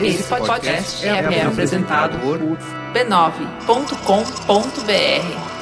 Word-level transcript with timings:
Esse 0.00 0.24
podcast 0.24 1.06
é, 1.06 1.10
é 1.10 1.42
apresentado 1.42 2.18
por 2.18 2.38
b9.com.br. 2.92 5.52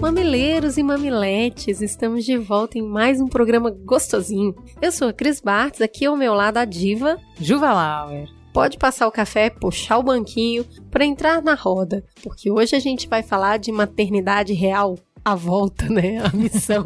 Mamileiros 0.00 0.78
e 0.78 0.82
mamiletes, 0.82 1.82
estamos 1.82 2.24
de 2.24 2.38
volta 2.38 2.78
em 2.78 2.82
mais 2.82 3.20
um 3.20 3.28
programa 3.28 3.70
gostosinho. 3.70 4.54
Eu 4.80 4.90
sou 4.90 5.08
a 5.08 5.12
Cris 5.12 5.40
Bartz, 5.40 5.82
aqui 5.82 6.06
ao 6.06 6.16
meu 6.16 6.32
lado 6.32 6.56
a 6.56 6.64
diva 6.64 7.18
Juva 7.38 7.72
Lauer. 7.72 8.37
Pode 8.58 8.76
passar 8.76 9.06
o 9.06 9.12
café, 9.12 9.48
puxar 9.50 9.98
o 9.98 10.02
banquinho 10.02 10.64
para 10.90 11.06
entrar 11.06 11.40
na 11.40 11.54
roda, 11.54 12.04
porque 12.24 12.50
hoje 12.50 12.74
a 12.74 12.80
gente 12.80 13.08
vai 13.08 13.22
falar 13.22 13.56
de 13.56 13.70
maternidade 13.70 14.52
real, 14.52 14.98
a 15.24 15.34
volta, 15.34 15.88
né? 15.88 16.18
A 16.18 16.34
missão. 16.36 16.84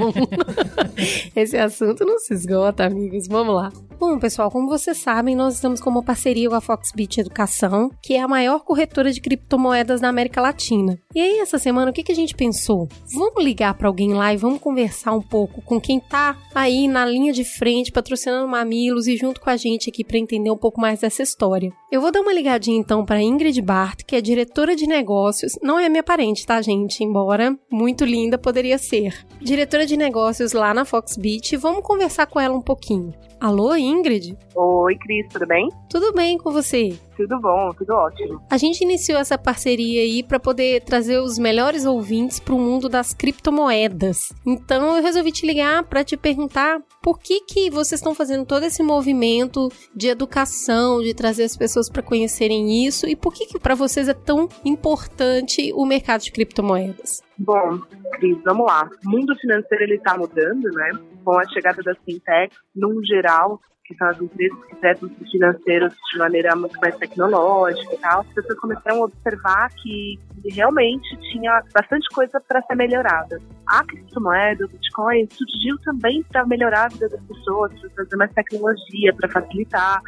Esse 1.35 1.57
assunto 1.57 2.05
não 2.05 2.19
se 2.19 2.35
esgota, 2.35 2.85
amigos. 2.85 3.27
Vamos 3.29 3.55
lá. 3.55 3.73
Bom, 3.99 4.19
pessoal, 4.19 4.51
como 4.51 4.69
vocês 4.69 4.97
sabem, 4.97 5.37
nós 5.37 5.55
estamos 5.55 5.81
com 5.81 5.89
uma 5.89 6.03
parceria 6.03 6.49
com 6.49 6.57
a 6.57 6.61
Foxbit 6.61 7.21
Educação, 7.21 7.89
que 8.03 8.15
é 8.15 8.21
a 8.21 8.27
maior 8.27 8.65
corretora 8.65 9.13
de 9.13 9.21
criptomoedas 9.21 10.01
da 10.01 10.09
América 10.09 10.41
Latina. 10.41 10.99
E 11.15 11.21
aí, 11.21 11.39
essa 11.39 11.57
semana, 11.57 11.93
o 11.93 11.95
que, 11.95 12.03
que 12.03 12.11
a 12.11 12.15
gente 12.15 12.35
pensou? 12.35 12.89
Vamos 13.15 13.45
ligar 13.45 13.75
para 13.75 13.87
alguém 13.87 14.13
lá 14.13 14.35
e 14.35 14.37
vamos 14.37 14.59
conversar 14.59 15.13
um 15.13 15.23
pouco 15.23 15.63
com 15.63 15.81
quem 15.81 16.01
tá 16.01 16.37
aí 16.53 16.89
na 16.89 17.07
linha 17.07 17.33
de 17.33 17.45
frente, 17.45 17.93
patrocinando 17.93 18.49
Mamilos 18.49 19.07
e 19.07 19.17
junto 19.17 19.41
com 19.41 19.51
a 19.51 19.57
gente 19.57 19.89
aqui 19.89 20.03
para 20.03 20.19
entender 20.19 20.51
um 20.51 20.57
pouco 20.57 20.81
mais 20.81 21.01
dessa 21.01 21.23
história. 21.23 21.73
Eu 21.91 22.01
vou 22.01 22.11
dar 22.11 22.23
uma 22.23 22.33
ligadinha 22.33 22.79
então 22.79 23.05
para 23.05 23.23
Ingrid 23.23 23.61
Bart, 23.63 24.01
que 24.05 24.17
é 24.17 24.21
diretora 24.21 24.75
de 24.75 24.87
negócios, 24.87 25.59
não 25.63 25.79
é 25.79 25.89
minha 25.89 26.03
parente, 26.03 26.47
tá, 26.47 26.61
gente? 26.61 27.05
Embora 27.05 27.57
muito 27.71 28.05
linda 28.05 28.22
poderia 28.39 28.79
ser. 28.79 29.27
Diretora 29.41 29.87
de 29.87 29.97
negócios 29.97 30.53
lá 30.53 30.73
na 30.73 30.85
Foxbit, 30.85 31.53
e 31.53 31.57
vamos 31.57 31.83
conversar 31.83 32.27
com 32.27 32.41
ela 32.41 32.57
um 32.57 32.63
pouquinho. 32.63 33.15
Alô, 33.43 33.75
Ingrid? 33.75 34.39
Oi, 34.55 34.97
Cris, 34.99 35.27
tudo 35.29 35.49
bem? 35.49 35.69
Tudo 35.91 36.13
bem 36.13 36.39
com 36.39 36.53
você? 36.53 36.97
Tudo 37.17 37.41
bom, 37.41 37.73
tudo 37.77 37.93
ótimo. 37.93 38.41
A 38.49 38.57
gente 38.57 38.85
iniciou 38.85 39.19
essa 39.19 39.37
parceria 39.37 40.03
aí 40.03 40.23
para 40.23 40.39
poder 40.39 40.85
trazer 40.85 41.19
os 41.19 41.41
melhores 41.41 41.85
ouvintes 41.85 42.39
para 42.39 42.55
o 42.55 42.59
mundo 42.61 42.89
das 42.89 43.13
criptomoedas. 43.13 44.33
Então 44.47 44.97
eu 44.97 45.03
resolvi 45.03 45.33
te 45.33 45.45
ligar 45.45 45.83
para 45.83 46.05
te 46.05 46.17
perguntar 46.17 46.81
por 47.03 47.19
que 47.19 47.41
que 47.41 47.69
vocês 47.69 47.99
estão 47.99 48.15
fazendo 48.15 48.47
todo 48.47 48.63
esse 48.63 48.81
movimento 48.81 49.69
de 49.93 50.07
educação, 50.07 51.03
de 51.03 51.13
trazer 51.13 51.43
as 51.43 51.57
pessoas 51.57 51.91
para 51.91 52.01
conhecerem 52.01 52.87
isso 52.87 53.09
e 53.09 53.17
por 53.17 53.35
que 53.35 53.47
que 53.47 53.59
para 53.59 53.75
vocês 53.75 54.09
é 54.09 54.15
tão 54.15 54.49
importante 54.65 55.73
o 55.75 55.85
mercado 55.85 56.21
de 56.21 56.31
criptomoedas? 56.31 57.21
Bom, 57.37 57.81
Cris, 58.13 58.39
vamos 58.45 58.67
lá. 58.67 58.89
O 59.05 59.11
mundo 59.11 59.35
financeiro 59.41 59.83
ele 59.83 59.97
está 59.97 60.17
mudando, 60.17 60.71
né? 60.71 60.93
Com 61.25 61.39
a 61.39 61.49
chegada 61.49 61.83
das 61.83 61.97
fintechs, 62.05 62.57
num 62.75 63.05
geral, 63.05 63.61
que 63.85 63.95
são 63.97 64.09
as 64.09 64.21
empresas 64.21 64.65
que 64.67 64.77
prestam 64.77 65.09
financeiros 65.31 65.95
de 66.13 66.19
maneira 66.19 66.55
muito 66.55 66.79
mais 66.81 66.97
tecnológica 66.97 67.95
e 67.95 67.99
tal, 67.99 68.21
as 68.21 68.27
pessoas 68.29 68.59
começaram 68.59 69.03
a 69.03 69.05
observar 69.07 69.69
que 69.71 70.19
realmente 70.51 71.17
tinha 71.33 71.63
bastante 71.73 72.09
coisa 72.15 72.41
para 72.41 72.63
ser 72.63 72.75
melhorada. 72.75 73.41
A 73.67 73.85
criptomoeda, 73.85 74.65
o 74.65 74.69
Bitcoin, 74.69 75.29
surgiu 75.31 75.79
também 75.85 76.23
para 76.25 76.47
melhorar 76.47 76.87
a 76.87 76.89
vida 76.89 77.09
das 77.09 77.21
pessoas, 77.23 77.73
para 77.81 77.91
trazer 77.91 78.17
mais 78.17 78.33
tecnologia, 78.33 79.15
para 79.15 79.29
facilitar, 79.29 80.01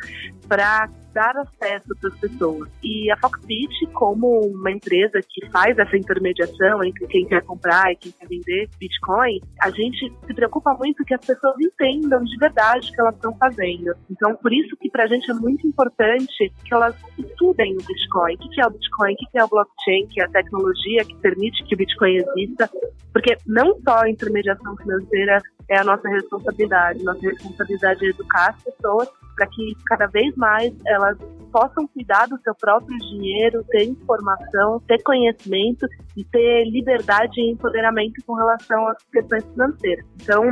para 0.48 0.88
dar 1.14 1.34
acesso 1.36 1.88
para 2.00 2.10
as 2.10 2.18
pessoas. 2.18 2.68
E 2.82 3.10
a 3.10 3.16
Foxbit, 3.16 3.86
como 3.92 4.40
uma 4.40 4.70
empresa 4.70 5.20
que 5.26 5.48
faz 5.50 5.78
essa 5.78 5.96
intermediação 5.96 6.84
entre 6.84 7.06
quem 7.06 7.26
quer 7.26 7.42
comprar 7.42 7.92
e 7.92 7.96
quem 7.96 8.12
quer 8.12 8.28
vender 8.28 8.68
Bitcoin, 8.78 9.40
a 9.62 9.70
gente 9.70 10.12
se 10.26 10.34
preocupa 10.34 10.74
muito 10.74 11.04
que 11.04 11.14
as 11.14 11.24
pessoas 11.24 11.54
entendam 11.60 12.22
de 12.24 12.36
verdade 12.36 12.90
o 12.90 12.92
que 12.92 13.00
elas 13.00 13.14
estão 13.14 13.34
fazendo. 13.36 13.94
Então, 14.10 14.34
por 14.36 14.52
isso 14.52 14.76
que 14.76 14.90
para 14.90 15.04
a 15.04 15.06
gente 15.06 15.30
é 15.30 15.34
muito 15.34 15.66
importante 15.66 16.52
que 16.64 16.74
elas 16.74 16.96
estudem 17.18 17.74
o 17.74 17.78
Bitcoin. 17.78 18.34
O 18.34 18.50
que 18.50 18.60
é 18.60 18.66
o 18.66 18.70
Bitcoin? 18.70 19.12
O 19.12 19.16
que 19.16 19.38
é 19.38 19.44
o 19.44 19.48
blockchain? 19.48 20.06
Que 20.08 20.20
é 20.20 20.24
a 20.24 20.28
tecnologia 20.28 21.04
que 21.04 21.16
permite 21.16 21.64
que 21.64 21.74
o 21.74 21.78
Bitcoin 21.78 22.16
exista? 22.16 22.68
Porque 23.12 23.36
não 23.46 23.78
só 23.82 24.00
a 24.02 24.10
intermediação 24.10 24.76
financeira 24.76 25.40
é 25.68 25.78
a 25.78 25.84
nossa 25.84 26.08
responsabilidade. 26.08 27.02
Nossa 27.02 27.20
responsabilidade 27.20 28.04
é 28.04 28.08
educar 28.08 28.50
as 28.50 28.62
pessoas 28.62 29.08
para 29.34 29.46
que 29.48 29.76
cada 29.86 30.06
vez 30.06 30.34
mais 30.36 30.72
elas 30.86 31.03
possam 31.52 31.86
cuidar 31.86 32.26
do 32.26 32.36
seu 32.40 32.52
próprio 32.54 32.98
dinheiro, 32.98 33.64
ter 33.68 33.84
informação, 33.84 34.80
ter 34.88 35.00
conhecimento 35.04 35.86
e 36.16 36.24
ter 36.24 36.64
liberdade 36.64 37.40
e 37.40 37.52
empoderamento 37.52 38.20
com 38.26 38.34
relação 38.34 38.88
às 38.88 39.02
questões 39.04 39.44
financeiras. 39.44 40.04
Então, 40.20 40.42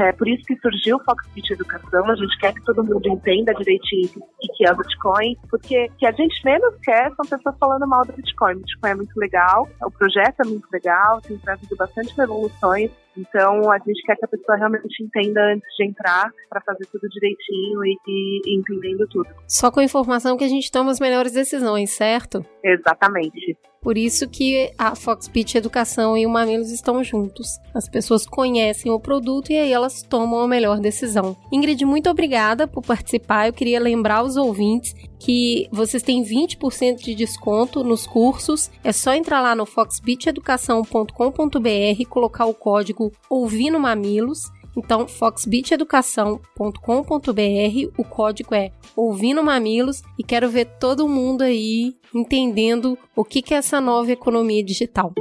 é 0.00 0.12
por 0.12 0.28
isso 0.28 0.42
que 0.44 0.56
surgiu 0.58 0.96
o 0.96 1.04
Foxbit 1.04 1.52
Educação. 1.52 2.10
A 2.10 2.16
gente 2.16 2.38
quer 2.38 2.52
que 2.52 2.64
todo 2.64 2.82
mundo 2.82 3.08
entenda 3.08 3.54
direitinho 3.54 4.10
o 4.16 4.56
que 4.56 4.66
é 4.66 4.72
o 4.72 4.76
Bitcoin, 4.76 5.36
porque 5.48 5.86
o 5.86 5.96
que 5.96 6.06
a 6.06 6.12
gente 6.12 6.44
menos 6.44 6.74
quer 6.82 7.12
são 7.14 7.24
pessoas 7.24 7.56
falando 7.58 7.86
mal 7.86 8.04
do 8.04 8.12
Bitcoin. 8.12 8.54
O 8.54 8.58
Bitcoin 8.58 8.90
é 8.90 8.94
muito 8.94 9.16
legal, 9.16 9.68
o 9.82 9.90
projeto 9.90 10.40
é 10.44 10.48
muito 10.48 10.66
legal, 10.72 11.20
tem 11.20 11.38
trazido 11.38 11.76
bastante 11.76 12.16
revoluções 12.16 12.90
então, 13.18 13.70
a 13.70 13.78
gente 13.78 14.00
quer 14.06 14.16
que 14.16 14.24
a 14.24 14.28
pessoa 14.28 14.56
realmente 14.56 15.02
entenda 15.02 15.40
antes 15.52 15.68
de 15.76 15.84
entrar, 15.84 16.30
para 16.48 16.60
fazer 16.60 16.86
tudo 16.86 17.08
direitinho 17.08 17.84
e, 17.84 17.96
e, 18.06 18.58
entendendo 18.58 19.06
tudo. 19.08 19.28
Só 19.46 19.70
com 19.70 19.80
a 19.80 19.84
informação 19.84 20.36
que 20.36 20.44
a 20.44 20.48
gente 20.48 20.70
toma 20.70 20.90
as 20.90 21.00
melhores 21.00 21.32
decisões, 21.32 21.90
certo? 21.90 22.44
Exatamente. 22.62 23.56
Por 23.80 23.96
isso 23.96 24.28
que 24.28 24.70
a 24.76 24.94
Foxbit 24.94 25.56
Educação 25.56 26.16
e 26.16 26.26
o 26.26 26.30
Mamilos 26.30 26.70
estão 26.70 27.02
juntos. 27.02 27.58
As 27.74 27.88
pessoas 27.88 28.26
conhecem 28.26 28.90
o 28.90 29.00
produto 29.00 29.50
e 29.50 29.56
aí 29.56 29.72
elas 29.72 30.02
tomam 30.02 30.40
a 30.40 30.48
melhor 30.48 30.80
decisão. 30.80 31.36
Ingrid, 31.52 31.84
muito 31.84 32.10
obrigada 32.10 32.66
por 32.66 32.82
participar. 32.82 33.46
Eu 33.46 33.52
queria 33.52 33.80
lembrar 33.80 34.18
aos 34.18 34.36
ouvintes 34.36 34.94
que 35.18 35.68
vocês 35.72 36.02
têm 36.02 36.24
20% 36.24 37.02
de 37.02 37.14
desconto 37.14 37.84
nos 37.84 38.06
cursos. 38.06 38.70
É 38.82 38.92
só 38.92 39.14
entrar 39.14 39.40
lá 39.40 39.54
no 39.54 39.66
foxbiteducação.com.br 39.66 41.98
e 41.98 42.04
colocar 42.04 42.46
o 42.46 42.54
código 42.54 43.12
Ouvindo 43.30 43.78
Mamilos 43.78 44.50
então, 44.78 45.06
foxbiteducação.com.br, 45.08 47.92
o 47.98 48.04
código 48.04 48.54
é 48.54 48.70
Ouvindo 48.94 49.42
Mamilos 49.42 50.04
e 50.16 50.22
quero 50.22 50.48
ver 50.48 50.66
todo 50.78 51.08
mundo 51.08 51.42
aí 51.42 51.96
entendendo 52.14 52.96
o 53.16 53.24
que, 53.24 53.42
que 53.42 53.52
é 53.52 53.56
essa 53.56 53.80
nova 53.80 54.12
economia 54.12 54.64
digital. 54.64 55.12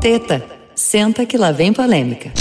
Teta, 0.00 0.46
senta 0.76 1.26
que 1.26 1.36
lá 1.36 1.50
vem 1.50 1.72
polêmica. 1.72 2.32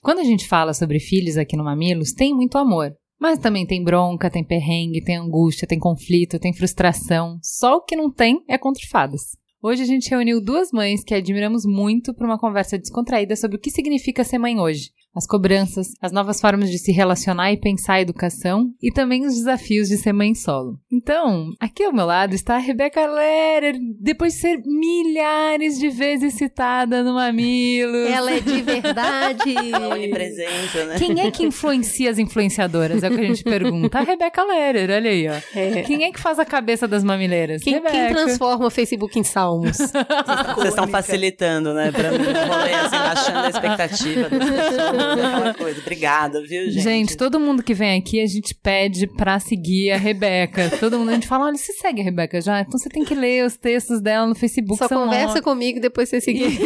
Quando 0.00 0.20
a 0.20 0.24
gente 0.24 0.46
fala 0.46 0.72
sobre 0.72 1.00
filhos 1.00 1.36
aqui 1.36 1.56
no 1.56 1.64
Mamilos, 1.64 2.12
tem 2.12 2.32
muito 2.32 2.56
amor. 2.56 2.94
Mas 3.20 3.40
também 3.40 3.66
tem 3.66 3.82
bronca, 3.82 4.30
tem 4.30 4.44
perrengue, 4.44 5.02
tem 5.02 5.16
angústia, 5.16 5.66
tem 5.66 5.80
conflito, 5.80 6.38
tem 6.38 6.52
frustração. 6.52 7.38
Só 7.42 7.76
o 7.76 7.82
que 7.82 7.96
não 7.96 8.12
tem 8.12 8.44
é 8.48 8.56
contra 8.56 8.82
fadas. 8.88 9.41
Hoje 9.64 9.80
a 9.80 9.86
gente 9.86 10.10
reuniu 10.10 10.40
duas 10.40 10.72
mães 10.72 11.04
que 11.04 11.14
admiramos 11.14 11.64
muito 11.64 12.12
para 12.12 12.26
uma 12.26 12.36
conversa 12.36 12.76
descontraída 12.76 13.36
sobre 13.36 13.56
o 13.56 13.60
que 13.60 13.70
significa 13.70 14.24
ser 14.24 14.36
mãe 14.36 14.58
hoje 14.58 14.90
as 15.14 15.26
cobranças, 15.26 15.88
as 16.00 16.10
novas 16.10 16.40
formas 16.40 16.70
de 16.70 16.78
se 16.78 16.90
relacionar 16.90 17.52
e 17.52 17.60
pensar 17.60 17.94
a 17.94 18.00
educação 18.00 18.72
e 18.82 18.90
também 18.90 19.26
os 19.26 19.34
desafios 19.34 19.88
de 19.88 19.98
ser 19.98 20.12
mãe 20.12 20.34
solo. 20.34 20.78
Então, 20.90 21.50
aqui 21.60 21.84
ao 21.84 21.92
meu 21.92 22.06
lado 22.06 22.34
está 22.34 22.54
a 22.54 22.58
Rebeca 22.58 23.04
Lerer, 23.06 23.76
depois 24.00 24.34
de 24.34 24.40
ser 24.40 24.62
milhares 24.64 25.78
de 25.78 25.90
vezes 25.90 26.34
citada 26.34 27.02
no 27.02 27.14
Mamilo. 27.14 27.96
Ela 28.06 28.32
é 28.32 28.40
de 28.40 28.62
verdade. 28.62 29.54
Onipresença, 29.92 30.86
né? 30.86 30.98
Quem 30.98 31.20
é 31.20 31.30
que 31.30 31.44
influencia 31.44 32.10
as 32.10 32.18
influenciadoras? 32.18 33.02
É 33.02 33.08
o 33.08 33.14
que 33.14 33.20
a 33.20 33.26
gente 33.26 33.44
pergunta. 33.44 33.98
A 33.98 34.02
Rebeca 34.02 34.42
Lerer, 34.42 34.90
olha 34.90 35.10
aí, 35.10 35.28
ó. 35.28 35.40
É. 35.54 35.82
Quem 35.82 36.04
é 36.04 36.12
que 36.12 36.20
faz 36.20 36.38
a 36.38 36.44
cabeça 36.44 36.88
das 36.88 37.04
mamileiras? 37.04 37.62
Quem, 37.62 37.82
quem 37.82 38.08
transforma 38.08 38.66
o 38.66 38.70
Facebook 38.70 39.18
em 39.18 39.24
Vocês 40.56 40.68
estão 40.68 40.86
facilitando, 40.88 41.74
né? 41.74 41.90
Pra 41.92 42.10
mim, 42.10 42.18
rolê 42.18 42.74
assim, 42.74 42.96
baixando 42.96 43.38
a 43.38 43.48
expectativa 43.48 44.28
das 44.28 44.50
pessoas 44.50 44.98
aquela 44.98 45.54
coisa. 45.54 45.80
Obrigada, 45.80 46.40
viu, 46.42 46.70
gente? 46.70 46.80
Gente, 46.80 47.16
todo 47.16 47.38
mundo 47.40 47.62
que 47.62 47.74
vem 47.74 47.98
aqui, 47.98 48.20
a 48.20 48.26
gente 48.26 48.54
pede 48.54 49.06
pra 49.06 49.38
seguir 49.38 49.92
a 49.92 49.96
Rebeca. 49.96 50.70
Todo 50.78 50.98
mundo, 50.98 51.10
a 51.10 51.14
gente 51.14 51.26
fala, 51.26 51.46
olha, 51.46 51.56
você 51.56 51.72
segue 51.72 52.00
a 52.00 52.04
Rebeca 52.04 52.40
já? 52.40 52.60
Então 52.60 52.78
você 52.78 52.88
tem 52.88 53.04
que 53.04 53.14
ler 53.14 53.44
os 53.44 53.56
textos 53.56 54.00
dela 54.00 54.26
no 54.26 54.34
Facebook. 54.34 54.78
Só 54.78 54.88
conversa 54.88 55.38
ó... 55.38 55.42
comigo 55.42 55.80
depois 55.80 56.08
você 56.08 56.20
seguir. 56.20 56.58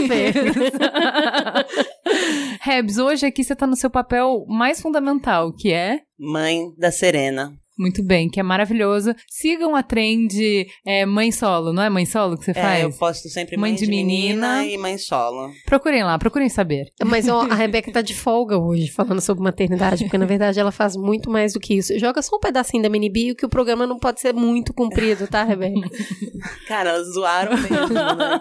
Rebs, 2.60 2.98
hoje 2.98 3.26
aqui 3.26 3.44
você 3.44 3.54
tá 3.54 3.66
no 3.66 3.76
seu 3.76 3.90
papel 3.90 4.44
mais 4.48 4.80
fundamental, 4.80 5.52
que 5.52 5.72
é... 5.72 6.00
Mãe 6.18 6.72
da 6.78 6.90
Serena. 6.90 7.52
Muito 7.78 8.02
bem, 8.02 8.28
que 8.28 8.40
é 8.40 8.42
maravilhoso. 8.42 9.14
Sigam 9.28 9.74
a 9.76 9.82
trend 9.82 10.66
é, 10.86 11.04
mãe 11.04 11.30
solo, 11.30 11.72
não 11.72 11.82
é 11.82 11.90
mãe 11.90 12.06
solo 12.06 12.36
que 12.38 12.44
você 12.44 12.54
faz? 12.54 12.80
É, 12.80 12.84
eu 12.84 12.92
posto 12.92 13.28
sempre 13.28 13.56
mãe, 13.56 13.72
Mãe 13.72 13.78
de, 13.78 13.86
menina, 13.86 14.58
menina. 14.58 14.64
e 14.64 14.78
mãe 14.78 14.96
solo. 14.98 15.50
Procurem 15.66 16.02
lá, 16.02 16.18
procurem 16.18 16.48
saber. 16.48 16.86
Mas 17.04 17.28
ó, 17.28 17.42
a 17.42 17.54
Rebeca 17.54 17.90
tá 17.92 18.00
de 18.00 18.14
folga 18.14 18.58
hoje 18.58 18.90
falando 18.90 19.20
sobre 19.20 19.42
maternidade, 19.44 20.04
porque 20.04 20.16
na 20.18 20.26
verdade 20.26 20.58
ela 20.58 20.72
faz 20.72 20.96
muito 20.96 21.30
mais 21.30 21.52
do 21.52 21.60
que 21.60 21.74
isso. 21.74 21.98
Joga 21.98 22.22
só 22.22 22.36
um 22.36 22.40
pedacinho 22.40 22.82
da 22.82 22.88
mini 22.88 23.10
bio 23.10 23.34
que 23.36 23.44
o 23.44 23.48
programa 23.48 23.86
não 23.86 23.98
pode 23.98 24.20
ser 24.20 24.32
muito 24.32 24.72
comprido, 24.72 25.26
tá, 25.26 25.42
Rebeca? 25.44 25.88
Cara, 26.66 26.90
elas 26.90 27.12
zoaram 27.12 27.52
mesmo, 27.56 27.94
né? 27.94 28.40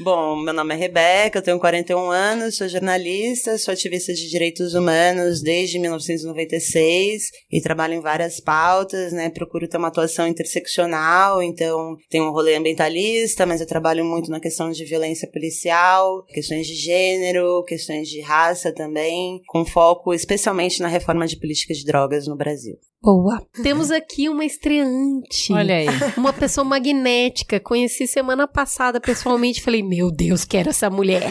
Bom, 0.00 0.36
meu 0.36 0.52
nome 0.52 0.74
é 0.74 0.76
Rebeca, 0.76 1.38
eu 1.38 1.42
tenho 1.42 1.58
41 1.58 2.10
anos, 2.10 2.56
sou 2.56 2.68
jornalista, 2.68 3.56
sou 3.58 3.72
ativista 3.72 4.12
de 4.12 4.28
direitos 4.28 4.74
humanos 4.74 5.40
desde 5.42 5.78
1996 5.78 7.22
e 7.50 7.60
trabalho 7.60 7.94
em 7.94 8.00
várias 8.00 8.40
pautas, 8.40 8.73
né? 9.12 9.30
Procuro 9.30 9.68
ter 9.68 9.76
uma 9.76 9.88
atuação 9.88 10.26
interseccional, 10.26 11.42
então 11.42 11.96
tenho 12.10 12.24
um 12.24 12.32
rolê 12.32 12.56
ambientalista, 12.56 13.46
mas 13.46 13.60
eu 13.60 13.66
trabalho 13.66 14.04
muito 14.04 14.30
na 14.30 14.40
questão 14.40 14.70
de 14.70 14.84
violência 14.84 15.30
policial, 15.30 16.24
questões 16.26 16.66
de 16.66 16.74
gênero, 16.74 17.64
questões 17.64 18.08
de 18.08 18.20
raça 18.20 18.72
também, 18.72 19.40
com 19.46 19.64
foco 19.64 20.12
especialmente 20.12 20.80
na 20.80 20.88
reforma 20.88 21.26
de 21.26 21.38
políticas 21.38 21.78
de 21.78 21.84
drogas 21.84 22.26
no 22.26 22.36
Brasil. 22.36 22.76
Boa. 23.02 23.46
Temos 23.62 23.90
aqui 23.90 24.30
uma 24.30 24.46
estreante. 24.46 25.52
Olha 25.52 25.76
aí. 25.76 25.86
Uma 26.16 26.32
pessoa 26.32 26.64
magnética. 26.64 27.60
Conheci 27.60 28.06
semana 28.06 28.48
passada 28.48 28.98
pessoalmente. 28.98 29.62
Falei, 29.62 29.82
meu 29.82 30.10
Deus, 30.10 30.46
quero 30.46 30.70
essa 30.70 30.88
mulher. 30.88 31.30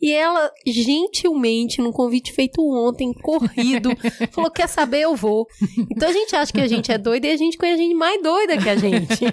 E 0.00 0.12
ela, 0.12 0.52
gentilmente, 0.64 1.80
num 1.80 1.90
convite 1.90 2.32
feito 2.32 2.62
ontem, 2.62 3.12
corrido, 3.12 3.90
falou: 4.30 4.50
Quer 4.50 4.68
saber? 4.68 5.00
Eu 5.00 5.16
vou. 5.16 5.46
Então 5.90 6.08
a 6.08 6.12
gente 6.12 6.36
acha 6.36 6.52
que 6.52 6.60
a 6.60 6.68
gente 6.68 6.92
é 6.92 6.98
doida 6.98 7.26
e 7.26 7.32
a 7.32 7.36
gente 7.36 7.58
conhece 7.58 7.82
gente 7.82 7.94
mais 7.94 8.22
doida 8.22 8.58
que 8.58 8.68
a 8.68 8.76
gente. 8.76 9.24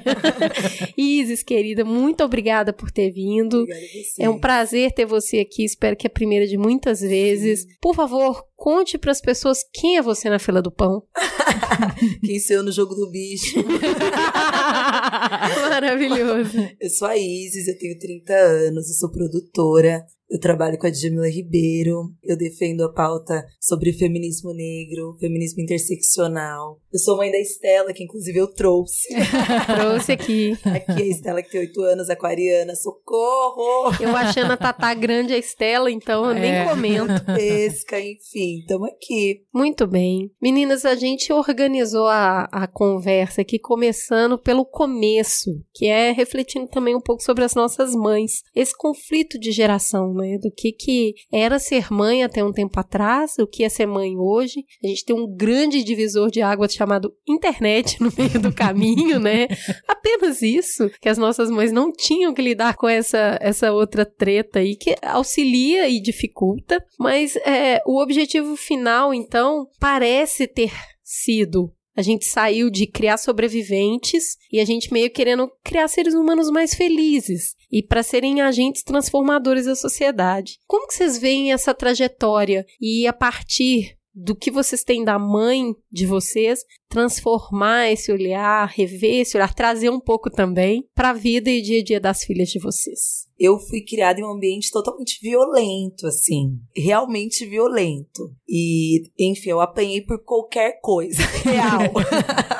Isis, 0.97 1.43
querida, 1.43 1.85
muito 1.85 2.23
obrigada 2.23 2.73
por 2.73 2.89
ter 2.91 3.11
vindo. 3.11 3.65
É 4.19 4.29
um 4.29 4.39
prazer 4.39 4.91
ter 4.91 5.05
você 5.05 5.39
aqui. 5.39 5.63
Espero 5.63 5.95
que 5.95 6.07
é 6.07 6.09
a 6.09 6.13
primeira 6.13 6.47
de 6.47 6.57
muitas 6.57 7.01
vezes. 7.01 7.67
Por 7.79 7.93
favor, 7.93 8.43
conte 8.65 8.97
para 8.97 9.11
as 9.11 9.21
pessoas 9.21 9.59
quem 9.71 9.95
é 9.97 10.01
você 10.01 10.27
na 10.27 10.39
fila 10.39 10.59
do 10.59 10.71
pão. 10.71 11.03
Quem 12.25 12.39
sou 12.39 12.57
eu 12.57 12.63
no 12.63 12.71
jogo 12.71 12.95
do 12.95 13.09
bicho? 13.11 13.57
Maravilhoso. 15.69 16.57
Eu 16.79 16.89
sou 16.89 17.07
a 17.07 17.17
Isis, 17.17 17.67
eu 17.67 17.77
tenho 17.77 17.97
30 17.99 18.33
anos, 18.33 18.87
eu 18.89 18.95
sou 18.95 19.11
produtora. 19.11 20.03
Eu 20.27 20.39
trabalho 20.39 20.75
com 20.79 20.87
a 20.87 20.89
Djamila 20.89 21.29
Ribeiro, 21.29 22.11
eu 22.23 22.35
defendo 22.35 22.81
a 22.83 22.91
pauta 22.91 23.45
sobre 23.61 23.93
feminismo 23.93 24.51
negro, 24.55 25.15
feminismo 25.19 25.61
interseccional. 25.61 26.79
Eu 26.91 26.97
sou 26.99 27.15
mãe 27.15 27.31
da 27.31 27.37
Estela, 27.39 27.93
que 27.93 28.03
inclusive 28.03 28.39
eu 28.39 28.47
trouxe. 28.47 29.07
Trouxe 29.77 30.11
aqui. 30.13 30.57
Aqui 30.65 31.03
a 31.03 31.05
Estela, 31.05 31.43
que 31.43 31.51
tem 31.51 31.61
8 31.61 31.79
anos, 31.81 32.09
aquariana, 32.09 32.73
socorro! 32.75 33.93
Eu 34.01 34.15
achando 34.15 34.53
a 34.53 34.57
Tatá 34.57 34.95
grande 34.95 35.31
a 35.31 35.37
Estela, 35.37 35.91
então 35.91 36.25
eu 36.25 36.33
nem 36.33 36.51
É. 36.53 36.65
comento. 36.65 37.23
Pesca, 37.35 37.99
enfim, 37.99 38.54
estamos 38.59 38.89
aqui. 38.89 39.43
Muito 39.53 39.87
bem. 39.87 40.31
Meninas, 40.41 40.85
a 40.85 40.95
gente 40.95 41.31
organizou 41.31 42.07
a, 42.07 42.47
a 42.51 42.67
conversa 42.67 43.41
aqui 43.41 43.57
começando 43.57 44.37
pelo 44.37 44.65
começo, 44.65 45.51
que 45.73 45.85
é 45.87 46.11
refletindo 46.11 46.67
também 46.67 46.95
um 46.95 47.01
pouco 47.01 47.23
sobre 47.23 47.43
as 47.43 47.55
nossas 47.55 47.93
mães. 47.95 48.41
Esse 48.55 48.75
conflito 48.77 49.39
de 49.39 49.51
geração, 49.51 50.13
né? 50.13 50.37
Do 50.37 50.51
que, 50.51 50.71
que 50.71 51.13
era 51.31 51.59
ser 51.59 51.91
mãe 51.91 52.23
até 52.23 52.43
um 52.43 52.51
tempo 52.51 52.79
atrás, 52.79 53.33
o 53.39 53.47
que 53.47 53.63
é 53.63 53.69
ser 53.69 53.85
mãe 53.85 54.17
hoje. 54.17 54.65
A 54.83 54.87
gente 54.87 55.05
tem 55.05 55.15
um 55.15 55.27
grande 55.27 55.83
divisor 55.83 56.29
de 56.29 56.41
água 56.41 56.67
chamado 56.67 57.13
internet 57.27 58.01
no 58.01 58.11
meio 58.17 58.39
do 58.39 58.53
caminho, 58.53 59.19
né? 59.19 59.47
Apenas 59.87 60.41
isso, 60.41 60.89
que 61.01 61.09
as 61.09 61.17
nossas 61.17 61.49
mães 61.49 61.71
não 61.71 61.91
tinham 61.91 62.33
que 62.33 62.41
lidar 62.41 62.75
com 62.75 62.87
essa, 62.87 63.37
essa 63.41 63.71
outra 63.71 64.05
treta 64.05 64.59
aí, 64.59 64.75
que 64.75 64.95
auxilia 65.01 65.87
e 65.89 66.01
dificulta, 66.01 66.83
mas 66.99 67.35
é, 67.37 67.81
o 67.85 68.01
objetivo 68.01 68.34
final, 68.57 69.13
então, 69.13 69.67
parece 69.79 70.47
ter 70.47 70.71
sido. 71.03 71.71
A 71.95 72.01
gente 72.01 72.25
saiu 72.25 72.69
de 72.69 72.85
criar 72.85 73.17
sobreviventes 73.17 74.37
e 74.51 74.59
a 74.59 74.65
gente 74.65 74.91
meio 74.91 75.09
querendo 75.09 75.49
criar 75.63 75.87
seres 75.87 76.13
humanos 76.13 76.49
mais 76.49 76.73
felizes 76.73 77.55
e 77.71 77.81
para 77.81 78.03
serem 78.03 78.41
agentes 78.41 78.83
transformadores 78.83 79.65
da 79.65 79.75
sociedade. 79.75 80.59
Como 80.67 80.87
que 80.87 80.93
vocês 80.93 81.17
veem 81.17 81.53
essa 81.53 81.73
trajetória 81.73 82.65
e 82.81 83.07
a 83.07 83.13
partir 83.13 83.97
do 84.15 84.33
que 84.33 84.49
vocês 84.49 84.83
têm 84.83 85.03
da 85.03 85.19
mãe 85.19 85.75
de 85.91 86.05
vocês, 86.05 86.61
transformar 86.87 87.91
esse 87.91 88.11
olhar, 88.11 88.65
rever 88.67 89.21
esse 89.21 89.35
olhar, 89.35 89.53
trazer 89.53 89.89
um 89.89 89.99
pouco 89.99 90.29
também 90.29 90.87
para 90.95 91.09
a 91.09 91.13
vida 91.13 91.49
e 91.49 91.61
dia 91.61 91.81
a 91.81 91.83
dia 91.83 91.99
das 91.99 92.23
filhas 92.23 92.47
de 92.49 92.59
vocês. 92.59 93.27
Eu 93.37 93.59
fui 93.59 93.81
criada 93.81 94.21
em 94.21 94.23
um 94.23 94.31
ambiente 94.31 94.71
totalmente 94.71 95.19
violento, 95.21 96.07
assim. 96.07 96.57
Realmente 96.73 97.45
violento. 97.45 98.33
E, 98.47 99.11
enfim, 99.19 99.49
eu 99.49 99.59
apanhei 99.59 100.01
por 100.01 100.23
qualquer 100.23 100.79
coisa. 100.81 101.21
Real. 101.43 101.91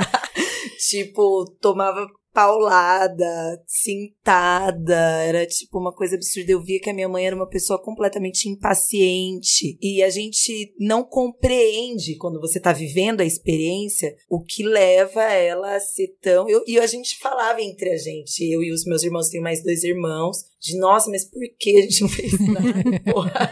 tipo, 0.90 1.46
tomava 1.62 2.06
paulada, 2.36 3.64
cintada, 3.66 5.24
era 5.24 5.46
tipo 5.46 5.80
uma 5.80 5.94
coisa 5.94 6.16
absurda. 6.16 6.52
Eu 6.52 6.62
via 6.62 6.82
que 6.82 6.90
a 6.90 6.94
minha 6.94 7.08
mãe 7.08 7.26
era 7.26 7.36
uma 7.36 7.48
pessoa 7.48 7.82
completamente 7.82 8.50
impaciente 8.50 9.78
e 9.82 10.04
a 10.04 10.10
gente 10.10 10.76
não 10.78 11.02
compreende 11.02 12.18
quando 12.18 12.42
você 12.42 12.60
tá 12.60 12.74
vivendo 12.74 13.22
a 13.22 13.26
experiência 13.26 14.14
o 14.30 14.44
que 14.44 14.64
leva 14.64 15.24
ela 15.24 15.78
a 15.78 15.80
ser 15.80 16.10
tão. 16.22 16.50
Eu, 16.50 16.62
e 16.68 16.78
a 16.78 16.86
gente 16.86 17.18
falava 17.20 17.62
entre 17.62 17.90
a 17.90 17.98
gente, 17.98 18.44
eu 18.52 18.62
e 18.62 18.74
os 18.74 18.84
meus 18.84 19.02
irmãos, 19.02 19.30
tenho 19.30 19.42
mais 19.42 19.64
dois 19.64 19.86
irmãos, 19.86 20.40
de 20.60 20.78
nossa, 20.78 21.10
mas 21.10 21.24
por 21.24 21.42
que 21.58 21.78
a 21.78 21.82
gente 21.84 22.02
não 22.02 22.10
fez 22.10 22.34
nada? 22.40 22.84
Porra. 23.14 23.50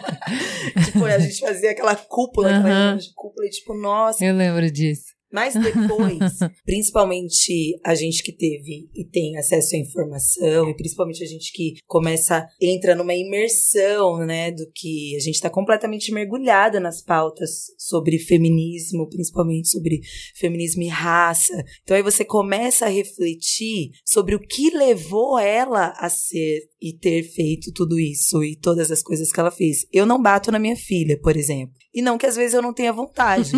tipo, 0.86 1.06
a 1.06 1.20
gente 1.20 1.40
fazia 1.40 1.72
aquela 1.72 1.96
cúpula, 1.96 2.50
aquela 2.50 2.66
Aham. 2.66 2.80
reunião 2.80 2.98
de 2.98 3.14
cúpula, 3.14 3.46
e 3.48 3.50
tipo, 3.50 3.74
nossa. 3.74 4.26
Eu 4.26 4.36
lembro 4.36 4.70
disso. 4.70 5.13
Mas 5.34 5.56
depois, 5.56 6.38
principalmente 6.64 7.80
a 7.84 7.96
gente 7.96 8.22
que 8.22 8.32
teve 8.32 8.88
e 8.94 9.04
tem 9.04 9.36
acesso 9.36 9.76
à 9.76 9.80
informação, 9.80 10.70
e 10.70 10.76
principalmente 10.76 11.24
a 11.24 11.28
gente 11.28 11.52
que 11.52 11.74
começa, 11.88 12.46
entra 12.62 12.94
numa 12.94 13.16
imersão, 13.16 14.20
né, 14.20 14.52
do 14.52 14.70
que 14.72 15.16
a 15.16 15.20
gente 15.20 15.34
está 15.34 15.50
completamente 15.50 16.12
mergulhada 16.12 16.80
nas 16.80 17.02
pautas 17.02 17.72
sobre 17.80 18.20
feminismo, 18.20 19.10
principalmente 19.10 19.70
sobre 19.70 20.02
feminismo 20.36 20.84
e 20.84 20.88
raça. 20.88 21.66
Então 21.82 21.98
aí 21.98 22.04
você 22.04 22.24
começa 22.24 22.86
a 22.86 22.90
refletir 22.90 23.90
sobre 24.06 24.36
o 24.36 24.40
que 24.40 24.70
levou 24.70 25.40
ela 25.40 25.96
a 25.98 26.10
ser 26.10 26.70
e 26.84 26.92
ter 26.92 27.24
feito 27.24 27.72
tudo 27.72 27.98
isso 27.98 28.44
e 28.44 28.58
todas 28.58 28.92
as 28.92 29.02
coisas 29.02 29.32
que 29.32 29.40
ela 29.40 29.50
fez. 29.50 29.88
Eu 29.90 30.06
não 30.06 30.22
bato 30.22 30.52
na 30.52 30.60
minha 30.60 30.76
filha, 30.76 31.18
por 31.18 31.38
exemplo. 31.38 31.74
E 31.94 32.02
não 32.02 32.18
que 32.18 32.26
às 32.26 32.36
vezes 32.36 32.54
eu 32.54 32.62
não 32.62 32.74
tenha 32.74 32.92
vontade. 32.92 33.54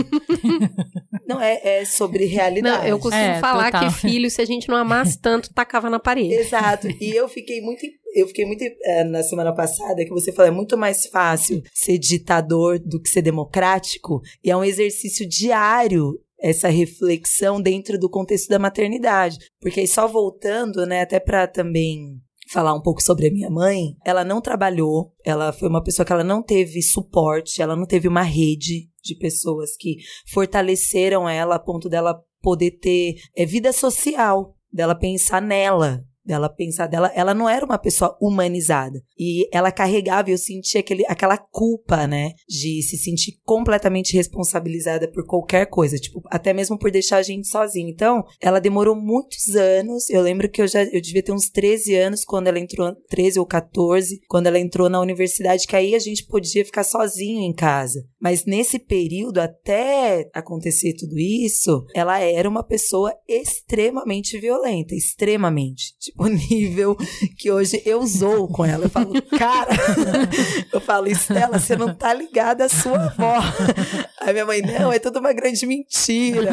não, 1.25 1.42
é, 1.42 1.80
é 1.80 1.86
sobre 1.86 2.25
realidade. 2.25 2.77
Não, 2.77 2.86
eu 2.88 3.00
costumo 3.00 3.24
É, 3.24 3.39
falar 3.39 3.72
total. 3.72 3.89
que 3.89 3.95
filho, 3.95 4.30
se 4.30 4.39
a 4.44 4.45
gente 4.45 4.69
não 4.69 4.75
amasse 4.75 5.19
tanto, 5.19 5.51
tacava 5.51 5.89
na 5.89 6.00
parede. 6.00 6.36
Exato. 6.36 6.88
E 7.01 7.15
eu 7.15 7.27
fiquei 7.27 7.62
muito. 7.62 7.84
Eu 8.13 8.27
fiquei 8.27 8.46
muito 8.46 8.63
eh, 8.63 9.03
na 9.05 9.24
semana 9.24 9.53
passada 9.53 10.05
que 10.05 10.12
você 10.12 10.32
falou, 10.32 10.50
é 10.51 10.55
muito 10.55 10.77
mais 10.77 11.08
fácil 11.08 11.62
ser 11.74 11.98
ditador 11.98 12.79
do 12.79 13.01
que 13.01 13.10
ser 13.10 13.24
democrático. 13.24 14.22
E 14.44 14.51
é 14.51 14.55
um 14.55 14.63
exercício 14.63 15.27
diário 15.27 16.13
essa 16.39 16.70
reflexão 16.70 17.60
dentro 17.60 17.98
do 17.98 18.10
contexto 18.10 18.50
da 18.50 18.60
maternidade. 18.60 19.39
Porque 19.60 19.79
aí 19.79 19.88
só 19.88 20.08
voltando, 20.08 20.86
né, 20.86 21.01
até 21.01 21.20
para 21.20 21.48
também 21.48 22.22
falar 22.48 22.74
um 22.74 22.82
pouco 22.82 23.02
sobre 23.02 23.28
a 23.28 23.32
minha 23.32 23.50
mãe, 23.50 23.96
ela 24.06 24.24
não 24.24 24.40
trabalhou, 24.42 25.14
ela 25.24 25.52
foi 25.52 25.68
uma 25.68 25.84
pessoa 25.84 26.06
que 26.06 26.14
ela 26.14 26.24
não 26.24 26.42
teve 26.42 26.82
suporte, 26.82 27.62
ela 27.62 27.75
não 27.75 27.86
teve 27.86 28.08
uma 28.08 28.22
rede 28.22 28.90
de 29.04 29.16
pessoas 29.16 29.75
que 29.78 29.98
fortaleceram 30.28 31.28
ela 31.28 31.56
a 31.56 31.60
ponto 31.60 31.90
dela 31.90 32.22
poder 32.42 32.72
ter 32.80 33.16
é, 33.36 33.46
vida 33.46 33.74
social, 33.74 34.56
dela 34.72 34.96
pensar 34.96 35.42
nela, 35.42 36.06
dela 36.25 36.50
pensar 36.50 36.88
dela, 36.88 37.12
ela 37.15 37.34
não 37.34 37.48
era 37.48 37.65
uma 37.65 37.77
pessoa 37.77 38.17
humanizada. 38.20 39.01
E 39.17 39.48
ela 39.51 39.72
carregava, 39.72 40.29
eu 40.29 40.38
sentia 40.38 40.79
aquele, 40.79 41.05
aquela 41.08 41.38
culpa, 41.38 42.08
né, 42.08 42.34
de 42.48 42.82
se 42.82 42.98
sentir 42.98 43.39
completamente 43.44 44.15
responsabilizada 44.15 45.10
por 45.12 45.25
qualquer 45.25 45.67
coisa, 45.67 45.98
tipo, 45.98 46.22
até 46.27 46.53
mesmo 46.53 46.77
por 46.77 46.91
deixar 46.91 47.17
a 47.17 47.24
gente 47.24 47.48
sozinha. 47.48 47.89
Então, 47.89 48.24
ela 48.41 48.60
demorou 48.60 48.96
muitos 48.96 49.55
anos. 49.55 50.10
Eu 50.10 50.22
lembro 50.22 50.50
que 50.50 50.62
eu 50.62 50.67
já 50.67 50.84
eu 50.84 51.01
devia 51.01 51.24
ter 51.24 51.32
uns 51.32 51.50
13 51.50 51.96
anos 51.96 52.25
quando 52.25 52.48
ela 52.48 52.60
entrou, 52.60 52.96
13 53.10 53.39
ou 53.39 53.46
14, 53.46 54.20
quando 54.27 54.48
ela 54.48 54.60
entrou 54.60 54.89
na 54.89 55.00
universidade, 55.00 55.67
que 55.67 55.75
aí 55.75 55.96
a 55.96 56.00
gente 56.00 56.25
podia 56.25 56.65
ficar 56.65 56.84
sozinho 56.84 57.41
em 57.41 57.53
casa. 57.53 58.05
Mas 58.25 58.44
nesse 58.44 58.79
período, 58.79 59.38
até 59.38 60.32
acontecer 60.34 60.96
tudo 60.98 61.15
isso, 61.15 61.86
ela 61.94 62.20
era 62.20 62.50
uma 62.50 62.63
pessoa 62.63 63.13
extremamente 63.29 64.39
violenta, 64.39 64.96
extremamente. 64.96 65.94
Tipo, 66.01 66.25
nível 66.25 66.98
que 67.38 67.51
hoje 67.51 67.84
eu 67.86 68.03
zoo 68.03 68.48
com 68.48 68.65
ela. 68.65 68.86
Eu 68.86 68.89
falo, 68.89 69.13
cara, 69.38 69.75
eu 70.74 70.82
falo, 70.82 71.08
Estela, 71.08 71.60
você 71.60 71.75
não 71.75 71.94
tá 71.94 72.15
ligada 72.15 72.65
à 72.65 72.70
sua 72.70 73.05
avó. 73.05 73.36
Aí 74.20 74.34
minha 74.34 74.46
mãe, 74.46 74.62
não, 74.63 74.91
é 74.91 74.98
tudo 74.98 75.20
uma 75.20 75.32
grande 75.32 75.63
mentira. 75.67 76.50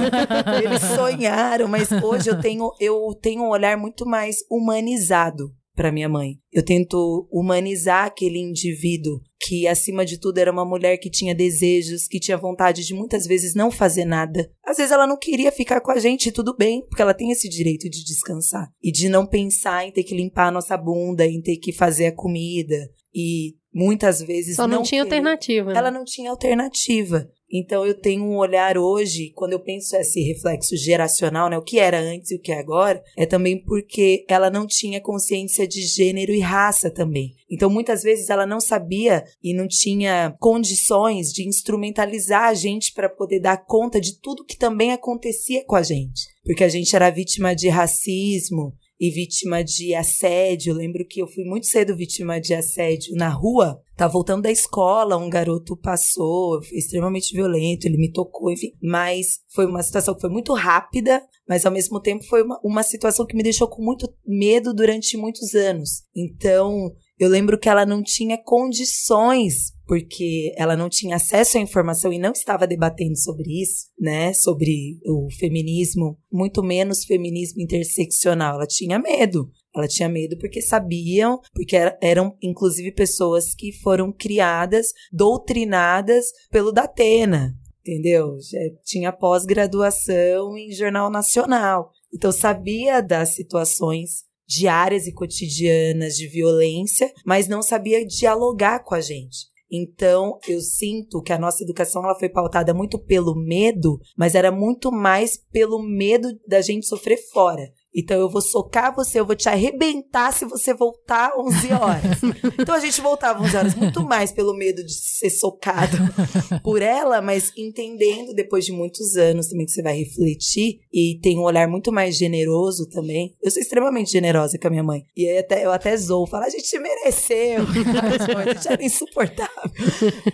Eles 0.62 0.82
sonharam, 0.94 1.68
mas 1.68 1.90
hoje 1.90 2.28
eu 2.28 2.38
tenho, 2.38 2.70
eu 2.78 3.14
tenho 3.14 3.44
um 3.44 3.48
olhar 3.48 3.78
muito 3.78 4.04
mais 4.04 4.44
humanizado 4.50 5.50
para 5.74 5.92
minha 5.92 6.08
mãe. 6.08 6.36
Eu 6.52 6.64
tento 6.64 7.28
humanizar 7.30 8.06
aquele 8.06 8.38
indivíduo 8.38 9.20
que, 9.40 9.66
acima 9.66 10.04
de 10.04 10.18
tudo, 10.18 10.38
era 10.38 10.52
uma 10.52 10.64
mulher 10.64 10.96
que 10.98 11.10
tinha 11.10 11.34
desejos, 11.34 12.06
que 12.06 12.20
tinha 12.20 12.36
vontade 12.36 12.84
de 12.84 12.94
muitas 12.94 13.26
vezes 13.26 13.54
não 13.54 13.70
fazer 13.70 14.04
nada. 14.04 14.50
Às 14.64 14.76
vezes 14.76 14.92
ela 14.92 15.06
não 15.06 15.18
queria 15.18 15.50
ficar 15.50 15.80
com 15.80 15.90
a 15.90 15.98
gente, 15.98 16.30
tudo 16.30 16.56
bem, 16.56 16.84
porque 16.86 17.02
ela 17.02 17.14
tem 17.14 17.30
esse 17.30 17.48
direito 17.48 17.88
de 17.90 18.04
descansar 18.04 18.70
e 18.82 18.92
de 18.92 19.08
não 19.08 19.26
pensar 19.26 19.86
em 19.86 19.92
ter 19.92 20.04
que 20.04 20.14
limpar 20.14 20.48
a 20.48 20.52
nossa 20.52 20.76
bunda, 20.76 21.26
em 21.26 21.40
ter 21.40 21.56
que 21.56 21.72
fazer 21.72 22.06
a 22.06 22.14
comida. 22.14 22.76
E 23.14 23.56
muitas 23.74 24.20
vezes. 24.20 24.56
Só 24.56 24.66
não, 24.66 24.78
não 24.78 24.82
tinha 24.82 25.04
querer. 25.04 25.16
alternativa. 25.16 25.72
né? 25.72 25.78
Ela 25.78 25.90
não 25.90 26.04
tinha 26.04 26.30
alternativa. 26.30 27.28
Então 27.52 27.84
eu 27.84 27.94
tenho 27.94 28.24
um 28.24 28.36
olhar 28.36 28.78
hoje, 28.78 29.30
quando 29.34 29.52
eu 29.52 29.60
penso 29.60 29.94
esse 29.96 30.22
reflexo 30.22 30.74
geracional, 30.76 31.50
né, 31.50 31.58
o 31.58 31.62
que 31.62 31.78
era 31.78 32.00
antes 32.00 32.30
e 32.30 32.36
o 32.36 32.40
que 32.40 32.50
é 32.50 32.58
agora, 32.58 33.02
é 33.16 33.26
também 33.26 33.62
porque 33.62 34.24
ela 34.26 34.48
não 34.48 34.66
tinha 34.66 35.00
consciência 35.00 35.68
de 35.68 35.82
gênero 35.82 36.32
e 36.32 36.40
raça 36.40 36.90
também. 36.90 37.34
Então 37.50 37.68
muitas 37.68 38.02
vezes 38.02 38.30
ela 38.30 38.46
não 38.46 38.60
sabia 38.60 39.24
e 39.42 39.52
não 39.52 39.68
tinha 39.68 40.34
condições 40.40 41.30
de 41.30 41.46
instrumentalizar 41.46 42.44
a 42.44 42.54
gente 42.54 42.94
para 42.94 43.10
poder 43.10 43.40
dar 43.40 43.58
conta 43.58 44.00
de 44.00 44.18
tudo 44.18 44.44
que 44.44 44.56
também 44.56 44.92
acontecia 44.92 45.62
com 45.66 45.76
a 45.76 45.82
gente. 45.82 46.32
Porque 46.44 46.64
a 46.64 46.68
gente 46.68 46.96
era 46.96 47.10
vítima 47.10 47.54
de 47.54 47.68
racismo, 47.68 48.72
e 49.02 49.10
vítima 49.10 49.64
de 49.64 49.96
assédio. 49.96 50.72
Lembro 50.72 51.04
que 51.04 51.20
eu 51.20 51.26
fui 51.26 51.42
muito 51.42 51.66
cedo 51.66 51.96
vítima 51.96 52.40
de 52.40 52.54
assédio 52.54 53.16
na 53.16 53.28
rua. 53.28 53.82
Tá 53.96 54.06
voltando 54.06 54.42
da 54.42 54.50
escola, 54.50 55.16
um 55.16 55.28
garoto 55.28 55.76
passou, 55.76 56.62
foi 56.62 56.78
extremamente 56.78 57.34
violento, 57.34 57.84
ele 57.84 57.96
me 57.96 58.12
tocou, 58.12 58.52
enfim. 58.52 58.70
Mas 58.80 59.40
foi 59.52 59.66
uma 59.66 59.82
situação 59.82 60.14
que 60.14 60.20
foi 60.20 60.30
muito 60.30 60.54
rápida, 60.54 61.20
mas 61.48 61.66
ao 61.66 61.72
mesmo 61.72 62.00
tempo 62.00 62.24
foi 62.26 62.44
uma, 62.44 62.60
uma 62.62 62.84
situação 62.84 63.26
que 63.26 63.34
me 63.34 63.42
deixou 63.42 63.66
com 63.66 63.82
muito 63.82 64.08
medo 64.24 64.72
durante 64.72 65.16
muitos 65.16 65.52
anos. 65.52 66.04
Então, 66.14 66.92
eu 67.18 67.28
lembro 67.28 67.58
que 67.58 67.68
ela 67.68 67.84
não 67.84 68.04
tinha 68.04 68.38
condições, 68.38 69.72
porque 69.92 70.54
ela 70.56 70.74
não 70.74 70.88
tinha 70.88 71.16
acesso 71.16 71.58
à 71.58 71.60
informação 71.60 72.10
e 72.10 72.18
não 72.18 72.32
estava 72.32 72.66
debatendo 72.66 73.14
sobre 73.14 73.60
isso, 73.60 73.88
né? 74.00 74.32
Sobre 74.32 74.98
o 75.04 75.28
feminismo, 75.38 76.18
muito 76.32 76.62
menos 76.62 77.04
feminismo 77.04 77.60
interseccional. 77.60 78.54
Ela 78.54 78.66
tinha 78.66 78.98
medo. 78.98 79.50
Ela 79.76 79.86
tinha 79.86 80.08
medo 80.08 80.38
porque 80.38 80.62
sabiam, 80.62 81.38
porque 81.52 81.76
era, 81.76 81.98
eram 82.00 82.34
inclusive 82.42 82.90
pessoas 82.90 83.54
que 83.54 83.70
foram 83.70 84.10
criadas, 84.10 84.94
doutrinadas 85.12 86.24
pelo 86.50 86.72
Datena, 86.72 87.54
entendeu? 87.80 88.38
Já 88.50 88.60
tinha 88.82 89.12
pós-graduação 89.12 90.56
em 90.56 90.72
jornal 90.72 91.10
nacional. 91.10 91.90
Então 92.10 92.32
sabia 92.32 93.02
das 93.02 93.34
situações 93.34 94.24
diárias 94.46 95.06
e 95.06 95.12
cotidianas 95.12 96.14
de 96.14 96.28
violência, 96.28 97.12
mas 97.26 97.46
não 97.46 97.62
sabia 97.62 98.06
dialogar 98.06 98.84
com 98.84 98.94
a 98.94 99.00
gente. 99.02 99.51
Então, 99.72 100.38
eu 100.46 100.60
sinto 100.60 101.22
que 101.22 101.32
a 101.32 101.38
nossa 101.38 101.64
educação 101.64 102.04
ela 102.04 102.18
foi 102.18 102.28
pautada 102.28 102.74
muito 102.74 102.98
pelo 102.98 103.34
medo, 103.34 103.98
mas 104.14 104.34
era 104.34 104.52
muito 104.52 104.92
mais 104.92 105.38
pelo 105.50 105.82
medo 105.82 106.28
da 106.46 106.60
gente 106.60 106.86
sofrer 106.86 107.16
fora. 107.32 107.72
Então 107.94 108.18
eu 108.18 108.28
vou 108.28 108.40
socar 108.40 108.94
você, 108.94 109.20
eu 109.20 109.26
vou 109.26 109.36
te 109.36 109.48
arrebentar 109.48 110.32
se 110.32 110.44
você 110.44 110.72
voltar 110.72 111.32
11 111.38 111.72
horas. 111.72 112.20
então 112.58 112.74
a 112.74 112.80
gente 112.80 113.00
voltava 113.00 113.42
11 113.42 113.56
horas 113.56 113.74
muito 113.74 114.02
mais 114.02 114.32
pelo 114.32 114.54
medo 114.54 114.82
de 114.84 114.92
ser 114.92 115.30
socado 115.30 115.96
por 116.64 116.80
ela, 116.80 117.20
mas 117.20 117.52
entendendo 117.56 118.34
depois 118.34 118.64
de 118.64 118.72
muitos 118.72 119.16
anos 119.16 119.48
também 119.48 119.66
que 119.66 119.72
você 119.72 119.82
vai 119.82 119.96
refletir 119.96 120.80
e 120.92 121.18
tem 121.22 121.38
um 121.38 121.42
olhar 121.42 121.68
muito 121.68 121.92
mais 121.92 122.16
generoso 122.16 122.88
também. 122.88 123.36
Eu 123.42 123.50
sou 123.50 123.60
extremamente 123.60 124.10
generosa 124.10 124.58
com 124.58 124.68
a 124.68 124.70
minha 124.70 124.82
mãe. 124.82 125.04
E 125.16 125.28
aí 125.28 125.38
até, 125.38 125.64
eu 125.64 125.72
até 125.72 125.96
zoo, 125.96 126.26
falo, 126.26 126.44
a 126.44 126.50
gente 126.50 126.78
mereceu. 126.78 127.62
a 128.38 128.52
gente 128.54 128.68
era 128.68 128.82
insuportável. 128.82 129.70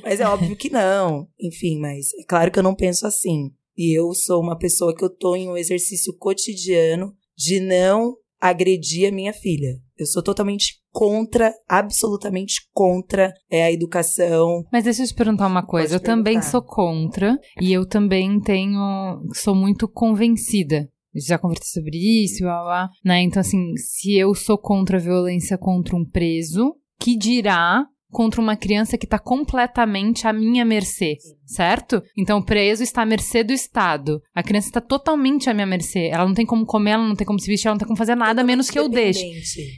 Mas 0.02 0.20
é 0.20 0.28
óbvio 0.28 0.56
que 0.56 0.70
não. 0.70 1.26
Enfim, 1.40 1.78
mas 1.80 2.06
é 2.20 2.24
claro 2.24 2.50
que 2.50 2.58
eu 2.58 2.62
não 2.62 2.74
penso 2.74 3.06
assim. 3.06 3.50
E 3.76 3.96
eu 3.96 4.12
sou 4.12 4.42
uma 4.42 4.58
pessoa 4.58 4.94
que 4.94 5.04
eu 5.04 5.10
tô 5.10 5.36
em 5.36 5.48
um 5.48 5.56
exercício 5.56 6.12
cotidiano 6.18 7.14
de 7.38 7.60
não 7.60 8.16
agredir 8.40 9.08
a 9.08 9.12
minha 9.12 9.32
filha. 9.32 9.78
Eu 9.96 10.06
sou 10.06 10.22
totalmente 10.22 10.80
contra, 10.92 11.52
absolutamente 11.68 12.62
contra 12.72 13.32
é, 13.50 13.64
a 13.64 13.72
educação. 13.72 14.64
Mas 14.72 14.84
deixa 14.84 15.02
eu 15.02 15.06
te 15.06 15.14
perguntar 15.14 15.46
uma 15.46 15.64
coisa. 15.64 15.94
Pode 15.94 15.94
eu 15.94 16.00
também 16.00 16.34
perguntar. 16.34 16.50
sou 16.50 16.62
contra 16.62 17.38
e 17.60 17.72
eu 17.72 17.86
também 17.86 18.40
tenho, 18.40 19.20
sou 19.34 19.54
muito 19.54 19.88
convencida. 19.88 20.88
Já 21.14 21.38
conversei 21.38 21.82
sobre 21.82 21.96
isso, 21.96 22.44
blá, 22.44 22.62
blá, 22.62 22.88
né? 23.04 23.22
Então, 23.22 23.40
assim, 23.40 23.74
se 23.76 24.16
eu 24.16 24.34
sou 24.34 24.58
contra 24.58 24.98
a 24.98 25.00
violência 25.00 25.58
contra 25.58 25.96
um 25.96 26.04
preso, 26.04 26.76
que 27.00 27.16
dirá 27.16 27.84
contra 28.10 28.40
uma 28.40 28.56
criança 28.56 28.96
que 28.96 29.06
está 29.06 29.18
completamente 29.18 30.26
à 30.26 30.32
minha 30.32 30.64
mercê, 30.64 31.16
certo? 31.46 32.02
Então, 32.16 32.38
o 32.38 32.44
preso 32.44 32.82
está 32.82 33.02
à 33.02 33.06
mercê 33.06 33.44
do 33.44 33.52
Estado. 33.52 34.20
A 34.34 34.42
criança 34.42 34.68
está 34.68 34.80
totalmente 34.80 35.50
à 35.50 35.54
minha 35.54 35.66
mercê. 35.66 36.08
Ela 36.08 36.26
não 36.26 36.34
tem 36.34 36.46
como 36.46 36.64
comer, 36.64 36.92
ela 36.92 37.06
não 37.06 37.14
tem 37.14 37.26
como 37.26 37.38
se 37.38 37.46
vestir, 37.46 37.68
ela 37.68 37.74
não 37.74 37.78
tem 37.78 37.88
como 37.88 37.98
fazer 37.98 38.14
nada, 38.14 38.40
a 38.40 38.44
menos 38.44 38.70
que 38.70 38.78
eu 38.78 38.88
deixe. 38.88 39.24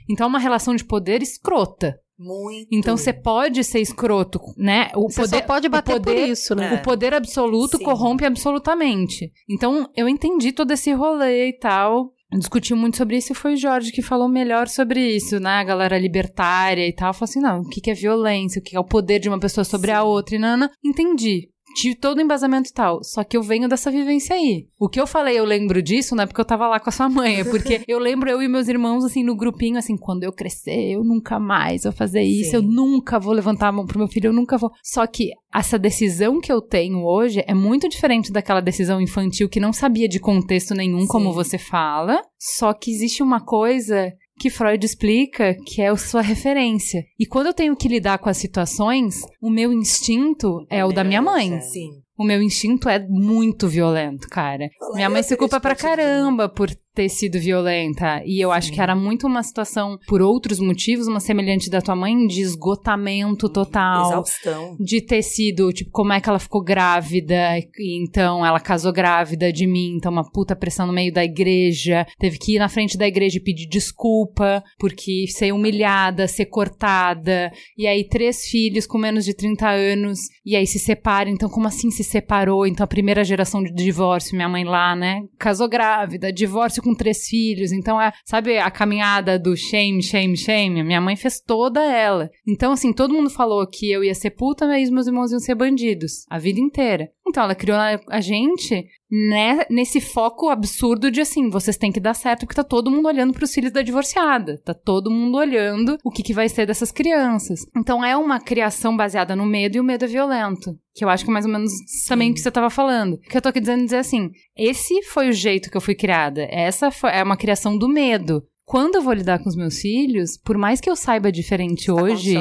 Então, 0.09 0.27
é 0.27 0.29
uma 0.29 0.39
relação 0.39 0.75
de 0.75 0.85
poder 0.85 1.23
escrota. 1.23 1.99
Muito. 2.19 2.69
Então, 2.71 2.99
você 2.99 3.15
pode 3.15 3.65
ser 3.65 3.81
escroto, 3.81 4.39
né? 4.57 4.91
O 4.95 5.09
Você 5.09 5.27
só 5.27 5.41
pode 5.41 5.69
o 5.69 5.71
bater 5.71 5.95
poder, 5.95 6.27
por 6.27 6.29
isso, 6.29 6.55
né? 6.55 6.75
O 6.75 6.83
poder 6.83 7.15
absoluto 7.15 7.79
Sim. 7.79 7.85
corrompe 7.85 8.27
absolutamente. 8.27 9.33
Então, 9.49 9.89
eu 9.97 10.07
entendi 10.07 10.53
todo 10.53 10.71
esse 10.71 10.93
rolê 10.93 11.49
e 11.49 11.59
tal. 11.59 12.13
Discutiu 12.33 12.77
muito 12.77 12.97
sobre 12.97 13.17
isso 13.17 13.33
e 13.33 13.35
foi 13.35 13.55
o 13.55 13.57
Jorge 13.57 13.91
que 13.91 14.03
falou 14.03 14.29
melhor 14.29 14.69
sobre 14.69 15.01
isso, 15.17 15.41
né? 15.41 15.59
A 15.59 15.65
galera 15.65 15.99
libertária 15.99 16.87
e 16.87 16.93
tal. 16.93 17.13
Falou 17.13 17.29
assim: 17.29 17.41
não, 17.41 17.61
o 17.61 17.69
que 17.69 17.91
é 17.91 17.95
violência? 17.95 18.61
O 18.61 18.63
que 18.63 18.77
é 18.77 18.81
o 18.81 18.85
poder 18.85 19.19
de 19.19 19.29
uma 19.29 19.41
pessoa 19.41 19.65
sobre 19.65 19.91
a 19.91 20.05
outra? 20.05 20.37
E 20.37 20.39
nana, 20.39 20.71
entendi. 20.85 21.49
Tive 21.75 21.95
todo 21.95 22.19
o 22.19 22.21
embasamento 22.21 22.69
e 22.69 22.73
tal. 22.73 23.03
Só 23.03 23.23
que 23.23 23.37
eu 23.37 23.43
venho 23.43 23.69
dessa 23.69 23.91
vivência 23.91 24.35
aí. 24.35 24.67
O 24.79 24.89
que 24.89 25.01
eu 25.01 25.07
falei, 25.07 25.39
eu 25.39 25.45
lembro 25.45 25.83
disso, 25.83 26.15
não 26.15 26.25
é 26.25 26.27
porque 26.27 26.41
eu 26.41 26.45
tava 26.45 26.67
lá 26.69 26.81
com 26.81 26.89
a 26.89 26.93
sua 26.93 27.09
mãe, 27.09 27.41
é 27.41 27.45
porque 27.45 27.83
eu 27.87 27.99
lembro 27.99 28.29
eu 28.31 28.43
e 28.43 28.49
meus 28.49 28.69
irmãos, 28.69 29.05
assim, 29.05 29.23
no 29.23 29.37
grupinho, 29.37 29.79
assim, 29.79 29.97
quando 29.97 30.25
eu 30.25 30.33
crescer, 30.33 30.93
eu 30.93 31.05
nunca 31.05 31.39
mais 31.39 31.85
vou 31.85 31.93
fazer 31.93 32.23
isso, 32.23 32.51
Sim. 32.51 32.57
eu 32.57 32.63
nunca 32.63 33.19
vou 33.19 33.33
levantar 33.33 33.69
a 33.69 33.73
mão 33.73 33.87
pro 33.87 33.99
meu 33.99 34.09
filho, 34.09 34.29
eu 34.29 34.33
nunca 34.33 34.59
vou. 34.59 34.71
Só 34.83 35.07
que 35.07 35.31
essa 35.55 35.79
decisão 35.79 36.41
que 36.41 36.53
eu 36.53 36.61
tenho 36.61 37.05
hoje 37.05 37.45
é 37.47 37.55
muito 37.55 37.89
diferente 37.89 38.33
daquela 38.33 38.61
decisão 38.61 39.01
infantil 39.01 39.49
que 39.49 39.61
não 39.61 39.73
sabia 39.73 40.09
de 40.09 40.21
contexto 40.21 40.75
nenhum, 40.75 41.07
como 41.07 41.31
Sim. 41.31 41.35
você 41.35 41.59
fala. 41.59 42.23
Só 42.39 42.73
que 42.73 42.91
existe 42.91 43.23
uma 43.23 43.41
coisa 43.41 44.13
que 44.41 44.49
Freud 44.49 44.83
explica 44.85 45.55
que 45.67 45.83
é 45.83 45.89
a 45.89 45.97
sua 45.99 46.23
referência. 46.23 47.05
E 47.19 47.27
quando 47.27 47.49
eu 47.49 47.55
tenho 47.55 47.77
que 47.77 47.87
lidar 47.87 48.19
com 48.19 48.31
as 48.31 48.39
situações, 48.39 49.17
o 49.41 49.51
meu 49.51 49.71
instinto 49.71 50.67
é 50.71 50.83
o 50.83 50.91
da 50.91 51.05
minha 51.05 51.21
mãe. 51.21 51.61
Sim. 51.61 51.91
O 52.19 52.25
meu 52.25 52.43
instinto 52.43 52.89
é 52.89 52.99
muito 53.07 53.69
violento, 53.69 54.29
cara. 54.29 54.69
Minha 54.95 55.11
mãe 55.11 55.23
se 55.23 55.37
culpa 55.37 55.61
pra 55.61 55.75
que 55.75 55.83
caramba 55.83 56.49
por 56.49 56.71
ter 56.95 57.09
sido 57.09 57.39
violenta. 57.39 58.23
E 58.25 58.41
eu 58.41 58.51
acho 58.51 58.73
que 58.73 58.81
era 58.81 58.95
muito 58.95 59.27
uma 59.27 59.43
situação, 59.43 59.99
por 60.07 60.21
outros 60.21 60.59
motivos, 60.59 61.07
uma 61.07 61.21
semelhante 61.21 61.71
da 61.71 61.81
tua 61.81 61.95
mãe, 61.95 62.27
de 62.27 62.41
esgotamento 62.41 63.49
total. 63.49 64.09
Exaustão. 64.09 64.77
De 64.79 65.01
ter 65.01 65.23
sido, 65.23 65.73
tipo, 65.73 65.91
como 65.91 66.13
é 66.13 66.21
que 66.21 66.29
ela 66.29 66.39
ficou 66.39 66.63
grávida, 66.63 67.59
e 67.79 68.03
então 68.03 68.45
ela 68.45 68.61
casou 68.61 68.93
grávida 68.93 69.53
de 69.53 69.67
mim, 69.67 69.95
então 69.97 70.11
uma 70.11 70.29
puta 70.29 70.57
pressão 70.57 70.87
no 70.87 70.93
meio 70.93 71.13
da 71.13 71.25
igreja, 71.25 72.07
teve 72.19 72.39
que 72.39 72.57
ir 72.57 72.59
na 72.59 72.69
frente 72.69 72.99
da 72.99 73.07
igreja 73.07 73.39
e 73.39 73.43
pedir 73.43 73.69
desculpa, 73.69 74.63
porque 74.79 75.27
ser 75.29 75.53
humilhada, 75.53 76.27
ser 76.27 76.47
cortada, 76.47 77.53
e 77.77 77.87
aí 77.87 78.07
três 78.09 78.47
filhos 78.47 78.87
com 78.87 78.99
menos 78.99 79.25
de 79.25 79.35
30 79.35 79.69
anos, 79.69 80.19
e 80.45 80.57
aí 80.57 80.67
se 80.67 80.79
separa, 80.79 81.31
então 81.31 81.49
como 81.49 81.67
assim 81.67 81.91
se 81.91 82.03
separou? 82.03 82.67
Então 82.67 82.85
a 82.85 82.89
primeira 82.89 83.25
geração 83.25 83.63
de 83.63 83.73
divórcio, 83.73 84.37
minha 84.37 84.49
mãe 84.49 84.65
lá, 84.65 84.97
né, 84.97 85.21
casou 85.39 85.69
grávida, 85.69 86.33
divórcio 86.33 86.80
com 86.83 86.95
três 86.95 87.27
filhos, 87.27 87.73
então 87.73 88.01
é, 88.01 88.13
sabe 88.25 88.59
a 88.59 88.71
caminhada 88.71 89.39
do 89.39 89.57
shame, 89.57 90.03
shame, 90.03 90.37
shame? 90.37 90.83
Minha 90.83 91.01
mãe 91.01 91.17
fez 91.17 91.41
toda 91.41 91.81
ela. 91.83 92.31
Então 92.47 92.73
assim, 92.73 92.93
todo 92.93 93.15
mundo 93.15 93.31
falou 93.31 93.67
que 93.67 93.91
eu 93.91 94.05
ia 94.05 94.15
ser 94.15 94.31
puta, 94.31 94.67
mas 94.67 94.91
meus 94.91 95.07
irmãos 95.07 95.31
iam 95.31 95.41
ser 95.41 95.55
bandidos, 95.55 96.25
a 96.29 96.39
vida 96.39 96.61
inteira. 96.61 97.09
Então 97.31 97.45
ela 97.45 97.55
criou 97.55 97.79
a, 98.09 98.21
gente 98.21 98.87
né, 99.09 99.65
nesse 99.71 100.01
foco 100.01 100.49
absurdo 100.49 101.11
de 101.11 101.21
assim, 101.21 101.49
vocês 101.49 101.77
têm 101.77 101.93
que 101.93 102.01
dar 102.01 102.15
certo 102.15 102.41
porque 102.41 102.55
tá 102.55 102.65
todo 102.65 102.91
mundo 102.91 103.07
olhando 103.07 103.33
para 103.33 103.45
os 103.45 103.55
filhos 103.55 103.73
da 103.73 103.83
divorciada, 103.83 104.61
tá 104.65 104.75
todo 104.75 105.11
mundo 105.11 105.39
olhando 105.39 105.97
o 106.05 106.11
que, 106.11 106.25
que 106.25 106.35
vai 106.35 106.49
ser 106.49 106.67
dessas 106.67 106.91
crianças. 106.91 107.61
Então 107.77 108.05
é 108.05 108.17
uma 108.17 108.41
criação 108.41 108.97
baseada 108.97 109.37
no 109.37 109.47
medo 109.47 109.77
e 109.77 109.81
o 109.81 109.85
medo 109.85 110.05
é 110.05 110.09
violento. 110.09 110.77
Que 110.93 111.05
eu 111.05 111.09
acho 111.09 111.25
que 111.25 111.31
é 111.31 111.33
mais 111.33 111.47
ou 111.47 111.53
menos 111.53 111.71
Sim. 111.71 112.09
também 112.09 112.31
o 112.33 112.35
que 112.35 112.41
você 112.41 112.51
tava 112.51 112.69
falando. 112.69 113.17
Que 113.19 113.37
eu 113.37 113.41
tô 113.41 113.49
aqui 113.49 113.61
dizendo 113.61 113.85
dizer 113.85 113.99
assim: 113.99 114.31
esse 114.57 115.03
foi 115.05 115.29
o 115.29 115.33
jeito 115.33 115.71
que 115.71 115.77
eu 115.77 115.81
fui 115.81 115.95
criada. 115.95 116.49
Essa 116.51 116.91
foi, 116.91 117.11
é 117.11 117.23
uma 117.23 117.37
criação 117.37 117.79
do 117.79 117.89
medo 117.89 118.43
quando 118.71 118.95
eu 118.95 119.03
vou 119.03 119.13
lidar 119.13 119.41
com 119.41 119.49
os 119.49 119.57
meus 119.57 119.81
filhos, 119.81 120.37
por 120.37 120.57
mais 120.57 120.81
que 120.81 120.89
eu 120.89 120.95
saiba 120.95 121.33
diferente 121.33 121.87
tá 121.87 121.93
hoje, 121.93 122.37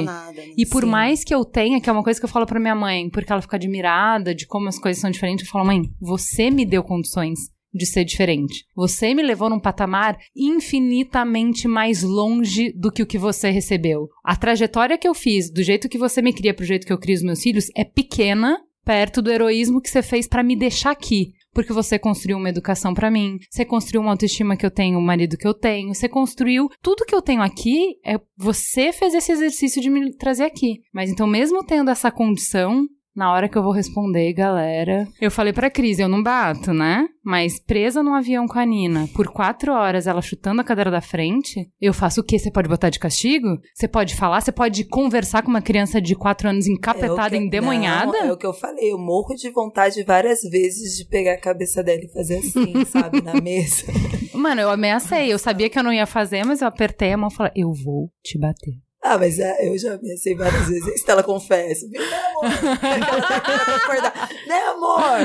e 0.56 0.64
por 0.64 0.84
Sim. 0.84 0.90
mais 0.90 1.24
que 1.24 1.34
eu 1.34 1.44
tenha, 1.44 1.82
que 1.82 1.90
é 1.90 1.92
uma 1.92 2.04
coisa 2.04 2.20
que 2.20 2.24
eu 2.24 2.30
falo 2.30 2.46
pra 2.46 2.60
minha 2.60 2.76
mãe, 2.76 3.10
porque 3.10 3.32
ela 3.32 3.42
fica 3.42 3.56
admirada 3.56 4.36
de 4.36 4.46
como 4.46 4.70
as 4.70 4.78
coisas 4.78 5.02
são 5.02 5.10
diferentes, 5.10 5.44
eu 5.44 5.52
falo, 5.52 5.66
mãe, 5.66 5.82
você 6.00 6.52
me 6.52 6.68
deu 6.68 6.84
condições 6.84 7.40
de 7.74 7.84
ser 7.88 8.06
diferente. 8.06 8.64
Você 8.76 9.12
me 9.16 9.24
levou 9.24 9.50
num 9.50 9.60
patamar 9.60 10.20
infinitamente 10.36 11.68
mais 11.68 12.04
longe 12.04 12.72
do 12.74 12.92
que 12.92 13.02
o 13.02 13.08
que 13.08 13.18
você 13.18 13.50
recebeu. 13.50 14.08
A 14.24 14.36
trajetória 14.36 15.00
que 15.00 15.08
eu 15.08 15.16
fiz, 15.16 15.52
do 15.52 15.64
jeito 15.64 15.90
que 15.90 15.98
você 15.98 16.22
me 16.22 16.32
cria 16.32 16.54
pro 16.54 16.64
jeito 16.64 16.86
que 16.86 16.94
eu 16.94 17.00
crio 17.00 17.16
os 17.16 17.24
meus 17.24 17.42
filhos, 17.42 17.72
é 17.76 17.84
pequena 17.84 18.62
perto 18.86 19.20
do 19.20 19.32
heroísmo 19.32 19.82
que 19.82 19.90
você 19.90 20.04
fez 20.04 20.28
para 20.28 20.44
me 20.44 20.56
deixar 20.56 20.92
aqui 20.92 21.34
porque 21.54 21.74
você 21.74 21.98
construiu 21.98 22.38
uma 22.38 22.50
educação 22.50 22.94
para 22.94 23.12
mim, 23.12 23.38
você 23.50 23.66
construiu 23.66 24.02
uma 24.02 24.12
autoestima 24.12 24.56
que 24.56 24.66
eu 24.66 24.72
tenho, 24.72 24.98
o 24.98 25.02
um 25.02 25.06
marido 25.06 25.38
que 25.38 25.48
eu 25.48 25.54
tenho, 25.54 25.94
você 25.94 26.08
construiu 26.08 26.68
tudo 26.82 27.06
que 27.06 27.16
eu 27.16 27.22
tenho 27.22 27.42
aqui, 27.42 27.96
é 28.06 28.20
você 28.38 28.92
fez 28.92 29.14
esse 29.14 29.32
exercício 29.32 29.82
de 29.82 29.90
me 29.90 30.16
trazer 30.16 30.44
aqui. 30.44 30.82
Mas 30.94 31.10
então 31.10 31.28
mesmo 31.28 31.64
tendo 31.64 31.90
essa 31.90 32.12
condição, 32.12 32.86
na 33.20 33.34
hora 33.34 33.50
que 33.50 33.58
eu 33.58 33.62
vou 33.62 33.74
responder, 33.74 34.32
galera. 34.32 35.06
Eu 35.20 35.30
falei 35.30 35.52
pra 35.52 35.70
Cris, 35.70 36.00
eu 36.00 36.08
não 36.08 36.24
bato, 36.24 36.74
né? 36.74 37.06
Mas 37.22 37.60
presa 37.60 38.02
num 38.02 38.14
avião 38.14 38.48
com 38.48 38.58
a 38.58 38.66
Nina, 38.66 39.10
por 39.14 39.28
quatro 39.28 39.74
horas, 39.74 40.08
ela 40.08 40.22
chutando 40.22 40.62
a 40.62 40.64
cadeira 40.64 40.90
da 40.90 41.02
frente, 41.02 41.70
eu 41.82 41.94
faço 41.94 42.22
o 42.22 42.24
quê? 42.24 42.40
Você 42.40 42.50
pode 42.50 42.70
botar 42.70 42.90
de 42.90 42.98
castigo? 42.98 43.60
Você 43.76 43.90
pode 43.90 44.16
falar? 44.16 44.40
Você 44.40 44.54
pode 44.54 44.86
conversar 44.86 45.44
com 45.44 45.50
uma 45.50 45.62
criança 45.62 46.00
de 46.02 46.16
quatro 46.16 46.48
anos 46.48 46.66
encapetada, 46.66 47.36
é 47.36 47.40
endemonhada? 47.40 48.14
Não, 48.14 48.28
é 48.28 48.32
o 48.32 48.38
que 48.38 48.46
eu 48.46 48.54
falei, 48.54 48.94
eu 48.94 48.98
morro 48.98 49.36
de 49.36 49.50
vontade 49.52 50.02
várias 50.04 50.40
vezes 50.44 50.98
de 50.98 51.06
pegar 51.06 51.34
a 51.34 51.42
cabeça 51.42 51.84
dela 51.84 52.00
e 52.02 52.14
fazer 52.14 52.38
assim, 52.38 52.86
sabe, 52.88 53.22
na 53.22 53.34
mesa. 53.42 53.86
Mano, 54.34 54.62
eu 54.62 54.72
ameacei, 54.72 55.34
eu 55.34 55.38
sabia 55.38 55.70
que 55.70 55.78
eu 55.78 55.84
não 55.84 55.92
ia 55.92 56.06
fazer, 56.06 56.46
mas 56.46 56.62
eu 56.62 56.70
apertei 56.70 57.12
a 57.12 57.18
mão 57.18 57.28
e 57.30 57.36
falei, 57.36 57.52
eu 57.54 57.74
vou 57.74 58.10
te 58.24 58.40
bater. 58.40 58.89
Ah, 59.02 59.18
mas 59.18 59.40
é, 59.40 59.66
eu 59.68 59.78
já 59.78 59.98
pensei 59.98 60.36
várias 60.36 60.68
vezes. 60.68 60.96
Estela 60.96 61.24
confessa. 61.24 61.88
Né, 61.88 62.00
amor? 62.36 62.44
né, 64.48 64.60
amor? 64.74 65.20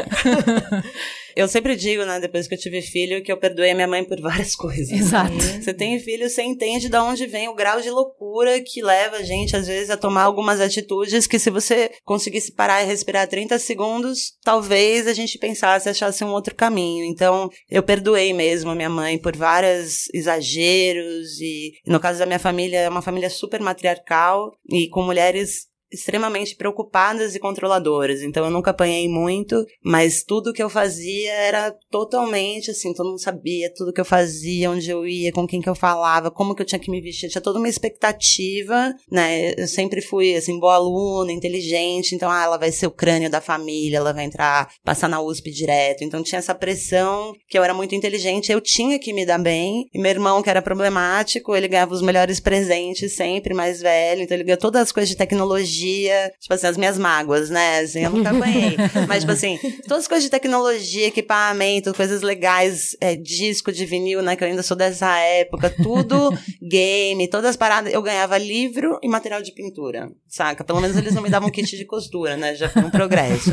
Eu 1.37 1.49
sempre 1.49 1.77
digo, 1.77 2.05
né, 2.05 2.21
depois 2.21 2.47
que 2.47 2.55
eu 2.55 2.59
tive 2.59 2.81
filho, 2.81 3.23
que 3.23 3.31
eu 3.31 3.37
perdoei 3.37 3.71
a 3.71 3.75
minha 3.75 3.89
mãe 3.89 4.05
por 4.05 4.21
várias 4.23 4.55
coisas. 4.55 4.91
Exato. 4.91 5.35
Você 5.35 5.75
tem 5.75 5.99
filho, 5.99 6.29
você 6.29 6.43
entende 6.43 6.89
de 6.89 6.97
onde 6.97 7.27
vem 7.27 7.49
o 7.49 7.55
grau 7.55 7.81
de 7.81 7.91
loucura 7.91 8.61
que 8.61 8.83
leva 8.83 9.17
a 9.17 9.23
gente, 9.23 9.57
às 9.57 9.67
vezes, 9.67 9.91
a 9.91 9.97
tomar 9.97 10.23
algumas 10.23 10.61
atitudes 10.61 11.27
que, 11.27 11.39
se 11.39 11.51
você 11.51 11.91
conseguisse 12.05 12.53
parar 12.53 12.83
e 12.83 12.87
respirar 12.87 13.29
30 13.29 13.59
segundos, 13.59 14.33
talvez 14.43 15.07
a 15.07 15.13
gente 15.13 15.39
pensasse, 15.39 15.89
achasse 15.89 16.25
um 16.25 16.33
outro 16.33 16.55
caminho. 16.55 17.05
Então, 17.05 17.49
eu 17.71 17.83
perdoei 17.83 18.33
mesmo 18.33 18.71
a 18.71 18.75
minha 18.75 18.91
mãe 18.91 19.19
por 19.19 19.37
vários 19.37 20.09
exageros 20.15 21.41
e, 21.41 21.73
no 21.87 22.01
caso 22.01 22.19
da 22.19 22.27
minha 22.27 22.39
família, 22.39 22.79
é 22.79 22.89
uma 22.89 23.03
família 23.03 23.31
super 23.31 23.61
matriarcal 23.61 24.53
e 24.71 24.89
com 24.89 25.03
mulheres 25.03 25.74
extremamente 25.93 26.57
preocupadas 26.57 27.35
e 27.35 27.39
controladoras. 27.39 28.23
Então 28.23 28.45
eu 28.45 28.51
nunca 28.51 28.71
apanhei 28.71 29.09
muito, 29.09 29.65
mas 29.83 30.23
tudo 30.23 30.53
que 30.53 30.63
eu 30.63 30.69
fazia 30.69 31.33
era 31.33 31.75
totalmente 31.91 32.71
assim, 32.71 32.93
todo 32.93 33.11
mundo 33.11 33.21
sabia 33.21 33.73
tudo 33.73 33.93
que 33.93 34.01
eu 34.01 34.05
fazia, 34.05 34.71
onde 34.71 34.91
eu 34.91 35.07
ia, 35.07 35.33
com 35.33 35.47
quem 35.47 35.61
que 35.61 35.69
eu 35.69 35.75
falava, 35.75 36.31
como 36.31 36.55
que 36.55 36.63
eu 36.63 36.67
tinha 36.67 36.79
que 36.79 36.91
me 36.91 37.01
vestir, 37.01 37.29
tinha 37.29 37.41
toda 37.41 37.59
uma 37.59 37.69
expectativa, 37.69 38.93
né? 39.11 39.53
Eu 39.57 39.69
sempre 39.69 40.01
fui 40.01 40.35
assim 40.35 40.59
boa 40.59 40.75
aluna, 40.75 41.33
inteligente, 41.33 42.15
então 42.15 42.31
ah, 42.31 42.43
ela 42.43 42.57
vai 42.57 42.73
ser 42.73 42.87
o 42.87 42.91
crânio 42.91 43.31
da 43.31 43.41
família, 43.41 43.99
ela 43.99 44.13
vai 44.13 44.25
entrar, 44.25 44.69
passar 44.83 45.09
na 45.09 45.21
USP 45.21 45.51
direto. 45.51 46.03
Então 46.03 46.23
tinha 46.23 46.39
essa 46.39 46.55
pressão 46.55 47.33
que 47.49 47.57
eu 47.57 47.63
era 47.63 47.75
muito 47.75 47.95
inteligente, 47.95 48.51
eu 48.51 48.61
tinha 48.61 48.99
que 48.99 49.13
me 49.13 49.25
dar 49.25 49.39
bem. 49.39 49.87
E 49.93 49.99
meu 49.99 50.11
irmão 50.11 50.43
que 50.43 50.51
era 50.51 50.63
problemático, 50.63 51.55
ele 51.55 51.69
ganhava 51.69 51.95
os 51.95 52.03
melhores 52.03 52.41
presentes 52.41 53.15
sempre, 53.15 53.55
mais 53.55 53.81
velho, 53.81 54.23
então 54.23 54.37
ele 54.37 54.45
ganhou 54.45 54.59
todas 54.59 54.83
as 54.83 54.93
coisas 54.93 55.09
de 55.09 55.17
tecnologia 55.17 55.74
tecnologia, 55.75 56.33
tipo 56.41 56.55
assim, 56.55 56.67
as 56.67 56.77
minhas 56.77 56.99
mágoas, 56.99 57.51
né? 57.51 57.81
Assim, 57.81 58.05
eu 58.05 58.11
nunca 58.11 58.31
apanhei. 58.31 58.77
Mas, 59.09 59.21
tipo 59.21 59.33
assim, 59.33 59.59
todas 59.87 60.05
as 60.05 60.09
coisas 60.09 60.25
de 60.25 60.31
tecnologia, 60.31 61.09
equipamento, 61.09 61.95
coisas 61.95 62.23
legais, 62.23 62.97
é, 63.01 63.17
disco 63.17 63.73
de 63.73 63.85
vinil, 63.85 64.23
né? 64.23 64.37
Que 64.37 64.45
eu 64.45 64.49
ainda 64.49 64.63
sou 64.63 64.77
dessa 64.77 65.19
época, 65.19 65.71
tudo 65.71 66.31
game, 66.63 67.29
todas 67.29 67.51
as 67.51 67.57
paradas. 67.57 67.93
Eu 67.93 68.03
ganhava 68.03 68.39
livro 68.39 68.99
e 69.03 69.09
material 69.09 69.43
de 69.43 69.53
pintura, 69.53 70.11
saca? 70.29 70.65
Pelo 70.65 70.81
menos 70.81 70.97
eles 70.97 71.15
não 71.15 71.23
me 71.23 71.31
davam 71.31 71.51
kit 71.51 71.77
de 71.77 71.85
costura, 71.85 72.37
né? 72.37 72.55
Já 72.55 72.69
foi 72.69 72.83
um 72.83 72.91
progresso. 72.91 73.51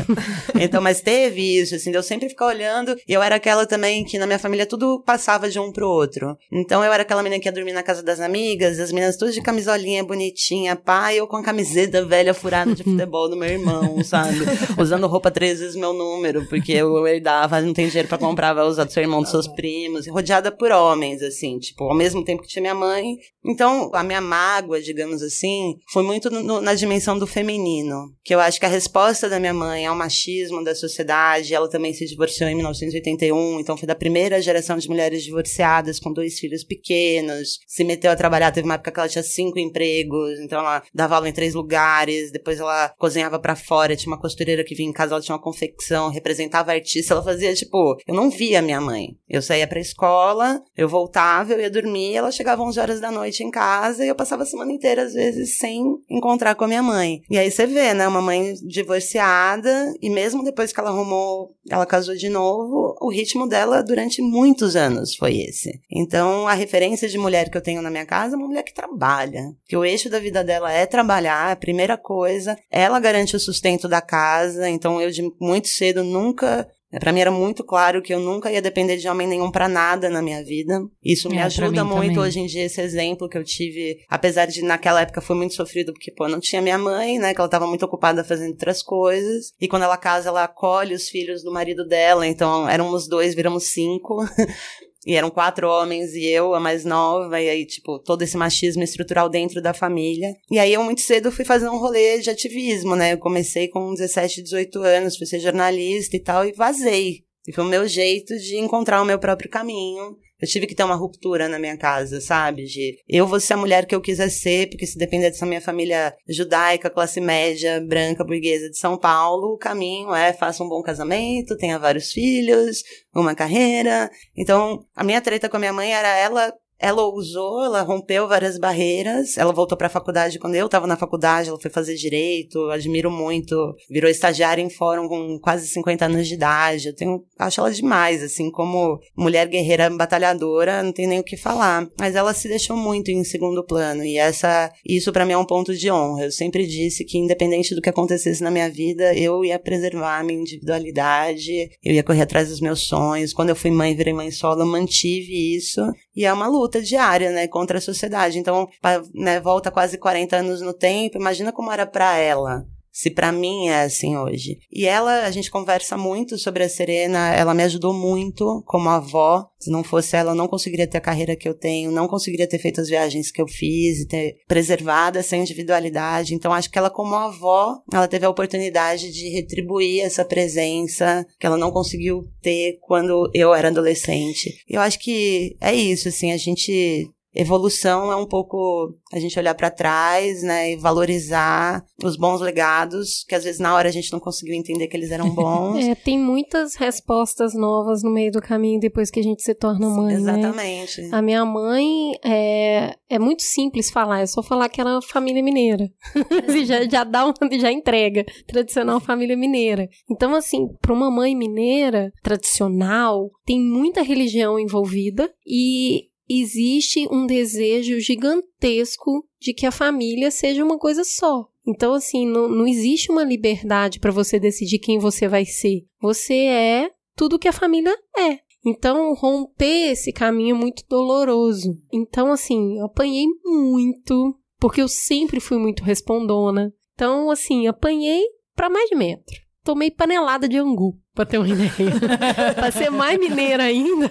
Então, 0.60 0.80
mas 0.80 1.00
teve 1.00 1.58
isso, 1.58 1.74
assim, 1.74 1.92
eu 1.92 2.02
sempre 2.02 2.28
ficar 2.28 2.46
olhando. 2.46 2.96
E 3.08 3.12
eu 3.12 3.22
era 3.22 3.36
aquela 3.36 3.66
também 3.66 4.04
que 4.04 4.18
na 4.18 4.26
minha 4.26 4.38
família 4.38 4.66
tudo 4.66 5.02
passava 5.04 5.48
de 5.48 5.58
um 5.58 5.72
pro 5.72 5.88
outro. 5.88 6.36
Então 6.50 6.84
eu 6.84 6.92
era 6.92 7.02
aquela 7.02 7.22
menina 7.22 7.40
que 7.40 7.48
ia 7.48 7.52
dormir 7.52 7.72
na 7.72 7.82
casa 7.82 8.02
das 8.02 8.20
amigas, 8.20 8.78
as 8.78 8.92
meninas 8.92 9.16
todas 9.16 9.34
de 9.34 9.42
camisolinha 9.42 10.04
bonitinha, 10.04 10.76
pai, 10.76 11.18
eu 11.18 11.26
com 11.26 11.36
a 11.36 11.42
camiseta 11.42 12.04
velha 12.12 12.34
furada 12.34 12.74
de 12.74 12.84
futebol 12.84 13.26
do 13.26 13.36
meu 13.36 13.48
irmão, 13.48 14.04
sabe? 14.04 14.36
Usando 14.78 15.06
roupa 15.06 15.30
três 15.30 15.60
vezes 15.60 15.74
meu 15.74 15.94
número, 15.94 16.44
porque 16.46 16.72
eu 16.72 17.06
herdava, 17.06 17.58
não 17.62 17.72
tem 17.72 17.88
dinheiro 17.88 18.06
para 18.06 18.18
comprar, 18.18 18.52
vai 18.52 18.66
usar 18.66 18.84
do 18.84 18.92
seu 18.92 19.02
irmão, 19.02 19.22
dos 19.22 19.30
seus 19.30 19.48
primos, 19.48 20.06
rodeada 20.06 20.52
por 20.52 20.70
homens, 20.70 21.22
assim, 21.22 21.58
tipo, 21.58 21.84
ao 21.84 21.96
mesmo 21.96 22.22
tempo 22.22 22.42
que 22.42 22.48
tinha 22.48 22.60
minha 22.60 22.74
mãe. 22.74 23.16
Então, 23.42 23.90
a 23.94 24.04
minha 24.04 24.20
mágoa, 24.20 24.80
digamos 24.80 25.22
assim, 25.22 25.74
foi 25.90 26.02
muito 26.02 26.28
no, 26.30 26.60
na 26.60 26.74
dimensão 26.74 27.18
do 27.18 27.26
feminino, 27.26 28.12
que 28.22 28.34
eu 28.34 28.40
acho 28.40 28.60
que 28.60 28.66
a 28.66 28.68
resposta 28.68 29.26
da 29.28 29.40
minha 29.40 29.54
mãe 29.54 29.86
ao 29.86 29.96
machismo 29.96 30.62
da 30.62 30.74
sociedade, 30.74 31.54
ela 31.54 31.68
também 31.68 31.94
se 31.94 32.04
divorciou 32.04 32.50
em 32.50 32.54
1981, 32.54 33.58
então 33.58 33.76
foi 33.76 33.86
da 33.88 33.94
primeira 33.94 34.40
geração 34.42 34.76
de 34.76 34.88
mulheres 34.88 35.24
divorciadas 35.24 35.98
com 35.98 36.12
dois 36.12 36.38
filhos 36.38 36.62
pequenos, 36.62 37.58
se 37.66 37.82
meteu 37.84 38.10
a 38.10 38.16
trabalhar, 38.16 38.52
teve 38.52 38.66
uma 38.66 38.74
época 38.74 38.92
que 38.92 39.00
ela 39.00 39.08
tinha 39.08 39.24
cinco 39.24 39.58
empregos, 39.58 40.38
então 40.38 40.60
ela 40.60 40.82
dava 40.94 41.16
aula 41.16 41.28
em 41.28 41.32
três 41.32 41.54
lugares, 41.54 42.01
lugares, 42.02 42.30
depois 42.30 42.60
ela 42.60 42.88
cozinhava 42.98 43.38
para 43.38 43.56
fora, 43.56 43.96
tinha 43.96 44.12
uma 44.12 44.20
costureira 44.20 44.64
que 44.64 44.74
vinha 44.74 44.88
em 44.88 44.92
casa, 44.92 45.14
ela 45.14 45.20
tinha 45.20 45.34
uma 45.34 45.42
confecção, 45.42 46.10
representava 46.10 46.72
artista, 46.72 47.14
ela 47.14 47.22
fazia 47.22 47.54
tipo, 47.54 47.96
eu 48.06 48.14
não 48.14 48.30
via 48.30 48.62
minha 48.62 48.80
mãe. 48.80 49.16
Eu 49.28 49.40
saía 49.40 49.66
pra 49.66 49.80
escola, 49.80 50.60
eu 50.76 50.88
voltava, 50.88 51.52
eu 51.52 51.60
ia 51.60 51.70
dormir, 51.70 52.14
ela 52.14 52.30
chegava 52.30 52.62
11 52.62 52.80
horas 52.80 53.00
da 53.00 53.10
noite 53.10 53.42
em 53.42 53.50
casa 53.50 54.04
e 54.04 54.08
eu 54.08 54.14
passava 54.14 54.42
a 54.42 54.46
semana 54.46 54.72
inteira 54.72 55.02
às 55.02 55.14
vezes 55.14 55.58
sem 55.58 55.82
encontrar 56.10 56.54
com 56.54 56.64
a 56.64 56.68
minha 56.68 56.82
mãe. 56.82 57.22
E 57.30 57.38
aí 57.38 57.50
você 57.50 57.66
vê, 57.66 57.94
né, 57.94 58.06
uma 58.06 58.22
mãe 58.22 58.54
divorciada 58.66 59.92
e 60.00 60.10
mesmo 60.10 60.44
depois 60.44 60.72
que 60.72 60.80
ela 60.80 60.90
arrumou, 60.90 61.54
ela 61.70 61.86
casou 61.86 62.14
de 62.14 62.28
novo, 62.28 62.96
o 63.00 63.10
ritmo 63.10 63.48
dela 63.48 63.82
durante 63.82 64.20
muitos 64.20 64.76
anos 64.76 65.14
foi 65.14 65.38
esse. 65.38 65.80
Então, 65.90 66.46
a 66.46 66.54
referência 66.54 67.08
de 67.08 67.18
mulher 67.18 67.50
que 67.50 67.56
eu 67.56 67.62
tenho 67.62 67.82
na 67.82 67.90
minha 67.90 68.06
casa 68.06 68.34
é 68.34 68.38
uma 68.38 68.48
mulher 68.48 68.62
que 68.62 68.74
trabalha, 68.74 69.42
que 69.66 69.76
o 69.76 69.84
eixo 69.84 70.10
da 70.10 70.18
vida 70.18 70.42
dela 70.42 70.72
é 70.72 70.86
trabalhar, 70.86 71.52
a 71.52 71.56
primeira 71.56 71.91
primeira 71.92 71.96
coisa. 71.96 72.56
Ela 72.70 73.00
garante 73.00 73.36
o 73.36 73.40
sustento 73.40 73.88
da 73.88 74.00
casa, 74.00 74.68
então 74.68 75.00
eu 75.00 75.10
de 75.10 75.22
muito 75.40 75.68
cedo 75.68 76.02
nunca 76.02 76.66
para 77.00 77.10
mim 77.10 77.20
era 77.20 77.30
muito 77.30 77.64
claro 77.64 78.02
que 78.02 78.12
eu 78.12 78.20
nunca 78.20 78.52
ia 78.52 78.60
depender 78.60 78.98
de 78.98 79.08
homem 79.08 79.26
nenhum 79.26 79.50
para 79.50 79.66
nada 79.66 80.10
na 80.10 80.20
minha 80.20 80.44
vida. 80.44 80.78
Isso 81.02 81.30
me 81.30 81.38
é, 81.38 81.42
ajuda 81.42 81.82
muito 81.84 82.16
também. 82.16 82.18
hoje 82.18 82.40
em 82.40 82.44
dia, 82.44 82.64
esse 82.66 82.82
exemplo 82.82 83.30
que 83.30 83.38
eu 83.38 83.42
tive. 83.42 84.04
Apesar 84.10 84.44
de 84.44 84.62
naquela 84.62 85.00
época 85.00 85.22
foi 85.22 85.34
muito 85.34 85.54
sofrido, 85.54 85.94
porque, 85.94 86.12
pô, 86.12 86.28
não 86.28 86.38
tinha 86.38 86.60
minha 86.60 86.76
mãe, 86.76 87.18
né? 87.18 87.32
Que 87.32 87.40
ela 87.40 87.48
tava 87.48 87.66
muito 87.66 87.86
ocupada 87.86 88.22
fazendo 88.22 88.50
outras 88.50 88.82
coisas. 88.82 89.54
E 89.58 89.66
quando 89.66 89.84
ela 89.84 89.96
casa, 89.96 90.28
ela 90.28 90.44
acolhe 90.44 90.94
os 90.94 91.08
filhos 91.08 91.42
do 91.42 91.50
marido 91.50 91.86
dela. 91.86 92.26
Então 92.26 92.68
éramos 92.68 93.08
dois, 93.08 93.34
viramos 93.34 93.68
cinco. 93.68 94.18
E 95.06 95.14
eram 95.14 95.30
quatro 95.30 95.68
homens 95.68 96.14
e 96.14 96.24
eu, 96.26 96.54
a 96.54 96.60
mais 96.60 96.84
nova, 96.84 97.40
e 97.40 97.48
aí, 97.48 97.66
tipo, 97.66 97.98
todo 97.98 98.22
esse 98.22 98.36
machismo 98.36 98.82
estrutural 98.82 99.28
dentro 99.28 99.60
da 99.60 99.74
família. 99.74 100.32
E 100.50 100.58
aí 100.58 100.72
eu 100.72 100.82
muito 100.84 101.00
cedo 101.00 101.32
fui 101.32 101.44
fazer 101.44 101.68
um 101.68 101.78
rolê 101.78 102.20
de 102.20 102.30
ativismo, 102.30 102.94
né? 102.94 103.12
Eu 103.12 103.18
comecei 103.18 103.68
com 103.68 103.92
17, 103.92 104.42
18 104.42 104.78
anos, 104.80 105.16
fui 105.16 105.26
ser 105.26 105.40
jornalista 105.40 106.16
e 106.16 106.20
tal, 106.20 106.46
e 106.46 106.52
vazei. 106.52 107.24
E 107.46 107.52
foi 107.52 107.64
o 107.64 107.68
meu 107.68 107.88
jeito 107.88 108.38
de 108.38 108.56
encontrar 108.56 109.02
o 109.02 109.04
meu 109.04 109.18
próprio 109.18 109.50
caminho. 109.50 110.16
Eu 110.42 110.48
tive 110.48 110.66
que 110.66 110.74
ter 110.74 110.82
uma 110.82 110.96
ruptura 110.96 111.48
na 111.48 111.58
minha 111.58 111.76
casa, 111.76 112.20
sabe? 112.20 112.64
De 112.64 112.98
eu 113.08 113.26
vou 113.26 113.38
ser 113.38 113.54
a 113.54 113.56
mulher 113.56 113.86
que 113.86 113.94
eu 113.94 114.00
quiser 114.00 114.28
ser, 114.28 114.68
porque 114.68 114.86
se 114.86 114.98
depender 114.98 115.30
dessa 115.30 115.46
minha 115.46 115.60
família 115.60 116.12
judaica, 116.28 116.90
classe 116.90 117.20
média, 117.20 117.80
branca, 117.80 118.24
burguesa 118.24 118.68
de 118.68 118.76
São 118.76 118.98
Paulo, 118.98 119.54
o 119.54 119.58
caminho 119.58 120.12
é 120.12 120.32
faça 120.32 120.64
um 120.64 120.68
bom 120.68 120.82
casamento, 120.82 121.56
tenha 121.56 121.78
vários 121.78 122.10
filhos, 122.10 122.82
uma 123.14 123.36
carreira. 123.36 124.10
Então, 124.36 124.84
a 124.96 125.04
minha 125.04 125.20
treta 125.20 125.48
com 125.48 125.56
a 125.56 125.60
minha 125.60 125.72
mãe 125.72 125.94
era 125.94 126.08
ela 126.16 126.52
ela 126.82 127.02
ousou, 127.04 127.64
ela 127.64 127.82
rompeu 127.82 128.26
várias 128.26 128.58
barreiras, 128.58 129.38
ela 129.38 129.52
voltou 129.52 129.78
para 129.78 129.86
a 129.86 129.90
faculdade 129.90 130.38
quando 130.38 130.56
eu 130.56 130.66
estava 130.66 130.84
na 130.84 130.96
faculdade, 130.96 131.48
ela 131.48 131.60
foi 131.60 131.70
fazer 131.70 131.94
direito, 131.94 132.70
admiro 132.70 133.08
muito, 133.08 133.54
virou 133.88 134.10
estagiária 134.10 134.60
em 134.60 134.68
fórum 134.68 135.06
com 135.06 135.38
quase 135.38 135.68
50 135.68 136.06
anos 136.06 136.26
de 136.26 136.34
idade. 136.34 136.88
Eu 136.88 136.94
tenho, 136.94 137.22
acho 137.38 137.60
ela 137.60 137.70
demais, 137.70 138.20
assim, 138.20 138.50
como 138.50 138.98
mulher 139.16 139.46
guerreira 139.46 139.88
batalhadora, 139.90 140.82
não 140.82 140.92
tem 140.92 141.06
nem 141.06 141.20
o 141.20 141.24
que 141.24 141.36
falar. 141.36 141.88
Mas 141.98 142.16
ela 142.16 142.34
se 142.34 142.48
deixou 142.48 142.76
muito 142.76 143.12
em 143.12 143.22
segundo 143.22 143.64
plano 143.64 144.04
e 144.04 144.18
essa, 144.18 144.72
isso 144.84 145.12
para 145.12 145.24
mim 145.24 145.34
é 145.34 145.38
um 145.38 145.46
ponto 145.46 145.72
de 145.74 145.88
honra. 145.88 146.24
Eu 146.24 146.32
sempre 146.32 146.66
disse 146.66 147.04
que 147.04 147.16
independente 147.16 147.76
do 147.76 147.80
que 147.80 147.90
acontecesse 147.90 148.42
na 148.42 148.50
minha 148.50 148.68
vida, 148.68 149.14
eu 149.14 149.44
ia 149.44 149.58
preservar 149.58 150.18
a 150.18 150.24
minha 150.24 150.40
individualidade, 150.40 151.70
eu 151.84 151.94
ia 151.94 152.02
correr 152.02 152.22
atrás 152.22 152.48
dos 152.48 152.60
meus 152.60 152.80
sonhos. 152.88 153.32
Quando 153.32 153.50
eu 153.50 153.56
fui 153.56 153.70
mãe, 153.70 153.94
virei 153.94 154.12
mãe 154.12 154.32
solo, 154.32 154.62
eu 154.62 154.66
mantive 154.66 155.56
isso. 155.56 155.80
E 156.14 156.24
é 156.24 156.32
uma 156.32 156.48
luta 156.48 156.71
diária, 156.80 157.30
né, 157.30 157.48
contra 157.48 157.78
a 157.78 157.80
sociedade. 157.80 158.38
Então, 158.38 158.68
né, 159.14 159.40
volta 159.40 159.70
quase 159.70 159.98
40 159.98 160.36
anos 160.36 160.60
no 160.60 160.72
tempo, 160.72 161.18
imagina 161.18 161.52
como 161.52 161.70
era 161.70 161.86
para 161.86 162.16
ela 162.16 162.64
se 162.92 163.10
para 163.10 163.32
mim 163.32 163.68
é 163.68 163.84
assim 163.84 164.16
hoje. 164.16 164.58
E 164.70 164.86
ela, 164.86 165.24
a 165.24 165.30
gente 165.30 165.50
conversa 165.50 165.96
muito 165.96 166.36
sobre 166.36 166.62
a 166.62 166.68
Serena, 166.68 167.34
ela 167.34 167.54
me 167.54 167.62
ajudou 167.62 167.94
muito 167.94 168.62
como 168.66 168.88
avó. 168.88 169.48
Se 169.58 169.70
não 169.70 169.82
fosse 169.82 170.16
ela, 170.16 170.32
eu 170.32 170.34
não 170.34 170.48
conseguiria 170.48 170.86
ter 170.86 170.98
a 170.98 171.00
carreira 171.00 171.34
que 171.34 171.48
eu 171.48 171.54
tenho, 171.54 171.90
não 171.90 172.06
conseguiria 172.06 172.48
ter 172.48 172.58
feito 172.58 172.80
as 172.80 172.88
viagens 172.88 173.30
que 173.30 173.40
eu 173.40 173.48
fiz 173.48 174.00
e 174.00 174.08
ter 174.08 174.34
preservado 174.46 175.18
essa 175.18 175.36
individualidade. 175.36 176.34
Então, 176.34 176.52
acho 176.52 176.70
que 176.70 176.78
ela, 176.78 176.90
como 176.90 177.14
avó, 177.14 177.80
ela 177.92 178.08
teve 178.08 178.26
a 178.26 178.30
oportunidade 178.30 179.10
de 179.10 179.28
retribuir 179.30 180.02
essa 180.02 180.24
presença 180.24 181.24
que 181.38 181.46
ela 181.46 181.56
não 181.56 181.70
conseguiu 181.70 182.24
ter 182.42 182.78
quando 182.82 183.30
eu 183.32 183.54
era 183.54 183.68
adolescente. 183.68 184.52
Eu 184.68 184.80
acho 184.80 184.98
que 184.98 185.56
é 185.60 185.72
isso, 185.72 186.08
assim, 186.08 186.32
a 186.32 186.36
gente 186.36 187.08
evolução 187.34 188.12
é 188.12 188.16
um 188.16 188.26
pouco 188.26 188.94
a 189.12 189.18
gente 189.18 189.38
olhar 189.38 189.54
para 189.54 189.70
trás, 189.70 190.42
né, 190.42 190.72
e 190.72 190.76
valorizar 190.76 191.84
os 192.02 192.16
bons 192.16 192.40
legados, 192.40 193.24
que 193.26 193.34
às 193.34 193.44
vezes 193.44 193.60
na 193.60 193.74
hora 193.74 193.88
a 193.88 193.92
gente 193.92 194.12
não 194.12 194.20
conseguiu 194.20 194.54
entender 194.54 194.86
que 194.88 194.96
eles 194.96 195.10
eram 195.10 195.30
bons. 195.34 195.84
é, 195.84 195.94
tem 195.94 196.18
muitas 196.18 196.74
respostas 196.74 197.54
novas 197.54 198.02
no 198.02 198.10
meio 198.10 198.30
do 198.30 198.40
caminho 198.40 198.80
depois 198.80 199.10
que 199.10 199.20
a 199.20 199.22
gente 199.22 199.42
se 199.42 199.54
torna 199.54 199.88
mãe, 199.88 200.18
né? 200.18 200.38
Exatamente. 200.38 201.02
Né? 201.02 201.08
A 201.12 201.22
minha 201.22 201.44
mãe 201.44 202.12
é, 202.24 202.94
é 203.08 203.18
muito 203.18 203.42
simples 203.42 203.90
falar, 203.90 204.20
é 204.20 204.26
só 204.26 204.42
falar 204.42 204.68
que 204.68 204.80
era 204.80 205.00
família 205.02 205.42
mineira. 205.42 205.88
já, 206.66 206.88
já 206.88 207.04
dá 207.04 207.24
uma, 207.24 207.34
já 207.58 207.72
entrega, 207.72 208.24
tradicional 208.46 209.00
família 209.00 209.36
mineira. 209.36 209.88
Então 210.10 210.34
assim, 210.34 210.68
para 210.80 210.92
uma 210.92 211.10
mãe 211.10 211.34
mineira 211.34 212.12
tradicional, 212.22 213.30
tem 213.44 213.60
muita 213.60 214.02
religião 214.02 214.58
envolvida 214.58 215.32
e 215.46 216.11
existe 216.28 217.06
um 217.10 217.26
desejo 217.26 217.98
gigantesco 218.00 219.26
de 219.40 219.52
que 219.52 219.66
a 219.66 219.72
família 219.72 220.30
seja 220.30 220.64
uma 220.64 220.78
coisa 220.78 221.04
só. 221.04 221.46
Então, 221.66 221.94
assim, 221.94 222.26
não, 222.26 222.48
não 222.48 222.66
existe 222.66 223.10
uma 223.10 223.24
liberdade 223.24 224.00
para 224.00 224.10
você 224.10 224.38
decidir 224.38 224.78
quem 224.78 224.98
você 224.98 225.28
vai 225.28 225.44
ser. 225.44 225.84
Você 226.00 226.34
é 226.34 226.90
tudo 227.16 227.38
que 227.38 227.48
a 227.48 227.52
família 227.52 227.94
é. 228.16 228.38
Então, 228.64 229.12
romper 229.14 229.90
esse 229.90 230.12
caminho 230.12 230.56
é 230.56 230.58
muito 230.58 230.84
doloroso. 230.88 231.76
Então, 231.92 232.30
assim, 232.30 232.78
eu 232.78 232.86
apanhei 232.86 233.26
muito, 233.44 234.38
porque 234.58 234.80
eu 234.80 234.88
sempre 234.88 235.40
fui 235.40 235.58
muito 235.58 235.82
respondona. 235.82 236.72
Então, 236.94 237.30
assim, 237.30 237.66
apanhei 237.66 238.22
para 238.54 238.70
mais 238.70 238.88
de 238.88 238.94
metro. 238.96 239.41
Tomei 239.64 239.90
panelada 239.90 240.48
de 240.48 240.58
angu 240.58 240.98
pra 241.14 241.24
ter 241.24 241.38
uma 241.38 241.48
ideia. 241.48 241.70
pra 242.54 242.70
ser 242.70 242.90
mais 242.90 243.18
mineira 243.18 243.64
ainda. 243.64 244.10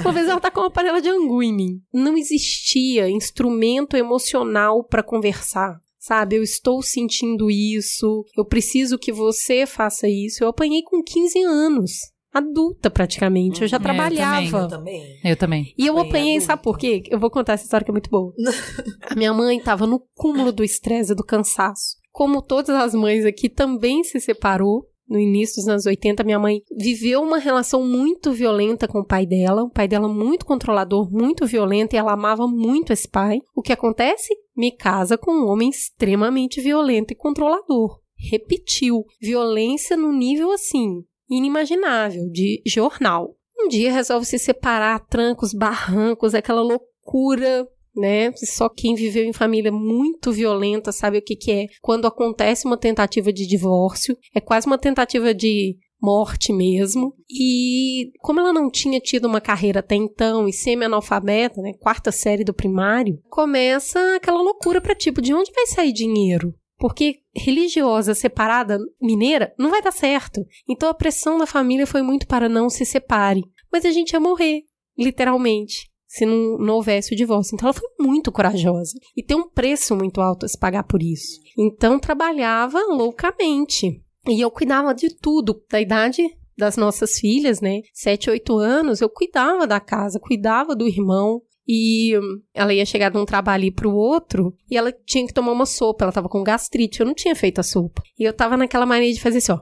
Uma 0.00 0.12
vez 0.12 0.28
ela 0.28 0.40
tá 0.40 0.50
com 0.50 0.60
uma 0.60 0.70
panela 0.70 1.00
de 1.00 1.08
angu 1.08 1.42
em 1.42 1.54
mim. 1.54 1.82
Não 1.92 2.16
existia 2.16 3.08
instrumento 3.08 3.96
emocional 3.96 4.84
para 4.84 5.02
conversar. 5.02 5.80
Sabe, 5.98 6.34
eu 6.34 6.42
estou 6.42 6.82
sentindo 6.82 7.48
isso, 7.48 8.24
eu 8.36 8.44
preciso 8.44 8.98
que 8.98 9.12
você 9.12 9.64
faça 9.66 10.08
isso. 10.08 10.42
Eu 10.42 10.48
apanhei 10.48 10.82
com 10.82 11.00
15 11.00 11.40
anos 11.44 11.92
adulta 12.32 12.90
praticamente. 12.90 13.62
Eu 13.62 13.68
já 13.68 13.78
trabalhava. 13.78 14.62
Eu 14.62 14.68
também. 14.68 15.20
Eu 15.22 15.36
também. 15.36 15.74
E 15.76 15.86
eu 15.86 15.98
apanhei, 15.98 16.40
sabe 16.40 16.62
por 16.62 16.78
quê? 16.78 17.02
Eu 17.08 17.20
vou 17.20 17.30
contar 17.30 17.52
essa 17.52 17.64
história 17.64 17.84
que 17.84 17.90
é 17.90 17.92
muito 17.92 18.10
boa. 18.10 18.32
a 19.08 19.14
minha 19.14 19.32
mãe 19.34 19.58
estava 19.58 19.86
no 19.86 20.02
cúmulo 20.14 20.50
do 20.50 20.64
estresse 20.64 21.12
e 21.12 21.14
do 21.14 21.24
cansaço. 21.24 22.01
Como 22.12 22.42
todas 22.42 22.76
as 22.76 22.94
mães 22.94 23.24
aqui, 23.24 23.48
também 23.48 24.04
se 24.04 24.20
separou 24.20 24.86
no 25.08 25.18
início 25.18 25.56
dos 25.56 25.68
anos 25.68 25.86
80, 25.86 26.24
minha 26.24 26.38
mãe 26.38 26.62
viveu 26.74 27.20
uma 27.20 27.38
relação 27.38 27.86
muito 27.86 28.32
violenta 28.32 28.88
com 28.88 29.00
o 29.00 29.06
pai 29.06 29.26
dela, 29.26 29.62
o 29.62 29.70
pai 29.70 29.86
dela 29.86 30.08
muito 30.08 30.46
controlador, 30.46 31.10
muito 31.12 31.46
violento, 31.46 31.94
e 31.94 31.98
ela 31.98 32.14
amava 32.14 32.46
muito 32.46 32.92
esse 32.92 33.08
pai. 33.08 33.40
O 33.54 33.60
que 33.60 33.72
acontece? 33.72 34.34
Me 34.56 34.74
casa 34.74 35.18
com 35.18 35.32
um 35.32 35.48
homem 35.48 35.68
extremamente 35.68 36.60
violento 36.60 37.12
e 37.12 37.16
controlador. 37.16 38.00
Repetiu, 38.16 39.04
violência 39.20 39.96
no 39.96 40.12
nível 40.12 40.50
assim, 40.52 41.02
inimaginável, 41.28 42.30
de 42.30 42.62
jornal. 42.66 43.36
Um 43.58 43.68
dia 43.68 43.92
resolve 43.92 44.24
se 44.24 44.38
separar, 44.38 45.06
trancos, 45.06 45.52
barrancos, 45.52 46.34
aquela 46.34 46.62
loucura 46.62 47.66
né? 47.94 48.32
Só 48.36 48.68
quem 48.68 48.94
viveu 48.94 49.24
em 49.24 49.32
família 49.32 49.70
muito 49.70 50.32
violenta 50.32 50.92
sabe 50.92 51.18
o 51.18 51.22
que, 51.22 51.36
que 51.36 51.50
é 51.50 51.66
quando 51.80 52.06
acontece 52.06 52.66
uma 52.66 52.76
tentativa 52.76 53.32
de 53.32 53.46
divórcio. 53.46 54.16
É 54.34 54.40
quase 54.40 54.66
uma 54.66 54.78
tentativa 54.78 55.34
de 55.34 55.76
morte 56.00 56.52
mesmo. 56.52 57.14
E 57.30 58.10
como 58.18 58.40
ela 58.40 58.52
não 58.52 58.68
tinha 58.70 58.98
tido 58.98 59.26
uma 59.26 59.40
carreira 59.40 59.80
até 59.80 59.94
então 59.94 60.48
e 60.48 60.52
semi-analfabeta, 60.52 61.62
né, 61.62 61.72
quarta 61.78 62.10
série 62.10 62.42
do 62.42 62.52
primário, 62.52 63.20
começa 63.30 64.16
aquela 64.16 64.42
loucura 64.42 64.80
para 64.80 64.94
tipo, 64.94 65.22
de 65.22 65.32
onde 65.32 65.52
vai 65.52 65.66
sair 65.66 65.92
dinheiro? 65.92 66.52
Porque 66.78 67.20
religiosa 67.36 68.12
separada 68.12 68.76
mineira 69.00 69.54
não 69.56 69.70
vai 69.70 69.80
dar 69.80 69.92
certo. 69.92 70.44
Então 70.68 70.88
a 70.88 70.94
pressão 70.94 71.38
da 71.38 71.46
família 71.46 71.86
foi 71.86 72.02
muito 72.02 72.26
para 72.26 72.48
não 72.48 72.68
se 72.68 72.84
separe. 72.84 73.42
Mas 73.72 73.84
a 73.84 73.92
gente 73.92 74.10
ia 74.10 74.20
morrer, 74.20 74.62
literalmente 74.98 75.91
se 76.12 76.26
não, 76.26 76.58
não 76.58 76.74
houvesse 76.74 77.14
o 77.14 77.16
divórcio. 77.16 77.54
Então 77.54 77.68
ela 77.68 77.72
foi 77.72 77.88
muito 77.98 78.30
corajosa. 78.30 78.92
E 79.16 79.22
tem 79.22 79.34
um 79.34 79.48
preço 79.48 79.96
muito 79.96 80.20
alto 80.20 80.44
a 80.44 80.48
se 80.48 80.58
pagar 80.58 80.84
por 80.84 81.02
isso. 81.02 81.40
Então 81.58 81.98
trabalhava 81.98 82.78
loucamente. 82.82 83.98
E 84.28 84.38
eu 84.38 84.50
cuidava 84.50 84.94
de 84.94 85.08
tudo, 85.16 85.64
da 85.70 85.80
idade 85.80 86.22
das 86.56 86.76
nossas 86.76 87.18
filhas, 87.18 87.62
né? 87.62 87.80
Sete, 87.94 88.28
oito 88.28 88.58
anos, 88.58 89.00
eu 89.00 89.08
cuidava 89.08 89.66
da 89.66 89.80
casa, 89.80 90.20
cuidava 90.20 90.76
do 90.76 90.86
irmão. 90.86 91.40
E 91.66 92.12
ela 92.52 92.74
ia 92.74 92.84
chegar 92.84 93.08
de 93.08 93.16
um 93.16 93.24
trabalho 93.24 93.72
para 93.72 93.88
o 93.88 93.94
outro 93.94 94.54
e 94.70 94.76
ela 94.76 94.92
tinha 94.92 95.26
que 95.26 95.32
tomar 95.32 95.52
uma 95.52 95.64
sopa. 95.64 96.04
Ela 96.04 96.10
estava 96.10 96.28
com 96.28 96.42
gastrite, 96.42 97.00
eu 97.00 97.06
não 97.06 97.14
tinha 97.14 97.34
feito 97.34 97.58
a 97.58 97.62
sopa. 97.62 98.02
E 98.18 98.24
eu 98.24 98.32
estava 98.32 98.54
naquela 98.58 98.84
mania 98.84 99.14
de 99.14 99.20
fazer 99.20 99.38
assim, 99.38 99.52
ó. 99.52 99.60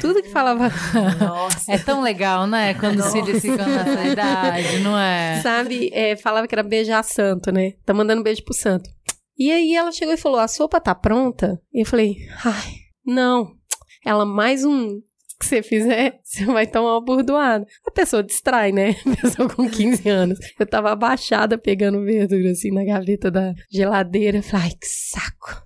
Tudo 0.00 0.22
que 0.22 0.28
falava. 0.28 0.70
Nossa. 1.20 1.72
É 1.72 1.78
tão 1.78 2.02
legal, 2.02 2.46
né? 2.46 2.74
Quando 2.74 2.98
os 2.98 3.12
filhos 3.12 3.40
ficam 3.40 3.66
nessa 3.66 4.04
idade, 4.04 4.78
não 4.80 4.98
é? 4.98 5.40
Sabe, 5.40 5.90
é, 5.92 6.16
falava 6.16 6.48
que 6.48 6.54
era 6.54 6.62
beijar 6.62 7.02
santo, 7.04 7.52
né? 7.52 7.72
Tá 7.84 7.94
mandando 7.94 8.22
beijo 8.22 8.44
pro 8.44 8.54
santo. 8.54 8.90
E 9.38 9.50
aí 9.50 9.74
ela 9.74 9.92
chegou 9.92 10.14
e 10.14 10.18
falou: 10.18 10.38
a 10.38 10.48
sopa 10.48 10.80
tá 10.80 10.94
pronta? 10.94 11.60
E 11.72 11.82
eu 11.82 11.86
falei: 11.86 12.16
ai, 12.44 12.74
não. 13.04 13.52
Ela, 14.04 14.24
mais 14.24 14.64
um 14.64 15.00
que 15.38 15.46
você 15.46 15.62
fizer, 15.62 16.18
você 16.22 16.44
vai 16.44 16.66
tomar 16.66 16.94
uma 16.94 17.04
burdoada. 17.04 17.66
A 17.86 17.90
pessoa 17.90 18.22
distrai, 18.22 18.72
né? 18.72 18.96
A 19.06 19.22
pessoa 19.22 19.48
com 19.48 19.68
15 19.68 20.08
anos. 20.08 20.38
Eu 20.58 20.66
tava 20.66 20.92
abaixada 20.92 21.58
pegando 21.58 22.04
verdura 22.04 22.50
assim 22.50 22.70
na 22.70 22.84
gaveta 22.84 23.30
da 23.30 23.54
geladeira. 23.70 24.42
Falei, 24.42 24.66
ai, 24.66 24.72
que 24.72 24.86
saco. 24.86 25.62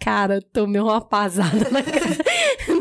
Cara, 0.00 0.40
tomei 0.40 0.80
uma 0.80 1.00
pasada 1.00 1.68
na 1.70 1.82
cara. 1.82 2.16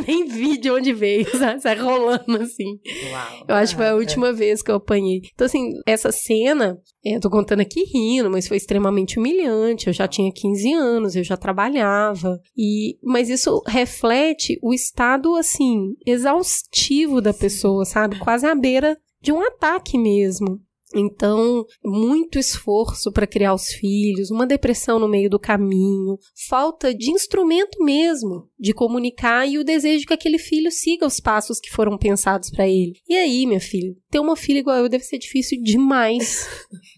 Nem 0.09 0.25
vi 0.25 0.57
de 0.57 0.71
onde 0.71 0.91
veio, 0.91 1.29
sabe? 1.37 1.61
Sai 1.61 1.77
rolando 1.77 2.41
assim. 2.41 2.79
Uau, 3.11 3.45
eu 3.47 3.55
acho 3.55 3.73
que 3.73 3.77
foi 3.77 3.89
a 3.89 3.95
última 3.95 4.33
vez 4.33 4.63
que 4.63 4.71
eu 4.71 4.75
apanhei. 4.75 5.21
Então, 5.33 5.45
assim, 5.45 5.69
essa 5.85 6.11
cena, 6.11 6.79
é, 7.05 7.15
eu 7.15 7.19
tô 7.19 7.29
contando 7.29 7.59
aqui 7.59 7.83
rindo, 7.83 8.29
mas 8.29 8.47
foi 8.47 8.57
extremamente 8.57 9.19
humilhante. 9.19 9.85
Eu 9.85 9.93
já 9.93 10.07
tinha 10.07 10.31
15 10.33 10.73
anos, 10.73 11.15
eu 11.15 11.23
já 11.23 11.37
trabalhava. 11.37 12.39
e 12.57 12.97
Mas 13.03 13.29
isso 13.29 13.61
reflete 13.67 14.57
o 14.63 14.73
estado, 14.73 15.35
assim, 15.35 15.93
exaustivo 16.03 17.21
da 17.21 17.33
pessoa, 17.33 17.85
sabe? 17.85 18.17
Quase 18.17 18.47
à 18.47 18.55
beira 18.55 18.97
de 19.21 19.31
um 19.31 19.41
ataque 19.41 19.95
mesmo. 19.95 20.59
Então, 20.93 21.65
muito 21.83 22.39
esforço 22.39 23.11
para 23.11 23.27
criar 23.27 23.53
os 23.53 23.67
filhos, 23.67 24.31
uma 24.31 24.47
depressão 24.47 24.97
no 24.97 25.07
meio 25.07 25.29
do 25.29 25.39
caminho, 25.39 26.17
falta 26.47 26.93
de 26.93 27.11
instrumento 27.11 27.83
mesmo 27.83 28.49
de 28.59 28.73
comunicar 28.73 29.47
e 29.47 29.59
o 29.59 29.63
desejo 29.63 30.07
que 30.07 30.13
aquele 30.13 30.39
filho 30.39 30.71
siga 30.71 31.05
os 31.05 31.19
passos 31.19 31.59
que 31.59 31.69
foram 31.69 31.95
pensados 31.95 32.49
para 32.49 32.67
ele. 32.67 32.93
E 33.07 33.15
aí, 33.15 33.45
minha 33.45 33.59
filha, 33.59 33.95
ter 34.09 34.19
uma 34.19 34.35
filha 34.35 34.59
igual 34.59 34.77
eu 34.77 34.89
deve 34.89 35.03
ser 35.03 35.19
difícil 35.19 35.61
demais. 35.61 36.47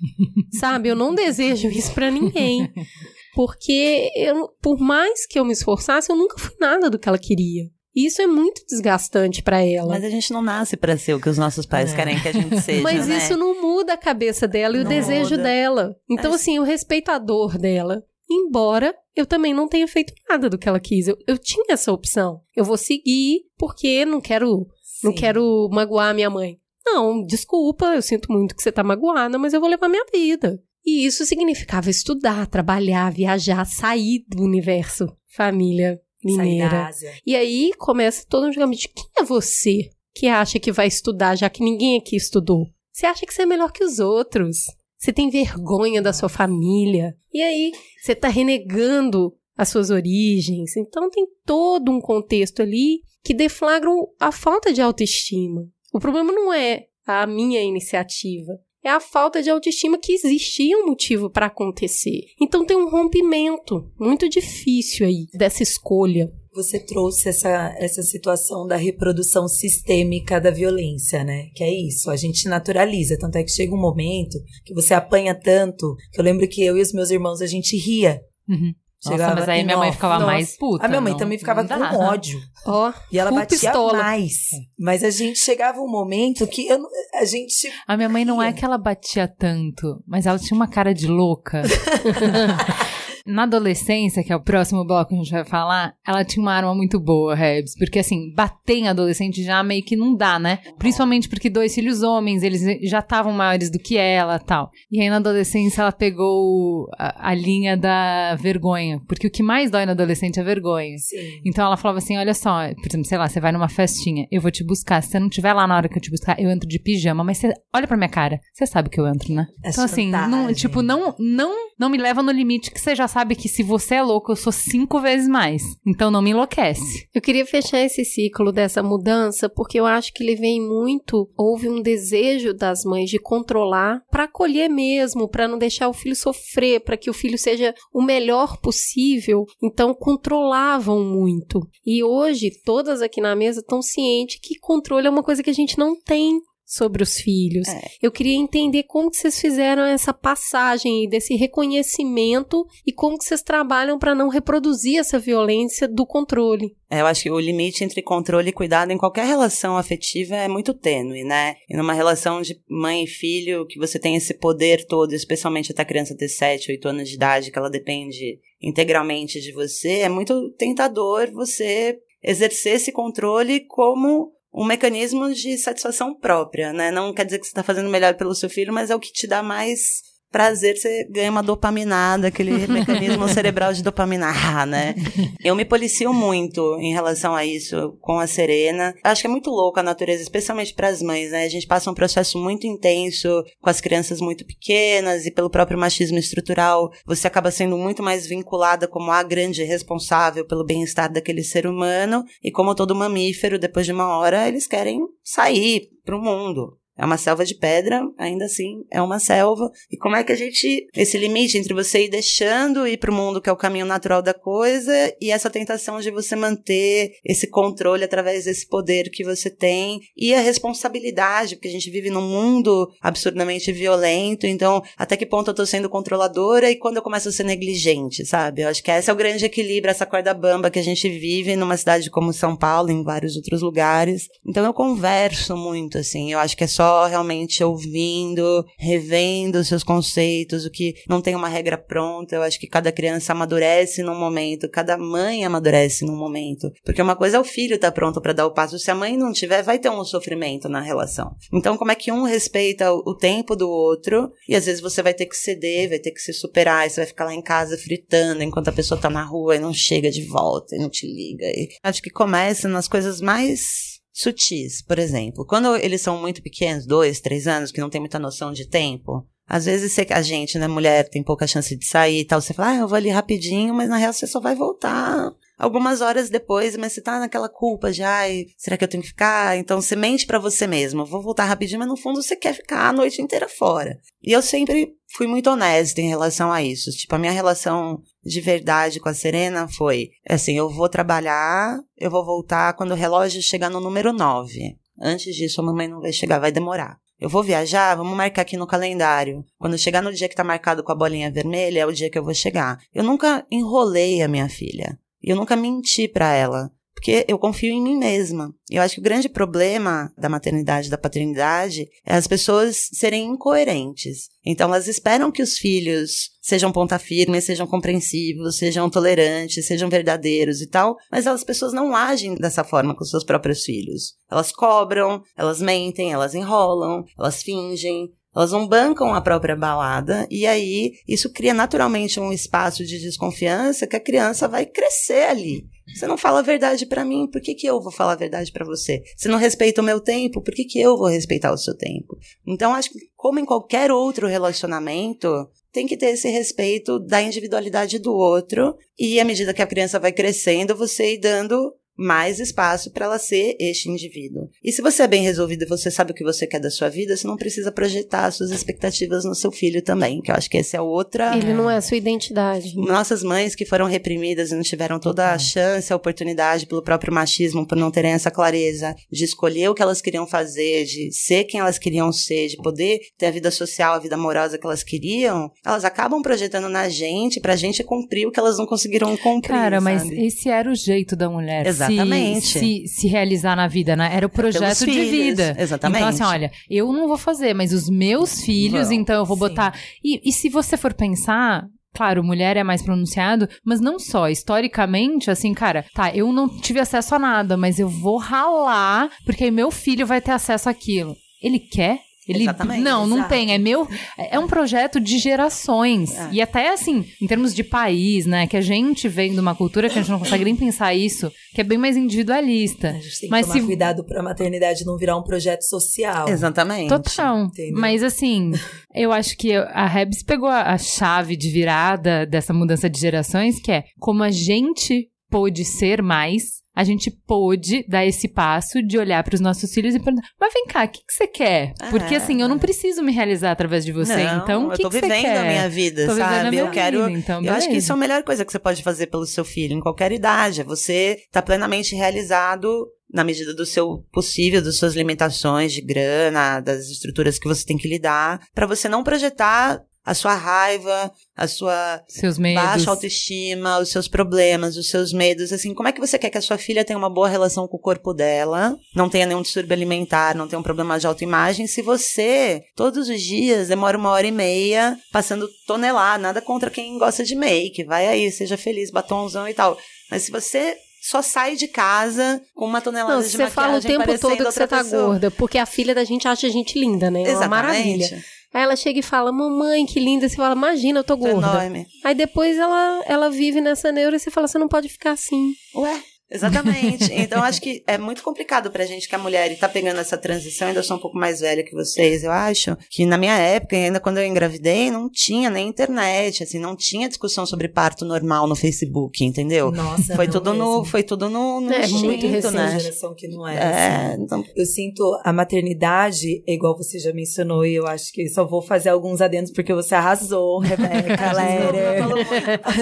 Sabe? 0.58 0.88
Eu 0.88 0.96
não 0.96 1.14
desejo 1.14 1.68
isso 1.68 1.94
para 1.94 2.10
ninguém. 2.10 2.72
Porque 3.36 4.10
eu, 4.16 4.50
por 4.62 4.80
mais 4.80 5.26
que 5.26 5.40
eu 5.40 5.46
me 5.46 5.54
esforçasse, 5.54 6.12
eu 6.12 6.16
nunca 6.16 6.38
fui 6.38 6.56
nada 6.60 6.90
do 6.90 7.00
que 7.00 7.08
ela 7.08 7.18
queria. 7.18 7.70
E 7.96 8.06
isso 8.06 8.22
é 8.22 8.28
muito 8.28 8.64
desgastante 8.70 9.42
para 9.44 9.62
ela. 9.66 9.90
Mas 9.90 10.04
a 10.04 10.10
gente 10.10 10.32
não 10.32 10.42
nasce 10.42 10.78
para 10.78 10.98
ser 10.98 11.14
o 11.14 11.20
que 11.20 11.28
os 11.30 11.38
nossos 11.38 11.66
pais 11.66 11.92
É. 11.92 11.96
querem 11.96 12.20
que 12.22 12.28
a 12.28 12.32
gente 12.32 12.60
seja. 12.62 12.82
Mas 12.82 13.08
né? 13.08 13.18
isso 13.18 13.36
não 13.36 13.62
muda 13.62 13.94
a 13.94 13.98
cabeça 13.98 14.48
dela 14.48 14.76
e 14.78 14.80
Não 14.80 14.86
o 14.86 14.90
desejo 14.90 15.32
muda. 15.32 15.44
dela. 15.44 15.96
Então, 16.10 16.32
Mas- 16.32 16.42
assim, 16.42 16.56
eu 16.58 16.64
respeito 16.64 17.10
a 17.10 17.18
dor 17.18 17.58
dela. 17.58 18.04
Embora 18.30 18.96
eu 19.14 19.26
também 19.26 19.54
não 19.54 19.68
tenha 19.68 19.88
feito 19.88 20.14
nada 20.30 20.50
do 20.50 20.58
que 20.58 20.70
ela 20.70 20.80
quis. 20.80 21.08
Eu, 21.08 21.18
eu 21.28 21.38
tinha 21.38 21.66
essa 21.74 21.92
opção. 21.92 22.42
Eu 22.56 22.64
vou 22.64 22.78
seguir 22.78 23.42
porque 23.58 24.06
não 24.06 24.22
quero, 24.22 24.66
não 25.04 25.14
quero 25.14 25.68
magoar 25.70 26.16
minha 26.16 26.30
mãe. 26.30 26.58
Não, 26.86 27.22
desculpa, 27.22 27.88
eu 27.94 28.02
sinto 28.02 28.32
muito 28.32 28.56
que 28.56 28.64
você 28.64 28.72
tá 28.72 28.84
magoada, 28.84 29.38
mas 29.38 29.54
eu 29.54 29.60
vou 29.60 29.70
levar 29.70 29.90
minha 29.90 30.06
vida. 30.14 30.62
E 30.86 31.06
isso 31.06 31.26
significava 31.26 31.90
estudar, 31.90 32.48
trabalhar, 32.48 33.12
viajar, 33.12 33.66
sair 33.66 34.24
do 34.28 34.44
universo 34.44 35.08
família 35.36 36.00
mineira. 36.24 36.90
E 37.26 37.36
aí 37.36 37.72
começa 37.78 38.26
todo 38.28 38.48
um 38.48 38.52
julgamento 38.52 38.82
de 38.82 38.88
quem 38.90 39.06
é 39.18 39.24
você 39.24 39.90
que 40.14 40.28
acha 40.28 40.60
que 40.60 40.72
vai 40.72 40.88
estudar, 40.88 41.36
já 41.36 41.50
que 41.50 41.64
ninguém 41.64 41.98
aqui 41.98 42.16
estudou? 42.16 42.68
Você 42.92 43.06
acha 43.06 43.26
que 43.26 43.34
você 43.34 43.44
é 43.44 43.46
melhor 43.46 43.72
que 43.72 43.84
os 43.84 44.00
outros? 44.00 44.58
Você 44.98 45.12
tem 45.12 45.30
vergonha 45.30 46.02
da 46.02 46.14
sua 46.14 46.30
família? 46.30 47.16
E 47.34 47.42
aí 47.42 47.72
você 48.02 48.14
tá 48.14 48.28
renegando 48.28 49.34
as 49.58 49.70
suas 49.70 49.90
origens. 49.90 50.76
Então 50.78 51.10
tem 51.10 51.26
todo 51.46 51.92
um 51.92 52.00
contexto 52.02 52.62
ali 52.62 53.02
que 53.24 53.34
deflagram 53.34 53.96
a 54.20 54.32
falta 54.32 54.74
de 54.74 54.82
autoestima. 54.82 55.66
O 55.94 56.00
problema 56.00 56.32
não 56.32 56.54
é 56.54 56.86
a 57.06 57.26
minha 57.26 57.62
iniciativa, 57.62 58.54
é 58.84 58.90
a 58.90 59.00
falta 59.00 59.42
de 59.42 59.50
autoestima 59.50 60.00
que 60.00 60.14
existia 60.14 60.78
um 60.78 60.88
motivo 60.88 61.30
para 61.30 61.46
acontecer. 61.46 62.26
Então 62.40 62.66
tem 62.66 62.76
um 62.76 62.90
rompimento 62.90 63.90
muito 64.00 64.28
difícil 64.28 65.06
aí 65.06 65.28
dessa 65.34 65.64
escolha. 65.64 66.32
Você 66.54 66.80
trouxe 66.80 67.30
essa, 67.30 67.74
essa 67.78 68.02
situação 68.02 68.68
da 68.68 68.76
reprodução 68.76 69.48
sistêmica 69.48 70.40
da 70.40 70.52
violência, 70.52 71.24
né? 71.24 71.48
Que 71.56 71.64
é 71.64 71.74
isso, 71.74 72.10
a 72.10 72.18
gente 72.18 72.50
naturaliza. 72.50 73.18
Tanto 73.18 73.38
é 73.38 73.44
que 73.44 73.52
chega 73.52 73.74
um 73.74 73.80
momento 73.80 74.38
que 74.66 74.74
você 74.74 74.94
apanha 74.94 75.34
tanto, 75.34 75.96
que 76.12 76.20
eu 76.20 76.26
lembro 76.26 76.48
que 76.50 76.62
eu 76.62 76.78
e 76.78 76.82
os 76.82 76.92
meus 76.92 77.10
irmãos, 77.10 77.42
a 77.42 77.48
gente 77.48 77.78
ria. 77.78 78.22
Uhum. 78.50 78.74
Nossa, 79.04 79.18
Chegava 79.18 79.40
mas 79.40 79.50
aí 79.50 79.64
minha 79.64 79.78
mãe 79.78 79.92
ficava 79.92 80.14
Nossa. 80.16 80.26
mais 80.28 80.56
puta. 80.58 80.86
A 80.86 80.88
minha 80.88 81.02
mãe 81.02 81.12
não- 81.14 81.18
também 81.20 81.38
ficava 81.38 81.64
com 81.68 81.98
ódio. 81.98 82.40
Ó, 82.68 82.94
E 83.12 83.18
ela 83.18 83.32
batia 83.32 83.48
pistola. 83.72 83.98
mais. 83.98 84.34
Mas 84.80 85.04
a 85.04 85.10
gente 85.10 85.40
chegava 85.40 85.80
um 85.82 85.90
momento 85.90 86.46
que 86.46 86.68
eu 86.68 86.80
a 87.16 87.26
gente. 87.26 87.68
A 87.88 87.98
minha 87.98 88.08
mãe 88.10 88.24
não 88.24 88.40
é 88.42 88.54
que 88.54 88.64
ela 88.64 88.78
batia 88.78 89.28
tanto, 89.28 90.04
mas 90.08 90.28
ela 90.28 90.38
tinha 90.38 90.56
uma 90.56 90.68
cara 90.68 90.94
de 90.94 91.08
louca. 91.08 91.64
Na 93.26 93.44
adolescência, 93.44 94.24
que 94.24 94.32
é 94.32 94.36
o 94.36 94.44
próximo 94.44 94.86
bloco 94.86 95.10
que 95.10 95.16
a 95.16 95.18
gente 95.18 95.32
vai 95.32 95.46
falar, 95.46 95.94
ela 96.06 96.24
tinha 96.24 96.42
uma 96.42 96.54
arma 96.54 96.74
muito 96.74 97.00
boa, 97.00 97.36
Rebs. 97.36 97.76
Porque, 97.78 98.00
assim, 98.00 98.34
bater 98.34 98.78
em 98.78 98.88
adolescente 98.88 99.44
já 99.44 99.62
meio 99.64 99.84
que 99.84 99.96
não 99.96 100.16
dá, 100.16 100.40
né? 100.40 100.60
Principalmente 100.78 101.30
porque 101.30 101.50
dois 101.50 101.74
filhos 101.74 102.04
homens, 102.04 102.44
eles 102.44 102.62
já 102.90 103.00
estavam 103.00 103.34
maiores 103.34 103.70
do 103.70 103.80
que 103.80 103.98
ela 103.98 104.40
tal. 104.40 104.70
E 104.92 105.02
aí, 105.02 105.10
na 105.10 105.18
adolescência, 105.18 105.82
ela 105.82 105.92
pegou 105.92 106.88
a, 106.98 107.30
a 107.30 107.34
linha 107.34 107.76
da 107.78 108.36
vergonha. 108.36 109.02
Porque 109.08 109.28
o 109.28 109.32
que 109.32 109.44
mais 109.44 109.72
dói 109.72 109.86
no 109.86 109.92
adolescente 109.92 110.40
é 110.40 110.44
vergonha. 110.44 110.98
Sim. 110.98 111.42
Então 111.46 111.66
ela 111.66 111.78
falava 111.78 112.00
assim: 112.00 112.18
olha 112.18 112.34
só, 112.34 112.68
por 112.76 112.88
exemplo, 112.88 113.06
sei 113.06 113.18
lá, 113.18 113.28
você 113.28 113.40
vai 113.40 113.52
numa 113.52 113.70
festinha, 113.70 114.28
eu 114.32 114.42
vou 114.42 114.52
te 114.52 114.64
buscar. 114.64 115.02
Se 115.02 115.12
você 115.12 115.20
não 115.20 115.28
estiver 115.28 115.54
lá 115.54 115.68
na 115.68 115.76
hora 115.76 115.90
que 115.90 115.98
eu 115.98 116.02
te 116.02 116.10
buscar, 116.10 116.40
eu 116.40 116.50
entro 116.50 116.68
de 116.68 116.80
pijama, 116.80 117.24
mas 117.24 117.38
você 117.38 117.54
olha 117.74 117.88
pra 117.88 117.98
minha 117.98 118.10
cara, 118.10 118.40
você 118.54 118.66
sabe 118.66 118.90
que 118.90 119.00
eu 119.00 119.08
entro, 119.08 119.34
né? 119.34 119.48
É 119.64 119.70
então, 119.70 119.84
assim, 119.84 120.10
não, 120.10 120.54
tipo, 120.54 120.82
não, 120.82 121.16
não, 121.20 121.70
não 121.80 121.90
me 121.90 121.98
leva 121.98 122.22
no 122.22 122.32
limite 122.32 122.72
que 122.72 122.80
você 122.80 122.96
já 122.96 123.08
sabe 123.12 123.36
que 123.36 123.50
se 123.50 123.62
você 123.62 123.96
é 123.96 124.02
louco, 124.02 124.32
eu 124.32 124.36
sou 124.36 124.52
cinco 124.52 125.00
vezes 125.00 125.28
mais. 125.28 125.62
Então 125.86 126.10
não 126.10 126.22
me 126.22 126.32
enlouquece. 126.32 127.08
Eu 127.14 127.22
queria 127.22 127.46
fechar 127.46 127.80
esse 127.80 128.06
ciclo 128.06 128.52
dessa 128.52 128.82
mudança 128.82 129.50
porque 129.50 129.80
eu 129.80 129.86
acho 129.86 130.14
que 130.14 130.24
ele 130.24 130.36
vem 130.36 130.62
muito. 130.62 131.30
Houve 131.38 131.70
um 131.70 131.82
desejo 131.82 132.54
das 132.54 132.84
mães 132.84 133.10
de 133.10 133.20
controlar 133.20 134.02
para 134.10 134.24
acolher 134.24 134.70
mesmo, 134.70 135.28
para 135.28 135.48
não 135.48 135.58
deixar 135.58 135.90
o 135.90 135.94
filho 135.94 136.16
sofrer, 136.16 136.80
para 136.82 136.98
que 136.98 137.10
o 137.10 137.14
filho 137.14 137.38
seja 137.38 137.74
o 137.94 138.02
melhor 138.02 138.58
possível. 138.62 139.46
Então 139.62 139.94
controlavam 139.94 141.04
muito. 141.04 141.60
E 141.86 142.04
hoje 142.04 142.50
todas 142.64 143.02
aqui 143.02 143.20
na 143.20 143.36
mesa 143.36 143.60
estão 143.60 143.82
cientes 143.82 144.40
que 144.42 144.60
controle 144.60 145.08
é 145.08 145.10
uma 145.10 145.24
coisa 145.24 145.44
que 145.44 145.50
a 145.50 145.54
gente 145.54 145.78
não 145.78 146.00
tem 146.00 146.40
sobre 146.72 147.04
os 147.04 147.20
filhos. 147.20 147.68
É. 147.68 147.82
Eu 148.02 148.10
queria 148.10 148.38
entender 148.38 148.84
como 148.84 149.12
que 149.12 149.18
vocês 149.18 149.42
fizeram 149.42 149.84
essa 149.84 150.14
passagem 150.14 151.08
desse 151.10 151.36
reconhecimento 151.36 152.66
e 152.88 152.94
como 152.94 153.18
que 153.18 153.26
vocês 153.26 153.42
trabalham 153.42 154.00
para 154.00 154.16
não 154.16 154.30
reproduzir 154.30 154.98
essa 154.98 155.20
violência 155.20 155.86
do 155.86 156.06
controle. 156.06 156.74
É, 156.90 157.02
eu 157.02 157.06
acho 157.06 157.24
que 157.24 157.32
o 157.32 157.40
limite 157.40 157.84
entre 157.84 158.02
controle 158.02 158.50
e 158.50 158.54
cuidado 158.54 158.92
em 158.92 158.98
qualquer 158.98 159.26
relação 159.26 159.76
afetiva 159.76 160.36
é 160.38 160.48
muito 160.48 160.74
tênue, 160.74 161.26
né? 161.26 161.58
E 161.70 161.76
numa 161.76 161.94
relação 161.94 162.42
de 162.42 162.58
mãe 162.70 163.04
e 163.04 163.08
filho, 163.08 163.68
que 163.68 163.78
você 163.78 164.00
tem 164.00 164.16
esse 164.16 164.34
poder 164.34 164.86
todo, 164.88 165.14
especialmente 165.14 165.74
até 165.74 165.82
a 165.82 165.86
criança 165.86 166.16
ter 166.16 166.30
7, 166.30 166.72
8 166.72 166.88
anos 166.88 167.10
de 167.10 167.16
idade, 167.16 167.52
que 167.52 167.60
ela 167.60 167.70
depende 167.70 168.40
integralmente 168.62 169.42
de 169.42 169.52
você, 169.52 170.00
é 170.00 170.10
muito 170.10 170.52
tentador 170.52 171.30
você 171.32 172.00
exercer 172.24 172.76
esse 172.76 172.94
controle 172.94 173.66
como 173.68 174.32
um 174.54 174.66
mecanismo 174.66 175.34
de 175.34 175.58
satisfação 175.58 176.14
própria, 176.14 176.74
né? 176.74 176.92
Não 176.92 177.14
quer 177.14 177.26
dizer 177.26 177.40
que 177.40 177.46
você 177.46 177.52
está 177.52 177.64
fazendo 177.64 177.90
melhor 177.90 178.16
pelo 178.16 178.36
seu 178.36 178.50
filho, 178.50 178.74
mas 178.74 178.90
é 178.90 178.96
o 178.96 179.00
que 179.00 179.12
te 179.12 179.26
dá 179.28 179.42
mais 179.42 180.11
prazer, 180.32 180.78
você 180.78 181.06
ganha 181.10 181.30
uma 181.30 181.44
dopaminada, 181.44 182.28
aquele 182.28 182.66
mecanismo 182.72 183.28
cerebral 183.28 183.74
de 183.74 183.84
dopaminar, 183.84 184.66
né? 184.66 184.96
Eu 185.44 185.56
me 185.56 185.66
policio 185.66 186.14
muito 186.14 186.78
em 186.80 186.94
relação 186.94 187.36
a 187.36 187.46
isso 187.46 187.98
com 188.00 188.18
a 188.18 188.28
Serena. 188.28 188.96
Acho 189.04 189.22
que 189.22 189.28
é 189.28 189.30
muito 189.30 189.50
louco 189.50 189.80
a 189.80 189.84
natureza, 189.84 190.24
especialmente 190.24 190.74
para 190.74 190.88
as 190.88 191.02
mães, 191.02 191.32
né? 191.32 191.44
A 191.44 191.50
gente 191.50 191.68
passa 191.68 191.92
um 191.92 191.96
processo 191.96 192.38
muito 192.38 192.66
intenso 192.66 193.44
com 193.60 193.70
as 193.70 193.82
crianças 193.82 194.22
muito 194.22 194.46
pequenas 194.46 195.26
e 195.26 195.32
pelo 195.32 195.50
próprio 195.50 195.78
machismo 195.78 196.18
estrutural, 196.18 196.92
você 197.06 197.28
acaba 197.28 197.52
sendo 197.52 197.78
muito 197.78 198.02
mais 198.02 198.26
vinculada 198.26 198.88
como 198.88 199.12
a 199.12 199.22
grande 199.24 199.64
responsável 199.64 200.46
pelo 200.46 200.66
bem-estar 200.66 201.12
daquele 201.12 201.44
ser 201.44 201.68
humano 201.68 202.24
e 202.44 202.52
como 202.52 202.76
todo 202.76 202.96
mamífero, 202.96 203.60
depois 203.60 203.86
de 203.86 203.92
uma 203.92 204.18
hora, 204.18 204.48
eles 204.48 204.68
querem 204.68 205.02
sair 205.24 205.90
para 206.06 206.18
o 206.18 206.22
mundo. 206.22 206.81
É 206.98 207.06
uma 207.06 207.18
selva 207.18 207.46
de 207.46 207.56
pedra, 207.56 208.02
ainda 208.18 208.46
assim 208.46 208.84
é 208.92 209.02
uma 209.02 209.20
selva. 209.20 209.72
E 209.90 209.98
como 209.98 210.16
é 210.16 210.24
que 210.24 210.32
a 210.32 210.36
gente. 210.36 210.88
Esse 210.96 211.18
limite 211.18 211.58
entre 211.58 211.74
você 211.74 212.06
ir 212.06 212.10
deixando 212.10 212.88
ir 212.88 212.98
pro 212.98 213.14
mundo, 213.14 213.42
que 213.42 213.50
é 213.50 213.54
o 213.54 213.58
caminho 213.58 213.86
natural 213.86 214.22
da 214.22 214.34
coisa, 214.34 214.94
e 215.20 215.32
essa 215.32 215.50
tentação 215.50 216.00
de 216.00 216.12
você 216.12 216.36
manter 216.36 217.14
esse 217.24 217.48
controle 217.48 218.04
através 218.04 218.46
desse 218.46 218.68
poder 218.68 219.10
que 219.10 219.24
você 219.24 219.50
tem, 219.50 220.00
e 220.16 220.34
a 220.34 220.42
responsabilidade, 220.42 221.56
porque 221.56 221.68
a 221.68 221.72
gente 221.72 221.90
vive 221.90 222.10
num 222.10 222.22
mundo 222.22 222.90
absurdamente 223.02 223.72
violento, 223.72 224.46
então 224.46 224.84
até 224.98 225.16
que 225.16 225.26
ponto 225.26 225.50
eu 225.50 225.56
tô 225.56 225.66
sendo 225.66 225.90
controladora 225.90 226.70
e 226.70 226.76
quando 226.76 226.98
eu 226.98 227.02
começo 227.02 227.30
a 227.30 227.32
ser 227.32 227.44
negligente, 227.44 228.26
sabe? 228.26 228.62
Eu 228.62 228.70
acho 228.70 228.84
que 228.84 228.92
esse 228.92 229.10
é 229.10 229.14
o 229.14 229.16
grande 229.16 229.46
equilíbrio, 229.46 229.92
essa 229.92 230.06
corda 230.06 230.34
bamba 230.34 230.70
que 230.70 230.80
a 230.80 230.84
gente 230.84 231.08
vive 231.10 231.56
numa 231.56 231.78
cidade 231.78 232.10
como 232.10 232.34
São 232.34 232.56
Paulo, 232.56 232.92
em 232.92 233.04
vários 233.04 233.36
outros 233.36 233.62
lugares. 233.62 234.28
Então 234.48 234.66
eu 234.66 234.74
converso 234.74 235.56
muito, 235.56 235.98
assim, 235.98 236.32
eu 236.32 236.40
acho 236.40 236.56
que 236.56 236.64
é 236.64 236.68
só 236.68 236.91
realmente 237.08 237.64
ouvindo, 237.64 238.66
revendo 238.78 239.60
os 239.60 239.68
seus 239.68 239.84
conceitos, 239.84 240.66
o 240.66 240.72
que 240.72 240.96
não 241.08 241.22
tem 241.22 241.36
uma 241.36 241.48
regra 241.48 241.78
pronta. 241.78 242.36
Eu 242.36 242.44
acho 242.44 242.60
que 242.60 242.68
cada 242.68 242.92
criança 242.92 243.32
amadurece 243.32 244.04
num 244.04 244.18
momento, 244.18 244.70
cada 244.70 244.98
mãe 244.98 245.44
amadurece 245.44 246.06
num 246.06 246.16
momento. 246.16 246.72
Porque 246.84 247.02
uma 247.02 247.16
coisa 247.16 247.38
é 247.38 247.40
o 247.40 247.44
filho 247.44 247.76
estar 247.76 247.92
pronto 247.92 248.22
para 248.22 248.34
dar 248.34 248.46
o 248.46 248.54
passo. 248.54 248.80
Se 248.80 248.92
a 248.92 248.96
mãe 248.96 249.18
não 249.18 249.32
tiver, 249.32 249.62
vai 249.64 249.80
ter 249.80 249.90
um 249.90 250.04
sofrimento 250.04 250.68
na 250.70 250.82
relação. 250.82 251.36
Então, 251.54 251.78
como 251.78 251.92
é 251.92 251.96
que 251.96 252.12
um 252.12 252.24
respeita 252.24 252.92
o 252.92 253.16
tempo 253.16 253.56
do 253.56 253.70
outro? 253.70 254.32
E 254.48 254.56
às 254.56 254.66
vezes 254.66 254.82
você 254.82 255.02
vai 255.02 255.14
ter 255.14 255.26
que 255.26 255.36
ceder, 255.36 255.90
vai 255.90 256.00
ter 256.00 256.12
que 256.12 256.22
se 256.22 256.34
superar, 256.34 256.90
você 256.90 257.02
vai 257.02 257.08
ficar 257.08 257.26
lá 257.26 257.34
em 257.34 257.42
casa 257.42 257.78
fritando 257.78 258.44
enquanto 258.44 258.68
a 258.68 258.74
pessoa 258.74 259.00
tá 259.00 259.10
na 259.10 259.24
rua 259.24 259.56
e 259.56 259.60
não 259.60 259.74
chega 259.74 260.10
de 260.10 260.24
volta 260.24 260.76
e 260.76 260.80
não 260.80 260.90
te 260.90 261.08
liga. 261.08 261.46
E 261.46 261.70
acho 261.84 262.02
que 262.02 262.10
começa 262.10 262.68
nas 262.68 262.88
coisas 262.88 263.22
mais 263.22 263.91
sutis, 264.14 264.82
por 264.82 265.00
exemplo. 265.00 265.46
Quando 265.46 265.76
eles 265.78 266.02
são 266.02 266.20
muito 266.20 266.42
pequenos, 266.42 266.86
dois, 266.86 267.20
três 267.20 267.48
anos, 267.48 267.72
que 267.72 267.82
não 267.82 267.90
tem 267.90 268.02
muita 268.02 268.20
noção 268.20 268.52
de 268.52 268.68
tempo, 268.68 269.26
às 269.48 269.66
vezes 269.66 269.92
você- 269.92 270.08
a 270.10 270.22
gente, 270.22 270.58
né, 270.58 270.68
mulher, 270.68 271.10
tem 271.10 271.24
pouca 271.24 271.48
chance 271.48 271.76
de 271.76 271.86
sair 271.86 272.22
e 272.22 272.26
tal, 272.26 272.42
você 272.42 272.54
fala, 272.54 272.72
ah, 272.72 272.76
eu 272.78 272.88
vou 272.88 272.96
ali 272.96 273.10
rapidinho, 273.10 273.74
mas 273.74 273.90
na 273.90 273.98
real 273.98 274.14
você 274.14 274.28
só 274.28 274.40
vai 274.40 274.56
voltar 274.56 275.32
algumas 275.62 276.02
horas 276.02 276.30
depois, 276.30 276.76
mas 276.76 276.94
você 276.94 277.02
tá 277.02 277.20
naquela 277.20 277.48
culpa 277.48 277.92
de, 277.92 278.02
ai, 278.02 278.48
será 278.58 278.76
que 278.76 278.84
eu 278.84 278.88
tenho 278.88 279.04
que 279.04 279.10
ficar? 279.10 279.56
Então 279.58 279.80
você 279.80 279.96
mente 279.96 280.26
pra 280.26 280.40
você 280.40 280.66
mesmo, 280.66 281.06
vou 281.06 281.22
voltar 281.22 281.46
rapidinho, 281.46 281.80
mas 281.80 281.88
no 281.88 281.96
fundo 281.96 282.22
você 282.22 282.36
quer 282.36 282.56
ficar 282.56 282.90
a 282.90 282.94
noite 282.94 283.22
inteira 283.22 283.48
fora. 283.48 284.00
E 284.24 284.32
eu 284.32 284.42
sempre 284.42 284.94
fui 285.16 285.28
muito 285.28 285.52
honesta 285.52 286.02
em 286.02 286.10
relação 286.10 286.52
a 286.52 286.64
isso. 286.64 286.90
Tipo, 286.92 287.16
a 287.16 287.20
minha 287.20 287.32
relação 287.32 288.02
de 288.26 288.42
verdade 288.42 289.00
com 289.00 289.10
a 289.10 289.14
Serena 289.14 289.68
foi, 289.68 290.10
assim, 290.28 290.58
eu 290.58 290.68
vou 290.68 290.90
trabalhar, 290.90 291.78
eu 291.96 292.10
vou 292.10 292.26
voltar 292.26 292.74
quando 292.74 292.92
o 292.92 292.96
relógio 292.96 293.42
chegar 293.42 293.70
no 293.70 293.80
número 293.80 294.12
9. 294.12 294.76
Antes 295.00 295.36
disso, 295.36 295.62
a 295.62 295.64
mamãe 295.64 295.88
não 295.88 296.02
vai 296.02 296.12
chegar, 296.12 296.40
vai 296.40 296.52
demorar. 296.52 296.98
Eu 297.20 297.30
vou 297.30 297.44
viajar, 297.44 297.94
vamos 297.94 298.18
marcar 298.18 298.42
aqui 298.42 298.58
no 298.58 298.66
calendário. 298.66 299.46
Quando 299.60 299.78
chegar 299.78 300.02
no 300.02 300.12
dia 300.12 300.28
que 300.28 300.36
tá 300.36 300.44
marcado 300.44 300.84
com 300.84 300.92
a 300.92 300.96
bolinha 300.96 301.32
vermelha, 301.32 301.82
é 301.82 301.86
o 301.86 301.92
dia 301.92 302.10
que 302.10 302.18
eu 302.18 302.24
vou 302.24 302.34
chegar. 302.34 302.80
Eu 302.92 303.04
nunca 303.04 303.46
enrolei 303.52 304.24
a 304.24 304.28
minha 304.28 304.50
filha. 304.50 304.98
E 305.24 305.30
eu 305.30 305.36
nunca 305.36 305.56
menti 305.56 306.08
pra 306.08 306.34
ela. 306.34 306.72
porque 306.94 307.26
eu 307.28 307.40
confio 307.40 307.72
em 307.72 307.82
mim 307.82 307.98
mesma. 307.98 308.54
Eu 308.70 308.82
acho 308.84 308.96
que 308.96 309.00
o 309.00 309.04
grande 309.04 309.28
problema 309.28 310.14
da 310.16 310.30
maternidade, 310.30 310.90
da 310.90 311.00
paternidade, 311.00 311.88
é 312.06 312.14
as 312.14 312.28
pessoas 312.28 312.90
serem 312.94 313.26
incoerentes. 313.26 314.30
Então, 314.46 314.68
elas 314.68 314.88
esperam 314.88 315.32
que 315.32 315.42
os 315.42 315.58
filhos 315.58 316.30
sejam 316.42 316.72
ponta 316.72 317.00
firme, 317.00 317.42
sejam 317.42 317.66
compreensivos, 317.66 318.58
sejam 318.58 318.88
tolerantes, 318.88 319.66
sejam 319.66 319.90
verdadeiros 319.90 320.62
e 320.62 320.68
tal, 320.68 320.96
mas 321.12 321.26
as 321.26 321.44
pessoas 321.44 321.74
não 321.74 321.96
agem 321.96 322.36
dessa 322.36 322.64
forma 322.64 322.96
com 322.96 323.04
seus 323.04 323.24
próprios 323.24 323.64
filhos. 323.64 324.14
Elas 324.30 324.52
cobram, 324.52 325.24
elas 325.36 325.60
mentem, 325.60 326.12
elas 326.12 326.36
enrolam, 326.36 327.04
elas 327.18 327.42
fingem, 327.42 328.12
elas 328.36 328.52
não 328.52 328.68
bancam 328.68 329.14
a 329.14 329.22
própria 329.22 329.56
balada 329.56 330.28
e 330.30 330.46
aí 330.46 330.94
isso 331.08 331.32
cria 331.32 331.54
naturalmente 331.54 332.20
um 332.20 332.32
espaço 332.32 332.86
de 332.86 333.00
desconfiança 333.00 333.88
que 333.88 333.96
a 333.96 334.00
criança 334.00 334.48
vai 334.48 334.66
crescer 334.66 335.30
ali. 335.30 335.66
Você 335.94 336.08
não 336.08 336.18
fala 336.18 336.40
a 336.40 336.44
verdade 336.44 336.86
para 336.86 337.04
mim, 337.04 337.28
por 337.30 337.42
que, 337.42 337.54
que 337.54 337.68
eu 337.68 337.82
vou 337.82 337.92
falar 337.92 338.14
a 338.14 338.18
verdade 338.18 338.52
para 338.52 338.66
você? 338.66 339.02
Você 339.16 339.28
não 339.28 339.38
respeita 339.38 339.82
o 339.82 339.84
meu 339.84 340.00
tempo, 340.00 340.42
por 340.42 340.54
que, 340.54 340.64
que 340.64 340.80
eu 340.80 340.98
vou 340.98 341.08
respeitar 341.08 341.52
o 341.52 341.58
seu 341.58 341.76
tempo? 341.76 342.18
Então, 342.48 342.74
acho 342.74 342.92
que, 342.92 343.00
como 343.16 343.40
em 343.40 343.46
qualquer 343.46 343.92
outro 343.92 344.28
relacionamento, 344.28 345.28
tem 345.72 345.86
que 345.86 345.98
ter 345.98 346.12
esse 346.12 346.30
respeito 346.30 347.00
da 347.00 347.22
individualidade 347.22 348.00
do 348.00 348.14
outro, 348.14 348.76
e 348.98 349.20
à 349.20 349.26
medida 349.26 349.54
que 349.54 349.62
a 349.62 349.68
criança 349.68 350.00
vai 350.00 350.12
crescendo, 350.12 350.76
você 350.76 351.16
ir 351.16 351.20
dando 351.20 351.74
mais 351.98 352.40
espaço 352.40 352.92
para 352.92 353.06
ela 353.06 353.20
ser 353.20 353.56
este 353.60 353.90
indivíduo. 353.90 354.50
E 354.64 354.72
se 354.72 354.82
você 354.82 355.04
é 355.04 355.08
bem 355.08 355.24
resolvido 355.24 355.64
e 355.64 355.68
você 355.68 355.92
sabe 355.92 356.12
o 356.12 356.16
que 356.16 356.24
você 356.24 356.48
quer 356.48 356.60
da 356.60 356.70
sua 356.70 356.90
vida, 356.90 357.16
você 357.16 357.28
não 357.28 357.38
precisa 357.38 357.72
projetar 357.72 358.32
suas 358.32 358.50
expectativas 358.52 359.24
no 359.26 359.36
seu 359.36 359.52
filho 359.52 359.82
também, 359.82 360.22
que 360.22 360.32
eu 360.32 360.36
acho 360.36 360.50
que 360.50 360.58
essa 360.58 360.78
é 360.78 360.82
outra. 360.82 361.36
Ele 361.38 361.54
não 361.54 361.70
é 361.70 361.76
a 361.78 361.82
sua 361.82 361.98
identidade. 361.98 362.76
Nossas 362.76 363.24
mães 363.24 363.56
que 363.56 363.66
foram 363.66 363.86
reprimidas 363.86 364.52
e 364.52 364.56
não 364.56 364.62
tiveram 364.64 365.00
toda 365.00 365.32
a 365.34 365.38
chance, 365.38 365.92
a 365.92 365.96
oportunidade 365.96 366.66
pelo 366.66 366.82
próprio 366.82 367.14
machismo, 367.14 367.66
por 367.68 367.78
não 367.78 367.92
terem 367.92 368.12
essa 368.12 368.32
clareza 368.32 368.96
de 369.12 369.24
escolher 369.24 369.70
o 369.70 369.74
que 369.76 369.82
elas 369.82 370.02
queriam 370.02 370.26
fazer, 370.26 370.86
de 370.86 371.12
ser 371.12 371.44
quem 371.46 371.60
elas 371.60 371.78
queriam 371.78 372.12
ser, 372.12 372.48
de 372.48 372.58
poder 372.58 373.00
ter 373.18 373.28
a 373.28 373.32
vida 373.32 373.52
social, 373.52 373.94
a 373.96 374.00
vida 374.00 374.16
amorosa 374.16 374.58
que 374.58 374.66
elas 374.66 374.84
queriam, 374.84 375.52
elas 375.66 375.86
acabam 375.86 376.22
projetando 376.22 376.70
na 376.70 376.90
gente 376.90 377.40
pra 377.40 377.56
gente 377.56 377.84
cumprir 377.84 378.26
o 378.28 378.32
que 378.32 378.40
elas 378.40 378.58
não 378.58 378.66
conseguiram 378.66 379.16
cumprir. 379.18 379.50
Cara, 379.54 379.82
mas 379.82 380.02
sabe? 380.04 380.26
esse 380.26 380.50
era 380.50 380.70
o 380.72 380.76
jeito 380.76 381.16
da 381.16 381.30
mulher. 381.30 381.66
se- 381.74 381.81
Exatamente. 381.90 382.60
Se, 382.60 382.88
se, 382.88 383.08
realizar 383.08 383.56
na 383.56 383.68
vida, 383.68 383.96
né? 383.96 384.10
Era 384.14 384.26
o 384.26 384.30
projeto 384.30 384.80
de 384.80 384.86
filhos, 384.86 385.10
vida. 385.10 385.56
exatamente. 385.58 385.98
Então, 386.00 386.10
assim, 386.10 386.24
olha, 386.24 386.52
eu 386.70 386.92
não 386.92 387.08
vou 387.08 387.18
fazer, 387.18 387.54
mas 387.54 387.74
os 387.74 387.90
meus 387.90 388.42
filhos, 388.42 388.88
Vão, 388.88 388.98
então 388.98 389.16
eu 389.16 389.26
vou 389.26 389.38
sim. 389.38 389.44
botar. 389.44 389.78
E, 390.04 390.22
e 390.28 390.32
se 390.32 390.50
você 390.50 390.78
for 390.78 390.94
pensar. 390.94 391.66
Claro, 391.94 392.24
mulher 392.24 392.56
é 392.56 392.64
mais 392.64 392.82
pronunciado, 392.82 393.50
mas 393.66 393.82
não 393.82 394.00
só. 394.00 394.30
Historicamente, 394.30 395.30
assim, 395.30 395.54
cara, 395.54 395.84
tá, 395.94 396.16
eu 396.16 396.32
não 396.32 396.48
tive 396.48 396.80
acesso 396.80 397.16
a 397.16 397.20
nada, 397.20 397.58
mas 397.58 397.80
eu 397.80 397.90
vou 397.90 398.16
ralar, 398.16 399.10
porque 399.26 399.44
aí 399.44 399.52
meu 399.52 399.70
filho 399.70 400.08
vai 400.08 400.22
ter 400.22 400.32
acesso 400.32 400.70
àquilo. 400.70 401.18
Ele 401.44 401.60
quer? 401.60 402.00
Ele, 402.28 402.44
Exatamente, 402.44 402.82
não, 402.82 403.08
não 403.08 403.18
exato. 403.18 403.30
tem. 403.30 403.52
É 403.54 403.58
meu. 403.58 403.88
É 404.18 404.38
um 404.38 404.48
projeto 404.48 405.00
de 405.00 405.18
gerações. 405.18 406.16
É. 406.16 406.30
E 406.34 406.42
até 406.42 406.72
assim, 406.72 407.04
em 407.22 407.26
termos 407.28 407.54
de 407.54 407.64
país, 407.64 408.26
né? 408.28 408.46
Que 408.48 408.56
a 408.58 408.62
gente 408.62 409.08
vem 409.10 409.34
de 409.34 409.40
uma 409.40 409.56
cultura 409.56 409.90
que 409.90 409.98
a 409.98 410.02
gente 410.02 410.12
não 410.12 410.20
consegue 410.20 410.46
nem 410.46 410.56
pensar 410.56 410.94
isso, 410.94 411.32
que 411.54 411.62
é 411.62 411.64
bem 411.64 411.78
mais 411.80 411.98
individualista. 411.98 412.90
A 412.90 412.94
gente 412.94 413.20
tem 413.20 413.20
que 413.22 413.28
Mas 413.30 413.48
tomar 413.48 413.60
se- 413.60 413.66
cuidado 413.66 414.06
pra 414.06 414.22
maternidade 414.22 414.86
não 414.86 414.98
virar 414.98 415.18
um 415.18 415.24
projeto 415.24 415.64
social. 415.64 416.30
Exatamente. 416.30 416.90
Total. 416.90 417.46
Entendeu? 417.46 417.80
Mas 417.82 418.04
assim, 418.04 418.52
eu 418.94 419.12
acho 419.12 419.36
que 419.36 419.54
a 419.56 419.88
Rebs 419.88 420.22
pegou 420.24 420.48
a, 420.50 420.74
a 420.74 420.78
chave 420.78 421.36
de 421.36 421.50
virada 421.50 422.26
dessa 422.26 422.54
mudança 422.54 422.90
de 422.90 423.00
gerações, 423.00 423.60
que 423.60 423.72
é 423.72 423.84
como 424.00 424.24
a 424.24 424.32
gente 424.32 425.10
pôde 425.30 425.64
ser 425.66 426.02
mais, 426.02 426.61
a 426.76 426.84
gente 426.84 427.12
pôde 427.28 427.86
dar 427.88 428.06
esse 428.06 428.28
passo 428.30 428.82
de 428.82 428.98
olhar 428.98 429.24
para 429.24 429.36
os 429.36 429.42
nossos 429.42 429.74
filhos 429.74 429.94
e 429.94 430.00
perguntar: 430.00 430.28
mas 430.40 430.54
vem 430.54 430.66
cá, 430.66 430.86
o 430.86 430.88
que, 430.88 431.00
que 431.00 431.14
você 431.14 431.28
quer? 431.28 431.74
Porque 431.90 432.14
É. 432.16 432.18
assim, 432.18 432.42
eu 432.42 432.48
não 432.48 432.58
preciso 432.60 433.04
me 433.04 433.12
realizar 433.12 433.52
através 433.52 433.84
de 433.84 433.92
você. 433.92 434.24
Não, 434.24 434.38
então, 434.44 434.68
o 434.68 434.72
eu 434.72 434.78
que, 434.78 434.82
tô 434.84 434.90
que 434.90 435.02
vivendo 435.02 435.22
quer? 435.22 435.38
a 435.38 435.44
minha 435.44 435.70
vida, 435.70 436.06
Tô 436.08 436.16
sabe? 436.16 436.50
minha 436.50 436.62
eu 436.62 436.72
quero. 436.72 437.06
vida, 437.06 437.18
então, 437.20 437.44
eu 437.44 437.54
acho 437.54 437.68
que 437.70 437.78
isso 437.78 437.92
é 437.92 437.96
a 437.96 437.98
melhor 437.98 438.24
coisa 438.24 438.46
que 438.46 438.52
você 438.52 438.60
pode 438.60 438.82
fazer 438.84 439.08
pelo 439.08 439.26
seu 439.26 439.44
filho, 439.44 439.74
em 439.76 439.80
qualquer 439.82 440.12
idade. 440.12 440.62
É 440.62 440.64
você 440.64 441.18
tá 441.32 441.42
plenamente 441.42 441.96
realizado 441.96 442.88
na 443.14 443.26
medida 443.26 443.54
do 443.54 443.66
seu 443.66 444.06
possível, 444.12 444.62
das 444.62 444.78
suas 444.78 444.96
limitações 444.96 445.74
de 445.74 445.82
grana, 445.82 446.62
das 446.62 446.88
estruturas 446.90 447.38
que 447.38 447.48
você 447.48 447.66
tem 447.66 447.78
que 447.78 447.90
lidar, 447.90 448.40
pra 448.56 448.66
você 448.66 448.88
não 448.88 449.04
projetar 449.04 449.82
a 450.04 450.14
sua 450.16 450.34
raiva, 450.34 451.12
a 451.38 451.48
sua 451.48 452.02
Seus 452.08 452.38
medos. 452.40 452.64
baixa 452.64 452.90
autoestima, 452.90 453.80
os 453.80 453.90
seus 453.90 454.08
problemas, 454.08 454.76
os 454.76 454.90
seus 454.90 455.14
medos, 455.14 455.54
assim, 455.54 455.74
como 455.74 455.88
é 455.90 455.92
que 455.92 456.00
você 456.00 456.18
quer 456.18 456.30
que 456.32 456.38
a 456.38 456.42
sua 456.42 456.58
filha 456.58 456.84
tenha 456.84 456.98
uma 456.98 457.10
boa 457.10 457.28
relação 457.30 457.68
com 457.68 457.78
o 457.78 457.80
corpo 457.80 458.14
dela, 458.14 458.76
não 458.96 459.08
tenha 459.10 459.26
nenhum 459.28 459.42
distúrbio 459.44 459.74
alimentar, 459.74 460.34
não 460.36 460.48
tenha 460.48 460.60
um 460.60 460.64
problema 460.64 461.00
de 461.00 461.06
autoimagem, 461.06 461.68
se 461.68 461.82
você, 461.82 462.64
todos 462.76 463.10
os 463.10 463.22
dias, 463.22 463.68
demora 463.68 463.98
uma 463.98 464.10
hora 464.10 464.26
e 464.26 464.32
meia 464.32 464.98
passando 465.12 465.48
tonelar, 465.68 466.20
nada 466.20 466.42
contra 466.42 466.70
quem 466.72 466.98
gosta 466.98 467.24
de 467.24 467.36
make, 467.36 467.84
vai 467.84 468.08
aí, 468.08 468.32
seja 468.32 468.58
feliz, 468.58 468.90
batonzão 468.90 469.48
e 469.48 469.54
tal, 469.54 469.78
mas 470.10 470.24
se 470.24 470.32
você 470.32 470.76
só 471.04 471.22
sai 471.22 471.56
de 471.56 471.68
casa 471.68 472.40
com 472.54 472.66
uma 472.66 472.80
tonelada 472.82 473.16
Não, 473.16 473.22
de 473.24 473.30
você 473.30 473.38
maquiagem 473.38 473.56
fala 473.56 473.78
o 473.78 473.82
tempo 473.82 474.20
todo 474.20 474.38
que 474.38 474.44
você 474.44 474.68
tá 474.68 474.84
pessoa. 474.84 475.06
gorda, 475.08 475.32
porque 475.32 475.58
a 475.58 475.66
filha 475.66 475.96
da 475.96 476.04
gente 476.04 476.28
acha 476.28 476.46
a 476.46 476.50
gente 476.50 476.78
linda, 476.80 477.10
né? 477.10 477.24
É 477.24 477.36
uma 477.38 477.48
maravilha. 477.48 478.24
Aí 478.54 478.64
ela 478.64 478.76
chega 478.76 479.00
e 479.00 479.04
fala, 479.04 479.32
mamãe, 479.32 479.86
que 479.86 480.00
linda. 480.00 480.28
Você 480.28 480.36
fala, 480.36 480.56
imagina, 480.56 481.00
eu 481.00 481.04
tô 481.04 481.18
Foi 481.18 481.32
gorda. 481.32 481.48
enorme. 481.48 481.88
Aí 482.04 482.14
depois 482.14 482.58
ela, 482.58 483.02
ela 483.06 483.30
vive 483.30 483.62
nessa 483.62 483.92
neura 483.92 484.18
e 484.18 484.20
você 484.20 484.30
fala, 484.30 484.48
você 484.48 484.58
não 484.60 484.68
pode 484.68 484.90
ficar 484.90 485.12
assim. 485.12 485.54
Ué, 485.76 486.04
exatamente. 486.32 487.12
Então, 487.22 487.44
acho 487.44 487.62
que 487.62 487.84
é 487.88 487.98
muito 487.98 488.24
complicado 488.24 488.72
pra 488.72 488.86
gente 488.86 489.08
que 489.08 489.16
a 489.16 489.18
mulher 489.18 489.56
tá 489.58 489.68
pegando 489.70 490.00
essa 490.00 490.18
transição. 490.18 490.68
Ainda 490.70 490.82
sou 490.84 490.98
um 490.98 491.00
pouco 491.00 491.18
mais 491.18 491.40
velha 491.40 491.64
que 491.64 491.72
vocês, 491.74 492.24
eu 492.24 492.32
acho. 492.32 492.76
Que 492.90 493.06
na 493.06 493.18
minha 493.18 493.36
época, 493.38 493.76
ainda 493.76 494.00
quando 494.00 494.18
eu 494.18 494.26
engravidei, 494.26 494.90
não 494.90 495.10
tinha 495.10 495.50
nem 495.50 495.68
internet, 495.68 496.44
assim, 496.44 496.58
não 496.60 496.76
tinha 496.76 497.08
discussão 497.08 497.46
sobre 497.46 497.68
parto 497.68 498.06
normal 498.06 498.48
no 498.48 498.56
Facebook, 498.56 499.24
entendeu? 499.24 499.72
Nossa, 499.72 500.16
foi, 500.16 500.28
tudo 500.28 500.54
no, 500.54 500.70
mesmo. 500.80 500.86
foi 500.86 501.04
tudo 501.04 501.30
no, 501.30 501.62
no 501.62 501.72
É, 501.72 501.82
instinto, 501.82 502.06
muito 502.06 502.28
recente, 502.28 502.56
né? 502.56 502.80
Geração 502.80 503.14
que 503.16 503.28
não 503.28 503.48
é. 503.48 503.56
É, 503.56 504.14
assim. 504.14 504.24
então, 504.24 504.46
Eu 504.56 504.66
sinto 504.66 505.20
a 505.24 505.32
maternidade, 505.34 506.44
é 506.48 506.54
igual 506.54 506.76
você 506.76 506.98
já 507.00 507.14
mencionou, 507.14 507.66
e 507.66 507.76
eu 507.76 507.88
acho 507.88 508.12
que 508.12 508.28
só 508.30 508.46
vou 508.46 508.62
fazer 508.62 508.90
alguns 508.90 509.22
adendos 509.22 509.52
porque 509.52 509.74
você 509.74 509.96
arrasou, 509.96 510.60
Rebeca, 510.64 511.32
Lera. 511.34 512.08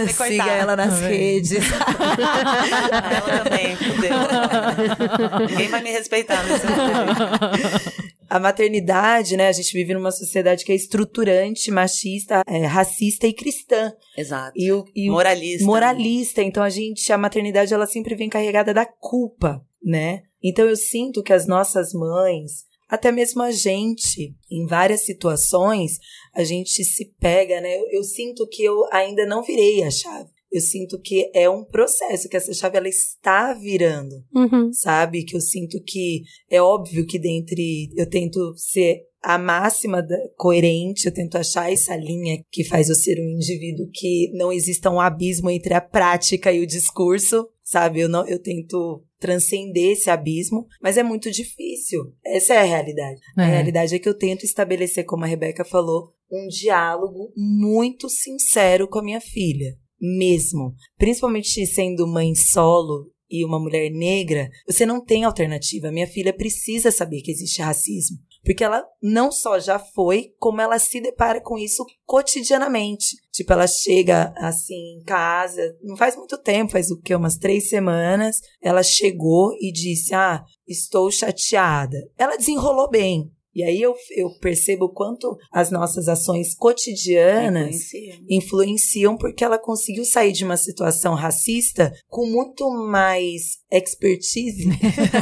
Siga 0.13 0.51
ela 0.51 0.75
nas 0.75 0.99
Tá 0.99 1.07
redes. 1.07 1.51
ela 1.51 3.38
também, 3.43 3.75
fudeu. 3.75 4.11
Ninguém 5.49 5.67
vai 5.67 5.81
me 5.81 5.91
respeitar 5.91 6.43
nesse 6.43 6.65
momento. 6.65 8.09
A 8.29 8.39
maternidade, 8.39 9.35
né? 9.35 9.47
A 9.47 9.51
gente 9.51 9.73
vive 9.73 9.95
numa 9.95 10.11
sociedade 10.11 10.63
que 10.63 10.71
é 10.71 10.75
estruturante, 10.75 11.71
machista, 11.71 12.43
é, 12.47 12.63
racista 12.67 13.25
e 13.25 13.33
cristã. 13.33 13.91
Exato. 14.15 14.51
E 14.55 14.71
o, 14.71 14.85
e 14.95 15.09
Moralista. 15.09 15.65
moralista. 15.65 16.43
Então 16.43 16.61
a 16.61 16.69
gente, 16.69 17.11
a 17.11 17.17
maternidade, 17.17 17.73
ela 17.73 17.87
sempre 17.87 18.13
vem 18.13 18.29
carregada 18.29 18.71
da 18.71 18.85
culpa, 18.85 19.65
né? 19.83 20.21
Então 20.43 20.65
eu 20.65 20.75
sinto 20.75 21.23
que 21.23 21.33
as 21.33 21.47
nossas 21.47 21.91
mães, 21.91 22.65
até 22.87 23.11
mesmo 23.11 23.41
a 23.41 23.49
gente, 23.49 24.35
em 24.51 24.67
várias 24.67 25.05
situações, 25.05 25.97
a 26.35 26.43
gente 26.43 26.83
se 26.83 27.11
pega, 27.19 27.59
né? 27.59 27.79
Eu, 27.79 27.87
eu 27.93 28.03
sinto 28.03 28.47
que 28.47 28.63
eu 28.63 28.85
ainda 28.91 29.25
não 29.25 29.41
virei 29.41 29.83
a 29.83 29.89
chave. 29.89 30.29
Eu 30.51 30.61
sinto 30.61 30.99
que 30.99 31.29
é 31.33 31.49
um 31.49 31.63
processo, 31.63 32.27
que 32.27 32.35
essa 32.37 32.53
chave 32.53 32.77
ela 32.77 32.87
está 32.89 33.53
virando 33.53 34.15
Uhum. 34.33 34.71
sabe? 34.73 35.23
Que 35.23 35.35
eu 35.35 35.41
sinto 35.41 35.81
que 35.85 36.23
é 36.49 36.61
óbvio 36.61 37.05
que 37.05 37.19
dentre 37.19 37.89
eu 37.95 38.09
tento 38.09 38.53
ser 38.57 39.01
a 39.21 39.37
máxima 39.37 40.01
da- 40.01 40.15
coerente, 40.37 41.05
eu 41.05 41.13
tento 41.13 41.35
achar 41.37 41.71
essa 41.71 41.95
linha 41.95 42.41
que 42.49 42.63
faz 42.63 42.87
eu 42.89 42.95
ser 42.95 43.19
um 43.19 43.29
indivíduo 43.35 43.89
que 43.93 44.31
não 44.33 44.51
exista 44.51 44.89
um 44.89 44.99
abismo 44.99 45.49
entre 45.49 45.73
a 45.73 45.81
prática 45.81 46.51
e 46.53 46.61
o 46.61 46.65
discurso, 46.67 47.47
sabe? 47.63 47.99
Eu 47.99 48.07
não 48.09 48.25
eu 48.25 48.39
tento 48.41 49.03
transcender 49.19 49.91
esse 49.91 50.09
abismo, 50.09 50.65
mas 50.81 50.97
é 50.97 51.03
muito 51.03 51.29
difícil. 51.29 51.99
Essa 52.25 52.53
é 52.53 52.57
a 52.59 52.63
realidade. 52.63 53.19
A 53.37 53.43
É. 53.45 53.49
realidade 53.51 53.93
é 53.93 53.99
que 53.99 54.07
eu 54.07 54.17
tento 54.17 54.45
estabelecer, 54.45 55.03
como 55.03 55.25
a 55.25 55.27
Rebeca 55.27 55.65
falou, 55.65 56.13
um 56.31 56.47
diálogo 56.47 57.33
muito 57.35 58.07
sincero 58.09 58.87
com 58.87 58.99
a 58.99 59.03
minha 59.03 59.19
filha, 59.19 59.75
mesmo. 59.99 60.73
Principalmente 60.97 61.65
sendo 61.65 62.07
mãe 62.07 62.35
solo 62.35 63.11
e 63.29 63.45
uma 63.45 63.59
mulher 63.59 63.89
negra, 63.91 64.49
você 64.65 64.85
não 64.85 65.03
tem 65.03 65.23
alternativa. 65.23 65.91
Minha 65.91 66.07
filha 66.07 66.33
precisa 66.33 66.91
saber 66.91 67.21
que 67.21 67.31
existe 67.31 67.61
racismo. 67.61 68.17
Porque 68.43 68.63
ela 68.63 68.85
não 69.01 69.31
só 69.31 69.59
já 69.59 69.77
foi, 69.77 70.33
como 70.39 70.61
ela 70.61 70.79
se 70.79 71.01
depara 71.01 71.41
com 71.41 71.57
isso 71.57 71.85
cotidianamente. 72.05 73.17
Tipo, 73.31 73.53
ela 73.53 73.67
chega 73.67 74.33
assim 74.37 74.97
em 74.97 75.03
casa, 75.03 75.61
não 75.83 75.97
faz 75.97 76.15
muito 76.15 76.37
tempo, 76.37 76.71
faz 76.71 76.89
o 76.89 76.99
quê? 76.99 77.13
Umas 77.15 77.37
três 77.37 77.69
semanas. 77.69 78.37
Ela 78.61 78.81
chegou 78.81 79.51
e 79.59 79.71
disse: 79.71 80.15
Ah, 80.15 80.43
estou 80.67 81.11
chateada. 81.11 81.97
Ela 82.17 82.37
desenrolou 82.37 82.89
bem. 82.89 83.29
E 83.59 83.63
aí 83.65 83.81
eu, 83.81 83.93
eu 84.11 84.29
percebo 84.39 84.85
o 84.85 84.93
quanto 84.93 85.37
as 85.51 85.69
nossas 85.69 86.07
ações 86.07 86.55
cotidianas 86.55 87.75
Influencia. 87.75 88.19
influenciam 88.29 89.17
porque 89.17 89.43
ela 89.43 89.57
conseguiu 89.59 90.05
sair 90.05 90.31
de 90.31 90.45
uma 90.45 90.55
situação 90.55 91.13
racista 91.13 91.91
com 92.07 92.25
muito 92.25 92.69
mais 92.69 93.57
expertise 93.69 94.69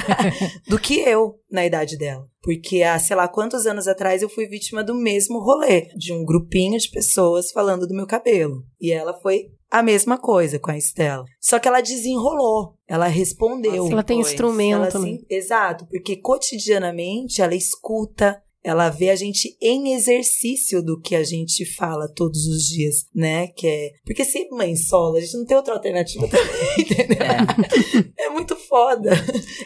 do 0.69 0.77
que 0.77 0.99
eu 0.99 1.39
na 1.51 1.65
idade 1.65 1.97
dela. 1.97 2.29
Porque 2.43 2.83
há 2.83 2.99
sei 2.99 3.15
lá 3.15 3.27
quantos 3.27 3.65
anos 3.65 3.87
atrás 3.87 4.21
eu 4.21 4.29
fui 4.29 4.45
vítima 4.45 4.83
do 4.83 4.93
mesmo 4.93 5.39
rolê, 5.39 5.87
de 5.97 6.13
um 6.13 6.23
grupinho 6.23 6.77
de 6.77 6.91
pessoas 6.91 7.51
falando 7.51 7.87
do 7.87 7.95
meu 7.95 8.05
cabelo. 8.05 8.63
E 8.79 8.91
ela 8.91 9.15
foi 9.15 9.49
a 9.69 9.83
mesma 9.83 10.17
coisa 10.17 10.59
com 10.59 10.71
a 10.71 10.77
Estela. 10.77 11.25
Só 11.39 11.59
que 11.59 11.67
ela 11.67 11.81
desenrolou, 11.81 12.75
ela 12.87 13.07
respondeu. 13.07 13.83
Assim, 13.85 13.91
Ela 13.93 14.03
tem 14.03 14.17
Pois, 14.17 14.31
instrumento, 14.31 14.97
Ela, 14.97 15.05
né? 15.05 15.17
exato, 15.29 15.85
porque 15.87 16.15
cotidianamente 16.17 17.41
ela 17.41 17.55
escuta, 17.55 18.41
ela 18.63 18.89
vê 18.89 19.09
a 19.09 19.15
gente 19.15 19.57
em 19.61 19.93
exercício 19.93 20.81
do 20.83 20.99
que 20.99 21.15
a 21.15 21.23
gente 21.23 21.65
fala 21.75 22.07
todos 22.13 22.45
os 22.47 22.63
dias, 22.63 23.05
né? 23.13 23.47
Que 23.47 23.67
é. 23.67 23.91
Porque 24.05 24.25
ser 24.25 24.47
mãe 24.51 24.75
solo, 24.75 25.17
a 25.17 25.21
gente 25.21 25.37
não 25.37 25.45
tem 25.45 25.55
outra 25.57 25.73
alternativa 25.73 26.27
também, 26.27 26.73
entendeu? 26.79 27.17
É, 28.17 28.29
muito 28.29 28.55
foda. 28.55 29.11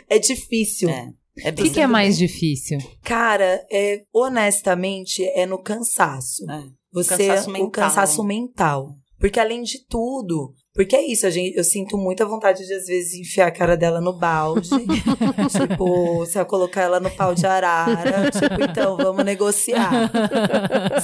É 0.10 0.20
difícil. 0.20 0.90
É. 0.90 1.10
É 1.44 1.50
O 1.50 1.54
que, 1.54 1.70
que 1.70 1.80
é 1.80 1.88
mais 1.88 2.18
difícil? 2.18 2.78
Cara, 3.04 3.66
é, 3.72 4.04
honestamente, 4.14 5.24
é 5.30 5.46
no 5.46 5.58
cansaço. 5.58 6.44
É. 6.52 6.64
Você, 6.92 7.28
cansaço 7.28 7.50
o 7.50 7.54
mental. 7.54 7.72
cansaço 7.72 8.24
mental. 8.24 8.96
Porque 9.22 9.40
além 9.40 9.62
de 9.62 9.86
tudo, 9.88 10.52
porque 10.74 10.96
é 10.96 11.06
isso, 11.06 11.26
a 11.28 11.30
gente, 11.30 11.56
eu 11.56 11.64
sinto 11.64 11.98
muita 11.98 12.26
vontade 12.26 12.66
de 12.66 12.74
às 12.74 12.86
vezes 12.88 13.14
enfiar 13.14 13.48
a 13.48 13.52
cara 13.52 13.78
dela 13.78 14.02
no 14.02 14.18
balde. 14.18 14.68
tipo, 15.52 16.26
se 16.26 16.40
eu 16.40 16.46
colocar 16.46 16.82
ela 16.82 17.00
no 17.00 17.10
pau 17.12 17.34
de 17.36 17.46
arara, 17.46 18.32
tipo, 18.32 18.64
então 18.64 18.98
vamos 18.98 19.24
negociar. 19.24 20.10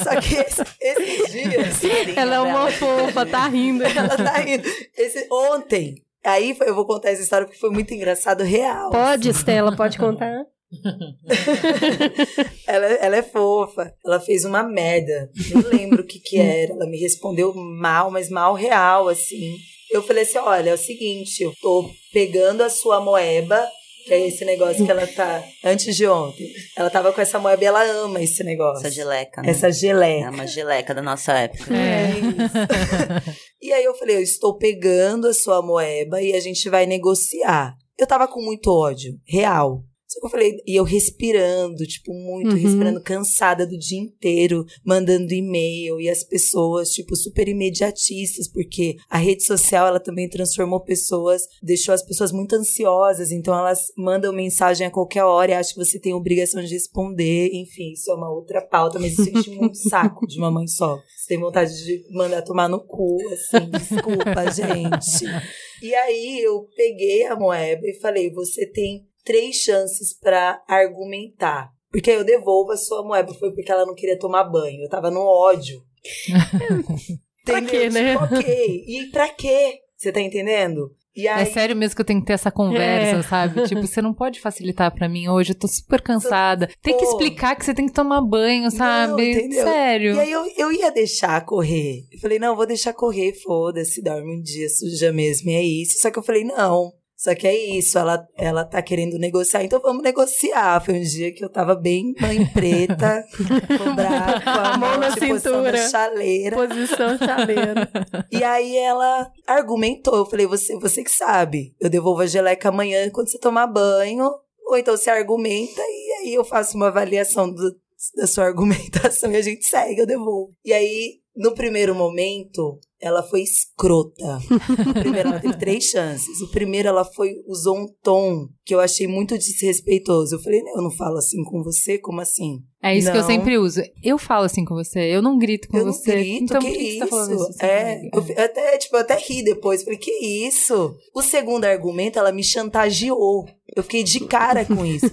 Só 0.04 0.20
que 0.20 0.36
esse- 0.36 0.64
esses 0.82 1.32
dias, 1.32 1.82
Ela 2.18 2.36
é 2.36 2.40
uma 2.42 2.72
fofa, 2.72 3.26
tá 3.26 3.48
rindo. 3.48 3.84
ela 3.86 4.18
tá 4.18 4.42
indo. 4.50 4.68
Esse, 4.98 5.28
ontem, 5.32 5.96
aí 6.26 6.56
foi- 6.56 6.70
eu 6.70 6.76
vou 6.76 6.86
contar 6.86 7.12
essa 7.12 7.22
história 7.22 7.46
porque 7.46 7.60
foi 7.60 7.70
muito 7.70 7.94
engraçado, 7.94 8.44
real. 8.44 8.90
Pode, 8.90 9.30
Estela, 9.30 9.76
pode 9.76 9.98
contar? 9.98 10.44
Ela, 12.68 12.86
ela 12.86 13.16
é 13.18 13.24
fofa. 13.24 13.94
Ela 14.06 14.20
fez 14.20 14.44
uma 14.44 14.64
merda. 14.64 15.30
Nem 15.54 15.64
lembro 15.64 16.02
o 16.02 16.06
que 16.06 16.20
que 16.20 16.38
era. 16.38 16.74
Ela 16.74 16.86
me 16.86 16.98
respondeu 16.98 17.54
mal, 17.54 18.12
mas 18.12 18.30
mal 18.30 18.54
real, 18.54 19.08
assim. 19.08 19.56
Eu 19.92 20.04
falei 20.04 20.24
assim, 20.24 20.38
olha, 20.38 20.72
é 20.72 20.74
o 20.74 20.78
seguinte, 20.78 21.42
eu 21.42 21.54
tô 21.62 21.90
pegando 22.12 22.62
a 22.62 22.70
sua 22.70 23.00
moeba, 23.00 23.66
que 24.06 24.14
é 24.14 24.28
esse 24.28 24.44
negócio 24.44 24.84
que 24.84 24.92
ela 24.92 25.08
tá... 25.08 25.42
Antes 25.64 25.96
de 25.96 26.06
ontem. 26.06 26.46
Ela 26.76 26.90
tava 26.90 27.14
com 27.14 27.22
essa 27.22 27.40
moeba 27.40 27.64
e 27.64 27.68
ela 27.68 27.84
ama 27.84 28.22
esse 28.22 28.44
negócio. 28.44 28.86
Essa 28.86 28.94
geleca, 28.94 29.42
né? 29.42 29.50
Essa 29.50 29.68
É 29.68 29.72
geleca. 29.72 30.30
uma 30.30 30.46
geleca 30.46 30.94
da 30.94 31.02
nossa 31.02 31.32
época. 31.34 31.74
É 31.74 32.10
isso. 32.20 33.38
e 33.62 33.72
aí 33.72 33.84
eu 33.86 33.96
falei, 33.96 34.18
eu 34.18 34.22
estou 34.22 34.58
pegando 34.58 35.28
a 35.28 35.34
sua 35.34 35.62
moeba 35.62 36.22
e 36.22 36.34
a 36.34 36.40
gente 36.42 36.70
vai 36.70 36.86
negociar. 36.86 37.74
Eu 37.98 38.06
tava 38.06 38.28
com 38.28 38.42
muito 38.42 38.68
ódio, 38.70 39.14
real. 39.26 39.84
Eu 40.24 40.30
falei, 40.30 40.58
e 40.66 40.76
eu 40.76 40.84
respirando, 40.84 41.86
tipo, 41.86 42.14
muito, 42.14 42.56
Uhum. 42.56 42.62
respirando, 42.62 43.02
cansada 43.02 43.66
do 43.68 43.78
dia 43.78 44.00
inteiro, 44.00 44.66
mandando 44.84 45.34
e-mail, 45.34 46.00
e 46.00 46.10
as 46.10 46.24
pessoas, 46.24 46.90
tipo, 46.90 47.16
super 47.16 47.48
imediatistas, 47.48 48.48
porque 48.48 48.98
a 49.10 49.18
rede 49.18 49.44
social, 49.44 49.88
ela 49.88 50.00
também 50.00 50.28
transformou 50.30 50.80
pessoas, 50.80 51.44
deixou 51.62 51.94
as 51.94 52.04
pessoas 52.04 52.32
muito 52.32 52.56
ansiosas, 52.56 53.32
então 53.32 53.58
elas 53.58 53.92
mandam 53.98 54.34
mensagem 54.34 54.88
a 54.88 54.92
qualquer 54.92 55.24
hora 55.24 55.52
e 55.52 55.54
acham 55.54 55.74
que 55.76 55.86
você 55.86 56.00
tem 56.00 56.14
obrigação 56.14 56.64
de 56.64 56.74
responder, 56.74 57.50
enfim, 57.54 57.92
isso 57.94 58.10
é 58.12 58.14
uma 58.16 58.32
outra 58.32 58.62
pauta, 58.62 59.00
mas 59.00 59.14
isso 59.18 59.30
enche 59.30 59.52
muito 59.56 59.78
saco 59.78 60.26
de 60.28 60.38
uma 60.38 60.52
mãe 60.52 60.68
só. 60.68 60.98
Você 61.16 61.28
tem 61.30 61.40
vontade 61.40 61.74
de 61.86 62.06
mandar 62.12 62.42
tomar 62.42 62.68
no 62.68 62.80
cu, 62.80 63.18
assim, 63.32 63.70
desculpa, 63.70 64.52
gente. 64.52 65.26
E 65.80 65.94
aí 65.94 66.40
eu 66.42 66.68
peguei 66.76 67.26
a 67.28 67.36
moeba 67.36 67.86
e 67.86 67.94
falei: 68.00 68.32
você 68.32 68.66
tem 68.66 69.07
três 69.28 69.58
chances 69.58 70.18
pra 70.18 70.62
argumentar. 70.68 71.70
Porque 71.92 72.10
aí 72.12 72.18
eu 72.18 72.24
devolvo 72.24 72.72
a 72.72 72.78
sua 72.78 73.04
moeba. 73.04 73.34
Foi 73.34 73.54
porque 73.54 73.72
ela 73.72 73.86
não 73.86 73.94
queria 73.94 74.18
tomar 74.18 74.46
banho. 74.46 74.82
Eu 74.84 74.90
tava 74.90 75.12
no 75.12 75.20
ódio. 75.22 75.82
Pra 77.46 77.62
quê, 77.62 77.90
né? 77.90 78.14
Tipo, 78.14 78.36
ok. 78.36 78.84
E 78.88 79.06
pra 79.12 79.30
quê? 79.30 79.80
Você 79.96 80.12
tá 80.12 80.20
entendendo? 80.20 80.92
E 81.16 81.28
aí, 81.28 81.42
É 81.44 81.46
sério 81.46 81.76
mesmo 81.76 81.96
que 81.96 82.02
eu 82.02 82.06
tenho 82.06 82.20
que 82.20 82.28
ter 82.28 82.34
essa 82.34 82.52
conversa, 82.52 83.18
É. 83.20 83.24
sabe? 83.24 83.64
Tipo, 83.68 83.88
você 83.88 84.02
não 84.02 84.14
pode 84.14 84.40
facilitar 84.40 84.94
pra 84.94 85.10
mim 85.10 85.28
hoje, 85.30 85.52
eu 85.54 85.58
tô 85.58 85.68
super 85.68 86.00
cansada. 86.02 86.70
Tem 86.82 86.96
que 86.96 87.04
explicar 87.06 87.56
que 87.56 87.66
você 87.66 87.74
tem 87.74 87.88
que 87.88 87.94
tomar 87.94 88.22
banho, 88.22 88.70
sabe? 88.70 89.32
entendeu? 89.32 89.64
Sério. 89.64 90.16
E 90.16 90.20
aí 90.20 90.32
eu, 90.32 90.46
eu 90.58 90.72
ia 90.72 90.92
deixar 90.92 91.44
correr. 91.46 92.04
Eu 92.12 92.20
falei, 92.20 92.38
não, 92.38 92.56
vou 92.56 92.68
deixar 92.68 92.94
correr, 92.94 93.34
foda-se, 93.42 94.04
dorme 94.04 94.38
um 94.38 94.42
dia 94.42 94.70
suja 94.70 95.12
mesmo, 95.12 95.50
e 95.50 95.54
é 95.56 95.64
isso. 95.64 95.98
Só 96.00 96.12
que 96.12 96.20
eu 96.20 96.24
falei, 96.24 96.44
não. 96.44 96.92
Só 97.18 97.34
que 97.34 97.48
é 97.48 97.56
isso, 97.78 97.98
ela, 97.98 98.24
ela 98.38 98.64
tá 98.64 98.80
querendo 98.80 99.18
negociar, 99.18 99.64
então 99.64 99.80
vamos 99.82 100.04
negociar. 100.04 100.80
Foi 100.86 100.94
um 101.00 101.02
dia 101.02 101.34
que 101.34 101.44
eu 101.44 101.50
tava 101.50 101.74
bem 101.74 102.14
mãe 102.22 102.46
preta, 102.54 103.26
com 103.76 103.90
o 103.90 103.96
braço, 103.96 104.44
com 104.44 104.50
a 104.52 104.78
Mão 104.78 104.98
na 105.00 105.12
cintura. 105.12 105.90
chaleira. 105.90 106.56
Posição 106.56 107.18
chaleira. 107.18 107.90
E 108.32 108.44
aí 108.44 108.78
ela 108.78 109.32
argumentou. 109.48 110.16
Eu 110.16 110.26
falei, 110.28 110.46
você, 110.46 110.78
você 110.78 111.04
que 111.04 111.10
sabe. 111.12 111.74
Eu 111.82 111.90
devolvo 111.90 112.22
a 112.22 112.28
geleca 112.28 112.70
amanhã 112.70 113.10
quando 113.10 113.30
você 113.32 113.40
tomar 113.40 113.66
banho. 113.66 114.30
Ou 114.68 114.78
então 114.78 114.96
você 114.96 115.10
argumenta 115.10 115.82
e 115.82 116.12
aí 116.22 116.34
eu 116.36 116.44
faço 116.44 116.76
uma 116.78 116.88
avaliação 116.90 117.50
do- 117.52 117.76
da 118.16 118.28
sua 118.28 118.44
argumentação 118.46 119.32
e 119.32 119.38
a 119.38 119.42
gente 119.42 119.66
segue, 119.66 120.02
eu 120.02 120.06
devolvo. 120.06 120.54
E 120.64 120.72
aí, 120.72 121.16
no 121.36 121.56
primeiro 121.56 121.96
momento, 121.96 122.78
ela 123.00 123.22
foi 123.24 123.42
escrota. 123.42 124.40
No 124.86 124.94
primeiro, 124.94 125.30
ela 125.30 125.40
teve 125.40 125.56
três 125.60 125.84
chances. 125.86 126.42
O 126.42 126.50
primeiro, 126.50 126.88
ela 126.88 127.06
foi, 127.06 127.32
usou 127.48 127.78
um 127.78 127.86
tom 128.04 128.48
que 128.66 128.74
eu 128.74 128.80
achei 128.80 129.08
muito 129.08 129.38
desrespeitoso. 129.38 130.36
Eu 130.36 130.40
falei, 130.40 130.62
eu 130.62 130.82
não 130.82 130.92
falo 130.92 131.18
assim 131.18 131.44
com 131.44 131.64
você, 131.64 131.98
como 131.98 132.22
assim? 132.22 132.60
É 132.82 132.96
isso 132.98 133.12
que 133.12 133.18
eu 133.18 133.22
Não. 133.22 133.28
sempre 133.28 133.58
uso. 133.58 133.82
Eu 134.04 134.18
falo 134.18 134.46
assim 134.46 134.64
com 134.64 134.76
você, 134.76 135.00
eu 135.14 135.22
não 135.22 135.38
grito 135.38 135.68
com 135.68 135.78
eu 135.78 135.86
você. 135.86 136.16
não 136.16 136.22
grito, 136.24 136.44
então 136.44 136.62
que 136.62 136.72
que, 136.72 136.84
isso? 136.84 137.00
tá 137.00 137.06
isso? 137.06 137.44
assim 137.44 137.66
é, 137.66 138.02
eu, 138.14 138.22
fi- 138.24 138.34
até, 138.34 138.78
tipo, 138.78 138.96
eu 138.96 139.00
até 139.02 139.16
ri 139.18 139.44
depois. 139.44 139.84
Falei, 139.84 139.98
que 140.00 140.12
isso? 140.12 140.96
O 141.14 141.22
segundo 141.22 141.66
argumento, 141.66 142.18
ela 142.20 142.32
me 142.32 142.44
chantageou. 142.44 143.46
Eu 143.76 143.84
fiquei 143.84 144.04
de 144.04 144.22
cara 144.22 144.64
com 144.66 144.86
isso. 144.86 145.08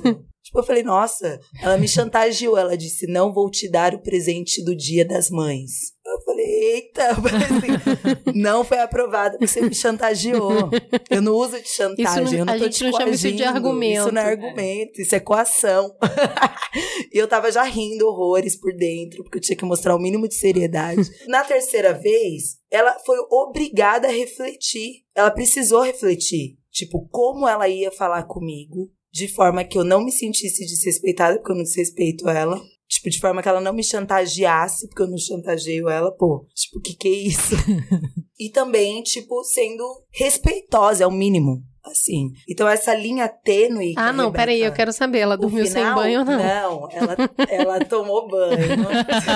Tipo, 0.45 0.59
eu 0.59 0.63
falei, 0.65 0.83
nossa, 0.85 1.41
ela 1.61 1.77
me 1.79 1.89
chantageou. 1.89 2.57
Ela 2.57 2.77
disse, 2.77 3.07
não 3.07 3.33
vou 3.33 3.51
te 3.51 3.69
dar 3.69 3.95
o 3.95 4.03
presente 4.03 4.63
do 4.63 4.77
dia 4.77 5.05
das 5.05 5.31
mães. 5.31 5.93
Eu 6.07 6.21
falei, 6.21 6.45
eita, 6.47 7.09
assim, 7.17 8.33
não 8.39 8.63
foi 8.63 8.79
aprovado 8.79 9.33
porque 9.39 9.47
você 9.47 9.63
me 9.63 9.75
chantageou. 9.75 10.71
Eu 11.11 11.23
não 11.23 11.33
uso 11.33 11.61
de 11.61 11.69
chantagem, 11.69 12.05
Isso 12.25 12.33
não- 12.33 12.39
eu 12.41 12.45
não 12.45 12.53
a 12.55 12.59
tô 12.59 12.65
gente 12.65 12.77
te 12.77 12.85
não 12.85 12.93
chama 12.93 13.11
isso 13.11 13.23
de 13.23 13.33
coagindo. 13.39 13.57
argumento. 13.57 14.01
Isso 14.01 14.13
não 14.13 14.23
é 14.23 14.25
argumento, 14.27 15.01
isso 15.01 15.15
é 15.15 15.21
coação. 15.21 15.97
e 17.13 17.19
eu 17.19 17.27
tava 17.27 17.51
já 17.51 17.63
rindo 17.63 18.07
horrores 18.07 18.55
por 18.55 18.75
dentro, 18.77 19.23
porque 19.25 19.39
eu 19.39 19.43
tinha 19.43 19.57
que 19.57 19.65
mostrar 19.65 19.97
o 19.97 19.99
mínimo 19.99 20.29
de 20.29 20.35
seriedade. 20.35 21.01
Na 21.27 21.43
terceira 21.43 21.93
vez, 21.95 22.59
ela 22.71 22.97
foi 23.05 23.17
obrigada 23.31 24.07
a 24.07 24.13
refletir. 24.13 25.05
Ela 25.15 25.31
precisou 25.31 25.83
refletir. 25.83 26.59
Tipo, 26.71 27.09
como 27.11 27.49
ela 27.49 27.69
ia 27.69 27.91
falar 27.91 28.25
comigo, 28.25 28.91
de 29.15 29.29
forma 29.29 29.63
que 29.63 29.79
eu 29.79 29.85
não 29.85 30.05
me 30.05 30.11
sentisse 30.11 30.67
desrespeitada, 30.67 31.37
porque 31.39 31.53
eu 31.53 31.57
não 31.57 31.63
desrespeito 31.63 32.29
ela. 32.29 32.61
Tipo, 32.89 33.09
de 33.09 33.21
forma 33.21 33.41
que 33.41 33.49
ela 33.49 33.61
não 33.61 33.73
me 33.73 33.85
chantageasse, 33.85 34.89
porque 34.89 35.03
eu 35.03 35.07
não 35.07 35.17
chantageio 35.17 35.89
ela, 35.89 36.11
pô. 36.11 36.45
Tipo, 36.53 36.79
o 36.79 36.83
que 36.83 36.95
que 36.97 37.09
é 37.09 37.13
isso? 37.13 37.55
e 38.39 38.51
também, 38.51 39.01
tipo, 39.05 39.45
sendo 39.45 39.85
respeitosa, 40.11 41.05
é 41.05 41.07
o 41.07 41.13
mínimo. 41.13 41.63
Assim. 41.85 42.31
Então, 42.49 42.67
essa 42.69 42.93
linha 42.93 43.29
tênue. 43.29 43.93
que 43.95 44.01
Ah, 44.01 44.13
não, 44.13 44.27
Rebeca- 44.27 44.43
peraí, 44.43 44.61
eu 44.63 44.73
quero 44.73 44.93
saber. 44.93 45.19
Ela 45.19 45.37
dormiu 45.37 45.65
sem 45.65 45.77
final, 45.77 45.95
banho 45.95 46.21
ou 46.21 46.25
não? 46.25 46.39
Não, 46.39 46.91
ela, 46.91 47.17
ela 47.49 47.85
tomou 47.85 48.27
banho. 48.27 48.59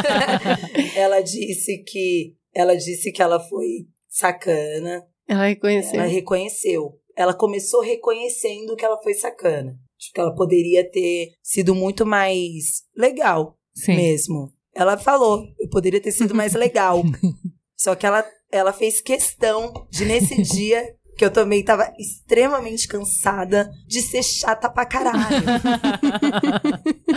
ela 0.97 1.21
disse 1.21 1.85
que 1.85 2.35
ela 2.53 2.75
disse 2.75 3.13
que 3.13 3.23
ela 3.23 3.39
foi 3.39 3.87
sacana. 4.09 5.05
Ela 5.29 5.47
reconheceu. 5.47 6.01
Ela 6.01 6.09
reconheceu. 6.09 6.99
Ela 7.19 7.35
começou 7.35 7.81
reconhecendo 7.81 8.77
que 8.77 8.85
ela 8.85 8.97
foi 9.03 9.13
sacana. 9.13 9.77
Tipo, 9.99 10.15
que 10.15 10.21
ela 10.21 10.35
poderia 10.37 10.89
ter 10.89 11.33
sido 11.43 11.75
muito 11.75 12.07
mais 12.07 12.85
legal 12.97 13.59
Sim. 13.75 13.97
mesmo. 13.97 14.53
Ela 14.73 14.97
falou, 14.97 15.45
eu 15.59 15.69
poderia 15.69 16.01
ter 16.01 16.13
sido 16.13 16.33
mais 16.33 16.55
legal. 16.55 17.03
Só 17.77 17.97
que 17.97 18.07
ela, 18.07 18.25
ela 18.53 18.73
fez 18.73 19.01
questão 19.01 19.73
de, 19.91 20.05
nesse 20.05 20.41
dia, 20.55 20.97
que 21.19 21.25
eu 21.25 21.33
também 21.33 21.65
tava 21.65 21.93
extremamente 21.99 22.87
cansada 22.87 23.69
de 23.89 24.01
ser 24.01 24.23
chata 24.23 24.71
pra 24.71 24.87
caralho. 24.87 25.19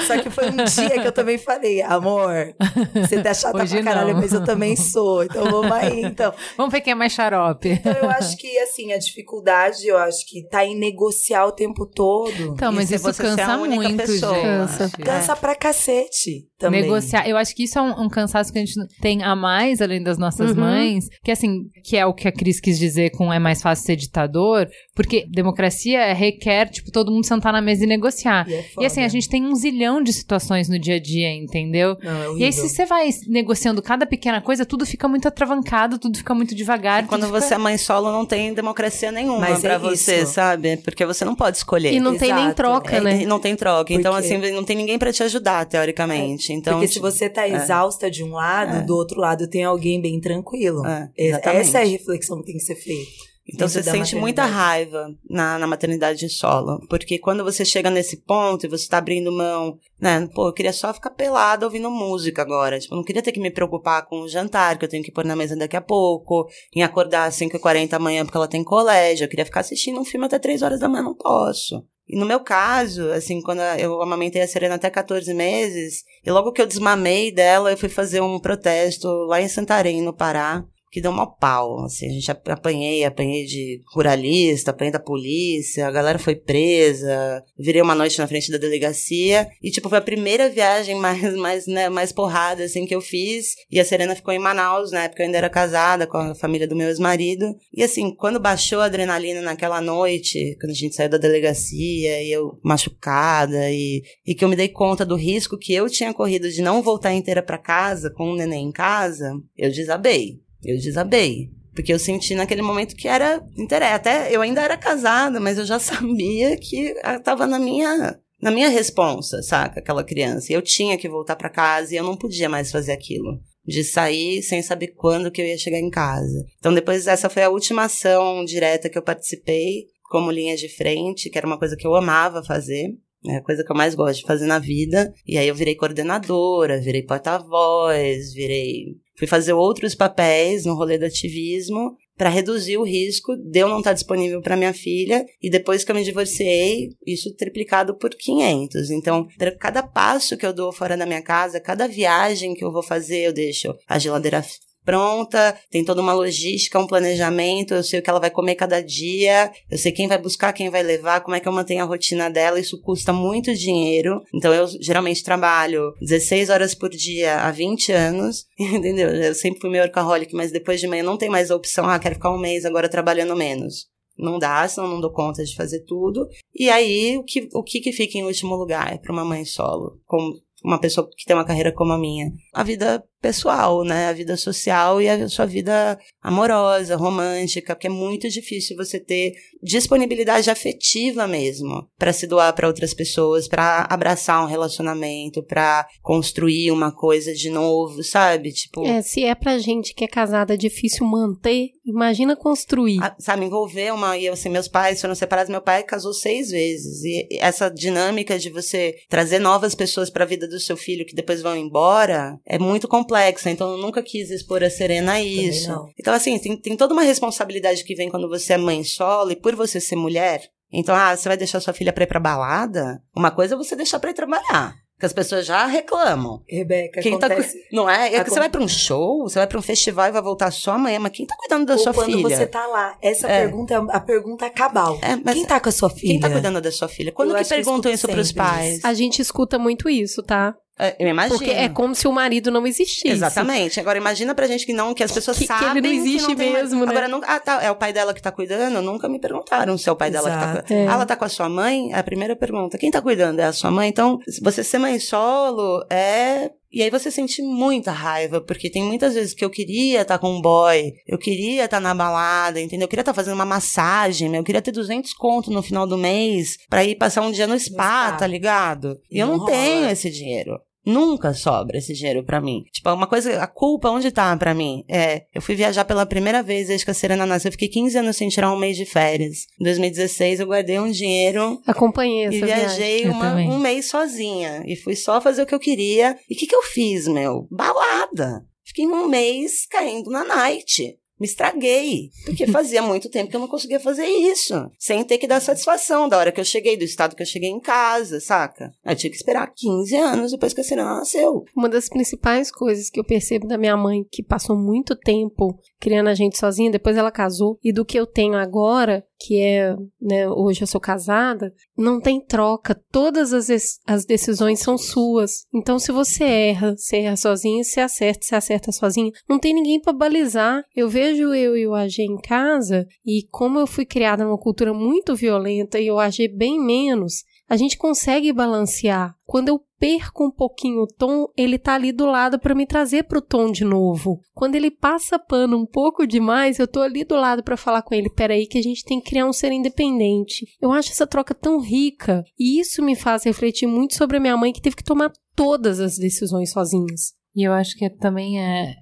Só 0.08 0.18
que 0.22 0.30
foi 0.30 0.49
um 0.49 0.56
dia 0.66 0.89
que 1.02 1.08
eu 1.08 1.12
também 1.12 1.38
falei, 1.38 1.82
amor, 1.84 2.54
você 2.95 3.22
tá 3.22 3.34
chata 3.34 3.62
Hoje 3.62 3.76
pra 3.76 3.84
caralho, 3.84 4.14
não. 4.14 4.22
mas 4.22 4.34
eu 4.34 4.43
também 4.43 4.76
sou, 4.76 5.24
então 5.24 5.45
vamos 5.45 5.72
aí, 5.72 6.02
então. 6.04 6.34
Vamos 6.58 6.72
ver 6.72 6.82
quem 6.82 6.91
é 6.91 6.95
mais 6.95 7.12
xarope. 7.14 7.70
Então 7.70 7.91
eu 7.93 8.10
acho 8.10 8.36
que, 8.38 8.58
assim, 8.60 8.91
a 8.91 8.97
dificuldade, 8.97 9.86
eu 9.88 9.97
acho 9.97 10.26
que 10.28 10.47
tá 10.49 10.66
em 10.66 10.78
negociar 10.78 11.45
o 11.45 11.52
tempo 11.52 11.86
todo. 11.86 12.54
Então, 12.56 12.72
mas 12.72 12.89
isso 12.91 13.04
você 13.04 13.22
cansa 13.22 13.58
muito, 13.58 13.97
pessoa. 13.97 14.34
gente. 14.34 14.43
Cansa. 14.43 14.91
Cansa 15.04 15.36
pra 15.36 15.56
cacete 15.56 16.47
também. 16.58 16.82
Negociar. 16.82 17.28
Eu 17.28 17.38
acho 17.38 17.56
que 17.56 17.64
isso 17.64 17.78
é 17.78 17.82
um, 17.82 18.06
um 18.06 18.10
cansaço 18.10 18.52
que 18.52 18.58
a 18.58 18.66
gente 18.66 18.74
tem 18.99 19.24
a 19.24 19.36
mais, 19.36 19.82
além 19.82 20.02
das 20.02 20.18
nossas 20.18 20.52
Uhum. 20.52 20.58
mães, 20.62 21.08
que 21.24 21.32
assim, 21.32 21.70
que 21.84 21.95
é 21.95 22.06
o 22.06 22.14
que 22.14 22.28
a 22.28 22.32
Cris 22.32 22.60
quis 22.60 22.78
dizer 22.80 23.12
com 23.12 23.32
é 23.32 23.38
mais 23.39 23.62
fácil 23.62 23.86
ser 23.91 23.95
ditador, 23.95 24.69
porque 24.95 25.25
democracia 25.29 26.13
requer, 26.13 26.69
tipo, 26.69 26.91
todo 26.91 27.11
mundo 27.11 27.25
sentar 27.25 27.51
na 27.53 27.61
mesa 27.61 27.83
e 27.83 27.87
negociar. 27.87 28.47
E, 28.49 28.53
é 28.53 28.65
E 28.79 28.85
assim, 28.85 29.03
a 29.03 29.07
gente 29.07 29.27
tem 29.29 29.43
um 29.45 29.55
zilhão 29.55 30.01
de 30.01 30.13
situações 30.13 30.69
no 30.69 30.79
dia 30.79 30.95
a 30.95 30.99
dia, 30.99 31.33
entendeu? 31.33 31.97
Não, 32.01 32.35
é 32.35 32.39
E 32.39 32.43
aí, 32.45 32.53
se 32.53 32.67
você 32.69 32.85
vai 32.85 33.09
negociando 33.27 33.81
cada 33.81 34.05
pequena 34.05 34.41
coisa, 34.41 34.65
tudo 34.65 34.85
fica 34.85 35.07
muito 35.07 35.27
atravancado, 35.27 35.99
tudo 35.99 36.17
fica 36.17 36.33
muito 36.33 36.55
devagar. 36.55 37.05
Quando 37.07 37.21
tudo 37.21 37.31
você 37.31 37.45
fica... 37.47 37.55
é 37.55 37.57
mãe 37.57 37.77
solo, 37.77 38.11
não 38.11 38.25
tem 38.25 38.53
democracia 38.53 39.11
nenhuma 39.11 39.39
Mas 39.39 39.59
pra 39.61 39.73
é 39.73 39.77
você, 39.79 40.21
isso. 40.21 40.33
sabe? 40.33 40.77
Porque 40.77 41.05
você 41.05 41.25
não 41.25 41.35
pode 41.35 41.57
escolher. 41.57 41.93
E 41.93 41.99
não 41.99 42.17
tem 42.17 42.33
nem 42.33 42.45
Exato. 42.45 42.55
troca, 42.55 42.97
É, 42.97 43.01
né? 43.01 43.21
e 43.21 43.25
Não 43.25 43.39
tem 43.39 43.55
troca. 43.55 43.93
Então, 43.93 44.13
assim, 44.15 44.37
não 44.51 44.63
tem 44.63 44.75
ninguém 44.75 44.97
pra 44.97 45.11
te 45.11 45.23
ajudar, 45.23 45.65
teoricamente. 45.65 46.53
Então, 46.53 46.73
Porque 46.73 46.87
se 46.87 46.93
tipo, 46.95 47.09
você 47.09 47.29
tá 47.29 47.47
exausta 47.47 48.09
de 48.09 48.23
um 48.23 48.31
lado, 48.31 48.77
É. 48.77 48.81
do 48.81 48.95
outro 48.95 49.19
lado 49.19 49.47
tem 49.47 49.63
alguém 49.63 50.01
bem 50.01 50.19
tranquilo. 50.19 50.85
É. 50.85 51.09
Essa 51.17 51.79
é 51.79 51.81
a 51.83 51.85
reflexão 51.85 52.39
que 52.39 52.45
tem 52.45 52.55
que 52.55 52.61
ser 52.63 52.75
feita. 52.75 53.30
Então 53.54 53.68
dentro 53.68 53.84
você 53.84 53.91
sente 53.91 54.16
muita 54.16 54.45
raiva 54.45 55.14
na, 55.30 55.60
na 55.60 55.68
maternidade 55.68 56.28
solo. 56.30 56.80
Porque 56.89 57.20
quando 57.20 57.43
você 57.43 57.66
chega 57.66 57.89
nesse 57.89 58.18
ponto 58.18 58.66
e 58.66 58.70
você 58.70 58.88
tá 58.88 58.97
abrindo 58.97 59.32
mão, 59.32 59.78
né? 59.99 60.28
Pô, 60.34 60.47
eu 60.47 60.54
queria 60.54 60.74
só 60.74 60.93
ficar 60.93 61.12
pelada 61.12 61.66
ouvindo 61.66 61.91
música 61.91 62.41
agora. 62.41 62.80
Tipo, 62.80 62.95
eu 62.95 62.97
não 62.97 63.04
queria 63.04 63.22
ter 63.22 63.32
que 63.32 63.39
me 63.39 63.52
preocupar 63.52 64.06
com 64.06 64.22
o 64.22 64.30
jantar, 64.30 64.78
que 64.78 64.86
eu 64.86 64.89
tenho 64.89 65.04
que 65.04 65.12
pôr 65.12 65.26
na 65.26 65.36
mesa 65.36 65.56
daqui 65.56 65.76
a 65.76 65.82
pouco, 65.82 66.47
em 66.76 66.82
acordar 66.82 67.26
às 67.26 67.36
5h40 67.36 67.89
da 67.89 67.99
manhã 67.99 68.26
porque 68.26 68.38
ela 68.38 68.47
tem 68.47 68.64
colégio. 68.64 69.26
Eu 69.26 69.30
queria 69.30 69.45
ficar 69.45 69.60
assistindo 69.60 69.99
um 69.99 70.06
filme 70.06 70.26
até 70.26 70.39
3 70.39 70.62
horas 70.62 70.80
da 70.80 70.88
manhã, 70.88 71.04
não 71.04 71.16
posso. 71.16 71.84
E 72.08 72.18
no 72.18 72.26
meu 72.26 72.41
caso, 72.41 73.10
assim, 73.12 73.41
quando 73.41 73.62
eu 73.80 74.02
amamentei 74.02 74.41
a 74.41 74.47
Serena 74.47 74.76
até 74.76 74.89
14 74.89 75.34
meses, 75.34 76.04
e 76.26 76.30
logo 76.30 76.52
que 76.52 76.62
eu 76.62 76.68
desmamei 76.68 77.32
dela, 77.32 77.72
eu 77.72 77.78
fui 77.78 77.88
fazer 77.88 78.20
um 78.20 78.38
protesto 78.38 79.08
lá 79.28 79.41
em 79.41 79.47
Santarém, 79.47 80.02
no 80.02 80.14
Pará, 80.14 80.66
que 80.91 80.99
deu 81.01 81.09
uma 81.09 81.25
pau, 81.25 81.85
assim, 81.85 82.07
a 82.07 82.11
gente 82.11 82.29
ap- 82.29 82.49
apanhei, 82.49 83.05
apanhei 83.05 83.45
de 83.45 83.81
ruralista, 83.93 84.71
apanhei 84.71 84.91
da 84.91 84.99
polícia, 84.99 85.87
a 85.87 85.91
galera 85.91 86.19
foi 86.19 86.35
presa, 86.35 87.41
virei 87.57 87.81
uma 87.81 87.95
noite 87.95 88.19
na 88.19 88.27
frente 88.27 88.51
da 88.51 88.57
delegacia, 88.57 89.47
e 89.63 89.71
tipo, 89.71 89.87
foi 89.87 89.99
a 89.99 90.01
primeira 90.01 90.49
viagem 90.49 90.95
mais, 90.95 91.33
mais, 91.37 91.65
né, 91.65 91.87
mais 91.87 92.11
porrada, 92.11 92.65
assim, 92.65 92.85
que 92.85 92.93
eu 92.93 92.99
fiz, 92.99 93.55
e 93.71 93.79
a 93.79 93.85
Serena 93.85 94.15
ficou 94.15 94.33
em 94.33 94.39
Manaus, 94.39 94.91
na 94.91 95.05
época 95.05 95.21
eu 95.23 95.27
ainda 95.27 95.37
era 95.37 95.49
casada 95.49 96.05
com 96.05 96.17
a 96.17 96.35
família 96.35 96.67
do 96.67 96.75
meu 96.75 96.89
ex-marido, 96.89 97.45
e 97.73 97.81
assim, 97.81 98.13
quando 98.13 98.39
baixou 98.39 98.81
a 98.81 98.85
adrenalina 98.85 99.41
naquela 99.41 99.79
noite, 99.79 100.57
quando 100.59 100.71
a 100.71 100.75
gente 100.75 100.93
saiu 100.95 101.09
da 101.09 101.17
delegacia, 101.17 102.21
e 102.21 102.31
eu 102.31 102.59
machucada, 102.63 103.71
e, 103.71 104.03
e 104.27 104.35
que 104.35 104.43
eu 104.43 104.49
me 104.49 104.57
dei 104.57 104.67
conta 104.67 105.05
do 105.05 105.15
risco 105.15 105.57
que 105.57 105.73
eu 105.73 105.89
tinha 105.89 106.13
corrido 106.13 106.49
de 106.49 106.61
não 106.61 106.81
voltar 106.81 107.13
inteira 107.13 107.41
pra 107.41 107.57
casa, 107.57 108.09
com 108.09 108.31
o 108.31 108.35
neném 108.35 108.67
em 108.67 108.71
casa, 108.71 109.31
eu 109.57 109.71
desabei. 109.71 110.41
Eu 110.64 110.78
desabei. 110.78 111.49
Porque 111.74 111.93
eu 111.93 111.99
senti 111.99 112.36
naquele 112.36 112.62
momento 112.62 112.95
que 112.95 113.07
era 113.07 113.41
interesse. 113.57 113.93
Até 113.93 114.36
eu 114.36 114.41
ainda 114.41 114.62
era 114.62 114.78
casada, 114.78 115.39
mas 115.39 115.57
eu 115.57 115.66
já 115.66 115.78
sabia 115.80 116.57
que 116.57 116.95
ah, 117.03 117.20
tava 117.20 117.47
na 117.47 117.57
minha 117.59 118.20
na 118.41 118.49
minha 118.49 118.70
responsa, 118.70 119.41
saca? 119.43 119.80
Aquela 119.80 120.03
criança. 120.03 120.51
Eu 120.51 120.62
tinha 120.62 120.97
que 120.97 121.07
voltar 121.07 121.36
pra 121.36 121.49
casa 121.49 121.93
e 121.93 121.97
eu 121.97 122.03
não 122.03 122.18
podia 122.18 122.49
mais 122.49 122.72
fazer 122.72 122.91
aquilo. 122.91 123.39
De 123.64 123.84
sair 123.84 124.41
sem 124.41 124.64
saber 124.64 124.88
quando 124.95 125.30
que 125.30 125.39
eu 125.39 125.45
ia 125.45 125.57
chegar 125.57 125.78
em 125.78 125.91
casa. 125.91 126.43
Então, 126.57 126.74
depois, 126.74 127.05
essa 127.05 127.30
foi 127.30 127.43
a 127.43 127.49
última 127.49 127.84
ação 127.84 128.43
direta 128.43 128.89
que 128.89 128.97
eu 128.97 129.03
participei, 129.03 129.86
como 130.09 130.32
linha 130.32 130.57
de 130.57 130.68
frente, 130.68 131.30
que 131.30 131.38
era 131.38 131.45
uma 131.45 131.59
coisa 131.59 131.78
que 131.78 131.86
eu 131.86 131.93
amava 131.95 132.43
fazer. 132.43 132.89
É 133.28 133.36
a 133.36 133.43
coisa 133.43 133.64
que 133.64 133.72
eu 133.72 133.76
mais 133.76 133.93
gosto 133.93 134.22
de 134.22 134.26
fazer 134.26 134.47
na 134.47 134.57
vida. 134.57 135.14
E 135.28 135.38
aí 135.38 135.47
eu 135.47 135.53
virei 135.53 135.76
coordenadora, 135.76 136.82
virei 136.82 137.03
porta-voz, 137.03 138.34
virei. 138.34 138.95
Fui 139.22 139.28
fazer 139.28 139.53
outros 139.53 139.93
papéis 139.93 140.65
no 140.65 140.74
rolê 140.74 140.97
do 140.97 141.05
ativismo 141.05 141.95
para 142.17 142.28
reduzir 142.28 142.80
o 142.80 142.84
risco 142.84 143.38
de 143.38 143.59
eu 143.59 143.69
não 143.69 143.78
estar 143.78 143.93
disponível 143.93 144.41
para 144.41 144.57
minha 144.57 144.74
filha. 144.74 145.24
E 145.39 145.47
depois 145.47 145.84
que 145.84 145.91
eu 145.91 145.95
me 145.95 146.03
divorciei, 146.03 146.89
isso 147.05 147.32
triplicado 147.36 147.93
por 147.99 148.09
500. 148.15 148.89
Então, 148.89 149.28
cada 149.59 149.84
passo 149.84 150.36
que 150.36 150.43
eu 150.43 150.51
dou 150.51 150.74
fora 150.74 150.97
da 150.97 151.05
minha 151.05 151.22
casa, 151.22 151.59
cada 151.59 151.88
viagem 151.88 152.55
que 152.55 152.65
eu 152.65 152.72
vou 152.72 152.82
fazer, 152.82 153.28
eu 153.28 153.32
deixo 153.32 153.72
a 153.88 153.99
geladeira 153.99 154.43
pronta, 154.86 155.57
tem 155.69 155.84
toda 155.84 156.01
uma 156.01 156.13
logística, 156.13 156.79
um 156.79 156.88
planejamento, 156.88 157.73
eu 157.73 157.84
sei 157.84 157.99
o 157.99 158.03
que 158.03 158.09
ela 158.09 158.19
vai 158.19 158.29
comer 158.29 158.55
cada 158.55 158.82
dia, 158.82 159.51
eu 159.69 159.77
sei 159.77 159.91
quem 159.91 160.07
vai 160.07 160.17
buscar, 160.17 160.53
quem 160.53 160.69
vai 160.69 160.84
levar, 160.84 161.21
como 161.21 161.36
é 161.36 161.39
que 161.39 161.47
eu 161.47 161.51
mantenho 161.51 161.84
a 161.84 161.88
rotina 161.88 162.29
dela, 162.29 162.59
isso 162.59 162.82
custa 162.82 163.13
muito 163.13 163.53
dinheiro. 163.53 164.21
Então 164.34 164.53
eu 164.53 164.67
geralmente 164.79 165.23
trabalho 165.23 165.93
16 166.01 166.49
horas 166.49 166.73
por 166.75 166.89
dia 166.89 167.41
há 167.41 167.51
20 167.51 167.91
anos, 167.91 168.45
entendeu? 168.59 169.09
Eu 169.09 169.36
sempre 169.36 169.61
fui 169.61 169.69
meio 169.69 169.84
workaholic, 169.84 170.34
mas 170.34 170.51
depois 170.51 170.79
de 170.79 170.88
manhã 170.88 171.03
não 171.03 171.17
tem 171.17 171.29
mais 171.29 171.51
a 171.51 171.55
opção, 171.55 171.86
ah, 171.86 171.99
quero 171.99 172.15
ficar 172.15 172.32
um 172.32 172.39
mês 172.39 172.65
agora 172.65 172.89
trabalhando 172.89 173.36
menos. 173.36 173.89
Não 174.17 174.38
dá, 174.38 174.67
senão 174.67 174.88
não 174.88 175.01
dou 175.01 175.11
conta 175.11 175.43
de 175.43 175.55
fazer 175.55 175.79
tudo. 175.79 176.27
E 176.53 176.69
aí, 176.69 177.17
o 177.17 177.23
que, 177.23 177.49
o 177.53 177.63
que, 177.63 177.79
que 177.79 177.91
fica 177.91 178.17
em 178.17 178.23
último 178.23 178.55
lugar 178.55 178.99
para 178.99 179.11
uma 179.11 179.25
mãe 179.25 179.45
solo? 179.45 179.99
Como 180.05 180.36
uma 180.64 180.80
pessoa 180.80 181.09
que 181.18 181.26
tem 181.26 181.36
uma 181.36 181.45
carreira 181.45 181.72
como 181.72 181.93
a 181.93 181.99
minha? 181.99 182.32
A 182.53 182.64
vida 182.64 183.03
pessoal, 183.22 183.84
né? 183.84 184.07
A 184.07 184.14
vida 184.14 184.36
social 184.36 185.01
e 185.01 185.07
a 185.07 185.30
sua 185.30 185.45
vida 185.45 185.97
amorosa, 186.22 186.95
romântica, 186.95 187.76
porque 187.76 187.88
é 187.88 187.89
muito 187.89 188.28
difícil 188.28 188.76
você 188.76 188.99
ter 188.99 189.34
disponibilidade 189.62 190.49
afetiva 190.49 191.28
mesmo 191.28 191.88
para 191.97 192.12
se 192.12 192.26
doar 192.26 192.53
para 192.53 192.68
outras 192.68 192.93
pessoas, 192.93 193.47
para 193.47 193.88
abraçar 193.89 194.43
um 194.43 194.47
relacionamento, 194.47 195.43
para 195.43 195.88
construir 196.01 196.72
uma 196.72 196.91
coisa 196.91 197.34
de 197.34 197.49
novo, 197.49 198.03
sabe? 198.03 198.51
Tipo, 198.51 198.86
É, 198.86 199.01
se 199.01 199.24
é 199.24 199.36
pra 199.36 199.59
gente 199.59 199.93
que 199.93 200.03
é 200.03 200.07
casada 200.07 200.57
difícil 200.57 201.05
manter, 201.05 201.70
imagina 201.86 202.36
construir. 202.36 203.01
a- 203.03 203.15
sabe, 203.19 203.45
envolver 203.45 203.91
uma. 203.93 204.17
E 204.17 204.27
assim, 204.27 204.49
meus 204.49 204.67
pais 204.67 204.99
foram 205.01 205.15
separados, 205.15 205.49
meu 205.49 205.61
pai 205.61 205.84
casou 205.84 206.13
seis 206.13 206.49
vezes. 206.49 207.03
E 207.03 207.27
essa 207.39 207.69
dinâmica 207.69 208.38
de 208.38 208.49
você 208.49 208.95
trazer 209.09 209.39
novas 209.39 209.73
pessoas 209.75 210.09
para 210.09 210.23
a 210.23 210.27
vida 210.27 210.47
do 210.47 210.59
seu 210.59 210.77
filho 210.77 211.05
que 211.05 211.15
depois 211.15 211.41
vão 211.41 211.55
embora 211.55 212.38
é 212.45 212.57
muito 212.59 212.88
complexa. 212.88 213.49
Então 213.49 213.71
eu 213.71 213.77
nunca 213.77 214.01
quis 214.03 214.29
expor 214.29 214.63
a 214.63 214.69
Serena 214.69 215.13
a 215.13 215.21
isso. 215.21 215.69
Então, 215.99 216.13
assim, 216.13 216.38
tem, 216.39 216.55
tem 216.59 216.77
toda 216.77 216.93
uma 216.93 217.03
responsabilidade 217.03 217.84
que 217.84 217.95
vem 217.95 218.09
quando 218.09 218.29
você 218.29 218.53
é 218.53 218.57
mãe 218.57 218.84
solo 218.84 219.32
e 219.32 219.36
por 219.36 219.55
você 219.55 219.79
ser 219.79 219.95
mulher. 219.95 220.41
Então, 220.73 220.95
ah, 220.95 221.15
você 221.15 221.27
vai 221.27 221.38
deixar 221.38 221.59
sua 221.59 221.73
filha 221.73 221.91
pra 221.91 222.05
ir 222.05 222.07
pra 222.07 222.19
balada? 222.19 223.01
Uma 223.15 223.29
coisa 223.32 223.55
é 223.55 223.57
você 223.57 223.75
deixar 223.75 223.99
pra 223.99 224.11
ir 224.11 224.13
trabalhar. 224.13 224.73
Porque 225.02 225.08
as 225.08 225.14
pessoas 225.14 225.47
já 225.47 225.66
reclamam. 225.66 226.43
Rebeca, 226.47 227.02
Quem 227.02 227.18
tá 227.18 227.26
cu- 227.26 227.34
acontece... 227.34 227.58
Não 227.74 227.89
é? 227.89 228.14
É 228.14 228.24
que 228.24 228.30
você 228.30 228.39
vai 228.39 228.49
pra 228.52 228.62
um 228.62 228.68
show, 228.68 229.24
você 229.24 229.39
vai 229.39 229.47
pra 229.47 229.58
um 229.58 229.62
festival 229.64 230.08
e 230.08 230.12
vai 230.12 230.22
voltar 230.22 230.52
só 230.52 230.74
amanhã, 230.74 230.99
mas 230.99 231.12
quem 231.12 231.26
tá 231.26 231.36
cuidando 231.36 231.66
da 231.66 231.74
Ou 231.74 231.80
sua 231.80 231.91
quando 231.91 232.12
filha? 232.12 232.38
você 232.38 232.45
tá 232.45 232.68
lá. 232.68 232.95
Essa 233.02 233.28
É. 233.28 233.41
pergunta 233.41 233.74
é 233.74 233.78
a 233.89 233.99
pergunta 233.99 234.47
cabal. 234.52 234.99
É, 235.02 235.16
mas 235.16 235.34
Quem 235.34 235.45
tá 235.47 235.60
com 235.60 235.70
a 235.70 235.72
sua 235.72 235.89
filha? 235.89 236.12
Quem 236.14 236.20
tá 236.20 236.30
cuidando 236.30 236.62
da 236.62 236.72
sua 236.72 236.88
filha? 236.88 237.12
Quando 237.12 237.32
Eu 237.32 237.38
que 237.38 237.43
que 237.43 237.49
perguntam 237.49 237.91
isso 237.91 238.08
pros 238.08 238.28
sempre 238.28 238.43
pais? 238.43 238.78
isso. 238.78 238.86
A 238.88 238.93
gente 238.93 239.20
escuta 239.24 239.58
muito 239.58 239.89
isso, 239.89 240.22
tá? 240.22 240.54
É. 240.89 241.27
Porque 241.29 241.51
é 241.51 241.69
como 241.69 241.93
se 241.93 242.07
o 242.07 242.11
marido 242.11 242.49
não 242.51 242.65
existisse. 242.65 243.07
Exatamente. 243.07 243.79
Agora 243.79 243.97
imagina 243.97 244.34
pra 244.34 244.47
gente 244.47 244.65
que 244.65 244.73
não, 244.73 244.93
que 244.93 245.03
as 245.03 245.11
pessoas 245.11 245.38
Que- 245.38 245.45
que 245.47 245.53
ele 245.53 245.59
sabem 245.63 245.82
não 245.82 245.89
existe 245.91 246.36
mais- 246.36 246.51
mesmo, 246.53 246.86
né? 246.86 246.91
Agora, 246.91 247.07
nunca, 247.07 247.27
ah, 247.27 247.39
tá, 247.39 247.63
é 247.63 247.69
o 247.71 247.75
pai 247.75 247.93
dela 247.93 248.13
que 248.13 248.21
tá 248.21 248.32
cuidando? 248.32 248.82
Nunca 248.82 249.07
me 249.07 249.19
perguntaram 249.19 249.77
se 249.77 249.88
é 249.88 249.91
o 249.91 249.95
pai 249.95 250.09
dela 250.09 250.29
que 250.29 250.36
tá 250.38 250.51
Exato. 250.51 250.67
cuidando. 250.67 250.88
É. 250.88 250.88
Ah, 250.91 250.93
ela 250.95 251.05
tá 251.05 251.15
com 251.15 251.25
a 251.25 251.29
sua 251.29 251.47
mãe? 251.49 251.93
É 251.93 251.97
a 251.99 252.03
primeira 252.03 252.36
pergunta. 252.36 252.77
Quem 252.77 252.89
tá 252.91 253.01
cuidando? 253.01 253.39
É 253.39 253.45
a 253.45 253.53
sua 253.53 253.69
mãe? 253.71 253.89
Então, 253.89 254.17
você 254.41 254.63
ser 254.63 254.77
mãe 254.79 254.97
solo 254.99 255.86
é 255.89 256.49
e 256.73 256.82
aí 256.82 256.89
você 256.89 257.11
sente 257.11 257.41
muita 257.41 257.91
raiva, 257.91 258.39
porque 258.39 258.69
tem 258.69 258.82
muitas 258.82 259.13
vezes 259.13 259.34
que 259.34 259.43
eu 259.43 259.49
queria 259.49 260.03
estar 260.03 260.17
com 260.17 260.32
um 260.38 260.41
boy, 260.41 260.93
eu 261.05 261.17
queria 261.17 261.65
estar 261.65 261.82
na 261.82 261.93
balada, 261.93 262.61
entendeu? 262.61 262.86
Eu 262.86 262.89
queria 262.89 263.01
estar 263.01 263.13
fazendo 263.13 263.34
uma 263.34 263.43
massagem, 263.45 264.34
eu 264.34 264.41
queria 264.43 264.61
ter 264.61 264.71
200 264.71 265.13
conto 265.13 265.51
no 265.51 265.61
final 265.61 265.86
do 265.86 265.97
mês 265.97 266.55
pra 266.69 266.86
ir 266.86 266.95
passar 266.95 267.23
um 267.23 267.32
dia 267.32 267.45
no 267.45 267.59
spa, 267.59 268.07
spa. 268.07 268.11
tá 268.19 268.25
ligado? 268.25 268.97
E 269.11 269.19
eu 269.19 269.27
Não 269.27 269.38
não 269.39 269.45
tenho 269.45 269.79
rola. 269.82 269.91
esse 269.91 270.09
dinheiro. 270.09 270.57
Nunca 270.86 271.34
sobra 271.34 271.77
esse 271.77 271.93
dinheiro 271.93 272.23
pra 272.23 272.41
mim. 272.41 272.63
Tipo, 272.71 272.91
uma 272.91 273.05
coisa, 273.07 273.41
a 273.41 273.47
culpa 273.47 273.89
onde 273.89 274.11
tá 274.11 274.36
pra 274.38 274.53
mim? 274.53 274.84
É, 274.89 275.23
eu 275.34 275.41
fui 275.41 275.55
viajar 275.55 275.86
pela 275.86 276.05
primeira 276.05 276.41
vez 276.41 276.67
desde 276.67 276.84
que 276.86 276.91
a 276.91 276.93
Serena 276.93 277.25
nasceu. 277.25 277.49
Eu 277.49 277.53
fiquei 277.53 277.67
15 277.67 277.97
anos 277.97 278.17
sem 278.17 278.29
tirar 278.29 278.51
um 278.51 278.57
mês 278.57 278.75
de 278.75 278.86
férias. 278.86 279.45
Em 279.59 279.63
2016 279.63 280.39
eu 280.39 280.47
guardei 280.47 280.79
um 280.79 280.89
dinheiro 280.91 281.61
Acompanhei 281.67 282.25
essa 282.25 282.36
e 282.38 282.41
viajei 282.45 283.07
uma- 283.09 283.36
um 283.49 283.59
mês 283.59 283.88
sozinha. 283.89 284.63
E 284.65 284.75
fui 284.75 284.95
só 284.95 285.21
fazer 285.21 285.43
o 285.43 285.45
que 285.45 285.53
eu 285.55 285.59
queria. 285.59 286.17
E 286.29 286.34
o 286.34 286.38
que, 286.38 286.47
que 286.47 286.55
eu 286.55 286.63
fiz, 286.63 287.07
meu? 287.07 287.47
Balada. 287.51 288.43
Fiquei 288.65 288.88
um 288.88 289.07
mês 289.07 289.65
caindo 289.69 290.09
na 290.09 290.23
night. 290.23 290.97
Me 291.22 291.28
estraguei. 291.28 292.09
Porque 292.26 292.47
fazia 292.47 292.82
muito 292.82 293.07
tempo 293.07 293.30
que 293.30 293.36
eu 293.36 293.39
não 293.39 293.47
conseguia 293.47 293.80
fazer 293.80 294.07
isso. 294.07 294.55
Sem 294.80 295.03
ter 295.03 295.19
que 295.19 295.28
dar 295.28 295.39
satisfação 295.39 296.09
da 296.09 296.17
hora 296.17 296.32
que 296.32 296.41
eu 296.41 296.45
cheguei, 296.45 296.76
do 296.76 296.84
estado 296.84 297.15
que 297.15 297.22
eu 297.22 297.28
cheguei 297.28 297.51
em 297.51 297.59
casa, 297.59 298.19
saca? 298.19 298.72
Eu 298.84 298.95
tinha 298.95 299.11
que 299.11 299.17
esperar 299.17 299.53
15 299.55 299.95
anos 299.95 300.32
depois 300.32 300.51
que 300.51 300.61
a 300.61 300.63
Serena 300.63 300.95
nasceu. 300.95 301.45
Uma 301.55 301.69
das 301.69 301.88
principais 301.88 302.51
coisas 302.51 302.89
que 302.89 302.99
eu 302.99 303.03
percebo 303.03 303.47
da 303.47 303.57
minha 303.57 303.78
mãe, 303.78 304.03
que 304.11 304.24
passou 304.24 304.57
muito 304.57 304.95
tempo 304.95 305.55
criando 305.80 306.07
a 306.07 306.15
gente 306.15 306.39
sozinha, 306.39 306.72
depois 306.72 306.97
ela 306.97 307.11
casou, 307.11 307.59
e 307.63 307.72
do 307.72 307.86
que 307.86 307.99
eu 307.99 308.07
tenho 308.07 308.36
agora, 308.36 309.03
que 309.26 309.41
é, 309.41 309.76
né, 310.01 310.30
hoje 310.30 310.63
eu 310.63 310.67
sou 310.67 310.82
casada, 310.82 311.53
não 311.78 311.99
tem 311.99 312.24
troca. 312.24 312.80
Todas 312.91 313.34
as, 313.34 313.49
as 313.86 314.05
decisões 314.05 314.59
são 314.59 314.78
suas. 314.78 315.45
Então, 315.53 315.78
se 315.78 315.91
você 315.91 316.24
erra, 316.24 316.76
você 316.76 316.97
erra 316.97 317.15
sozinha, 317.15 317.63
se 317.63 317.80
acerta, 317.80 318.26
você 318.26 318.36
acerta 318.36 318.72
sozinha. 318.72 319.11
Não 319.30 319.39
tem 319.39 319.53
ninguém 319.53 319.80
para 319.80 319.93
balizar. 319.93 320.63
Eu 320.76 320.89
vejo 320.89 321.34
eu 321.34 321.55
e 321.55 321.67
o 321.67 321.76
AG 321.76 322.01
em 322.01 322.17
casa, 322.17 322.86
e 323.05 323.28
como 323.30 323.59
eu 323.59 323.67
fui 323.67 323.86
criada 323.86 324.24
numa 324.24 324.38
cultura 324.38 324.74
muito 324.74 325.15
violenta 325.15 325.80
e 325.80 325.91
o 325.91 325.99
AG 325.99 326.28
bem 326.28 326.59
menos, 326.59 327.24
a 327.52 327.58
gente 327.58 327.78
consegue 327.78 328.32
balancear. 328.32 329.14
Quando 329.26 329.49
eu 329.49 329.62
perco 329.78 330.24
um 330.24 330.32
pouquinho 330.32 330.84
o 330.84 330.88
tom, 330.88 331.28
ele 331.36 331.60
tá 331.60 331.74
ali 331.74 331.91
do 331.91 332.06
lado 332.06 332.39
para 332.39 332.56
me 332.56 332.66
trazer 332.66 333.04
pro 333.04 333.22
tom 333.22 333.52
de 333.52 333.66
novo. 333.66 334.22
Quando 334.34 334.56
ele 334.56 334.72
passa 334.72 335.20
pano 335.20 335.58
um 335.58 335.66
pouco 335.66 336.08
demais, 336.08 336.60
eu 336.60 336.66
tô 336.66 336.80
ali 336.80 337.04
do 337.04 337.16
lado 337.16 337.43
para 337.43 337.58
falar 337.58 337.82
com 337.82 337.93
ele, 337.93 338.10
peraí 338.10 338.47
que 338.47 338.58
a 338.58 338.62
gente 338.62 338.86
tem 338.86 339.02
que 339.02 339.10
criar 339.10 339.26
um 339.26 339.34
ser 339.34 339.52
independente. 339.52 340.47
Eu 340.62 340.72
acho 340.72 340.91
essa 340.91 341.06
troca 341.06 341.36
tão 341.36 341.60
rica 341.60 342.24
e 342.39 342.58
isso 342.58 342.82
me 342.82 342.95
faz 342.95 343.26
refletir 343.26 343.68
muito 343.68 343.95
sobre 343.95 344.16
a 344.16 344.22
minha 344.22 344.38
mãe 344.38 344.54
que 344.54 344.62
teve 344.62 344.78
que 344.78 344.84
tomar 344.84 345.12
todas 345.36 345.82
as 345.82 345.97
decisões 345.97 346.52
sozinhas. 346.52 347.12
E 347.36 347.45
eu 347.45 347.52
acho 347.52 347.76
que 347.78 347.89
também 347.89 348.39
é 348.39 348.76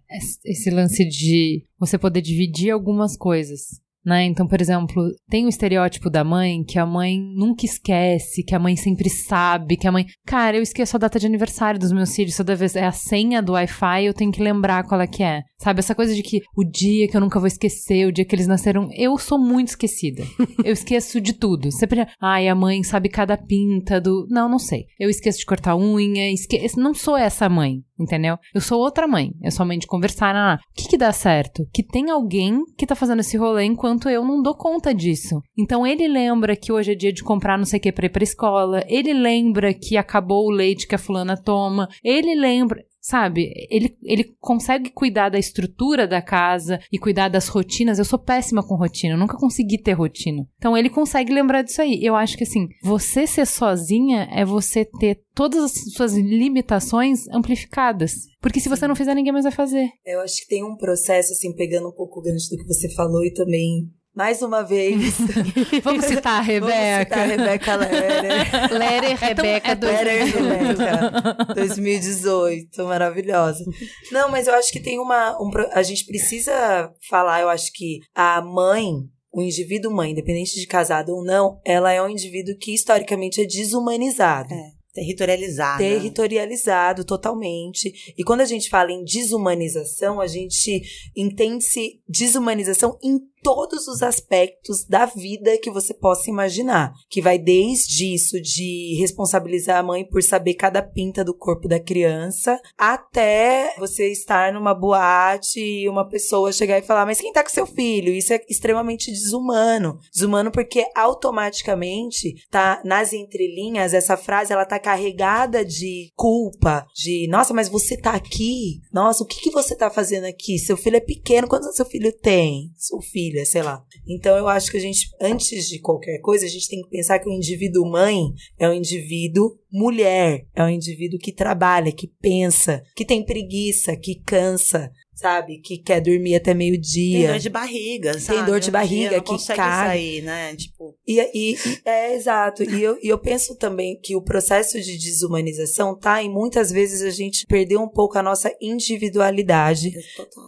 esse 0.46 0.70
lance 0.70 1.04
de 1.06 1.66
você 1.80 1.98
poder 1.98 2.22
dividir 2.22 2.70
algumas 2.70 3.18
coisas. 3.18 3.82
Né? 4.10 4.26
Então, 4.26 4.48
por 4.48 4.60
exemplo, 4.60 5.08
tem 5.30 5.46
o 5.46 5.50
estereótipo 5.50 6.10
da 6.10 6.24
mãe 6.24 6.64
que 6.64 6.80
a 6.80 6.86
mãe 6.86 7.22
nunca 7.36 7.64
esquece, 7.64 8.44
que 8.44 8.56
a 8.56 8.60
mãe 8.60 8.76
sempre 8.76 9.08
sabe, 9.08 9.78
que 9.78 9.88
a 9.88 9.92
mãe. 9.92 10.08
Cara, 10.26 10.58
eu 10.58 10.64
esqueço 10.64 10.96
a 10.96 11.00
data 11.00 11.20
de 11.20 11.28
aniversário 11.28 11.80
dos 11.80 11.92
meus 11.92 12.16
filhos, 12.16 12.36
toda 12.36 12.56
vez 12.56 12.76
é 12.76 12.86
a 12.86 12.92
senha 12.92 13.40
do 13.40 13.52
Wi-Fi, 13.52 14.06
eu 14.06 14.14
tenho 14.16 14.32
que 14.32 14.42
lembrar 14.42 14.84
qual 14.84 15.00
é 15.00 15.06
que 15.06 15.22
é. 15.22 15.44
Sabe, 15.62 15.80
essa 15.80 15.94
coisa 15.94 16.16
de 16.16 16.24
que 16.24 16.42
o 16.58 16.64
dia 16.64 17.08
que 17.08 17.16
eu 17.16 17.22
nunca 17.22 17.38
vou 17.38 17.46
esquecer, 17.46 18.08
o 18.08 18.12
dia 18.12 18.26
que 18.26 18.34
eles 18.34 18.48
nasceram, 18.48 18.90
eu 18.98 19.16
sou 19.20 19.38
muito 19.38 19.68
esquecida. 19.68 20.24
eu 20.66 20.74
esqueço 20.74 21.22
de 21.22 21.34
tudo. 21.34 21.72
Sempre, 21.72 22.08
ai, 22.20 22.48
a 22.48 22.56
mãe 22.56 22.82
sabe 22.82 23.10
cada 23.10 23.38
pinta 23.38 24.02
do. 24.02 24.26
Não, 24.28 24.50
não 24.50 24.58
sei. 24.58 24.86
Eu 25.00 25.08
esqueço 25.08 25.38
de 25.38 25.46
cortar 25.46 25.76
unha, 25.76 26.32
esqueço. 26.32 26.80
Não 26.80 26.96
sou 26.96 27.16
essa 27.16 27.48
mãe, 27.48 27.84
entendeu? 28.00 28.38
Eu 28.54 28.62
sou 28.62 28.80
outra 28.80 29.08
mãe. 29.08 29.32
Eu 29.42 29.52
sou 29.52 29.66
mãe 29.66 29.78
de 29.78 29.88
conversar. 29.88 30.36
Ah, 30.36 30.60
o 30.60 30.74
que 30.76 30.90
que 30.90 30.98
dá 30.98 31.12
certo? 31.12 31.68
Que 31.74 31.84
tem 31.84 32.10
alguém 32.10 32.64
que 32.78 32.86
tá 32.86 32.96
fazendo 32.96 33.20
esse 33.20 33.38
rolê 33.38 33.66
enquanto 33.66 34.10
eu 34.10 34.24
não 34.24 34.42
dou 34.42 34.56
conta 34.56 34.94
disso. 34.94 35.42
Então 35.58 35.86
ele 35.86 36.08
lembra 36.08 36.56
que 36.56 36.72
hoje 36.72 36.92
é 36.92 36.96
dia 36.96 37.14
de 37.14 37.24
comprar 37.24 37.58
não 37.58 37.66
sei 37.66 37.80
o 37.80 37.82
que 37.82 37.92
pra 37.92 38.06
ir 38.06 38.10
pra 38.10 38.24
escola. 38.24 38.84
Ele 38.88 39.14
lembra 39.14 39.74
que 39.74 39.98
acabou 39.98 40.48
o 40.48 40.52
leite 40.52 40.88
que 40.88 40.96
a 40.96 41.00
fulana 41.00 41.36
toma. 41.36 41.88
Ele 42.04 42.36
lembra. 42.36 42.84
Sabe, 43.02 43.54
ele, 43.70 43.98
ele 44.04 44.36
consegue 44.40 44.90
cuidar 44.90 45.30
da 45.30 45.40
estrutura 45.40 46.06
da 46.06 46.22
casa 46.22 46.80
e 46.92 47.00
cuidar 47.00 47.30
das 47.30 47.48
rotinas. 47.48 47.98
Eu 47.98 48.06
sou 48.06 48.20
péssima 48.20 48.62
com 48.62 48.76
rotina, 48.76 49.14
eu 49.14 49.18
nunca 49.18 49.38
consegui 49.38 49.78
ter 49.82 49.94
rotina. 49.94 50.46
Então 50.58 50.78
ele 50.78 50.90
consegue 50.90 51.34
lembrar 51.34 51.62
disso 51.62 51.82
aí. 51.82 52.04
Eu 52.04 52.16
acho 52.16 52.38
que 52.38 52.44
assim, 52.44 52.68
você 52.84 53.26
ser 53.26 53.48
sozinha 53.48 54.28
é 54.32 54.44
você 54.44 54.84
ter 54.84 55.22
todas 55.34 55.64
as 55.64 55.94
suas 55.94 56.14
limitações 56.14 57.28
amplificadas. 57.30 58.28
Porque 58.42 58.60
se 58.60 58.70
você 58.70 58.88
não 58.88 58.96
fizer, 58.96 59.14
ninguém 59.16 59.32
mais 59.32 59.44
vai 59.44 59.52
fazer. 59.52 59.90
Eu 60.06 60.20
acho 60.22 60.42
que 60.42 60.48
tem 60.48 60.64
um 60.64 60.76
processo, 60.76 61.32
assim, 61.34 61.54
pegando 61.54 61.90
um 61.90 61.94
pouco 61.94 62.20
o 62.20 62.24
gancho 62.24 62.50
do 62.50 62.58
que 62.58 62.68
você 62.68 62.90
falou 62.94 63.24
e 63.24 63.34
também 63.34 63.90
mais 64.16 64.42
uma 64.42 64.64
vez. 64.64 65.18
Vamos 65.84 66.06
citar 66.06 66.40
a 66.40 66.42
Rebeca. 66.42 66.74
Vamos 66.76 67.00
citar 67.00 67.20
a 67.20 67.26
Rebeca 67.26 67.76
Lerer. 67.76 68.74
Lerer 68.74 69.18
Rebeca, 69.18 69.72
é 69.72 69.76
Lerer 69.76 70.26
Rebeca 70.26 71.54
2018, 71.56 72.84
maravilhosa. 72.84 73.64
Não, 74.12 74.30
mas 74.30 74.48
eu 74.48 74.54
acho 74.54 74.72
que 74.72 74.80
tem 74.80 75.00
uma. 75.00 75.38
Um, 75.42 75.50
a 75.72 75.84
gente 75.84 76.06
precisa 76.06 76.92
falar, 77.10 77.42
eu 77.42 77.50
acho 77.50 77.72
que 77.74 78.00
a 78.14 78.42
mãe 78.42 79.10
o 79.32 79.42
indivíduo 79.42 79.94
mãe, 79.94 80.12
independente 80.12 80.60
de 80.60 80.66
casado 80.66 81.10
ou 81.10 81.24
não, 81.24 81.62
ela 81.64 81.92
é 81.92 82.02
um 82.02 82.10
indivíduo 82.10 82.58
que 82.58 82.74
historicamente 82.74 83.40
é 83.40 83.46
desumanizado. 83.46 84.52
É. 84.52 84.80
Territorializado. 84.92 85.78
Territorializado 85.78 87.06
totalmente. 87.06 87.94
E 88.18 88.24
quando 88.24 88.42
a 88.42 88.46
gente 88.46 88.70
fala 88.70 88.92
em 88.92 89.04
desumanização, 89.04 90.20
a 90.20 90.26
gente 90.26 90.82
entende-se 91.16 92.02
desumanização 92.08 92.98
em 93.04 93.20
todos 93.44 93.88
os 93.88 94.02
aspectos 94.02 94.86
da 94.86 95.06
vida 95.06 95.58
que 95.58 95.72
você 95.72 95.94
possa 95.94 96.30
imaginar. 96.30 96.94
Que 97.10 97.22
vai 97.22 97.38
desde 97.38 98.14
isso 98.14 98.42
de 98.42 98.96
responsabilizar 99.00 99.78
a 99.78 99.84
mãe 99.84 100.06
por 100.06 100.22
saber 100.24 100.54
cada 100.56 100.82
pinta 100.82 101.24
do 101.24 101.34
corpo 101.34 101.68
da 101.68 101.80
criança, 101.80 102.60
até 102.78 103.74
você 103.78 104.12
estar 104.12 104.54
numa 104.54 104.74
boate 104.74 105.60
e 105.60 105.90
uma 105.90 106.08
pessoa 106.08 106.52
chegar 106.52 106.78
e 106.78 106.84
falar: 106.84 107.06
Mas 107.06 107.20
quem 107.20 107.32
tá 107.32 107.44
com 107.44 107.50
seu 107.50 107.66
filho? 107.66 108.14
Isso 108.14 108.34
é 108.34 108.42
extremamente 108.50 109.12
desumano. 109.12 110.00
Desumano 110.14 110.52
porque 110.52 110.86
automaticamente 110.96 112.36
tá 112.50 112.82
nas 112.84 113.14
entrelinhas, 113.14 113.94
essa 113.94 114.18
frase 114.18 114.54
ela 114.54 114.66
tá 114.66 114.80
carregada 114.80 115.64
de 115.64 116.12
culpa, 116.16 116.86
de 116.96 117.28
nossa, 117.30 117.54
mas 117.54 117.70
você 117.70 117.98
tá 117.98 118.12
aqui? 118.12 118.80
Nossa, 118.92 119.24
o 119.24 119.28
que, 119.28 119.40
que 119.42 119.52
você 119.52 119.76
tá 119.76 119.90
fazendo 119.90 120.26
aqui? 120.26 120.58
Seu 120.58 120.78
filho 120.78 120.98
é 120.98 121.02
pequeno, 121.02 121.48
quantos 121.48 121.76
seu 121.76 121.86
filho 121.86 122.12
tem? 122.12 122.72
Seu 122.76 123.00
filho 123.02 123.29
filha, 123.30 123.46
sei 123.46 123.62
lá. 123.62 123.84
Então 124.08 124.36
eu 124.36 124.48
acho 124.48 124.72
que 124.72 124.78
a 124.78 124.82
gente, 124.82 125.10
antes 125.22 125.68
de 125.68 125.80
qualquer 125.80 126.20
coisa, 126.20 126.46
a 126.46 126.50
gente 126.50 126.68
tem 126.68 126.82
que 126.82 126.90
pensar 126.90 127.20
que 127.20 127.30
o 127.30 127.34
indivíduo 127.34 127.90
mãe 127.90 128.18
é 128.58 128.68
um 128.68 128.74
indivíduo 128.74 129.58
mulher, 129.72 130.46
é 130.56 130.64
um 130.64 130.70
indivíduo 130.70 131.20
que 131.20 131.32
trabalha, 131.32 131.92
que 131.92 132.08
pensa, 132.22 132.84
que 132.96 133.06
tem 133.06 133.24
preguiça, 133.24 133.96
que 133.96 134.16
cansa, 134.16 134.92
sabe? 135.20 135.60
Que 135.60 135.78
quer 135.78 136.02
dormir 136.02 136.36
até 136.36 136.54
meio-dia. 136.54 137.20
Tem 137.20 137.28
dor 137.28 137.40
de 137.40 137.50
barriga, 137.50 138.20
sabe? 138.20 138.38
Tem 138.38 138.46
dor 138.46 138.60
de 138.60 138.72
barriga, 138.72 139.18
não 139.18 139.24
que 139.24 139.32
consegue 139.32 139.58
cai. 139.58 139.88
sair, 139.88 140.22
né? 140.22 140.56
Tipo... 140.56 140.96
E, 141.08 141.20
e, 141.20 141.54
e, 141.54 141.58
é, 141.86 142.16
exato. 142.16 142.64
E 142.64 142.82
eu, 142.82 142.98
e 143.02 143.08
eu 143.08 143.18
penso 143.18 143.56
também 143.56 144.00
que 144.02 144.16
o 144.16 144.22
processo 144.22 144.80
de 144.80 144.98
desumanização 144.98 145.98
tá 145.98 146.24
em 146.24 146.30
muitas 146.30 146.72
vezes 146.72 147.02
a 147.02 147.10
gente 147.10 147.46
perder 147.46 147.78
um 147.78 147.88
pouco 147.88 148.18
a 148.18 148.24
nossa 148.24 148.52
individualidade 148.62 149.92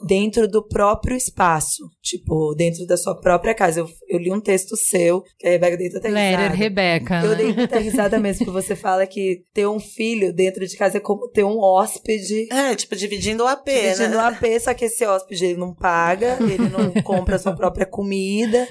dentro 0.07 0.47
do 0.47 0.65
próprio 0.65 1.17
espaço. 1.17 1.89
Tipo, 2.01 2.53
dentro 2.55 2.85
da 2.85 2.97
sua 2.97 3.19
própria 3.19 3.53
casa. 3.53 3.81
Eu, 3.81 3.89
eu 4.07 4.19
li 4.19 4.31
um 4.31 4.39
texto 4.39 4.75
seu, 4.75 5.23
que 5.37 5.47
a 5.47 5.51
Rebeca 5.51 5.77
dei 5.77 5.89
tanta 5.89 6.07
risada. 6.07 6.55
Rebeca. 6.55 7.21
Eu 7.23 7.35
dei 7.35 7.53
muita 7.53 7.79
risada 7.79 8.19
mesmo, 8.19 8.45
que 8.45 8.51
você 8.51 8.75
fala 8.75 9.05
que 9.05 9.43
ter 9.53 9.67
um 9.67 9.79
filho 9.79 10.33
dentro 10.33 10.65
de 10.65 10.75
casa 10.77 10.97
é 10.97 10.99
como 10.99 11.29
ter 11.29 11.43
um 11.43 11.59
hóspede. 11.59 12.51
É, 12.51 12.75
tipo, 12.75 12.95
dividindo 12.95 13.43
o 13.43 13.47
AP, 13.47 13.65
Dividindo 13.67 14.09
né? 14.09 14.17
o 14.17 14.19
AP, 14.19 14.59
só 14.61 14.73
que 14.73 14.85
esse 14.85 15.05
hóspede 15.05 15.45
ele 15.45 15.59
não 15.59 15.73
paga, 15.73 16.37
ele 16.41 16.69
não 16.69 16.91
compra 17.03 17.35
a 17.35 17.39
sua 17.39 17.55
própria 17.55 17.85
comida. 17.85 18.67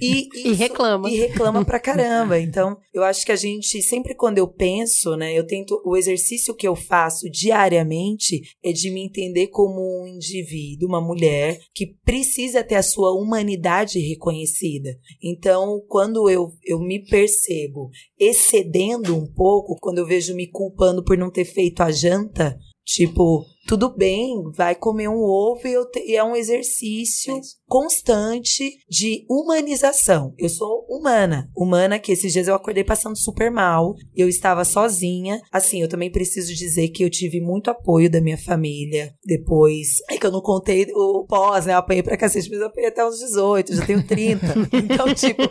E, 0.00 0.28
E 0.50 0.52
reclama. 0.52 1.10
E 1.10 1.16
reclama 1.16 1.64
pra 1.64 1.80
caramba. 1.80 2.38
Então, 2.38 2.76
eu 2.92 3.02
acho 3.02 3.24
que 3.24 3.32
a 3.32 3.36
gente, 3.36 3.80
sempre 3.82 4.14
quando 4.14 4.38
eu 4.38 4.48
penso, 4.48 5.16
né, 5.16 5.32
eu 5.32 5.46
tento, 5.46 5.80
o 5.84 5.96
exercício 5.96 6.54
que 6.54 6.66
eu 6.66 6.76
faço 6.76 7.30
diariamente 7.30 8.40
é 8.62 8.72
de 8.72 8.90
me 8.90 9.04
entender 9.04 9.48
como 9.48 10.02
um 10.02 10.06
indivíduo, 10.06 10.88
uma 10.88 11.00
mulher, 11.00 11.58
que 11.74 11.86
precisa 12.04 12.62
ter 12.62 12.76
a 12.76 12.82
sua 12.82 13.12
humanidade 13.12 13.98
reconhecida. 13.98 14.90
Então, 15.22 15.80
quando 15.88 16.28
eu, 16.28 16.50
eu 16.64 16.78
me 16.78 17.04
percebo 17.04 17.90
excedendo 18.18 19.16
um 19.16 19.26
pouco, 19.26 19.76
quando 19.80 19.98
eu 19.98 20.06
vejo 20.06 20.34
me 20.34 20.46
culpando 20.46 21.02
por 21.04 21.16
não 21.16 21.30
ter 21.30 21.44
feito 21.44 21.82
a 21.82 21.90
janta, 21.90 22.58
tipo, 22.84 23.44
tudo 23.66 23.88
bem, 23.90 24.50
vai 24.52 24.74
comer 24.74 25.08
um 25.08 25.20
ovo 25.22 25.66
e, 25.66 25.84
te- 25.86 26.04
e 26.06 26.16
é 26.16 26.22
um 26.24 26.36
exercício 26.36 27.36
É. 27.36 27.40
constante 27.74 28.78
de 28.88 29.26
humanização. 29.28 30.32
Eu 30.38 30.48
sou 30.48 30.86
humana. 30.88 31.50
Humana 31.56 31.98
que 31.98 32.12
esses 32.12 32.32
dias 32.32 32.46
eu 32.46 32.54
acordei 32.54 32.84
passando 32.84 33.18
super 33.18 33.50
mal. 33.50 33.96
Eu 34.14 34.28
estava 34.28 34.64
sozinha. 34.64 35.40
Assim, 35.50 35.82
eu 35.82 35.88
também 35.88 36.08
preciso 36.08 36.54
dizer 36.54 36.90
que 36.90 37.02
eu 37.04 37.10
tive 37.10 37.40
muito 37.40 37.70
apoio 37.70 38.08
da 38.08 38.20
minha 38.20 38.38
família. 38.38 39.12
Depois, 39.26 39.88
é 40.08 40.16
que 40.16 40.24
eu 40.24 40.30
não 40.30 40.40
contei 40.40 40.86
o 40.94 41.26
pós, 41.26 41.66
né? 41.66 41.72
Eu 41.74 41.78
apanhei 41.78 42.02
pra 42.04 42.16
cacete, 42.16 42.48
mas 42.48 42.60
eu 42.60 42.66
apanhei 42.68 42.90
até 42.90 43.04
uns 43.04 43.18
18, 43.18 43.74
já 43.74 43.84
tenho 43.86 44.06
30. 44.06 44.54
Então, 44.94 45.12
tipo, 45.14 45.42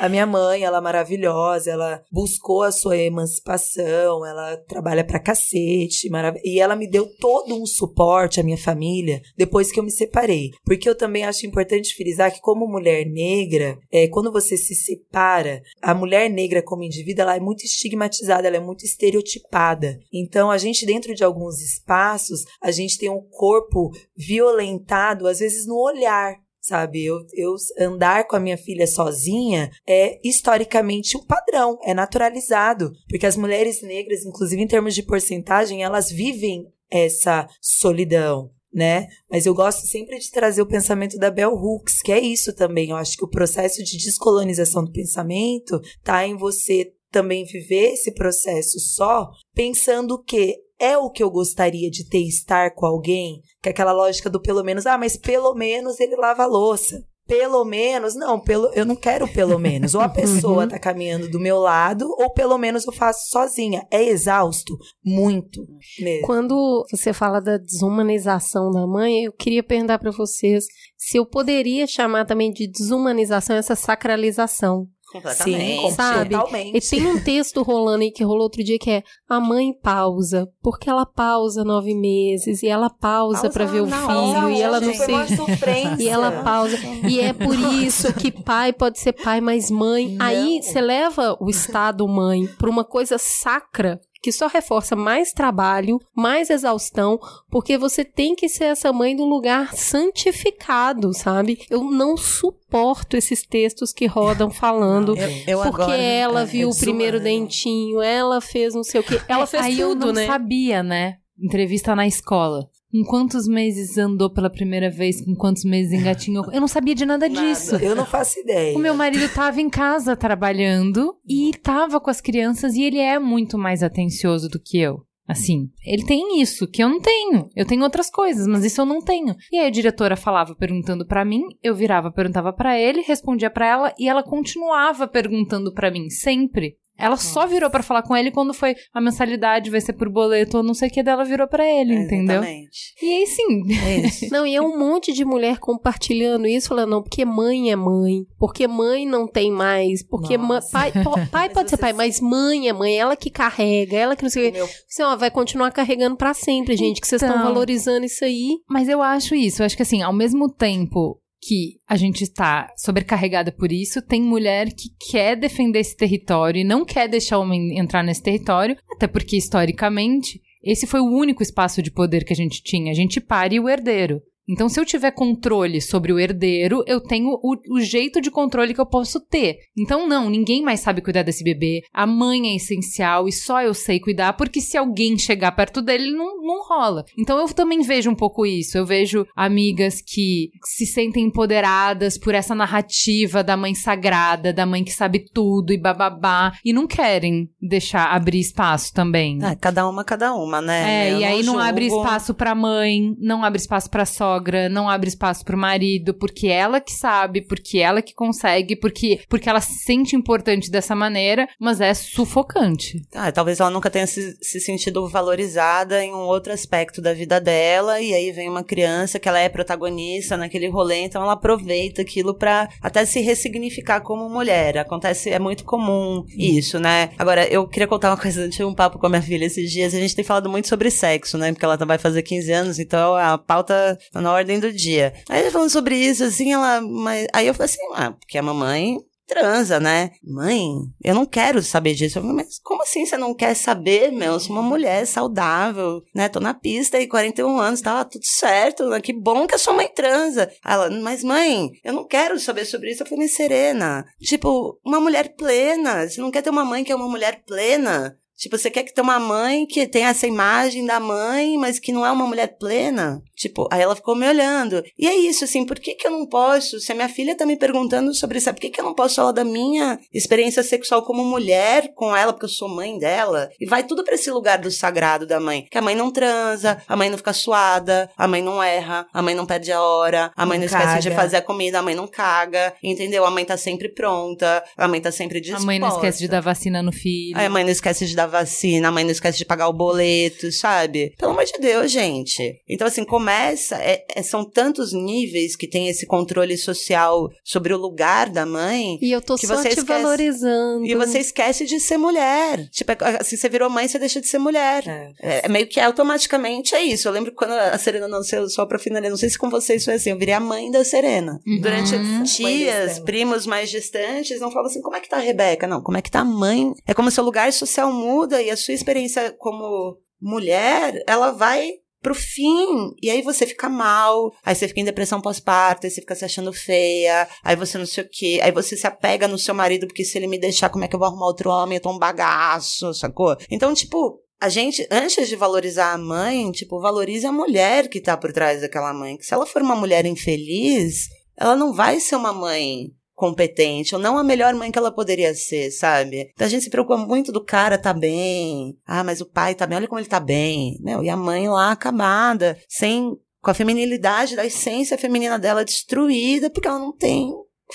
a 0.00 0.08
minha 0.08 0.26
mãe, 0.26 0.62
ela 0.64 0.78
é 0.78 0.80
maravilhosa, 0.80 1.70
ela 1.70 2.02
buscou 2.10 2.62
a 2.62 2.72
sua 2.72 2.96
emancipação, 2.96 4.26
ela 4.26 4.56
trabalha 4.68 5.04
pra 5.04 5.20
cacete, 5.20 6.08
marav- 6.10 6.40
e 6.44 6.58
ela 6.58 6.74
me 6.74 6.88
deu 6.88 7.06
todo 7.18 7.54
um 7.54 7.64
suporte 7.66 8.40
à 8.40 8.42
minha 8.42 8.56
família 8.58 9.20
depois 9.36 9.70
que 9.70 9.78
eu 9.78 9.84
me 9.84 9.90
separei. 9.90 10.50
Porque 10.64 10.88
eu 10.88 10.94
também 10.96 11.24
acho 11.24 11.46
importante 11.46 11.67
frisar 11.94 12.32
que, 12.32 12.40
como 12.40 12.66
mulher 12.66 13.04
negra, 13.06 13.78
é, 13.90 14.08
quando 14.08 14.32
você 14.32 14.56
se 14.56 14.74
separa, 14.74 15.62
a 15.82 15.94
mulher 15.94 16.30
negra 16.30 16.62
como 16.62 16.82
indivíduo 16.82 17.22
ela 17.22 17.36
é 17.36 17.40
muito 17.40 17.64
estigmatizada, 17.64 18.46
ela 18.46 18.56
é 18.56 18.60
muito 18.60 18.84
estereotipada. 18.84 19.98
Então, 20.12 20.50
a 20.50 20.58
gente, 20.58 20.86
dentro 20.86 21.14
de 21.14 21.24
alguns 21.24 21.60
espaços, 21.60 22.44
a 22.62 22.70
gente 22.70 22.98
tem 22.98 23.10
um 23.10 23.22
corpo 23.30 23.90
violentado, 24.16 25.26
às 25.26 25.38
vezes 25.38 25.66
no 25.66 25.76
olhar 25.76 26.36
sabe? 26.60 27.04
Eu, 27.04 27.24
eu 27.32 27.54
andar 27.78 28.26
com 28.26 28.36
a 28.36 28.40
minha 28.40 28.58
filha 28.58 28.86
sozinha 28.86 29.70
é 29.88 30.20
historicamente 30.22 31.16
um 31.16 31.24
padrão, 31.24 31.78
é 31.82 31.94
naturalizado, 31.94 32.92
porque 33.08 33.24
as 33.24 33.36
mulheres 33.36 33.80
negras, 33.80 34.26
inclusive 34.26 34.60
em 34.60 34.66
termos 34.66 34.94
de 34.94 35.02
porcentagem, 35.02 35.82
elas 35.82 36.10
vivem 36.10 36.66
essa 36.90 37.48
solidão. 37.60 38.50
Né? 38.72 39.08
Mas 39.30 39.46
eu 39.46 39.54
gosto 39.54 39.86
sempre 39.86 40.18
de 40.18 40.30
trazer 40.30 40.60
o 40.60 40.68
pensamento 40.68 41.16
da 41.16 41.30
Bell 41.30 41.54
Hooks, 41.54 42.02
que 42.02 42.12
é 42.12 42.20
isso 42.20 42.54
também. 42.54 42.90
Eu 42.90 42.96
acho 42.96 43.16
que 43.16 43.24
o 43.24 43.30
processo 43.30 43.82
de 43.82 43.96
descolonização 43.96 44.84
do 44.84 44.92
pensamento 44.92 45.80
tá 46.04 46.26
em 46.26 46.36
você 46.36 46.92
também 47.10 47.44
viver 47.44 47.94
esse 47.94 48.12
processo 48.12 48.78
só 48.78 49.30
pensando 49.54 50.22
que 50.22 50.58
é 50.78 50.96
o 50.96 51.10
que 51.10 51.22
eu 51.22 51.30
gostaria 51.30 51.90
de 51.90 52.08
ter 52.08 52.20
estar 52.20 52.74
com 52.74 52.86
alguém, 52.86 53.42
que 53.60 53.68
é 53.68 53.72
aquela 53.72 53.92
lógica 53.92 54.30
do 54.30 54.40
pelo 54.40 54.62
menos, 54.62 54.86
ah, 54.86 54.96
mas 54.96 55.16
pelo 55.16 55.54
menos 55.54 55.98
ele 55.98 56.14
lava 56.14 56.44
a 56.44 56.46
louça. 56.46 57.02
Pelo 57.28 57.62
menos, 57.64 58.16
não, 58.16 58.40
pelo, 58.40 58.72
eu 58.72 58.86
não 58.86 58.96
quero 58.96 59.28
pelo 59.28 59.58
menos. 59.58 59.94
Ou 59.94 60.00
a 60.00 60.08
pessoa 60.10 60.66
tá 60.66 60.78
caminhando 60.78 61.28
do 61.28 61.38
meu 61.38 61.58
lado, 61.58 62.08
ou 62.18 62.30
pelo 62.32 62.56
menos 62.56 62.86
eu 62.86 62.92
faço 62.92 63.28
sozinha. 63.28 63.86
É 63.90 64.02
exausto? 64.02 64.76
Muito. 65.04 65.64
Mesmo. 66.00 66.26
Quando 66.26 66.86
você 66.90 67.12
fala 67.12 67.40
da 67.40 67.58
desumanização 67.58 68.70
da 68.70 68.86
mãe, 68.86 69.24
eu 69.24 69.32
queria 69.32 69.62
perguntar 69.62 69.98
para 69.98 70.10
vocês 70.10 70.64
se 70.96 71.18
eu 71.18 71.26
poderia 71.26 71.86
chamar 71.86 72.24
também 72.24 72.50
de 72.50 72.66
desumanização 72.66 73.56
essa 73.56 73.76
sacralização. 73.76 74.88
Completamente. 75.12 75.80
Sim, 75.80 75.90
sabe? 75.92 76.34
totalmente. 76.34 76.76
E 76.76 76.80
tem 76.80 77.06
um 77.06 77.18
texto 77.22 77.62
rolando 77.62 78.02
aí 78.02 78.10
que 78.10 78.22
rolou 78.22 78.42
outro 78.42 78.62
dia 78.62 78.78
que 78.78 78.90
é 78.90 79.02
a 79.28 79.40
mãe 79.40 79.72
pausa, 79.72 80.48
porque 80.62 80.88
ela 80.88 81.06
pausa 81.06 81.64
nove 81.64 81.94
meses 81.94 82.62
e 82.62 82.68
ela 82.68 82.90
pausa, 82.90 83.42
Pausa 83.42 83.50
pra 83.50 83.64
ver 83.64 83.80
o 83.80 83.86
filho 83.86 84.18
hora, 84.18 84.50
e 84.52 84.60
ela 84.60 84.80
não 84.80 84.94
Foi 84.94 85.06
sei 85.06 85.96
e 85.98 86.08
ela 86.08 86.42
pausa. 86.42 86.76
E 87.08 87.20
é 87.20 87.32
por 87.32 87.54
isso 87.82 88.12
que 88.12 88.30
pai 88.30 88.72
pode 88.72 88.98
ser 88.98 89.12
pai, 89.12 89.40
mas 89.40 89.70
mãe. 89.70 90.16
Aí 90.20 90.60
você 90.62 90.80
leva 90.80 91.36
o 91.40 91.48
estado 91.48 92.06
mãe 92.06 92.46
pra 92.58 92.70
uma 92.70 92.84
coisa 92.84 93.16
sacra 93.18 94.00
que 94.20 94.32
só 94.32 94.46
reforça 94.48 94.96
mais 94.96 95.32
trabalho, 95.32 96.00
mais 96.14 96.50
exaustão, 96.50 97.18
porque 97.50 97.78
você 97.78 98.04
tem 98.04 98.34
que 98.34 98.48
ser 98.48 98.64
essa 98.64 98.92
mãe 98.92 99.14
do 99.14 99.24
lugar 99.24 99.74
santificado, 99.74 101.12
sabe? 101.14 101.60
Eu 101.70 101.84
não 101.84 102.16
suporto 102.16 103.16
esses 103.16 103.46
textos 103.46 103.92
que 103.92 104.06
rodam 104.06 104.50
falando. 104.50 105.14
Eu 105.46 105.62
porque 105.62 105.82
agora- 105.82 105.96
ela 106.02 106.42
é, 106.42 106.44
viu 106.44 106.68
é 106.68 106.72
o 106.72 106.76
primeiro 106.76 107.20
dentinho, 107.20 108.00
ela 108.02 108.40
fez 108.40 108.74
não 108.74 108.84
sei 108.84 109.00
o 109.00 109.04
que. 109.04 109.20
Ela 109.28 109.46
fez 109.46 109.64
Aí 109.64 109.80
eu 109.80 109.90
tudo, 109.90 110.06
não 110.06 110.12
né? 110.14 110.26
sabia, 110.26 110.82
né? 110.82 111.18
Entrevista 111.40 111.94
na 111.94 112.06
escola. 112.06 112.68
Com 112.90 113.04
quantos 113.04 113.46
meses 113.46 113.98
andou 113.98 114.32
pela 114.32 114.48
primeira 114.48 114.90
vez? 114.90 115.22
Com 115.22 115.34
quantos 115.34 115.64
meses 115.64 115.92
engatinhou? 115.92 116.50
Eu 116.52 116.60
não 116.60 116.68
sabia 116.68 116.94
de 116.94 117.04
nada 117.04 117.28
disso. 117.28 117.76
Eu 117.76 117.94
não 117.94 118.06
faço 118.06 118.40
ideia. 118.40 118.76
O 118.76 118.80
meu 118.80 118.94
marido 118.94 119.28
tava 119.34 119.60
em 119.60 119.68
casa 119.68 120.16
trabalhando 120.16 121.14
e 121.28 121.52
tava 121.62 122.00
com 122.00 122.08
as 122.08 122.20
crianças 122.20 122.74
e 122.74 122.82
ele 122.82 122.98
é 122.98 123.18
muito 123.18 123.58
mais 123.58 123.82
atencioso 123.82 124.48
do 124.48 124.58
que 124.58 124.78
eu. 124.78 125.06
Assim, 125.28 125.68
ele 125.84 126.06
tem 126.06 126.40
isso 126.40 126.66
que 126.66 126.82
eu 126.82 126.88
não 126.88 127.02
tenho. 127.02 127.50
Eu 127.54 127.66
tenho 127.66 127.82
outras 127.82 128.08
coisas, 128.08 128.46
mas 128.46 128.64
isso 128.64 128.80
eu 128.80 128.86
não 128.86 129.02
tenho. 129.02 129.36
E 129.52 129.58
aí 129.58 129.66
a 129.66 129.70
diretora 129.70 130.16
falava 130.16 130.54
perguntando 130.56 131.06
pra 131.06 131.22
mim, 131.22 131.42
eu 131.62 131.74
virava, 131.74 132.10
perguntava 132.10 132.50
pra 132.50 132.80
ele, 132.80 133.02
respondia 133.02 133.50
pra 133.50 133.66
ela 133.66 133.94
e 133.98 134.08
ela 134.08 134.22
continuava 134.22 135.06
perguntando 135.06 135.70
pra 135.74 135.90
mim 135.90 136.08
sempre. 136.08 136.78
Ela 136.98 137.16
só 137.16 137.46
virou 137.46 137.70
pra 137.70 137.82
falar 137.82 138.02
com 138.02 138.16
ele 138.16 138.30
quando 138.32 138.52
foi 138.52 138.74
a 138.92 139.00
mensalidade 139.00 139.70
vai 139.70 139.80
ser 139.80 139.92
por 139.92 140.08
boleto 140.10 140.56
ou 140.58 140.62
não 140.62 140.74
sei 140.74 140.88
o 140.88 140.92
que 140.92 141.02
dela 141.02 141.24
virou 141.24 141.46
pra 141.46 141.64
ele, 141.64 141.94
entendeu? 141.94 142.36
Exatamente. 142.42 142.94
E 143.00 143.06
aí 143.06 143.26
sim, 143.26 143.62
É. 143.72 144.28
Não, 144.34 144.46
e 144.46 144.54
é 144.56 144.60
um 144.60 144.76
monte 144.78 145.12
de 145.12 145.24
mulher 145.24 145.58
compartilhando 145.58 146.46
isso, 146.46 146.68
falando, 146.68 146.90
não, 146.90 147.02
porque 147.02 147.24
mãe 147.24 147.70
é 147.70 147.76
mãe, 147.76 148.24
porque 148.38 148.66
mãe 148.66 149.06
não 149.06 149.26
tem 149.26 149.50
mais, 149.50 150.02
porque 150.06 150.36
mãe, 150.36 150.56
Nossa. 150.56 150.70
pai, 150.72 150.92
po- 151.04 151.14
pai 151.30 151.48
pode 151.50 151.70
ser 151.70 151.76
pai, 151.76 151.92
mas 151.92 152.20
mãe 152.20 152.68
é 152.68 152.72
mãe, 152.72 152.96
ela 152.98 153.16
que 153.16 153.30
carrega, 153.30 153.96
ela 153.96 154.16
que 154.16 154.22
não 154.22 154.30
sei 154.30 154.48
o 154.48 154.52
quê. 154.52 154.58
Meu- 154.58 154.68
Você, 154.88 155.02
ó, 155.02 155.16
vai 155.16 155.30
continuar 155.30 155.70
carregando 155.70 156.16
pra 156.16 156.34
sempre, 156.34 156.76
gente, 156.76 157.00
que 157.00 157.06
vocês 157.06 157.22
estão 157.22 157.36
Então. 157.36 157.48
valorizando 157.48 158.04
isso 158.04 158.24
aí. 158.24 158.58
Mas 158.68 158.88
eu 158.88 159.00
acho 159.02 159.34
isso. 159.34 159.62
Eu 159.62 159.66
acho 159.66 159.76
que 159.76 159.82
assim, 159.82 160.02
ao 160.02 160.12
mesmo 160.12 160.50
tempo 160.52 161.18
que 161.40 161.78
a 161.86 161.96
gente 161.96 162.22
está 162.22 162.72
sobrecarregada 162.76 163.52
por 163.52 163.70
isso, 163.70 164.02
tem 164.02 164.20
mulher 164.20 164.72
que 164.72 164.88
quer 165.10 165.36
defender 165.36 165.80
esse 165.80 165.96
território 165.96 166.60
e 166.60 166.64
não 166.64 166.84
quer 166.84 167.08
deixar 167.08 167.38
o 167.38 167.42
homem 167.42 167.78
entrar 167.78 168.02
nesse 168.02 168.22
território, 168.22 168.76
até 168.90 169.06
porque 169.06 169.36
historicamente 169.36 170.40
esse 170.62 170.86
foi 170.86 171.00
o 171.00 171.10
único 171.10 171.42
espaço 171.42 171.82
de 171.82 171.90
poder 171.90 172.24
que 172.24 172.32
a 172.32 172.36
gente 172.36 172.62
tinha. 172.62 172.90
A 172.90 172.94
gente 172.94 173.20
pare 173.20 173.60
o 173.60 173.68
herdeiro. 173.68 174.20
Então, 174.48 174.68
se 174.68 174.80
eu 174.80 174.84
tiver 174.84 175.10
controle 175.10 175.80
sobre 175.80 176.12
o 176.12 176.18
herdeiro, 176.18 176.82
eu 176.86 177.00
tenho 177.00 177.38
o, 177.42 177.56
o 177.76 177.80
jeito 177.80 178.20
de 178.20 178.30
controle 178.30 178.72
que 178.74 178.80
eu 178.80 178.86
posso 178.86 179.20
ter. 179.20 179.58
Então, 179.76 180.08
não, 180.08 180.30
ninguém 180.30 180.62
mais 180.62 180.80
sabe 180.80 181.02
cuidar 181.02 181.22
desse 181.22 181.44
bebê. 181.44 181.82
A 181.92 182.06
mãe 182.06 182.52
é 182.52 182.56
essencial 182.56 183.28
e 183.28 183.32
só 183.32 183.62
eu 183.62 183.74
sei 183.74 184.00
cuidar, 184.00 184.32
porque 184.34 184.60
se 184.60 184.76
alguém 184.76 185.18
chegar 185.18 185.52
perto 185.52 185.82
dele, 185.82 186.10
não, 186.10 186.40
não 186.42 186.66
rola. 186.66 187.04
Então, 187.18 187.38
eu 187.38 187.48
também 187.48 187.82
vejo 187.82 188.10
um 188.10 188.14
pouco 188.14 188.46
isso. 188.46 188.78
Eu 188.78 188.86
vejo 188.86 189.26
amigas 189.36 190.00
que 190.00 190.50
se 190.64 190.86
sentem 190.86 191.24
empoderadas 191.24 192.16
por 192.16 192.34
essa 192.34 192.54
narrativa 192.54 193.42
da 193.42 193.56
mãe 193.56 193.74
sagrada, 193.74 194.52
da 194.52 194.64
mãe 194.64 194.84
que 194.84 194.92
sabe 194.92 195.24
tudo 195.32 195.72
e 195.72 195.78
bababá, 195.78 196.52
e 196.64 196.72
não 196.72 196.86
querem 196.86 197.48
deixar 197.60 198.12
abrir 198.14 198.40
espaço 198.40 198.92
também. 198.94 199.38
Ah, 199.42 199.56
cada 199.56 199.88
uma, 199.88 200.04
cada 200.04 200.34
uma, 200.34 200.60
né? 200.60 201.08
É, 201.08 201.12
Eu 201.12 201.18
e 201.20 201.24
aí 201.24 201.36
não 201.42 201.54
julgo. 201.54 201.60
abre 201.60 201.86
espaço 201.86 202.34
pra 202.34 202.54
mãe, 202.54 203.14
não 203.18 203.44
abre 203.44 203.58
espaço 203.60 203.90
pra 203.90 204.06
sogra, 204.06 204.37
não 204.70 204.88
abre 204.88 205.08
espaço 205.08 205.44
pro 205.44 205.56
marido, 205.56 206.14
porque 206.14 206.48
ela 206.48 206.80
que 206.80 206.92
sabe, 206.92 207.42
porque 207.42 207.78
ela 207.78 208.02
que 208.02 208.14
consegue, 208.14 208.76
porque, 208.76 209.20
porque 209.28 209.48
ela 209.48 209.60
se 209.60 209.74
sente 209.84 210.16
importante 210.16 210.70
dessa 210.70 210.94
maneira, 210.94 211.48
mas 211.58 211.80
é 211.80 211.92
sufocante. 211.94 213.02
Ah, 213.14 213.30
talvez 213.32 213.60
ela 213.60 213.70
nunca 213.70 213.90
tenha 213.90 214.06
se, 214.06 214.36
se 214.40 214.60
sentido 214.60 215.08
valorizada 215.08 216.02
em 216.02 216.12
um 216.12 216.26
outro 216.26 216.52
aspecto 216.52 217.00
da 217.00 217.14
vida 217.14 217.40
dela, 217.40 218.00
e 218.00 218.12
aí 218.12 218.32
vem 218.32 218.48
uma 218.48 218.64
criança 218.64 219.18
que 219.18 219.28
ela 219.28 219.38
é 219.38 219.48
protagonista 219.48 220.36
naquele 220.36 220.68
rolê, 220.68 221.00
então 221.04 221.22
ela 221.22 221.32
aproveita 221.32 222.02
aquilo 222.02 222.34
pra 222.34 222.68
até 222.82 223.04
se 223.04 223.20
ressignificar 223.20 224.00
como 224.00 224.28
mulher. 224.28 224.78
Acontece, 224.78 225.30
é 225.30 225.38
muito 225.38 225.64
comum 225.64 226.24
isso, 226.36 226.78
né? 226.78 227.10
Agora, 227.18 227.46
eu 227.48 227.66
queria 227.66 227.86
contar 227.86 228.10
uma 228.10 228.16
coisa, 228.16 228.42
eu 228.42 228.50
tive 228.50 228.64
um 228.64 228.74
papo 228.74 228.98
com 228.98 229.06
a 229.06 229.10
minha 229.10 229.22
filha 229.22 229.44
esses 229.44 229.70
dias, 229.70 229.94
a 229.94 229.98
gente 229.98 230.14
tem 230.14 230.24
falado 230.24 230.48
muito 230.48 230.68
sobre 230.68 230.90
sexo, 230.90 231.38
né? 231.38 231.52
Porque 231.52 231.64
ela 231.64 231.76
vai 231.76 231.98
fazer 231.98 232.22
15 232.22 232.52
anos, 232.52 232.78
então 232.78 233.14
a 233.14 233.38
pauta 233.38 233.98
na 234.28 234.32
ordem 234.32 234.60
do 234.60 234.72
dia. 234.72 235.14
Aí 235.28 235.40
a 235.40 235.42
gente 235.42 235.52
falando 235.52 235.70
sobre 235.70 235.96
isso, 235.96 236.22
assim, 236.22 236.52
ela. 236.52 236.80
Mas, 236.80 237.26
aí 237.32 237.46
eu 237.46 237.54
falei 237.54 237.66
assim, 237.66 237.80
ah, 237.94 238.12
porque 238.12 238.38
a 238.38 238.42
mamãe 238.42 238.98
transa, 239.26 239.78
né? 239.78 240.12
Mãe, 240.24 240.70
eu 241.04 241.14
não 241.14 241.26
quero 241.26 241.62
saber 241.62 241.94
disso. 241.94 242.20
Falei, 242.20 242.34
mas 242.34 242.58
como 242.62 242.82
assim 242.82 243.04
você 243.04 243.16
não 243.18 243.34
quer 243.34 243.54
saber, 243.54 244.10
meu? 244.10 244.32
Eu 244.32 244.40
sou 244.40 244.56
uma 244.56 244.62
mulher 244.62 245.06
saudável, 245.06 246.02
né? 246.14 246.28
Tô 246.30 246.40
na 246.40 246.54
pista 246.54 246.96
aí, 246.96 247.06
41 247.06 247.58
anos, 247.58 247.82
tá 247.82 248.04
tudo 248.04 248.24
certo, 248.24 248.88
né? 248.88 249.00
Que 249.00 249.12
bom 249.12 249.46
que 249.46 249.54
a 249.54 249.58
sua 249.58 249.74
mãe 249.74 249.88
transa. 249.94 250.50
Ela, 250.64 250.90
mas 250.90 251.22
mãe, 251.22 251.70
eu 251.84 251.92
não 251.92 252.06
quero 252.06 252.40
saber 252.40 252.64
sobre 252.64 252.90
isso. 252.90 253.02
Eu 253.02 253.06
falei, 253.06 253.24
mas 253.24 253.36
Serena, 253.36 254.04
tipo, 254.18 254.80
uma 254.84 254.98
mulher 254.98 255.34
plena. 255.36 256.08
Você 256.08 256.20
não 256.20 256.30
quer 256.30 256.42
ter 256.42 256.50
uma 256.50 256.64
mãe 256.64 256.82
que 256.82 256.90
é 256.90 256.96
uma 256.96 257.08
mulher 257.08 257.42
plena? 257.46 258.18
Tipo, 258.38 258.56
você 258.56 258.70
quer 258.70 258.84
que 258.84 258.94
ter 258.94 259.00
uma 259.00 259.18
mãe 259.18 259.66
que 259.66 259.86
tem 259.86 260.04
essa 260.04 260.26
imagem 260.26 260.86
da 260.86 261.00
mãe, 261.00 261.58
mas 261.58 261.80
que 261.80 261.90
não 261.90 262.06
é 262.06 262.12
uma 262.12 262.26
mulher 262.26 262.56
plena? 262.56 263.20
Tipo, 263.34 263.68
aí 263.70 263.82
ela 263.82 263.96
ficou 263.96 264.14
me 264.14 264.28
olhando. 264.28 264.82
E 264.96 265.08
é 265.08 265.14
isso, 265.14 265.42
assim, 265.42 265.66
por 265.66 265.78
que 265.80 265.94
que 265.94 266.06
eu 266.06 266.10
não 266.10 266.24
posso? 266.24 266.78
Se 266.78 266.92
a 266.92 266.94
minha 266.94 267.08
filha 267.08 267.36
tá 267.36 267.44
me 267.44 267.56
perguntando 267.56 268.14
sobre 268.14 268.38
isso, 268.38 268.52
por 268.52 268.60
que 268.60 268.70
que 268.70 268.80
eu 268.80 268.84
não 268.84 268.94
posso 268.94 269.16
falar 269.16 269.32
da 269.32 269.44
minha 269.44 269.98
experiência 270.12 270.62
sexual 270.62 271.02
como 271.02 271.24
mulher 271.24 271.92
com 271.94 272.16
ela, 272.16 272.32
porque 272.32 272.46
eu 272.46 272.50
sou 272.50 272.68
mãe 272.68 272.96
dela? 272.96 273.50
E 273.60 273.66
vai 273.66 273.82
tudo 273.82 274.04
pra 274.04 274.14
esse 274.14 274.30
lugar 274.30 274.58
do 274.58 274.70
sagrado 274.70 275.26
da 275.26 275.40
mãe. 275.40 275.66
Que 275.68 275.78
a 275.78 275.82
mãe 275.82 275.96
não 275.96 276.12
transa, 276.12 276.80
a 276.86 276.96
mãe 276.96 277.10
não 277.10 277.18
fica 277.18 277.32
suada, 277.32 278.08
a 278.16 278.28
mãe 278.28 278.40
não 278.40 278.62
erra, 278.62 279.06
a 279.12 279.20
mãe 279.20 279.34
não 279.34 279.46
perde 279.46 279.72
a 279.72 279.82
hora, 279.82 280.30
a 280.36 280.46
mãe 280.46 280.58
não, 280.58 280.66
Não 280.66 280.78
esquece 280.78 281.08
de 281.08 281.10
fazer 281.14 281.38
a 281.38 281.42
comida, 281.42 281.80
a 281.80 281.82
mãe 281.82 281.94
não 281.94 282.06
caga, 282.06 282.72
entendeu? 282.82 283.24
A 283.24 283.30
mãe 283.30 283.44
tá 283.44 283.56
sempre 283.56 283.88
pronta, 283.88 284.62
a 284.76 284.86
mãe 284.86 285.00
tá 285.00 285.10
sempre 285.10 285.40
disposta. 285.40 285.64
A 285.64 285.66
mãe 285.66 285.78
não 285.80 285.88
esquece 285.88 286.18
de 286.20 286.28
dar 286.28 286.40
vacina 286.40 286.82
no 286.82 286.92
filho. 286.92 287.36
A 287.36 287.48
mãe 287.48 287.64
não 287.64 287.70
esquece 287.70 288.06
de 288.06 288.14
dar 288.14 288.27
vacina, 288.28 288.88
a 288.88 288.92
mãe 288.92 289.04
não 289.04 289.10
esquece 289.10 289.38
de 289.38 289.44
pagar 289.44 289.68
o 289.68 289.72
boleto, 289.72 290.50
sabe? 290.52 291.14
Pelo 291.18 291.32
amor 291.32 291.44
de 291.44 291.52
Deus, 291.58 291.90
gente. 291.90 292.60
Então, 292.68 292.86
assim, 292.86 293.04
começa. 293.04 293.76
É, 293.76 294.04
é, 294.14 294.22
são 294.22 294.44
tantos 294.44 294.92
níveis 294.92 295.56
que 295.56 295.66
tem 295.66 295.88
esse 295.88 296.06
controle 296.06 296.56
social 296.56 297.30
sobre 297.44 297.72
o 297.72 297.78
lugar 297.78 298.28
da 298.28 298.44
mãe. 298.46 298.98
E 299.00 299.10
eu 299.10 299.20
tô 299.20 299.36
que 299.36 299.46
só 299.46 299.56
você 299.56 299.70
te 299.70 299.78
esquece- 299.80 300.02
valorizando. 300.02 300.84
E 300.84 300.94
você 300.94 301.18
esquece 301.18 301.64
de 301.64 301.80
ser 301.80 301.96
mulher. 301.98 302.68
Tipo, 302.70 302.92
é- 302.92 303.22
se 303.24 303.36
você 303.36 303.48
virou 303.48 303.70
mãe, 303.70 303.88
você 303.88 303.98
deixa 303.98 304.20
de 304.20 304.26
ser 304.28 304.38
mulher. 304.38 304.84
É. 304.86 305.12
É, 305.20 305.46
é 305.46 305.48
meio 305.48 305.66
que 305.66 305.80
automaticamente 305.80 306.74
é 306.74 306.82
isso. 306.82 307.08
Eu 307.08 307.12
lembro 307.12 307.30
que 307.30 307.36
quando 307.36 307.52
a 307.52 307.76
Serena 307.78 308.08
nasceu, 308.08 308.48
só 308.48 308.66
pra 308.66 308.78
finalizar, 308.78 309.10
não 309.10 309.16
sei 309.18 309.30
se 309.30 309.38
com 309.38 309.48
vocês 309.50 309.84
foi 309.84 309.94
assim, 309.94 310.10
eu 310.10 310.18
virei 310.18 310.34
a 310.34 310.40
mãe 310.40 310.70
da 310.70 310.84
Serena. 310.84 311.40
Uhum. 311.46 311.60
Durante 311.60 311.94
tias, 312.24 312.98
primos 312.98 313.46
mais 313.46 313.70
distantes, 313.70 314.40
não 314.40 314.50
falavam 314.50 314.70
assim, 314.70 314.82
como 314.82 314.96
é 314.96 315.00
que 315.00 315.08
tá 315.08 315.16
a 315.16 315.20
Rebeca? 315.20 315.66
Não, 315.66 315.80
como 315.82 315.96
é 315.96 316.02
que 316.02 316.10
tá 316.10 316.20
a 316.20 316.24
mãe? 316.24 316.72
É 316.86 316.94
como 316.94 317.10
seu 317.10 317.24
lugar 317.24 317.52
social 317.52 317.92
muda 317.92 318.17
e 318.26 318.50
a 318.50 318.56
sua 318.56 318.74
experiência 318.74 319.32
como 319.38 319.98
mulher, 320.20 321.02
ela 321.06 321.30
vai 321.30 321.70
pro 322.00 322.14
fim. 322.14 322.94
E 323.02 323.10
aí 323.10 323.22
você 323.22 323.46
fica 323.46 323.68
mal, 323.68 324.32
aí 324.44 324.54
você 324.54 324.68
fica 324.68 324.80
em 324.80 324.84
depressão 324.84 325.20
pós-parto, 325.20 325.86
aí 325.86 325.90
você 325.90 326.00
fica 326.00 326.14
se 326.14 326.24
achando 326.24 326.52
feia, 326.52 327.28
aí 327.42 327.56
você 327.56 327.76
não 327.78 327.86
sei 327.86 328.04
o 328.04 328.08
quê, 328.10 328.40
aí 328.42 328.52
você 328.52 328.76
se 328.76 328.86
apega 328.86 329.28
no 329.28 329.38
seu 329.38 329.54
marido, 329.54 329.86
porque 329.86 330.04
se 330.04 330.16
ele 330.16 330.26
me 330.26 330.38
deixar, 330.38 330.68
como 330.68 330.84
é 330.84 330.88
que 330.88 330.94
eu 330.94 330.98
vou 330.98 331.08
arrumar 331.08 331.26
outro 331.26 331.50
homem? 331.50 331.76
Eu 331.76 331.82
tô 331.82 331.90
um 331.90 331.98
bagaço, 331.98 332.94
sacou? 332.94 333.36
Então, 333.50 333.74
tipo, 333.74 334.20
a 334.40 334.48
gente, 334.48 334.86
antes 334.90 335.28
de 335.28 335.36
valorizar 335.36 335.92
a 335.92 335.98
mãe, 335.98 336.50
tipo, 336.52 336.80
valorize 336.80 337.26
a 337.26 337.32
mulher 337.32 337.88
que 337.88 338.00
tá 338.00 338.16
por 338.16 338.32
trás 338.32 338.60
daquela 338.60 338.92
mãe. 338.94 339.16
Que 339.16 339.24
se 339.24 339.34
ela 339.34 339.46
for 339.46 339.62
uma 339.62 339.74
mulher 339.74 340.06
infeliz, 340.06 341.08
ela 341.36 341.56
não 341.56 341.72
vai 341.72 341.98
ser 341.98 342.16
uma 342.16 342.32
mãe 342.32 342.92
competente, 343.18 343.96
ou 343.96 344.00
não 344.00 344.16
a 344.16 344.22
melhor 344.22 344.54
mãe 344.54 344.70
que 344.70 344.78
ela 344.78 344.92
poderia 344.92 345.34
ser, 345.34 345.72
sabe? 345.72 346.30
Então 346.32 346.46
a 346.46 346.50
gente 346.50 346.62
se 346.62 346.70
preocupa 346.70 346.96
muito 346.96 347.32
do 347.32 347.44
cara 347.44 347.76
tá 347.76 347.92
bem. 347.92 348.78
Ah, 348.86 349.02
mas 349.02 349.20
o 349.20 349.26
pai 349.26 349.56
tá 349.56 349.66
bem, 349.66 349.76
olha 349.76 349.88
como 349.88 349.98
ele 349.98 350.08
tá 350.08 350.20
bem. 350.20 350.78
Meu, 350.80 351.02
e 351.02 351.10
a 351.10 351.16
mãe 351.16 351.48
lá 351.48 351.72
acabada, 351.72 352.56
sem 352.68 353.18
com 353.42 353.50
a 353.50 353.54
feminilidade 353.54 354.36
da 354.36 354.46
essência 354.46 354.96
feminina 354.96 355.36
dela 355.36 355.64
destruída, 355.64 356.48
porque 356.48 356.68
ela 356.68 356.78
não 356.78 356.96
tem 356.96 357.32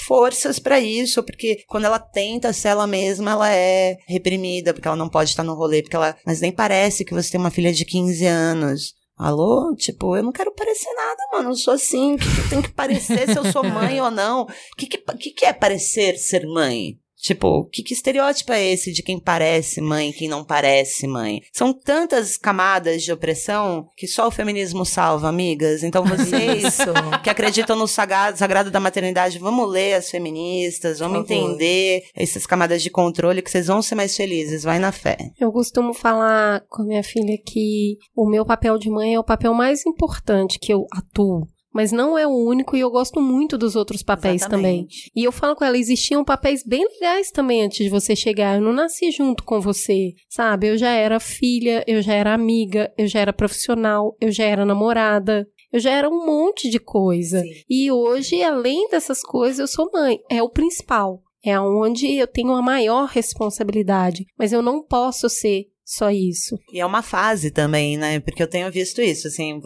forças 0.07 0.59
pra 0.59 0.79
isso, 0.79 1.21
porque 1.21 1.63
quando 1.67 1.85
ela 1.85 1.99
tenta 1.99 2.53
ser 2.53 2.69
ela 2.69 2.87
mesma, 2.87 3.31
ela 3.31 3.53
é 3.53 3.97
reprimida, 4.07 4.73
porque 4.73 4.87
ela 4.87 4.97
não 4.97 5.09
pode 5.09 5.31
estar 5.31 5.43
no 5.43 5.55
rolê, 5.55 5.81
porque 5.81 5.95
ela, 5.95 6.15
mas 6.25 6.39
nem 6.39 6.53
parece 6.53 7.03
que 7.03 7.13
você 7.13 7.31
tem 7.31 7.39
uma 7.39 7.51
filha 7.51 7.73
de 7.73 7.83
15 7.83 8.25
anos. 8.25 8.93
Alô? 9.15 9.75
Tipo, 9.75 10.15
eu 10.15 10.23
não 10.23 10.31
quero 10.31 10.53
parecer 10.53 10.91
nada, 10.93 11.27
mano. 11.31 11.49
Eu 11.51 11.55
sou 11.55 11.73
assim. 11.73 12.15
O 12.15 12.17
que, 12.17 12.25
que 12.25 12.41
eu 12.41 12.49
tenho 12.49 12.63
que 12.63 12.71
parecer 12.71 13.29
se 13.29 13.37
eu 13.37 13.51
sou 13.51 13.63
mãe 13.63 13.99
ou 14.01 14.09
não? 14.09 14.43
O 14.43 14.47
que, 14.77 14.87
que, 14.87 14.97
que, 14.97 15.31
que 15.31 15.45
é 15.45 15.53
parecer 15.53 16.17
ser 16.17 16.45
mãe? 16.47 16.99
Tipo, 17.23 17.69
que, 17.71 17.81
que 17.81 17.93
estereótipo 17.93 18.51
é 18.51 18.73
esse 18.73 18.91
de 18.91 19.01
quem 19.01 19.17
parece 19.17 19.79
mãe 19.79 20.09
e 20.09 20.13
quem 20.13 20.27
não 20.27 20.43
parece 20.43 21.07
mãe? 21.07 21.41
São 21.53 21.71
tantas 21.71 22.37
camadas 22.37 23.01
de 23.01 23.13
opressão 23.13 23.87
que 23.95 24.05
só 24.05 24.27
o 24.27 24.31
feminismo 24.31 24.85
salva, 24.85 25.29
amigas. 25.29 25.83
Então 25.83 26.03
vocês 26.03 26.65
Isso. 26.65 27.21
que 27.23 27.29
acreditam 27.29 27.77
no 27.77 27.87
sagrado, 27.87 28.37
sagrado 28.37 28.69
da 28.69 28.79
maternidade, 28.79 29.39
vamos 29.39 29.71
ler 29.71 29.93
as 29.93 30.09
feministas, 30.09 30.99
vamos 30.99 31.19
entender 31.19 32.03
essas 32.13 32.45
camadas 32.45 32.83
de 32.83 32.89
controle 32.89 33.41
que 33.41 33.49
vocês 33.49 33.67
vão 33.67 33.81
ser 33.81 33.95
mais 33.95 34.17
felizes. 34.17 34.63
Vai 34.63 34.77
na 34.77 34.91
fé. 34.91 35.17
Eu 35.39 35.49
costumo 35.53 35.93
falar 35.93 36.65
com 36.67 36.81
a 36.81 36.85
minha 36.85 37.03
filha 37.03 37.37
que 37.37 37.97
o 38.13 38.29
meu 38.29 38.45
papel 38.45 38.77
de 38.77 38.89
mãe 38.89 39.13
é 39.13 39.19
o 39.19 39.23
papel 39.23 39.53
mais 39.53 39.85
importante 39.85 40.59
que 40.59 40.73
eu 40.73 40.85
atuo. 40.91 41.47
Mas 41.73 41.91
não 41.91 42.17
é 42.17 42.27
o 42.27 42.29
único 42.31 42.77
e 42.77 42.79
eu 42.81 42.91
gosto 42.91 43.19
muito 43.19 43.57
dos 43.57 43.75
outros 43.75 44.03
papéis 44.03 44.41
também. 44.45 44.81
Exatamente. 44.81 45.11
E 45.15 45.23
eu 45.23 45.31
falo 45.31 45.55
com 45.55 45.65
ela, 45.65 45.77
existiam 45.77 46.23
papéis 46.23 46.63
bem 46.63 46.85
legais 46.85 47.31
também 47.31 47.63
antes 47.63 47.79
de 47.83 47.89
você 47.89 48.15
chegar. 48.15 48.55
Eu 48.55 48.61
não 48.61 48.73
nasci 48.73 49.09
junto 49.11 49.43
com 49.43 49.59
você, 49.59 50.13
sabe? 50.29 50.67
Eu 50.67 50.77
já 50.77 50.91
era 50.91 51.19
filha, 51.19 51.83
eu 51.87 52.01
já 52.01 52.13
era 52.13 52.33
amiga, 52.33 52.93
eu 52.97 53.07
já 53.07 53.19
era 53.19 53.33
profissional, 53.33 54.15
eu 54.21 54.31
já 54.31 54.43
era 54.45 54.65
namorada. 54.65 55.47
Eu 55.71 55.79
já 55.79 55.89
era 55.91 56.07
um 56.07 56.23
monte 56.23 56.69
de 56.69 56.77
coisa. 56.77 57.39
Sim. 57.41 57.49
E 57.67 57.91
hoje, 57.91 58.43
além 58.43 58.87
dessas 58.89 59.21
coisas, 59.21 59.57
eu 59.57 59.67
sou 59.67 59.89
mãe. 59.91 60.19
É 60.29 60.43
o 60.43 60.49
principal. 60.49 61.23
É 61.43 61.59
onde 61.59 62.05
eu 62.15 62.27
tenho 62.27 62.51
a 62.53 62.61
maior 62.61 63.07
responsabilidade. 63.07 64.25
Mas 64.37 64.53
eu 64.53 64.61
não 64.61 64.83
posso 64.85 65.27
ser 65.29 65.65
só 65.83 66.09
isso. 66.11 66.57
E 66.71 66.79
é 66.79 66.85
uma 66.85 67.01
fase 67.01 67.51
também, 67.51 67.97
né? 67.97 68.19
Porque 68.19 68.41
eu 68.41 68.47
tenho 68.49 68.71
visto 68.71 69.01
isso, 69.01 69.27
assim, 69.27 69.59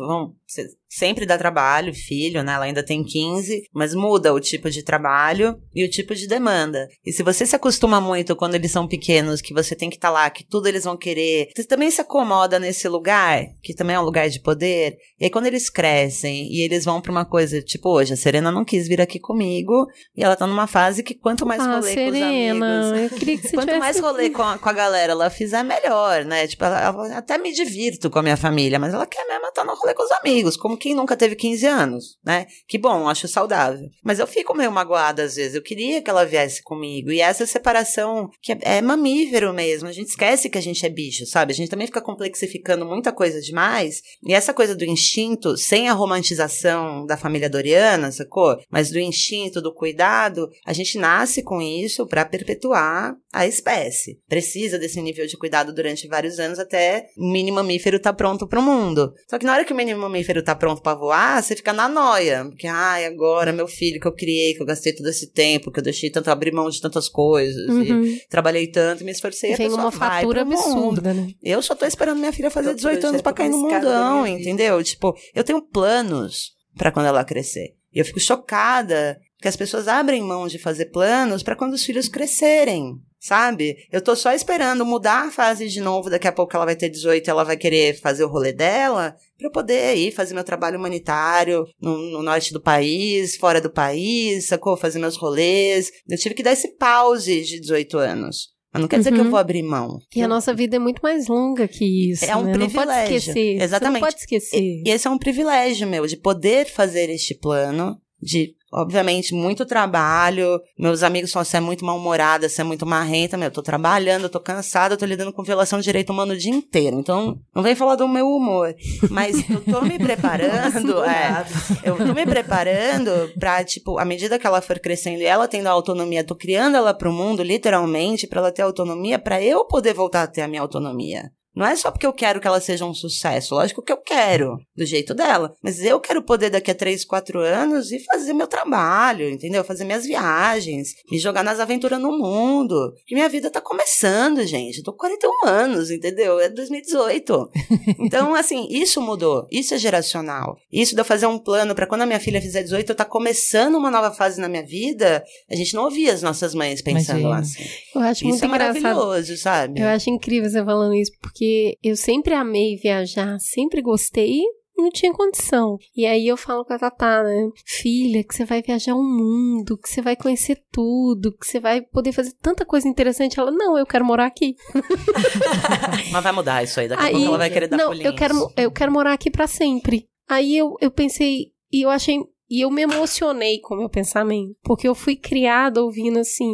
cê- 0.47 0.67
sempre 0.89 1.25
dá 1.25 1.37
trabalho, 1.37 1.93
filho, 1.93 2.43
né? 2.43 2.53
Ela 2.53 2.65
ainda 2.65 2.83
tem 2.83 3.03
15, 3.03 3.63
mas 3.73 3.93
muda 3.93 4.33
o 4.33 4.39
tipo 4.39 4.69
de 4.69 4.83
trabalho 4.83 5.57
e 5.73 5.83
o 5.83 5.89
tipo 5.89 6.15
de 6.15 6.27
demanda. 6.27 6.87
E 7.05 7.11
se 7.11 7.23
você 7.23 7.45
se 7.45 7.55
acostuma 7.55 7.99
muito 7.99 8.35
quando 8.35 8.55
eles 8.55 8.71
são 8.71 8.87
pequenos, 8.87 9.41
que 9.41 9.53
você 9.53 9.75
tem 9.75 9.89
que 9.89 9.97
estar 9.97 10.09
lá, 10.09 10.29
que 10.29 10.43
tudo 10.43 10.67
eles 10.67 10.83
vão 10.83 10.97
querer, 10.97 11.49
você 11.55 11.63
também 11.65 11.91
se 11.91 12.01
acomoda 12.01 12.59
nesse 12.59 12.87
lugar, 12.87 13.43
que 13.61 13.73
também 13.73 13.95
é 13.95 13.99
um 13.99 14.03
lugar 14.03 14.29
de 14.29 14.41
poder. 14.41 14.97
E 15.19 15.25
aí 15.25 15.29
quando 15.29 15.47
eles 15.47 15.69
crescem 15.69 16.51
e 16.51 16.61
eles 16.61 16.85
vão 16.85 17.01
pra 17.01 17.11
uma 17.11 17.25
coisa, 17.25 17.61
tipo 17.61 17.89
hoje, 17.89 18.13
a 18.13 18.17
Serena 18.17 18.51
não 18.51 18.65
quis 18.65 18.87
vir 18.87 19.01
aqui 19.01 19.19
comigo 19.19 19.87
e 20.15 20.23
ela 20.23 20.35
tá 20.35 20.47
numa 20.47 20.67
fase 20.67 21.03
que 21.03 21.15
quanto 21.15 21.45
mais 21.45 21.61
ah, 21.61 21.75
rolê 21.75 21.81
com 21.81 21.87
os 21.87 22.13
Serena, 22.13 22.87
amigos... 22.89 23.11
eu 23.11 23.17
queria 23.17 23.37
que 23.37 23.47
você 23.47 23.55
Quanto 23.57 23.77
mais 23.79 23.99
rolê 23.99 24.29
com 24.29 24.43
a, 24.43 24.57
com 24.57 24.69
a 24.69 24.73
galera 24.73 25.11
ela 25.11 25.29
fizer, 25.29 25.63
melhor, 25.63 26.23
né? 26.25 26.47
Tipo, 26.47 26.65
ela, 26.65 26.81
ela- 26.81 27.17
até 27.17 27.37
me 27.37 27.51
divirto 27.51 28.09
com 28.09 28.19
a 28.19 28.23
minha 28.23 28.37
família, 28.37 28.79
mas 28.79 28.93
ela 28.93 29.05
quer 29.05 29.25
mesmo 29.27 29.47
estar 29.47 29.63
no 29.63 29.73
rolê 29.75 29.93
com 29.93 30.03
os 30.03 30.11
amigos, 30.11 30.55
como 30.55 30.76
quem 30.77 30.95
nunca 30.95 31.17
teve 31.17 31.35
15 31.35 31.65
anos, 31.65 32.17
né? 32.23 32.47
Que 32.67 32.77
bom, 32.77 33.07
acho 33.09 33.27
saudável. 33.27 33.89
Mas 34.03 34.19
eu 34.19 34.27
fico 34.27 34.55
meio 34.55 34.71
magoada 34.71 35.23
às 35.23 35.35
vezes, 35.35 35.55
eu 35.55 35.61
queria 35.61 36.01
que 36.01 36.09
ela 36.09 36.25
viesse 36.25 36.63
comigo. 36.63 37.11
E 37.11 37.21
essa 37.21 37.45
separação, 37.45 38.29
que 38.41 38.53
é, 38.53 38.59
é 38.63 38.81
mamífero 38.81 39.53
mesmo, 39.53 39.87
a 39.87 39.91
gente 39.91 40.09
esquece 40.09 40.49
que 40.49 40.57
a 40.57 40.61
gente 40.61 40.85
é 40.85 40.89
bicho, 40.89 41.25
sabe? 41.25 41.51
A 41.51 41.55
gente 41.55 41.69
também 41.69 41.87
fica 41.87 42.01
complexificando 42.01 42.85
muita 42.85 43.11
coisa 43.11 43.41
demais. 43.41 44.01
E 44.23 44.33
essa 44.33 44.53
coisa 44.53 44.75
do 44.75 44.85
instinto, 44.85 45.57
sem 45.57 45.89
a 45.89 45.93
romantização 45.93 47.05
da 47.05 47.17
família 47.17 47.49
Doriana, 47.49 48.11
sacou? 48.11 48.57
Mas 48.69 48.91
do 48.91 48.99
instinto, 48.99 49.61
do 49.61 49.73
cuidado, 49.73 50.49
a 50.65 50.73
gente 50.73 50.97
nasce 50.97 51.41
com 51.43 51.61
isso 51.61 52.05
pra 52.05 52.25
perpetuar 52.25 53.15
a 53.33 53.45
espécie. 53.45 54.19
Precisa 54.27 54.77
desse 54.79 55.01
nível 55.01 55.27
de 55.27 55.37
cuidado 55.37 55.73
durante 55.73 56.07
vários 56.07 56.39
anos 56.39 56.59
até 56.59 57.07
o 57.17 57.31
mini 57.31 57.51
mamífero 57.51 57.99
tá 57.99 58.13
pronto 58.13 58.47
pro 58.47 58.61
mundo. 58.61 59.13
Só 59.29 59.37
que 59.37 59.45
na 59.45 59.53
hora 59.53 59.65
que 59.65 59.73
o 59.73 59.75
mini 59.75 59.93
mamífero 59.93 60.43
tá 60.43 60.55
pronto 60.55 60.66
pra 60.75 60.93
voar, 60.95 61.41
você 61.41 61.55
fica 61.55 61.71
na 61.71 61.87
noia. 61.87 62.45
Porque, 62.45 62.67
ai, 62.67 63.05
agora 63.05 63.51
meu 63.53 63.67
filho 63.67 63.99
que 63.99 64.07
eu 64.07 64.11
criei, 64.13 64.53
que 64.53 64.61
eu 64.61 64.65
gastei 64.65 64.93
todo 64.93 65.07
esse 65.07 65.31
tempo, 65.31 65.71
que 65.71 65.79
eu 65.79 65.83
deixei 65.83 66.09
tanto 66.09 66.29
abrir 66.29 66.51
mão 66.51 66.69
de 66.69 66.81
tantas 66.81 67.07
coisas, 67.07 67.67
e 67.69 67.91
Uhum. 67.91 68.17
trabalhei 68.29 68.67
tanto, 68.67 69.03
me 69.03 69.11
esforcei, 69.11 69.55
pessoa 69.55 69.81
uma 69.81 69.89
vai 69.91 70.21
fatura 70.21 70.41
absurda, 70.41 71.13
né? 71.13 71.29
Eu 71.43 71.61
só 71.61 71.75
tô 71.75 71.85
esperando 71.85 72.17
minha 72.19 72.33
filha 72.33 72.49
fazer 72.51 72.69
Tô 72.69 72.75
18 72.75 73.07
anos 73.07 73.21
pra 73.21 73.33
cair 73.33 73.49
no 73.49 73.57
mundão, 73.59 74.25
entendeu? 74.27 74.83
Tipo, 74.83 75.15
eu 75.33 75.43
tenho 75.43 75.61
planos 75.61 76.51
pra 76.75 76.91
quando 76.91 77.05
ela 77.05 77.23
crescer. 77.23 77.75
E 77.93 77.99
eu 77.99 78.05
fico 78.05 78.19
chocada 78.19 79.19
que 79.41 79.47
as 79.47 79.55
pessoas 79.55 79.87
abrem 79.87 80.21
mão 80.21 80.47
de 80.47 80.57
fazer 80.59 80.85
planos 80.85 81.43
pra 81.43 81.55
quando 81.55 81.73
os 81.73 81.83
filhos 81.83 82.07
crescerem, 82.09 82.95
sabe? 83.27 83.75
Eu 83.91 84.01
tô 84.01 84.15
só 84.15 84.31
esperando 84.33 84.85
mudar 84.85 85.27
a 85.27 85.31
fase 85.31 85.67
de 85.67 85.81
novo, 85.81 86.09
daqui 86.09 86.27
a 86.27 86.31
pouco 86.31 86.55
ela 86.55 86.65
vai 86.65 86.75
ter 86.75 86.89
18 86.89 87.27
e 87.27 87.29
ela 87.29 87.43
vai 87.43 87.57
querer 87.57 87.99
fazer 87.99 88.23
o 88.23 88.29
rolê 88.29 88.53
dela, 88.53 89.15
pra 89.37 89.47
eu 89.47 89.51
poder 89.51 89.95
ir 89.95 90.11
fazer 90.11 90.33
meu 90.33 90.43
trabalho 90.43 90.77
humanitário 90.79 91.65
no, 91.81 91.97
no 92.11 92.23
norte 92.23 92.53
do 92.53 92.61
país, 92.61 93.35
fora 93.35 93.59
do 93.61 93.69
país, 93.69 94.47
sacou? 94.47 94.77
Fazer 94.77 94.99
meus 94.99 95.17
rolês. 95.17 95.91
Eu 96.09 96.17
tive 96.17 96.35
que 96.35 96.43
dar 96.43 96.53
esse 96.53 96.75
pause 96.77 97.41
de 97.41 97.59
18 97.59 97.97
anos. 97.97 98.55
Mas 98.73 98.81
não 98.81 98.87
quer 98.89 98.97
dizer 98.99 99.11
que 99.13 99.19
eu 99.19 99.23
Uhum. 99.23 99.29
vou 99.31 99.39
abrir 99.39 99.63
mão. 99.63 99.97
E 100.15 100.21
a 100.21 100.27
nossa 100.27 100.53
vida 100.53 100.75
é 100.75 100.79
muito 100.79 100.99
mais 101.01 101.27
longa 101.27 101.67
que 101.67 102.11
isso. 102.11 102.25
É 102.25 102.35
um 102.35 102.43
né? 102.43 102.51
Não 102.57 102.59
pode 102.69 102.73
privilégio. 102.73 103.15
esquecer. 103.17 103.61
Exatamente. 103.61 103.93
Você 103.93 103.99
não 104.01 104.07
pode 104.09 104.19
esquecer. 104.21 104.57
E, 104.61 104.83
e 104.85 104.89
esse 104.91 105.07
é 105.07 105.09
um 105.09 105.17
privilégio 105.17 105.87
meu, 105.87 106.05
de 106.05 106.17
poder 106.17 106.65
fazer 106.69 107.09
este 107.09 107.33
plano, 107.33 107.97
de, 108.21 108.55
obviamente, 108.71 109.33
muito 109.33 109.65
trabalho. 109.65 110.59
Meus 110.77 111.03
amigos 111.03 111.31
falam, 111.31 111.45
você 111.45 111.57
é 111.57 111.59
muito 111.59 111.85
mal-humorada, 111.85 112.49
você 112.49 112.61
é 112.61 112.63
muito 112.63 112.85
marrenta. 112.85 113.37
Meu, 113.37 113.47
eu 113.47 113.51
tô 113.51 113.61
trabalhando, 113.61 114.23
eu 114.23 114.29
tô 114.29 114.39
cansada, 114.39 114.93
eu 114.93 114.97
tô 114.97 115.05
lidando 115.05 115.31
com 115.31 115.43
violação 115.43 115.79
de 115.79 115.85
direito 115.85 116.11
humano 116.11 116.33
o 116.33 116.37
dia 116.37 116.51
inteiro. 116.51 116.99
Então, 116.99 117.39
não 117.55 117.63
vem 117.63 117.75
falar 117.75 117.95
do 117.95 118.07
meu 118.07 118.27
humor. 118.27 118.73
Mas 119.09 119.49
eu 119.49 119.61
tô 119.61 119.81
me 119.81 119.97
preparando, 119.97 121.03
é, 121.05 121.45
eu 121.83 121.95
tô 121.95 122.13
me 122.13 122.25
preparando 122.25 123.31
pra, 123.39 123.63
tipo, 123.63 123.99
à 123.99 124.05
medida 124.05 124.39
que 124.39 124.47
ela 124.47 124.61
for 124.61 124.79
crescendo 124.79 125.21
e 125.21 125.25
ela 125.25 125.47
tendo 125.47 125.67
a 125.67 125.71
autonomia, 125.71 126.23
tô 126.23 126.35
criando 126.35 126.75
ela 126.75 126.93
pro 126.93 127.11
mundo, 127.11 127.43
literalmente, 127.43 128.27
pra 128.27 128.39
ela 128.39 128.51
ter 128.51 128.63
autonomia, 128.63 129.19
pra 129.19 129.41
eu 129.41 129.65
poder 129.65 129.93
voltar 129.93 130.23
a 130.23 130.27
ter 130.27 130.41
a 130.41 130.47
minha 130.47 130.61
autonomia. 130.61 131.31
Não 131.57 131.65
é 131.65 131.75
só 131.75 131.89
porque 131.89 132.05
eu 132.05 132.13
quero 132.13 132.39
que 132.39 132.47
ela 132.47 132.61
seja 132.61 132.85
um 132.85 132.93
sucesso. 132.93 133.55
Lógico 133.55 133.81
que 133.81 133.91
eu 133.91 133.97
quero, 133.97 134.59
do 134.75 134.85
jeito 134.85 135.15
dela. 135.15 135.55
Mas 135.63 135.81
eu 135.81 135.99
quero 135.99 136.21
poder 136.21 136.51
daqui 136.51 136.69
a 136.69 136.75
3, 136.75 137.03
4 137.03 137.39
anos 137.39 137.91
e 137.91 137.97
fazer 137.97 138.31
meu 138.33 138.45
trabalho, 138.45 139.27
entendeu? 139.27 139.63
Fazer 139.63 139.83
minhas 139.83 140.05
viagens, 140.05 140.89
me 141.11 141.17
jogar 141.17 141.43
nas 141.43 141.59
aventuras 141.59 141.99
no 141.99 142.15
mundo. 142.15 142.93
Que 143.07 143.15
minha 143.15 143.27
vida 143.27 143.49
tá 143.49 143.59
começando, 143.59 144.45
gente. 144.45 144.77
Eu 144.77 144.83
tô 144.83 144.91
com 144.91 144.99
41 144.99 145.47
anos, 145.47 145.89
entendeu? 145.89 146.39
É 146.39 146.47
2018. 146.47 147.49
Então, 147.99 148.35
assim, 148.35 148.67
isso 148.69 149.01
mudou. 149.01 149.47
Isso 149.51 149.73
é 149.73 149.77
geracional. 149.77 150.57
Isso 150.71 150.93
de 150.93 151.01
eu 151.01 151.05
fazer 151.05 151.25
um 151.25 151.39
plano 151.39 151.73
para 151.73 151.87
quando 151.87 152.01
a 152.01 152.05
minha 152.05 152.19
filha 152.19 152.41
fizer 152.41 152.61
18, 152.61 152.91
eu 152.91 152.95
tá 152.95 153.03
começando 153.03 153.75
uma 153.75 153.89
nova 153.89 154.11
fase 154.11 154.39
na 154.39 154.47
minha 154.47 154.63
vida. 154.65 155.23
A 155.49 155.55
gente 155.55 155.73
não 155.73 155.83
ouvia 155.85 156.13
as 156.13 156.21
nossas 156.21 156.53
mães 156.53 156.81
pensando 156.81 157.21
Imagina. 157.21 157.39
assim. 157.39 157.63
Eu 157.95 158.01
acho 158.01 158.19
Isso 158.19 158.27
muito 158.27 158.43
é 158.43 158.47
engraçado. 158.47 158.81
maravilhoso, 158.81 159.37
sabe? 159.37 159.81
Eu 159.81 159.87
acho 159.87 160.09
incrível 160.09 160.49
você 160.49 160.63
falando 160.63 160.93
isso, 160.93 161.11
porque 161.21 161.46
eu 161.83 161.95
sempre 161.95 162.33
amei 162.33 162.75
viajar, 162.77 163.37
sempre 163.39 163.81
gostei 163.81 164.41
não 164.77 164.89
tinha 164.91 165.11
condição. 165.11 165.77
E 165.95 166.05
aí 166.05 166.27
eu 166.27 166.37
falo 166.37 166.63
com 166.63 166.73
a 166.73 166.77
Tatá, 166.79 167.23
né? 167.23 167.49
Filha, 167.65 168.23
que 168.23 168.33
você 168.33 168.45
vai 168.45 168.61
viajar 168.61 168.95
o 168.95 169.03
mundo, 169.03 169.77
que 169.77 169.89
você 169.89 170.01
vai 170.01 170.15
conhecer 170.15 170.61
tudo, 170.71 171.35
que 171.35 171.47
você 171.47 171.59
vai 171.59 171.81
poder 171.81 172.11
fazer 172.11 172.33
tanta 172.41 172.65
coisa 172.65 172.87
interessante. 172.87 173.39
Ela, 173.39 173.51
não, 173.51 173.77
eu 173.77 173.85
quero 173.85 174.05
morar 174.05 174.27
aqui. 174.27 174.55
Mas 176.11 176.23
vai 176.23 176.31
mudar 176.31 176.63
isso 176.63 176.79
aí. 176.79 176.87
Daqui 176.87 177.01
a 177.01 177.05
Aí- 177.07 177.13
pouco 177.13 177.27
ela 177.27 177.37
vai 177.37 177.49
querer 177.49 177.67
dar 177.67 177.77
não, 177.77 177.87
pulinhos. 177.87 178.05
eu 178.05 178.15
quero, 178.15 178.51
eu 178.55 178.71
quero 178.71 178.91
morar 178.91 179.13
aqui 179.13 179.31
pra 179.31 179.47
sempre. 179.47 180.07
Aí 180.29 180.55
eu, 180.55 180.75
eu 180.79 180.91
pensei, 180.91 181.47
e 181.71 181.81
eu 181.83 181.89
achei. 181.89 182.19
E 182.49 182.61
eu 182.61 182.71
me 182.71 182.83
emocionei 182.83 183.59
com 183.59 183.75
o 183.75 183.77
meu 183.77 183.89
pensamento. 183.89 184.55
Porque 184.63 184.87
eu 184.87 184.95
fui 184.95 185.15
criada 185.15 185.81
ouvindo 185.81 186.19
assim: 186.19 186.51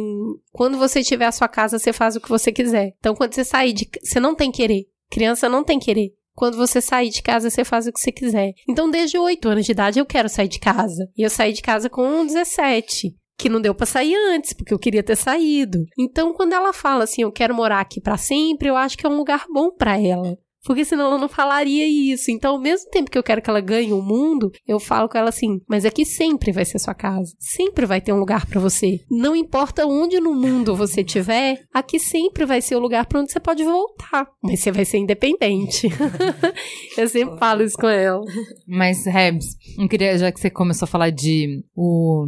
quando 0.52 0.78
você 0.78 1.02
tiver 1.02 1.26
a 1.26 1.32
sua 1.32 1.48
casa, 1.48 1.78
você 1.78 1.92
faz 1.92 2.16
o 2.16 2.20
que 2.20 2.28
você 2.28 2.52
quiser. 2.52 2.94
Então, 2.98 3.14
quando 3.14 3.34
você 3.34 3.44
sair 3.44 3.72
de. 3.72 3.88
Você 4.02 4.18
não 4.18 4.34
tem 4.34 4.50
querer. 4.50 4.86
Criança 5.10 5.48
não 5.48 5.64
tem 5.64 5.78
querer. 5.78 6.12
Quando 6.34 6.56
você 6.56 6.80
sair 6.80 7.10
de 7.10 7.22
casa, 7.22 7.48
você 7.48 7.64
faz 7.64 7.86
o 7.86 7.92
que 7.92 8.00
você 8.00 8.10
quiser. 8.10 8.52
Então, 8.68 8.90
desde 8.90 9.16
8 9.16 9.48
anos 9.48 9.64
de 9.64 9.70
idade, 9.70 10.00
eu 10.00 10.06
quero 10.06 10.28
sair 10.28 10.48
de 10.48 10.58
casa. 10.58 11.08
E 11.16 11.22
eu 11.22 11.30
saí 11.30 11.52
de 11.52 11.62
casa 11.62 11.88
com 11.88 12.26
17 12.26 13.14
que 13.36 13.48
não 13.48 13.60
deu 13.60 13.74
pra 13.74 13.86
sair 13.86 14.14
antes, 14.14 14.52
porque 14.52 14.72
eu 14.72 14.78
queria 14.78 15.02
ter 15.02 15.16
saído. 15.16 15.84
Então, 15.98 16.32
quando 16.32 16.52
ela 16.52 16.72
fala 16.72 17.04
assim, 17.04 17.22
eu 17.22 17.32
quero 17.32 17.54
morar 17.54 17.80
aqui 17.80 18.00
pra 18.00 18.16
sempre, 18.16 18.68
eu 18.68 18.76
acho 18.76 18.96
que 18.96 19.06
é 19.06 19.08
um 19.08 19.16
lugar 19.16 19.44
bom 19.52 19.70
pra 19.70 20.00
ela. 20.00 20.38
Porque 20.64 20.84
senão 20.84 21.06
ela 21.06 21.18
não 21.18 21.28
falaria 21.28 21.86
isso. 21.86 22.30
Então, 22.30 22.54
ao 22.54 22.60
mesmo 22.60 22.90
tempo 22.90 23.10
que 23.10 23.18
eu 23.18 23.22
quero 23.22 23.42
que 23.42 23.50
ela 23.50 23.60
ganhe 23.60 23.92
o 23.92 24.02
mundo, 24.02 24.50
eu 24.66 24.80
falo 24.80 25.08
com 25.08 25.18
ela 25.18 25.28
assim: 25.28 25.60
mas 25.68 25.84
aqui 25.84 26.04
sempre 26.04 26.52
vai 26.52 26.64
ser 26.64 26.78
sua 26.78 26.94
casa. 26.94 27.32
Sempre 27.38 27.86
vai 27.86 28.00
ter 28.00 28.12
um 28.12 28.18
lugar 28.18 28.46
pra 28.46 28.60
você. 28.60 29.00
Não 29.10 29.36
importa 29.36 29.86
onde 29.86 30.18
no 30.20 30.34
mundo 30.34 30.74
você 30.74 31.02
estiver, 31.02 31.62
aqui 31.72 31.98
sempre 31.98 32.46
vai 32.46 32.60
ser 32.60 32.76
o 32.76 32.80
lugar 32.80 33.06
pra 33.06 33.20
onde 33.20 33.30
você 33.30 33.40
pode 33.40 33.62
voltar. 33.62 34.26
Mas 34.42 34.60
você 34.60 34.72
vai 34.72 34.84
ser 34.84 34.98
independente. 34.98 35.88
eu 36.96 37.08
sempre 37.08 37.38
falo 37.38 37.62
isso 37.62 37.76
com 37.76 37.88
ela. 37.88 38.22
Mas, 38.66 39.04
Rebs, 39.04 39.56
não 39.76 39.86
queria, 39.86 40.16
já 40.16 40.32
que 40.32 40.40
você 40.40 40.50
começou 40.50 40.86
a 40.86 40.88
falar 40.88 41.10
de 41.10 41.62
o 41.76 42.26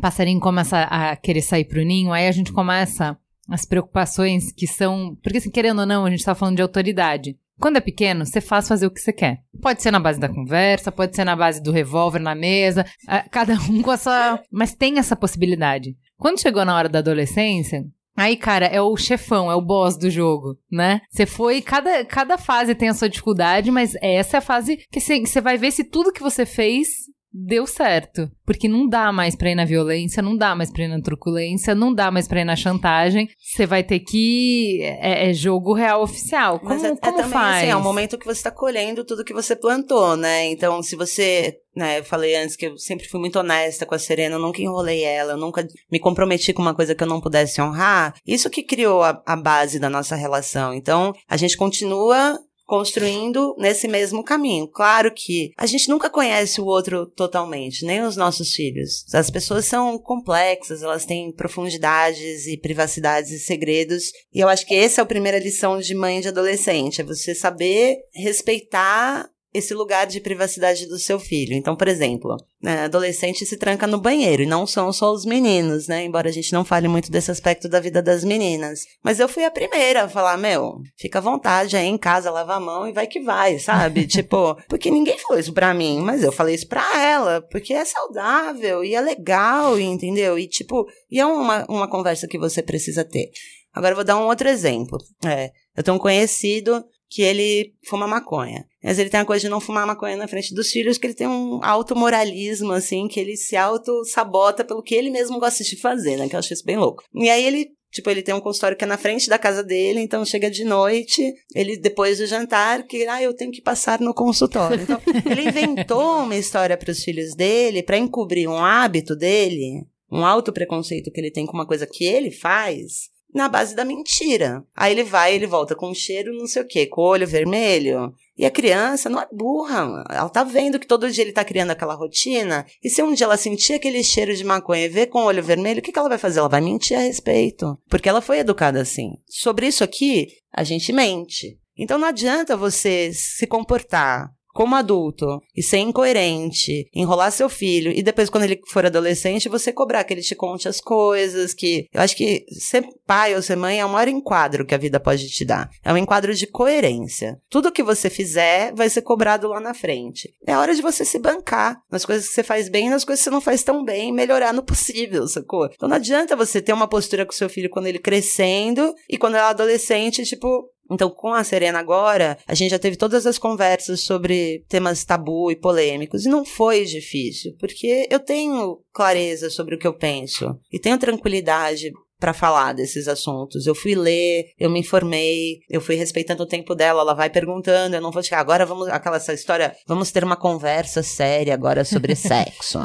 passarinho 0.00 0.40
começa 0.40 0.82
a 0.82 1.16
querer 1.16 1.42
sair 1.42 1.64
pro 1.64 1.84
ninho, 1.84 2.12
aí 2.12 2.26
a 2.26 2.32
gente 2.32 2.52
começa 2.52 3.16
as 3.48 3.66
preocupações 3.66 4.52
que 4.52 4.66
são. 4.66 5.16
Porque, 5.22 5.38
assim, 5.38 5.50
querendo 5.50 5.80
ou 5.80 5.86
não, 5.86 6.04
a 6.04 6.10
gente 6.10 6.24
tá 6.24 6.34
falando 6.34 6.56
de 6.56 6.62
autoridade. 6.62 7.36
Quando 7.60 7.76
é 7.76 7.80
pequeno, 7.80 8.26
você 8.26 8.40
faz 8.40 8.66
fazer 8.66 8.86
o 8.86 8.90
que 8.90 9.00
você 9.00 9.12
quer. 9.12 9.38
Pode 9.60 9.82
ser 9.82 9.90
na 9.90 10.00
base 10.00 10.18
da 10.18 10.28
conversa, 10.28 10.92
pode 10.92 11.14
ser 11.14 11.24
na 11.24 11.36
base 11.36 11.62
do 11.62 11.72
revólver 11.72 12.18
na 12.18 12.34
mesa, 12.34 12.84
ah, 13.06 13.24
cada 13.30 13.54
um 13.70 13.82
com 13.82 13.90
a 13.90 13.96
sua. 13.96 14.40
Mas 14.50 14.74
tem 14.74 14.98
essa 14.98 15.16
possibilidade. 15.16 15.96
Quando 16.16 16.40
chegou 16.40 16.64
na 16.64 16.76
hora 16.76 16.88
da 16.88 16.98
adolescência, 16.98 17.84
Aí, 18.16 18.36
cara, 18.36 18.66
é 18.66 18.80
o 18.80 18.96
chefão, 18.96 19.50
é 19.50 19.56
o 19.56 19.60
boss 19.60 19.98
do 19.98 20.08
jogo, 20.08 20.56
né? 20.70 21.00
Você 21.10 21.26
foi, 21.26 21.60
cada, 21.60 22.04
cada 22.04 22.38
fase 22.38 22.72
tem 22.72 22.88
a 22.88 22.94
sua 22.94 23.08
dificuldade, 23.08 23.72
mas 23.72 23.96
essa 24.00 24.36
é 24.36 24.38
a 24.38 24.40
fase 24.40 24.78
que 24.90 25.00
você 25.00 25.40
vai 25.40 25.58
ver 25.58 25.72
se 25.72 25.82
tudo 25.82 26.12
que 26.12 26.22
você 26.22 26.46
fez 26.46 27.03
deu 27.34 27.66
certo. 27.66 28.30
Porque 28.46 28.68
não 28.68 28.88
dá 28.88 29.10
mais 29.10 29.34
pra 29.34 29.50
ir 29.50 29.56
na 29.56 29.64
violência, 29.64 30.22
não 30.22 30.36
dá 30.36 30.54
mais 30.54 30.70
pra 30.70 30.84
ir 30.84 30.88
na 30.88 31.00
truculência, 31.02 31.74
não 31.74 31.92
dá 31.92 32.10
mais 32.10 32.28
pra 32.28 32.40
ir 32.40 32.44
na 32.44 32.54
chantagem. 32.54 33.28
Você 33.36 33.66
vai 33.66 33.82
ter 33.82 33.98
que. 33.98 34.80
É, 34.82 35.30
é 35.30 35.34
jogo 35.34 35.74
real 35.74 36.02
oficial. 36.02 36.60
Como, 36.60 36.70
Mas 36.70 36.84
é, 36.84 36.88
é 36.88 36.96
como 36.96 37.16
também 37.16 37.32
faz? 37.32 37.56
assim, 37.56 37.72
é 37.72 37.76
o 37.76 37.82
momento 37.82 38.16
que 38.16 38.24
você 38.24 38.38
está 38.38 38.52
colhendo 38.52 39.04
tudo 39.04 39.24
que 39.24 39.34
você 39.34 39.56
plantou, 39.56 40.16
né? 40.16 40.46
Então, 40.46 40.80
se 40.82 40.94
você, 40.94 41.56
né, 41.74 41.98
eu 41.98 42.04
falei 42.04 42.36
antes 42.36 42.54
que 42.54 42.66
eu 42.66 42.78
sempre 42.78 43.08
fui 43.08 43.18
muito 43.18 43.38
honesta 43.38 43.84
com 43.84 43.94
a 43.94 43.98
Serena, 43.98 44.36
eu 44.36 44.40
nunca 44.40 44.62
enrolei 44.62 45.02
ela, 45.02 45.32
eu 45.32 45.38
nunca 45.38 45.66
me 45.90 45.98
comprometi 45.98 46.52
com 46.52 46.62
uma 46.62 46.74
coisa 46.74 46.94
que 46.94 47.02
eu 47.02 47.08
não 47.08 47.20
pudesse 47.20 47.60
honrar. 47.60 48.14
Isso 48.24 48.48
que 48.48 48.62
criou 48.62 49.02
a, 49.02 49.20
a 49.26 49.34
base 49.34 49.80
da 49.80 49.90
nossa 49.90 50.14
relação. 50.14 50.72
Então, 50.72 51.12
a 51.28 51.36
gente 51.36 51.56
continua 51.56 52.38
construindo 52.64 53.54
nesse 53.58 53.86
mesmo 53.86 54.22
caminho. 54.24 54.66
Claro 54.66 55.12
que 55.14 55.52
a 55.56 55.66
gente 55.66 55.88
nunca 55.88 56.08
conhece 56.08 56.60
o 56.60 56.66
outro 56.66 57.06
totalmente, 57.06 57.84
nem 57.84 58.02
os 58.02 58.16
nossos 58.16 58.52
filhos. 58.52 59.04
As 59.14 59.30
pessoas 59.30 59.66
são 59.66 59.98
complexas, 59.98 60.82
elas 60.82 61.04
têm 61.04 61.32
profundidades 61.32 62.46
e 62.46 62.56
privacidades 62.56 63.30
e 63.30 63.38
segredos. 63.38 64.12
E 64.32 64.40
eu 64.40 64.48
acho 64.48 64.66
que 64.66 64.74
essa 64.74 65.00
é 65.00 65.02
a 65.02 65.06
primeira 65.06 65.38
lição 65.38 65.78
de 65.78 65.94
mãe 65.94 66.20
de 66.20 66.28
adolescente, 66.28 67.00
é 67.00 67.04
você 67.04 67.34
saber 67.34 67.98
respeitar 68.14 69.28
esse 69.54 69.72
lugar 69.72 70.04
de 70.04 70.20
privacidade 70.20 70.88
do 70.88 70.98
seu 70.98 71.20
filho. 71.20 71.54
Então, 71.54 71.76
por 71.76 71.86
exemplo, 71.86 72.36
né, 72.60 72.84
adolescente 72.84 73.46
se 73.46 73.56
tranca 73.56 73.86
no 73.86 74.00
banheiro, 74.00 74.42
e 74.42 74.46
não 74.46 74.66
são 74.66 74.92
só 74.92 75.12
os 75.12 75.24
meninos, 75.24 75.86
né? 75.86 76.04
Embora 76.04 76.28
a 76.28 76.32
gente 76.32 76.52
não 76.52 76.64
fale 76.64 76.88
muito 76.88 77.08
desse 77.08 77.30
aspecto 77.30 77.68
da 77.68 77.78
vida 77.78 78.02
das 78.02 78.24
meninas. 78.24 78.80
Mas 79.02 79.20
eu 79.20 79.28
fui 79.28 79.44
a 79.44 79.50
primeira 79.52 80.02
a 80.02 80.08
falar, 80.08 80.36
meu, 80.36 80.80
fica 80.98 81.20
à 81.20 81.22
vontade 81.22 81.76
aí 81.76 81.86
em 81.86 81.96
casa, 81.96 82.32
lava 82.32 82.54
a 82.54 82.60
mão 82.60 82.88
e 82.88 82.92
vai 82.92 83.06
que 83.06 83.20
vai, 83.20 83.60
sabe? 83.60 84.06
tipo, 84.08 84.56
porque 84.68 84.90
ninguém 84.90 85.18
falou 85.18 85.38
isso 85.38 85.52
pra 85.52 85.72
mim, 85.72 86.00
mas 86.00 86.24
eu 86.24 86.32
falei 86.32 86.56
isso 86.56 86.66
pra 86.66 87.00
ela, 87.00 87.40
porque 87.40 87.72
é 87.72 87.84
saudável 87.84 88.82
e 88.82 88.96
é 88.96 89.00
legal, 89.00 89.78
entendeu? 89.78 90.36
E 90.36 90.48
tipo, 90.48 90.84
e 91.08 91.20
é 91.20 91.26
uma, 91.26 91.64
uma 91.68 91.88
conversa 91.88 92.26
que 92.26 92.38
você 92.38 92.60
precisa 92.60 93.04
ter. 93.04 93.30
Agora 93.72 93.92
eu 93.92 93.96
vou 93.96 94.04
dar 94.04 94.16
um 94.16 94.26
outro 94.26 94.48
exemplo. 94.48 94.98
É, 95.24 95.50
eu 95.76 95.82
tenho 95.82 95.96
um 95.96 96.00
conhecido 96.00 96.84
que 97.08 97.22
ele 97.22 97.74
fuma 97.86 98.06
maconha. 98.06 98.64
Mas 98.82 98.98
ele 98.98 99.10
tem 99.10 99.20
a 99.20 99.24
coisa 99.24 99.42
de 99.42 99.48
não 99.48 99.60
fumar 99.60 99.86
maconha 99.86 100.16
na 100.16 100.28
frente 100.28 100.54
dos 100.54 100.70
filhos, 100.70 100.98
que 100.98 101.06
ele 101.06 101.14
tem 101.14 101.26
um 101.26 101.60
alto 101.62 101.96
moralismo, 101.96 102.72
assim, 102.72 103.08
que 103.08 103.20
ele 103.20 103.36
se 103.36 103.56
auto-sabota 103.56 104.64
pelo 104.64 104.82
que 104.82 104.94
ele 104.94 105.10
mesmo 105.10 105.38
gosta 105.38 105.62
de 105.62 105.80
fazer, 105.80 106.16
né? 106.16 106.28
Que 106.28 106.34
eu 106.34 106.38
acho 106.38 106.52
isso 106.52 106.64
bem 106.64 106.76
louco. 106.76 107.04
E 107.14 107.28
aí 107.30 107.44
ele 107.44 107.70
Tipo, 107.94 108.10
ele 108.10 108.22
tem 108.22 108.34
um 108.34 108.40
consultório 108.40 108.76
que 108.76 108.82
é 108.82 108.88
na 108.88 108.98
frente 108.98 109.28
da 109.28 109.38
casa 109.38 109.62
dele, 109.62 110.00
então 110.00 110.24
chega 110.24 110.50
de 110.50 110.64
noite, 110.64 111.32
ele 111.54 111.76
depois 111.76 112.18
do 112.18 112.26
jantar, 112.26 112.82
que 112.82 113.06
ah, 113.06 113.22
eu 113.22 113.32
tenho 113.32 113.52
que 113.52 113.62
passar 113.62 114.00
no 114.00 114.12
consultório. 114.12 114.82
Então, 114.82 115.00
ele 115.30 115.48
inventou 115.48 116.24
uma 116.24 116.34
história 116.34 116.76
para 116.76 116.90
os 116.90 117.04
filhos 117.04 117.36
dele 117.36 117.84
para 117.84 117.96
encobrir 117.96 118.48
um 118.48 118.58
hábito 118.58 119.14
dele, 119.14 119.86
um 120.10 120.26
alto 120.26 120.52
preconceito 120.52 121.08
que 121.12 121.20
ele 121.20 121.30
tem 121.30 121.46
com 121.46 121.52
uma 121.52 121.68
coisa 121.68 121.86
que 121.86 122.04
ele 122.04 122.32
faz, 122.32 123.13
na 123.34 123.48
base 123.48 123.74
da 123.74 123.84
mentira. 123.84 124.64
Aí 124.76 124.92
ele 124.92 125.02
vai, 125.02 125.34
ele 125.34 125.46
volta 125.46 125.74
com 125.74 125.90
um 125.90 125.94
cheiro, 125.94 126.32
não 126.32 126.46
sei 126.46 126.62
o 126.62 126.66
quê, 126.66 126.86
com 126.86 127.00
o 127.00 127.04
olho 127.04 127.26
vermelho. 127.26 128.14
E 128.38 128.46
a 128.46 128.50
criança 128.50 129.10
não 129.10 129.20
é 129.20 129.28
burra, 129.32 130.04
ela 130.10 130.28
tá 130.28 130.42
vendo 130.42 130.78
que 130.78 130.86
todo 130.86 131.10
dia 131.10 131.22
ele 131.22 131.32
tá 131.32 131.44
criando 131.44 131.70
aquela 131.70 131.94
rotina, 131.94 132.66
e 132.82 132.90
se 132.90 133.00
um 133.00 133.14
dia 133.14 133.26
ela 133.26 133.36
sentir 133.36 133.74
aquele 133.74 134.02
cheiro 134.02 134.34
de 134.34 134.42
maconha 134.42 134.86
e 134.86 134.88
ver 134.88 135.06
com 135.06 135.20
o 135.20 135.26
olho 135.26 135.40
vermelho, 135.42 135.78
o 135.78 135.82
que, 135.82 135.92
que 135.92 135.98
ela 135.98 136.08
vai 136.08 136.18
fazer? 136.18 136.40
Ela 136.40 136.48
vai 136.48 136.60
mentir 136.60 136.96
a 136.96 137.00
respeito, 137.00 137.78
porque 137.88 138.08
ela 138.08 138.20
foi 138.20 138.40
educada 138.40 138.80
assim. 138.80 139.12
Sobre 139.28 139.68
isso 139.68 139.84
aqui, 139.84 140.28
a 140.52 140.64
gente 140.64 140.92
mente. 140.92 141.56
Então 141.76 141.96
não 141.96 142.08
adianta 142.08 142.56
você 142.56 143.12
se 143.12 143.46
comportar 143.46 144.30
como 144.54 144.76
adulto 144.76 145.42
e 145.54 145.62
ser 145.62 145.78
incoerente, 145.78 146.88
enrolar 146.94 147.32
seu 147.32 147.48
filho 147.48 147.90
e 147.90 148.02
depois 148.02 148.30
quando 148.30 148.44
ele 148.44 148.60
for 148.68 148.86
adolescente 148.86 149.48
você 149.48 149.72
cobrar 149.72 150.04
que 150.04 150.14
ele 150.14 150.22
te 150.22 150.36
conte 150.36 150.68
as 150.68 150.80
coisas, 150.80 151.52
que 151.52 151.88
eu 151.92 152.00
acho 152.00 152.16
que 152.16 152.46
ser 152.48 152.86
pai 153.04 153.34
ou 153.34 153.42
ser 153.42 153.56
mãe 153.56 153.80
é 153.80 153.84
o 153.84 153.88
maior 153.88 154.08
enquadro 154.08 154.64
que 154.64 154.74
a 154.74 154.78
vida 154.78 155.00
pode 155.00 155.28
te 155.28 155.44
dar. 155.44 155.68
É 155.84 155.92
um 155.92 155.98
enquadro 155.98 156.32
de 156.32 156.46
coerência. 156.46 157.36
Tudo 157.50 157.72
que 157.72 157.82
você 157.82 158.08
fizer 158.08 158.72
vai 158.74 158.88
ser 158.88 159.02
cobrado 159.02 159.48
lá 159.48 159.58
na 159.58 159.74
frente. 159.74 160.32
É 160.46 160.56
hora 160.56 160.74
de 160.74 160.80
você 160.80 161.04
se 161.04 161.18
bancar 161.18 161.76
nas 161.90 162.04
coisas 162.04 162.28
que 162.28 162.34
você 162.34 162.44
faz 162.44 162.68
bem 162.68 162.86
e 162.86 162.90
nas 162.90 163.04
coisas 163.04 163.20
que 163.20 163.24
você 163.24 163.34
não 163.34 163.40
faz 163.40 163.64
tão 163.64 163.84
bem, 163.84 164.12
melhorar 164.12 164.52
no 164.52 164.62
possível, 164.62 165.26
sacou? 165.26 165.68
Então 165.72 165.88
não 165.88 165.96
adianta 165.96 166.36
você 166.36 166.62
ter 166.62 166.72
uma 166.72 166.86
postura 166.86 167.26
com 167.26 167.32
seu 167.32 167.48
filho 167.48 167.70
quando 167.70 167.88
ele 167.88 167.98
crescendo 167.98 168.94
e 169.10 169.18
quando 169.18 169.34
ela 169.34 169.48
é 169.48 169.50
adolescente, 169.50 170.22
tipo, 170.24 170.70
então, 170.90 171.08
com 171.10 171.32
a 171.32 171.42
Serena 171.42 171.78
agora, 171.78 172.36
a 172.46 172.54
gente 172.54 172.70
já 172.70 172.78
teve 172.78 172.96
todas 172.96 173.26
as 173.26 173.38
conversas 173.38 174.00
sobre 174.00 174.64
temas 174.68 175.04
tabu 175.04 175.50
e 175.50 175.56
polêmicos. 175.56 176.24
E 176.24 176.28
não 176.28 176.44
foi 176.44 176.84
difícil, 176.84 177.54
porque 177.58 178.06
eu 178.10 178.20
tenho 178.20 178.80
clareza 178.92 179.48
sobre 179.48 179.74
o 179.74 179.78
que 179.78 179.86
eu 179.86 179.94
penso. 179.94 180.58
E 180.72 180.78
tenho 180.78 180.98
tranquilidade 180.98 181.90
para 182.18 182.32
falar 182.32 182.72
desses 182.72 183.08
assuntos. 183.08 183.66
Eu 183.66 183.74
fui 183.74 183.94
ler, 183.94 184.46
eu 184.58 184.70
me 184.70 184.80
informei, 184.80 185.58
eu 185.68 185.80
fui 185.80 185.94
respeitando 185.94 186.42
o 186.42 186.46
tempo 186.46 186.74
dela, 186.74 187.02
ela 187.02 187.14
vai 187.14 187.28
perguntando, 187.28 187.96
eu 187.96 188.00
não 188.00 188.10
vou 188.10 188.22
chegar 188.22 188.40
agora 188.40 188.64
vamos 188.64 188.88
aquela 188.88 189.16
essa 189.16 189.34
história, 189.34 189.74
vamos 189.86 190.10
ter 190.10 190.24
uma 190.24 190.36
conversa 190.36 191.02
séria 191.02 191.52
agora 191.52 191.84
sobre 191.84 192.14
sexo. 192.16 192.78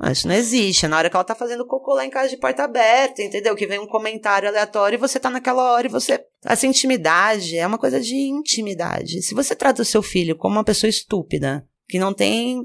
Mas 0.00 0.18
isso 0.18 0.28
não 0.28 0.34
existe. 0.34 0.86
É 0.86 0.88
na 0.88 0.96
hora 0.96 1.10
que 1.10 1.16
ela 1.16 1.22
tá 1.22 1.34
fazendo 1.34 1.66
cocô 1.66 1.92
lá 1.92 2.06
em 2.06 2.10
casa 2.10 2.30
de 2.30 2.38
porta 2.38 2.64
aberta, 2.64 3.22
entendeu? 3.22 3.54
Que 3.54 3.66
vem 3.66 3.78
um 3.78 3.86
comentário 3.86 4.48
aleatório 4.48 4.96
e 4.96 5.00
você 5.00 5.20
tá 5.20 5.28
naquela 5.28 5.72
hora 5.72 5.86
e 5.86 5.90
você. 5.90 6.24
Essa 6.42 6.66
intimidade 6.66 7.58
é 7.58 7.66
uma 7.66 7.76
coisa 7.76 8.00
de 8.00 8.14
intimidade. 8.16 9.20
Se 9.20 9.34
você 9.34 9.54
trata 9.54 9.82
o 9.82 9.84
seu 9.84 10.02
filho 10.02 10.36
como 10.36 10.56
uma 10.56 10.64
pessoa 10.64 10.88
estúpida, 10.88 11.68
que 11.86 11.98
não 11.98 12.14
tem 12.14 12.64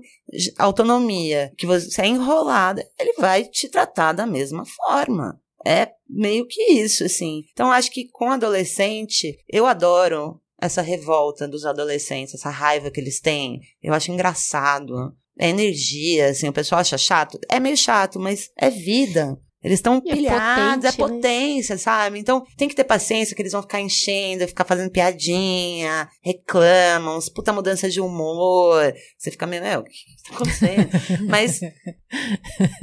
autonomia, 0.57 1.51
que 1.57 1.65
você 1.65 2.03
é 2.03 2.07
enrolada, 2.07 2.87
ele 2.97 3.13
vai 3.17 3.43
te 3.43 3.67
tratar 3.67 4.13
da 4.13 4.25
mesma 4.25 4.63
forma. 4.65 5.37
É 5.65 5.89
meio 6.07 6.47
que 6.47 6.61
isso, 6.71 7.03
assim. 7.03 7.41
Então, 7.51 7.69
acho 7.69 7.91
que 7.91 8.07
com 8.13 8.31
adolescente, 8.31 9.37
eu 9.49 9.65
adoro 9.65 10.39
essa 10.61 10.81
revolta 10.81 11.47
dos 11.47 11.65
adolescentes, 11.65 12.35
essa 12.35 12.49
raiva 12.49 12.89
que 12.89 13.01
eles 13.01 13.19
têm. 13.19 13.59
Eu 13.81 13.93
acho 13.93 14.11
engraçado 14.11 15.13
é 15.39 15.49
energia, 15.49 16.29
assim, 16.29 16.47
o 16.47 16.53
pessoal 16.53 16.81
acha 16.81 16.97
chato. 16.97 17.39
É 17.49 17.59
meio 17.59 17.77
chato, 17.77 18.19
mas 18.19 18.49
é 18.57 18.69
vida. 18.69 19.37
Eles 19.65 19.79
estão 19.79 19.97
é 19.97 20.13
pilhados, 20.13 20.85
é, 20.85 20.91
potente, 20.91 21.17
é 21.17 21.17
potência, 21.17 21.73
né? 21.73 21.79
sabe? 21.79 22.19
Então 22.19 22.45
tem 22.55 22.69
que 22.69 22.75
ter 22.75 22.83
paciência 22.83 23.35
que 23.35 23.41
eles 23.41 23.51
vão 23.51 23.63
ficar 23.63 23.81
enchendo, 23.81 24.47
ficar 24.47 24.63
fazendo 24.63 24.91
piadinha, 24.91 26.07
reclamam, 26.21 27.17
puta 27.33 27.51
mudança 27.51 27.89
de 27.89 27.99
humor. 27.99 28.93
Você 29.17 29.31
fica 29.31 29.47
meio, 29.47 29.63
meu, 29.63 29.79
o 29.79 29.83
que 29.83 29.91
tá 30.29 30.35
acontecendo? 30.35 30.89
Mas 31.27 31.61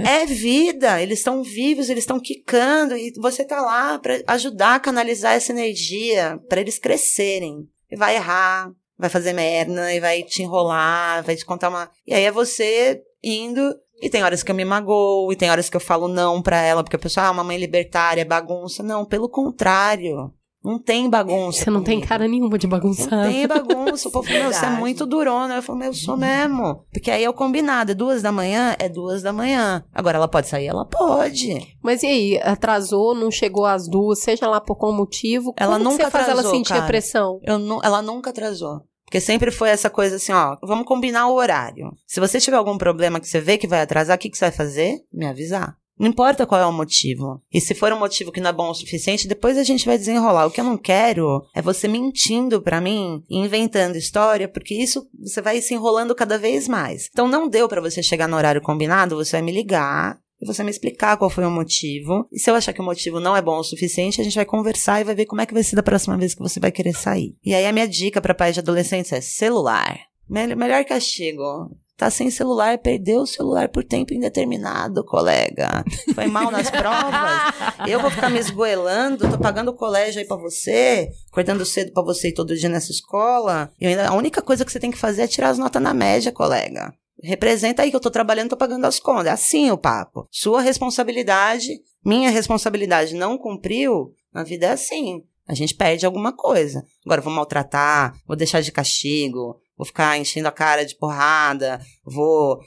é 0.00 0.26
vida, 0.26 1.00
eles 1.00 1.20
estão 1.20 1.44
vivos, 1.44 1.88
eles 1.88 2.02
estão 2.02 2.18
quicando 2.18 2.96
e 2.96 3.12
você 3.16 3.44
tá 3.44 3.60
lá 3.60 4.00
para 4.00 4.20
ajudar 4.26 4.74
a 4.74 4.80
canalizar 4.80 5.34
essa 5.34 5.52
energia 5.52 6.36
para 6.48 6.60
eles 6.60 6.80
crescerem. 6.80 7.58
E 7.88 7.96
vai 7.96 8.16
errar, 8.16 8.72
vai 9.02 9.10
fazer 9.10 9.32
merda 9.32 9.92
e 9.92 9.98
vai 9.98 10.22
te 10.22 10.42
enrolar, 10.42 11.24
vai 11.24 11.34
te 11.34 11.44
contar 11.44 11.68
uma. 11.68 11.90
E 12.06 12.14
aí 12.14 12.22
é 12.22 12.30
você 12.30 13.02
indo. 13.22 13.74
E 14.00 14.08
tem 14.08 14.22
horas 14.22 14.42
que 14.42 14.50
eu 14.50 14.54
me 14.54 14.64
magoo, 14.64 15.32
e 15.32 15.36
tem 15.36 15.50
horas 15.50 15.68
que 15.68 15.76
eu 15.76 15.80
falo 15.80 16.08
não 16.08 16.40
pra 16.40 16.60
ela, 16.60 16.82
porque 16.82 16.96
a 16.96 16.98
pessoa, 16.98 17.26
ah, 17.26 17.30
uma 17.30 17.44
mãe 17.44 17.56
libertária, 17.56 18.22
é 18.22 18.24
bagunça. 18.24 18.82
Não, 18.82 19.04
pelo 19.04 19.28
contrário. 19.28 20.32
Não 20.64 20.78
tem 20.78 21.10
bagunça. 21.10 21.64
Você 21.64 21.70
não 21.70 21.82
comigo. 21.82 22.00
tem 22.00 22.08
cara 22.08 22.28
nenhuma 22.28 22.56
de 22.56 22.68
bagunçar. 22.68 23.10
Não 23.10 23.32
tem 23.32 23.48
bagunça. 23.48 24.08
O 24.08 24.12
povo 24.12 24.26
falou, 24.28 24.44
meu, 24.44 24.52
você 24.52 24.64
é 24.64 24.70
muito 24.70 25.04
durona. 25.04 25.56
Eu 25.56 25.62
falo, 25.62 25.78
meu, 25.80 25.88
eu 25.88 25.94
sou 25.94 26.16
mesmo. 26.16 26.84
Porque 26.92 27.10
aí 27.10 27.24
é 27.24 27.28
o 27.28 27.34
combinado. 27.34 27.90
É 27.90 27.94
duas 27.94 28.22
da 28.22 28.30
manhã? 28.30 28.76
É 28.78 28.88
duas 28.88 29.22
da 29.22 29.32
manhã. 29.32 29.84
Agora 29.92 30.18
ela 30.18 30.28
pode 30.28 30.46
sair? 30.46 30.66
Ela 30.66 30.84
pode. 30.84 31.76
Mas 31.82 32.04
e 32.04 32.06
aí? 32.06 32.40
Atrasou, 32.44 33.12
não 33.12 33.28
chegou 33.28 33.66
às 33.66 33.88
duas, 33.88 34.20
seja 34.20 34.46
lá 34.46 34.60
por 34.60 34.76
qual 34.76 34.92
motivo? 34.92 35.52
Ela 35.58 35.78
Como 35.78 35.90
nunca 35.90 36.04
você 36.04 36.10
faz 36.12 36.28
atrasou, 36.28 36.44
ela 36.44 36.56
sentir 36.56 36.68
cara. 36.68 36.84
a 36.84 36.86
pressão? 36.86 37.40
Eu 37.42 37.58
não, 37.58 37.80
ela 37.82 38.00
nunca 38.00 38.30
atrasou. 38.30 38.82
Porque 39.12 39.20
sempre 39.20 39.50
foi 39.50 39.68
essa 39.68 39.90
coisa 39.90 40.16
assim, 40.16 40.32
ó, 40.32 40.56
vamos 40.62 40.86
combinar 40.86 41.28
o 41.28 41.34
horário. 41.34 41.94
Se 42.06 42.18
você 42.18 42.40
tiver 42.40 42.56
algum 42.56 42.78
problema 42.78 43.20
que 43.20 43.28
você 43.28 43.42
vê 43.42 43.58
que 43.58 43.66
vai 43.66 43.82
atrasar, 43.82 44.16
o 44.16 44.18
que, 44.18 44.30
que 44.30 44.38
você 44.38 44.46
vai 44.46 44.52
fazer? 44.52 45.00
Me 45.12 45.26
avisar. 45.26 45.76
Não 45.98 46.08
importa 46.08 46.46
qual 46.46 46.62
é 46.62 46.64
o 46.64 46.72
motivo. 46.72 47.42
E 47.52 47.60
se 47.60 47.74
for 47.74 47.92
um 47.92 47.98
motivo 47.98 48.32
que 48.32 48.40
não 48.40 48.48
é 48.48 48.52
bom 48.54 48.70
o 48.70 48.74
suficiente, 48.74 49.28
depois 49.28 49.58
a 49.58 49.64
gente 49.64 49.84
vai 49.84 49.98
desenrolar. 49.98 50.46
O 50.46 50.50
que 50.50 50.62
eu 50.62 50.64
não 50.64 50.78
quero 50.78 51.42
é 51.54 51.60
você 51.60 51.86
mentindo 51.86 52.62
para 52.62 52.80
mim 52.80 53.22
e 53.28 53.36
inventando 53.36 53.96
história, 53.96 54.48
porque 54.48 54.74
isso 54.74 55.06
você 55.20 55.42
vai 55.42 55.60
se 55.60 55.74
enrolando 55.74 56.14
cada 56.14 56.38
vez 56.38 56.66
mais. 56.66 57.10
Então 57.12 57.28
não 57.28 57.50
deu 57.50 57.68
para 57.68 57.82
você 57.82 58.02
chegar 58.02 58.26
no 58.26 58.36
horário 58.38 58.62
combinado, 58.62 59.16
você 59.16 59.32
vai 59.32 59.42
me 59.42 59.52
ligar, 59.52 60.18
e 60.42 60.46
você 60.46 60.64
me 60.64 60.70
explicar 60.70 61.16
qual 61.16 61.30
foi 61.30 61.46
o 61.46 61.50
motivo. 61.50 62.26
E 62.32 62.38
se 62.38 62.50
eu 62.50 62.56
achar 62.56 62.72
que 62.72 62.80
o 62.80 62.84
motivo 62.84 63.20
não 63.20 63.36
é 63.36 63.40
bom 63.40 63.58
o 63.58 63.64
suficiente, 63.64 64.20
a 64.20 64.24
gente 64.24 64.34
vai 64.34 64.44
conversar 64.44 65.00
e 65.00 65.04
vai 65.04 65.14
ver 65.14 65.26
como 65.26 65.40
é 65.40 65.46
que 65.46 65.54
vai 65.54 65.62
ser 65.62 65.76
da 65.76 65.84
próxima 65.84 66.18
vez 66.18 66.34
que 66.34 66.42
você 66.42 66.58
vai 66.58 66.72
querer 66.72 66.94
sair. 66.94 67.36
E 67.44 67.54
aí 67.54 67.64
a 67.64 67.72
minha 67.72 67.86
dica 67.86 68.20
para 68.20 68.34
pais 68.34 68.54
de 68.54 68.60
adolescentes 68.60 69.12
é 69.12 69.20
celular. 69.20 70.00
Melhor 70.28 70.84
castigo. 70.84 71.70
Tá 71.96 72.10
sem 72.10 72.30
celular, 72.30 72.78
perdeu 72.78 73.20
o 73.20 73.26
celular 73.26 73.68
por 73.68 73.84
tempo 73.84 74.12
indeterminado, 74.12 75.04
colega. 75.04 75.84
Foi 76.12 76.26
mal 76.26 76.50
nas 76.50 76.68
provas. 76.72 77.88
Eu 77.88 78.00
vou 78.00 78.10
ficar 78.10 78.28
me 78.28 78.40
esgoelando, 78.40 79.30
tô 79.30 79.38
pagando 79.38 79.70
o 79.70 79.76
colégio 79.76 80.18
aí 80.18 80.26
pra 80.26 80.36
você, 80.36 81.08
acordando 81.30 81.64
cedo 81.64 81.92
pra 81.92 82.02
você 82.02 82.30
ir 82.30 82.32
todo 82.32 82.56
dia 82.56 82.68
nessa 82.68 82.90
escola. 82.90 83.70
E 83.80 83.86
ainda, 83.86 84.08
a 84.08 84.14
única 84.14 84.42
coisa 84.42 84.64
que 84.64 84.72
você 84.72 84.80
tem 84.80 84.90
que 84.90 84.98
fazer 84.98 85.22
é 85.22 85.28
tirar 85.28 85.50
as 85.50 85.58
notas 85.58 85.80
na 85.80 85.94
média, 85.94 86.32
colega. 86.32 86.92
Representa 87.22 87.82
aí 87.82 87.90
que 87.90 87.96
eu 87.96 88.00
tô 88.00 88.10
trabalhando, 88.10 88.50
tô 88.50 88.56
pagando 88.56 88.84
as 88.84 88.98
contas. 88.98 89.26
É 89.26 89.30
assim 89.30 89.70
o 89.70 89.78
papo. 89.78 90.26
Sua 90.30 90.60
responsabilidade, 90.60 91.68
minha 92.04 92.30
responsabilidade 92.30 93.14
não 93.14 93.38
cumpriu, 93.38 94.12
na 94.32 94.42
vida 94.42 94.66
é 94.66 94.70
assim. 94.70 95.22
A 95.46 95.54
gente 95.54 95.74
perde 95.74 96.06
alguma 96.06 96.32
coisa. 96.32 96.84
Agora, 97.04 97.20
vou 97.20 97.32
maltratar, 97.32 98.14
vou 98.26 98.36
deixar 98.36 98.60
de 98.60 98.72
castigo, 98.72 99.60
vou 99.76 99.86
ficar 99.86 100.18
enchendo 100.18 100.48
a 100.48 100.52
cara 100.52 100.84
de 100.84 100.96
porrada, 100.96 101.80
vou 102.04 102.60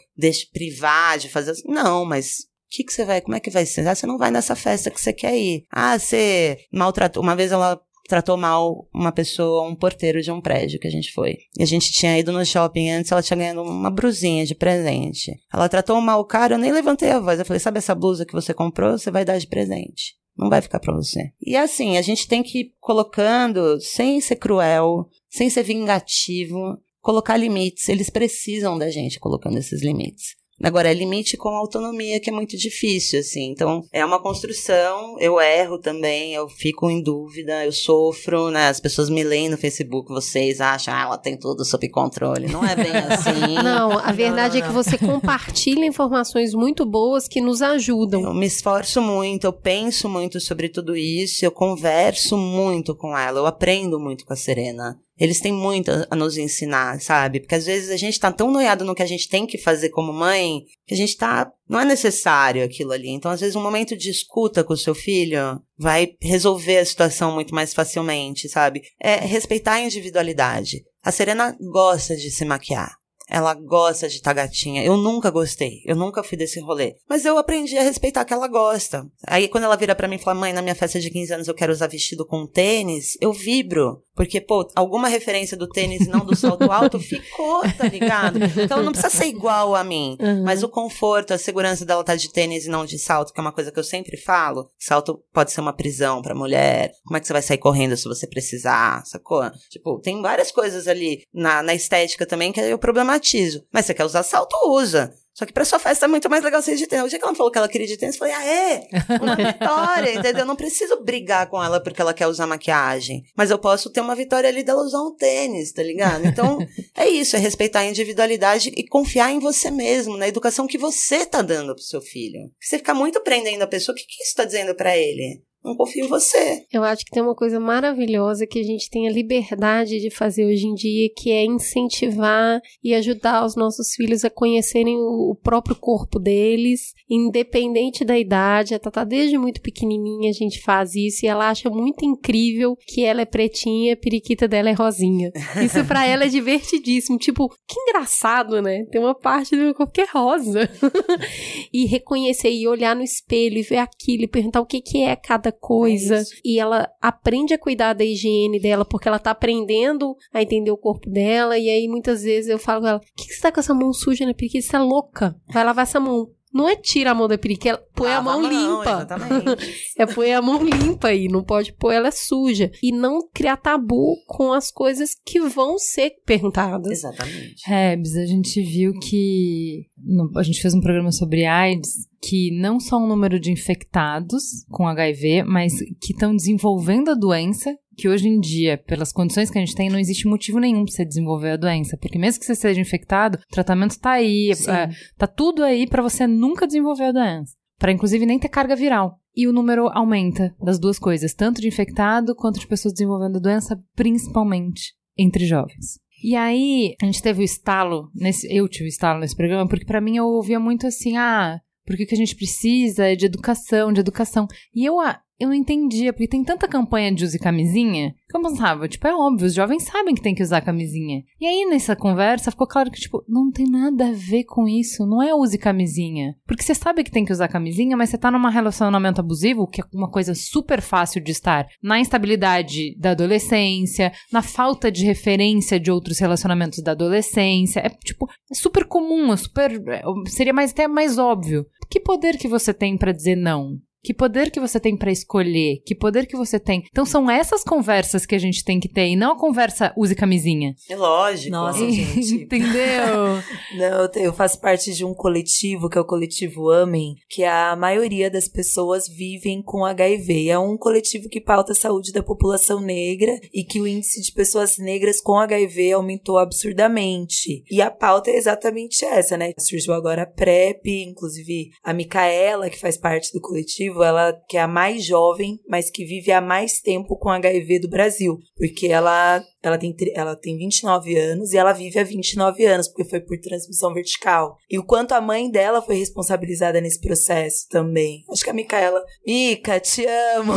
privar 0.51 1.18
de 1.18 1.30
fazer. 1.30 1.53
Não, 1.66 2.06
mas 2.06 2.39
o 2.39 2.43
que, 2.70 2.84
que 2.84 2.93
você 2.93 3.06
vai, 3.06 3.22
como 3.22 3.36
é 3.36 3.39
que 3.39 3.49
vai 3.49 3.66
ser? 3.66 3.88
Ah, 3.88 3.95
você 3.95 4.06
não 4.06 4.18
vai 4.18 4.32
nessa 4.32 4.56
festa 4.56 4.91
que 4.91 4.99
você 4.99 5.14
quer 5.14 5.38
ir. 5.38 5.66
Ah, 5.72 5.97
você 5.97 6.60
maltratou. 6.72 7.24
Uma 7.24 7.36
vez 7.36 7.51
ela 7.51 7.82
tratou 8.08 8.38
mal 8.38 8.88
uma 8.93 9.12
pessoa, 9.12 9.68
um 9.68 9.76
porteiro 9.76 10.22
de 10.22 10.32
um 10.32 10.41
prédio 10.41 10.80
que 10.80 10.88
a 10.88 10.91
gente 10.91 11.12
foi. 11.12 11.38
E 11.58 11.64
a 11.64 11.66
gente 11.66 11.91
tinha 11.91 12.18
ido 12.18 12.32
no 12.32 12.45
shopping 12.45 12.89
antes, 12.89 13.12
ela 13.12 13.22
tinha 13.22 13.38
ganhado 13.38 13.62
uma 13.62 13.89
brusinha 13.89 14.45
de 14.45 14.56
presente. 14.56 15.32
Ela 15.53 15.70
tratou 15.70 15.99
mal 16.01 16.20
o 16.20 16.26
cara, 16.26 16.56
eu 16.56 16.60
nem 16.60 16.72
levantei 16.72 17.12
a 17.12 17.20
voz. 17.20 17.39
Eu 17.39 17.45
falei, 17.45 17.60
sabe 17.60 17.78
essa 17.78 17.95
blusa 17.95 18.26
que 18.26 18.34
você 18.34 18.53
comprou? 18.53 18.97
Você 18.97 19.12
vai 19.12 19.26
dar 19.26 19.38
de 19.38 19.47
presente. 19.47 20.16
Não 20.38 20.49
vai 20.49 20.62
ficar 20.62 20.80
pra 20.80 20.93
você. 20.93 21.32
E 21.41 21.56
assim, 21.56 21.97
a 21.97 22.01
gente 22.01 22.28
tem 22.28 22.43
que 22.43 22.60
ir 22.60 22.74
colocando, 22.80 23.80
sem 23.80 24.20
ser 24.20 24.36
cruel, 24.36 25.08
sem 25.30 25.49
ser 25.49 25.64
vingativo, 25.64 26.78
colocar 27.01 27.38
limites. 27.38 27.88
Eles 27.88 28.10
precisam 28.10 28.78
da 28.78 28.89
gente 28.89 29.20
colocando 29.20 29.58
esses 29.58 29.82
limites. 29.82 30.36
Agora, 30.66 30.89
é 30.89 30.93
limite 30.95 31.38
com 31.38 31.49
autonomia, 31.49 32.20
que 32.20 32.28
é 32.28 32.34
muito 32.34 32.57
difícil, 32.57 33.20
assim. 33.20 33.51
Então, 33.51 33.84
é 33.93 34.03
uma 34.03 34.20
construção, 34.20 35.16
eu 35.20 35.39
erro 35.39 35.78
também, 35.78 36.34
eu 36.34 36.49
fico 36.49 36.89
em 36.89 37.03
dúvida, 37.03 37.63
eu 37.63 37.72
sofro, 37.72 38.49
né? 38.49 38.70
As 38.70 38.80
pessoas 38.80 39.07
me 39.07 39.24
leem 39.24 39.47
no 39.47 39.59
Facebook, 39.59 40.11
vocês 40.11 40.59
acham, 40.59 40.91
ah, 40.91 41.03
ela 41.03 41.18
tem 41.20 41.38
tudo 41.38 41.63
sob 41.63 41.88
controle. 41.89 42.47
Não 42.47 42.66
é 42.66 42.76
bem 42.76 42.97
assim. 42.97 43.61
Não, 43.63 43.91
a 43.99 44.11
verdade 44.11 44.59
não, 44.59 44.61
não, 44.61 44.66
é 44.66 44.68
que 44.68 44.74
você 44.74 44.97
compartilha 44.97 45.86
informações 45.86 46.55
muito 46.55 46.84
boas 46.84 47.28
que 47.28 47.39
nos 47.39 47.61
ajudam. 47.61 48.24
Eu 48.24 48.34
me 48.34 48.47
esforço 48.47 48.99
muito, 49.03 49.45
eu 49.45 49.53
penso 49.53 50.09
muito 50.09 50.39
sobre 50.39 50.68
tudo 50.68 50.97
isso, 50.97 51.45
eu 51.45 51.51
converso 51.51 52.36
muito 52.36 52.95
com 52.95 53.16
ela, 53.16 53.38
eu 53.38 53.45
aprendo 53.45 53.99
muito 53.99 54.26
com 54.26 54.34
a 54.34 54.36
Serena. 54.36 54.99
Eles 55.18 55.39
têm 55.39 55.53
muito 55.53 55.89
a 56.09 56.16
nos 56.16 56.38
ensinar, 56.38 56.99
sabe? 56.99 57.39
Porque 57.39 57.55
às 57.55 57.66
vezes 57.66 57.89
a 57.89 57.95
gente 57.95 58.20
tá 58.20 58.32
tão 58.32 58.51
noiado 58.51 58.84
no 58.84 58.93
que 58.93 59.03
a 59.03 59.07
gente 59.07 59.30
tem 59.30 59.47
que 59.47 59.57
fazer 59.57 59.89
como 59.89 60.11
mãe, 60.11 60.63
que 60.86 60.93
a 60.93 60.97
gente 60.97 61.16
tá. 61.16 61.51
Não 61.68 61.80
é 61.80 61.86
necessário 61.86 62.63
aquilo 62.63 62.91
ali. 62.91 63.09
Então, 63.09 63.32
às 63.32 63.39
vezes, 63.39 63.55
um 63.55 63.63
momento 63.63 63.95
de 63.95 64.09
escuta 64.09 64.63
com 64.63 64.74
o 64.74 64.78
seu 64.78 64.93
filho 64.93 65.61
vai 65.78 66.16
resolver 66.22 66.78
a 66.78 66.86
situação 66.86 67.34
muito 67.34 67.55
mais 67.55 67.74
facilmente, 67.74 68.49
sabe? 68.49 68.82
É 68.99 69.16
respeitar 69.16 69.74
a 69.74 69.82
individualidade. 69.82 70.84
A 71.01 71.11
Serena 71.11 71.55
gosta 71.72 72.16
de 72.16 72.30
se 72.30 72.43
maquiar. 72.43 72.95
Ela 73.30 73.53
gosta 73.53 74.07
de 74.07 74.19
gatinha. 74.19 74.84
Eu 74.84 74.97
nunca 74.97 75.30
gostei. 75.30 75.82
Eu 75.86 75.95
nunca 75.95 76.23
fui 76.23 76.38
desse 76.38 76.59
rolê. 76.59 76.95
Mas 77.07 77.26
eu 77.26 77.38
aprendi 77.38 77.78
a 77.78 77.84
respeitar 77.84 78.26
que 78.26 78.34
ela 78.34 78.47
gosta. 78.47 79.05
Aí 79.28 79.47
quando 79.47 79.63
ela 79.63 79.78
vira 79.78 79.95
para 79.95 80.07
mim 80.07 80.15
e 80.15 80.19
fala: 80.19 80.39
"Mãe, 80.39 80.53
na 80.53 80.61
minha 80.61 80.76
festa 80.76 80.99
de 80.99 81.09
15 81.09 81.34
anos 81.34 81.47
eu 81.47 81.53
quero 81.53 81.71
usar 81.71 81.88
vestido 81.88 82.26
com 82.26 82.45
tênis", 82.45 83.17
eu 83.21 83.32
vibro. 83.32 84.03
Porque, 84.15 84.39
pô, 84.39 84.65
alguma 84.76 85.09
referência 85.09 85.57
do 85.57 85.67
tênis 85.67 86.07
e 86.07 86.09
não 86.09 86.26
do 86.26 86.36
salto 86.36 86.71
alto 86.71 86.97
ficou, 87.01 87.61
tá 87.78 87.86
ligado? 87.86 88.39
Então 88.63 88.82
não 88.82 88.93
precisa 88.93 89.13
ser 89.13 89.26
igual 89.26 89.76
a 89.76 89.84
mim. 89.84 90.17
Uhum. 90.21 90.43
Mas 90.43 90.63
o 90.63 90.69
conforto, 90.69 91.34
a 91.34 91.38
segurança 91.38 91.86
dela 91.86 92.03
tá 92.03 92.15
de 92.15 92.32
tênis 92.32 92.65
e 92.65 92.69
não 92.69 92.86
de 92.86 92.97
salto, 92.97 93.34
que 93.34 93.39
é 93.39 93.43
uma 93.43 93.51
coisa 93.51 93.71
que 93.71 93.80
eu 93.80 93.84
sempre 93.84 94.15
falo. 94.15 94.69
Salto 94.80 95.21
pode 95.34 95.51
ser 95.51 95.59
uma 95.59 95.73
prisão 95.73 96.21
pra 96.21 96.34
mulher. 96.34 96.91
Como 97.03 97.17
é 97.17 97.19
que 97.19 97.28
você 97.28 97.34
vai 97.34 97.41
sair 97.41 97.57
correndo 97.57 97.97
se 97.97 98.05
você 98.05 98.26
precisar, 98.26 99.05
sacou? 99.05 99.43
Tipo, 99.69 99.99
tem 99.99 100.21
várias 100.21 100.49
coisas 100.49 100.88
ali 100.88 101.21
na, 101.34 101.61
na 101.61 101.76
estética 101.76 102.26
também 102.26 102.53
que 102.53 102.61
eu 102.61 102.80
problematizo. 103.16 103.66
Mas 103.72 103.86
você 103.86 103.93
quer 103.93 104.05
usar 104.05 104.24
salto, 104.24 104.55
usa. 104.70 105.13
Só 105.34 105.45
que 105.45 105.51
pra 105.51 105.66
sua 105.66 105.78
festa 105.78 106.05
é 106.05 106.07
muito 106.07 106.30
mais 106.30 106.41
legal 106.41 106.61
ser 106.61 106.78
de 106.78 106.88
tênis. 106.88 107.05
O 107.05 107.09
dia 107.09 107.20
que 107.20 107.26
ela 107.26 107.36
falou 107.36 107.51
que 107.51 107.57
ela 107.57 107.68
queria 107.68 107.86
de 107.86 107.97
tênis, 107.97 108.16
eu 108.16 108.20
falei, 108.20 108.34
ah, 108.34 108.45
é? 108.45 108.88
Uma 109.22 109.36
vitória, 109.36 110.13
entendeu? 110.13 110.39
Eu 110.39 110.45
não 110.45 110.55
preciso 110.55 111.03
brigar 111.03 111.49
com 111.49 111.61
ela 111.61 111.82
porque 111.82 112.01
ela 112.01 112.13
quer 112.13 112.28
usar 112.28 112.47
maquiagem. 112.47 113.22
Mas 113.36 113.51
eu 113.51 113.59
posso 113.59 113.89
ter 113.91 113.99
uma 113.99 114.16
vitória 114.16 114.47
ali 114.47 114.63
dela 114.63 114.82
usar 114.82 115.01
um 115.01 115.13
tênis, 115.13 115.74
tá 115.74 115.84
ligado? 115.84 116.26
Então, 116.26 116.57
é 116.95 117.09
isso, 117.09 117.36
é 117.36 117.39
respeitar 117.39 117.80
a 117.80 117.86
individualidade 117.86 118.72
e 118.78 118.88
confiar 118.88 119.30
em 119.30 119.39
você 119.39 119.70
mesmo, 119.70 120.16
na 120.16 120.28
educação 120.28 120.68
que 120.68 120.78
você 120.78 121.26
tá 121.26 121.41
dando 121.41 121.76
pro 121.76 121.84
seu 121.84 121.99
filho. 121.99 122.49
Se 122.61 122.70
você 122.70 122.78
ficar 122.78 122.93
muito 122.93 123.20
prendendo 123.20 123.61
a 123.61 123.68
pessoa, 123.68 123.93
o 123.93 123.97
que, 123.97 124.05
que 124.05 124.24
isso 124.24 124.36
tá 124.36 124.45
dizendo 124.45 124.74
para 124.74 124.97
ele? 124.97 125.43
Não 125.66 125.76
confio 125.76 126.05
em 126.05 126.07
você. 126.07 126.66
Eu 126.72 126.84
acho 126.84 127.03
que 127.03 127.11
tem 127.11 127.24
uma 127.24 127.36
coisa 127.36 127.59
maravilhosa 127.59 128.47
que 128.47 128.59
a 128.59 128.63
gente 128.63 128.89
tem 128.89 129.07
a 129.07 129.11
liberdade 129.11 129.99
de 129.99 130.09
fazer 130.09 130.45
hoje 130.45 130.68
em 130.68 130.74
dia, 130.74 131.09
que 131.16 131.32
é 131.32 131.43
incentivar 131.43 132.61
e 132.84 132.93
ajudar 132.93 133.45
os 133.45 133.55
nossos 133.55 133.93
filhos 133.95 134.24
a 134.24 134.30
conhecerem 134.30 134.95
o 134.95 135.36
próprio 135.41 135.76
corpo 135.76 136.20
deles, 136.20 136.93
independente 137.09 138.05
da 138.05 138.18
idade. 138.18 138.76
A 138.76 138.80
Tata, 138.80 139.05
desde 139.05 139.38
muito 139.38 139.61
pequenininha, 139.61 140.30
a 140.30 140.34
gente 140.34 140.61
faz 140.61 140.95
isso 140.95 141.26
e 141.26 141.28
ela 141.28 141.49
acha 141.49 141.70
muito 141.70 142.05
incrível 142.05 142.78
que 142.88 143.03
ela 143.03 143.22
é 143.22 143.26
pretinha, 143.26 143.93
a 143.93 143.97
periquita 143.97 144.47
dela 144.47 144.70
é 144.70 144.74
rosinha. 144.74 145.32
Isso 145.63 145.84
para 145.86 146.05
ela 146.07 146.26
é 146.26 146.28
divertidíssimo. 146.28 147.18
Tipo, 147.18 147.49
que 147.68 147.80
engraçado, 147.80 148.61
né? 148.61 148.86
Tem 148.91 149.01
uma 149.01 149.16
parte 149.16 149.55
do 149.55 149.63
meu 149.63 149.74
corpo 149.74 149.91
que 149.91 150.01
é 150.01 150.05
rosa. 150.05 150.70
e 151.74 151.86
reconhecer 151.86 152.51
e 152.51 152.68
olhar 152.68 152.95
no 152.95 153.03
espelho 153.03 153.57
e 153.57 153.63
ver 153.63 153.78
aquilo 153.78 154.24
e 154.24 154.28
perguntar 154.28 154.61
o 154.61 154.66
que, 154.66 154.82
que 154.82 155.03
é 155.03 155.16
cada 155.16 155.51
coisa. 155.60 156.18
É 156.18 156.24
e 156.43 156.60
ela 156.60 156.89
aprende 157.01 157.53
a 157.53 157.60
cuidar 157.60 157.93
da 157.93 158.03
higiene 158.03 158.60
dela 158.60 158.86
porque 158.86 159.08
ela 159.08 159.20
tá 159.20 159.32
aprendendo 159.32 160.16
a 160.34 160.41
entender 160.41 160.72
o 160.72 160.78
corpo 160.78 161.10
dela. 161.10 161.58
E 161.58 161.70
aí 161.70 161.88
muitas 161.88 162.24
vezes 162.24 162.49
eu 162.49 162.60
falo 162.60 162.82
com 162.82 162.88
ela: 162.88 162.99
o 162.99 163.01
que, 163.16 163.28
que 163.28 163.34
você 163.34 163.41
tá 163.41 163.51
com 163.51 163.60
essa 163.60 163.74
mão 163.74 163.91
suja 163.93 164.26
na 164.26 164.34
periquita? 164.34 164.68
Você 164.68 164.76
é 164.76 164.80
louca? 164.80 165.36
Vai 165.51 165.64
lavar 165.64 165.84
essa 165.84 165.99
mão. 165.99 166.30
Não 166.56 166.70
é 166.70 166.76
tira 166.78 167.12
a 167.12 167.14
mão 167.14 167.28
da 167.28 167.38
periquita, 167.38 167.76
é 167.76 167.84
põe 167.93 168.12
a 168.14 168.22
mão 168.22 168.41
limpa. 168.41 169.03
Exatamente. 169.03 169.86
É 169.97 170.06
pôr 170.06 170.30
a 170.30 170.41
mão 170.41 170.62
limpa 170.64 171.08
aí, 171.10 171.28
não 171.28 171.43
pode 171.43 171.72
pôr 171.74 171.91
ela 171.91 172.12
suja. 172.12 172.70
E 172.84 172.91
não 172.91 173.28
criar 173.34 173.58
tabu 173.58 174.16
com 174.28 174.51
as 174.53 174.72
coisas 174.72 175.12
que 175.26 175.39
vão 175.39 175.78
ser 175.78 176.12
perguntadas. 176.26 176.91
exatamente. 176.91 177.56
Rebs, 177.66 178.16
a 178.16 178.26
gente 178.26 178.62
viu 178.62 178.93
que. 178.99 179.86
no- 179.97 180.32
a 180.38 180.43
gente 180.43 180.62
fez 180.62 180.74
um 180.74 180.82
programa 180.82 181.12
sobre 181.12 181.45
AIDS 181.45 181.91
que 182.22 182.49
não 182.60 182.80
só 182.80 182.97
o 182.97 183.06
número 183.08 183.39
de 183.39 183.51
infectados 183.51 184.66
com 184.70 184.88
HIV, 184.88 185.43
mas 185.43 185.74
que 186.01 186.12
estão 186.14 186.36
desenvolvendo 186.36 187.12
a 187.12 187.16
doença. 187.16 187.76
Que 187.97 188.09
hoje 188.09 188.27
em 188.27 188.39
dia, 188.39 188.77
pelas 188.77 189.11
condições 189.11 189.49
que 189.49 189.57
a 189.57 189.61
gente 189.61 189.75
tem, 189.75 189.89
não 189.89 189.99
existe 189.99 190.27
motivo 190.27 190.59
nenhum 190.59 190.83
pra 190.83 190.93
você 190.93 191.05
desenvolver 191.05 191.51
a 191.51 191.57
doença. 191.57 191.97
Porque 191.97 192.17
mesmo 192.17 192.39
que 192.39 192.45
você 192.45 192.55
seja 192.55 192.81
infectado, 192.81 193.37
o 193.37 193.53
tratamento 193.53 193.99
tá 193.99 194.11
aí, 194.11 194.53
Sim. 194.55 194.71
é, 194.71 194.89
tá 195.17 195.27
tudo 195.27 195.63
aí 195.63 195.87
pra 195.87 196.03
você 196.03 196.27
nunca 196.27 196.67
desenvolver 196.67 197.05
a 197.05 197.11
doença. 197.11 197.53
Pra 197.77 197.91
inclusive 197.91 198.25
nem 198.25 198.39
ter 198.39 198.49
carga 198.49 198.75
viral. 198.75 199.19
E 199.35 199.47
o 199.47 199.53
número 199.53 199.89
aumenta 199.93 200.55
das 200.61 200.79
duas 200.79 200.97
coisas, 200.97 201.33
tanto 201.33 201.59
de 201.59 201.67
infectado 201.67 202.33
quanto 202.35 202.59
de 202.59 202.67
pessoas 202.67 202.93
desenvolvendo 202.93 203.37
a 203.37 203.41
doença, 203.41 203.77
principalmente 203.93 204.93
entre 205.17 205.45
jovens. 205.45 205.99
E 206.23 206.35
aí, 206.35 206.95
a 207.01 207.05
gente 207.05 207.21
teve 207.21 207.41
o 207.41 207.43
estalo, 207.43 208.09
nesse, 208.15 208.47
eu 208.51 208.67
tive 208.69 208.85
o 208.85 208.87
estalo 208.87 209.19
nesse 209.19 209.35
programa, 209.35 209.67
porque 209.67 209.85
pra 209.85 209.99
mim 209.99 210.15
eu 210.15 210.25
ouvia 210.25 210.59
muito 210.59 210.87
assim, 210.87 211.17
ah, 211.17 211.59
porque 211.85 212.03
o 212.03 212.07
que 212.07 212.15
a 212.15 212.17
gente 212.17 212.35
precisa 212.35 213.07
é 213.07 213.15
de 213.15 213.25
educação, 213.25 213.93
de 213.93 213.99
educação. 213.99 214.47
E 214.73 214.85
eu, 214.85 214.95
eu 215.39 215.49
não 215.49 215.55
entendia, 215.55 216.13
porque 216.13 216.27
tem 216.27 216.43
tanta 216.43 216.67
campanha 216.67 217.13
de 217.13 217.23
use 217.23 217.38
camisinha, 217.38 218.15
que 218.29 218.38
eu 218.38 218.41
pensava, 218.41 218.88
tipo, 218.88 219.07
é 219.07 219.13
óbvio, 219.13 219.47
os 219.47 219.53
jovens 219.53 219.83
sabem 219.83 220.15
que 220.15 220.21
tem 220.21 220.33
que 220.33 220.43
usar 220.43 220.61
camisinha. 220.61 221.23
E 221.39 221.45
aí, 221.45 221.65
nessa 221.69 221.95
conversa, 221.95 222.51
ficou 222.51 222.67
claro 222.67 222.89
que, 222.89 222.99
tipo, 222.99 223.23
não 223.27 223.51
tem 223.51 223.65
nada 223.69 224.07
a 224.07 224.11
ver 224.13 224.45
com 224.45 224.67
isso, 224.67 225.05
não 225.05 225.21
é 225.21 225.33
use 225.33 225.57
camisinha. 225.57 226.36
Porque 226.47 226.63
você 226.63 226.73
sabe 226.73 227.03
que 227.03 227.11
tem 227.11 227.25
que 227.25 227.33
usar 227.33 227.47
camisinha, 227.47 227.97
mas 227.97 228.09
você 228.09 228.17
tá 228.17 228.31
num 228.31 228.47
relacionamento 228.47 229.19
abusivo, 229.19 229.68
que 229.68 229.81
é 229.81 229.85
uma 229.93 230.10
coisa 230.10 230.34
super 230.34 230.81
fácil 230.81 231.22
de 231.22 231.31
estar 231.31 231.68
na 231.84 231.99
instabilidade 231.99 232.97
da 232.97 233.11
adolescência, 233.11 234.11
na 234.31 234.41
falta 234.41 234.91
de 234.91 235.05
referência 235.05 235.80
de 235.80 235.91
outros 235.91 236.19
relacionamentos 236.19 236.81
da 236.81 236.91
adolescência. 236.91 237.81
É, 237.81 237.89
tipo, 237.89 238.30
é 238.51 238.55
super 238.55 238.85
comum, 238.85 239.34
é 239.34 239.38
super. 239.38 239.72
é, 239.89 240.01
seria 240.27 240.53
mais, 240.53 240.72
até 240.72 240.88
mais 240.88 241.18
óbvio. 241.18 241.65
Que 241.89 241.99
poder 241.99 242.38
que 242.38 242.47
você 242.47 242.73
tem 242.73 242.97
pra 242.97 243.11
dizer 243.11 243.35
não? 243.35 243.77
Que 244.06 244.14
poder 244.14 244.52
que 244.52 244.60
você 244.60 244.80
tem 244.80 244.95
pra 244.95 245.11
escolher? 245.11 245.82
Que 245.84 245.95
poder 245.95 246.27
que 246.27 246.38
você 246.38 246.60
tem? 246.60 246.84
Então 246.91 247.03
são 247.03 247.27
essas 247.27 247.64
conversas 247.64 248.23
que 248.23 248.36
a 248.36 248.40
gente 248.40 248.64
tem 248.64 248.80
que 248.80 248.88
ter, 248.88 249.07
e 249.07 249.15
não 249.15 249.32
a 249.32 249.40
conversa 249.40 249.91
use 249.98 250.14
camisinha. 250.14 250.76
É 250.88 250.95
lógico. 250.95 251.49
Nossa, 251.49 251.80
gente. 251.90 252.36
Entendeu? 252.36 253.41
Não, 253.76 254.07
eu 254.22 254.32
faço 254.32 254.61
parte 254.61 254.94
de 254.94 255.03
um 255.03 255.14
coletivo, 255.14 255.90
que 255.90 255.98
é 255.98 256.02
o 256.02 256.06
coletivo 256.06 256.69
Amem, 256.69 257.15
que 257.27 257.44
a 257.44 257.76
maioria 257.76 258.30
das 258.30 258.48
pessoas 258.48 259.07
vivem 259.07 259.61
com 259.64 259.84
HIV. 259.84 260.49
É 260.49 260.60
um 260.60 260.77
coletivo 260.77 261.27
que 261.27 261.41
pauta 261.41 261.72
a 261.72 261.76
saúde 261.76 262.11
da 262.11 262.22
população 262.22 262.80
negra 262.80 263.40
e 263.52 263.64
que 263.64 263.82
o 263.82 263.88
índice 263.88 264.22
de 264.22 264.32
pessoas 264.32 264.77
negras 264.77 265.19
com 265.19 265.40
HIV 265.40 265.94
aumentou 265.94 266.38
absurdamente. 266.38 267.64
E 267.72 267.82
a 267.82 267.90
pauta 267.90 268.30
é 268.30 268.38
exatamente 268.38 269.03
essa, 269.03 269.36
né? 269.36 269.53
Surgiu 269.57 269.94
agora 269.94 270.23
a 270.23 270.27
PrEP, 270.27 271.03
inclusive 271.03 271.72
a 271.84 271.91
Micaela, 271.91 272.69
que 272.69 272.80
faz 272.80 272.98
parte 272.98 273.34
do 273.34 273.41
coletivo, 273.41 273.94
ela 274.03 274.34
que 274.47 274.57
é 274.57 274.61
a 274.61 274.67
mais 274.67 275.03
jovem, 275.03 275.59
mas 275.67 275.89
que 275.89 276.05
vive 276.05 276.31
há 276.31 276.41
mais 276.41 276.80
tempo 276.80 277.17
com 277.17 277.30
HIV 277.30 277.80
do 277.80 277.89
Brasil, 277.89 278.38
porque 278.55 278.88
ela 278.88 279.43
ela 279.67 279.77
tem, 279.77 279.95
ela 280.13 280.35
tem 280.35 280.57
29 280.57 281.17
anos 281.17 281.53
e 281.53 281.57
ela 281.57 281.73
vive 281.73 281.99
há 281.99 282.03
29 282.03 282.65
anos, 282.65 282.87
porque 282.87 283.03
foi 283.03 283.19
por 283.19 283.39
transmissão 283.39 283.93
vertical. 283.93 284.57
E 284.69 284.77
o 284.77 284.85
quanto 284.85 285.13
a 285.13 285.21
mãe 285.21 285.49
dela 285.49 285.81
foi 285.81 285.95
responsabilizada 285.95 286.81
nesse 286.81 286.99
processo 286.99 287.67
também. 287.69 288.23
Acho 288.29 288.43
que 288.43 288.49
a 288.49 288.53
Micaela. 288.53 289.03
Mica, 289.25 289.79
te 289.79 290.05
amo! 290.05 290.53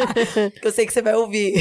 que 0.60 0.66
eu 0.66 0.72
sei 0.72 0.86
que 0.86 0.92
você 0.92 1.02
vai 1.02 1.14
ouvir. 1.14 1.54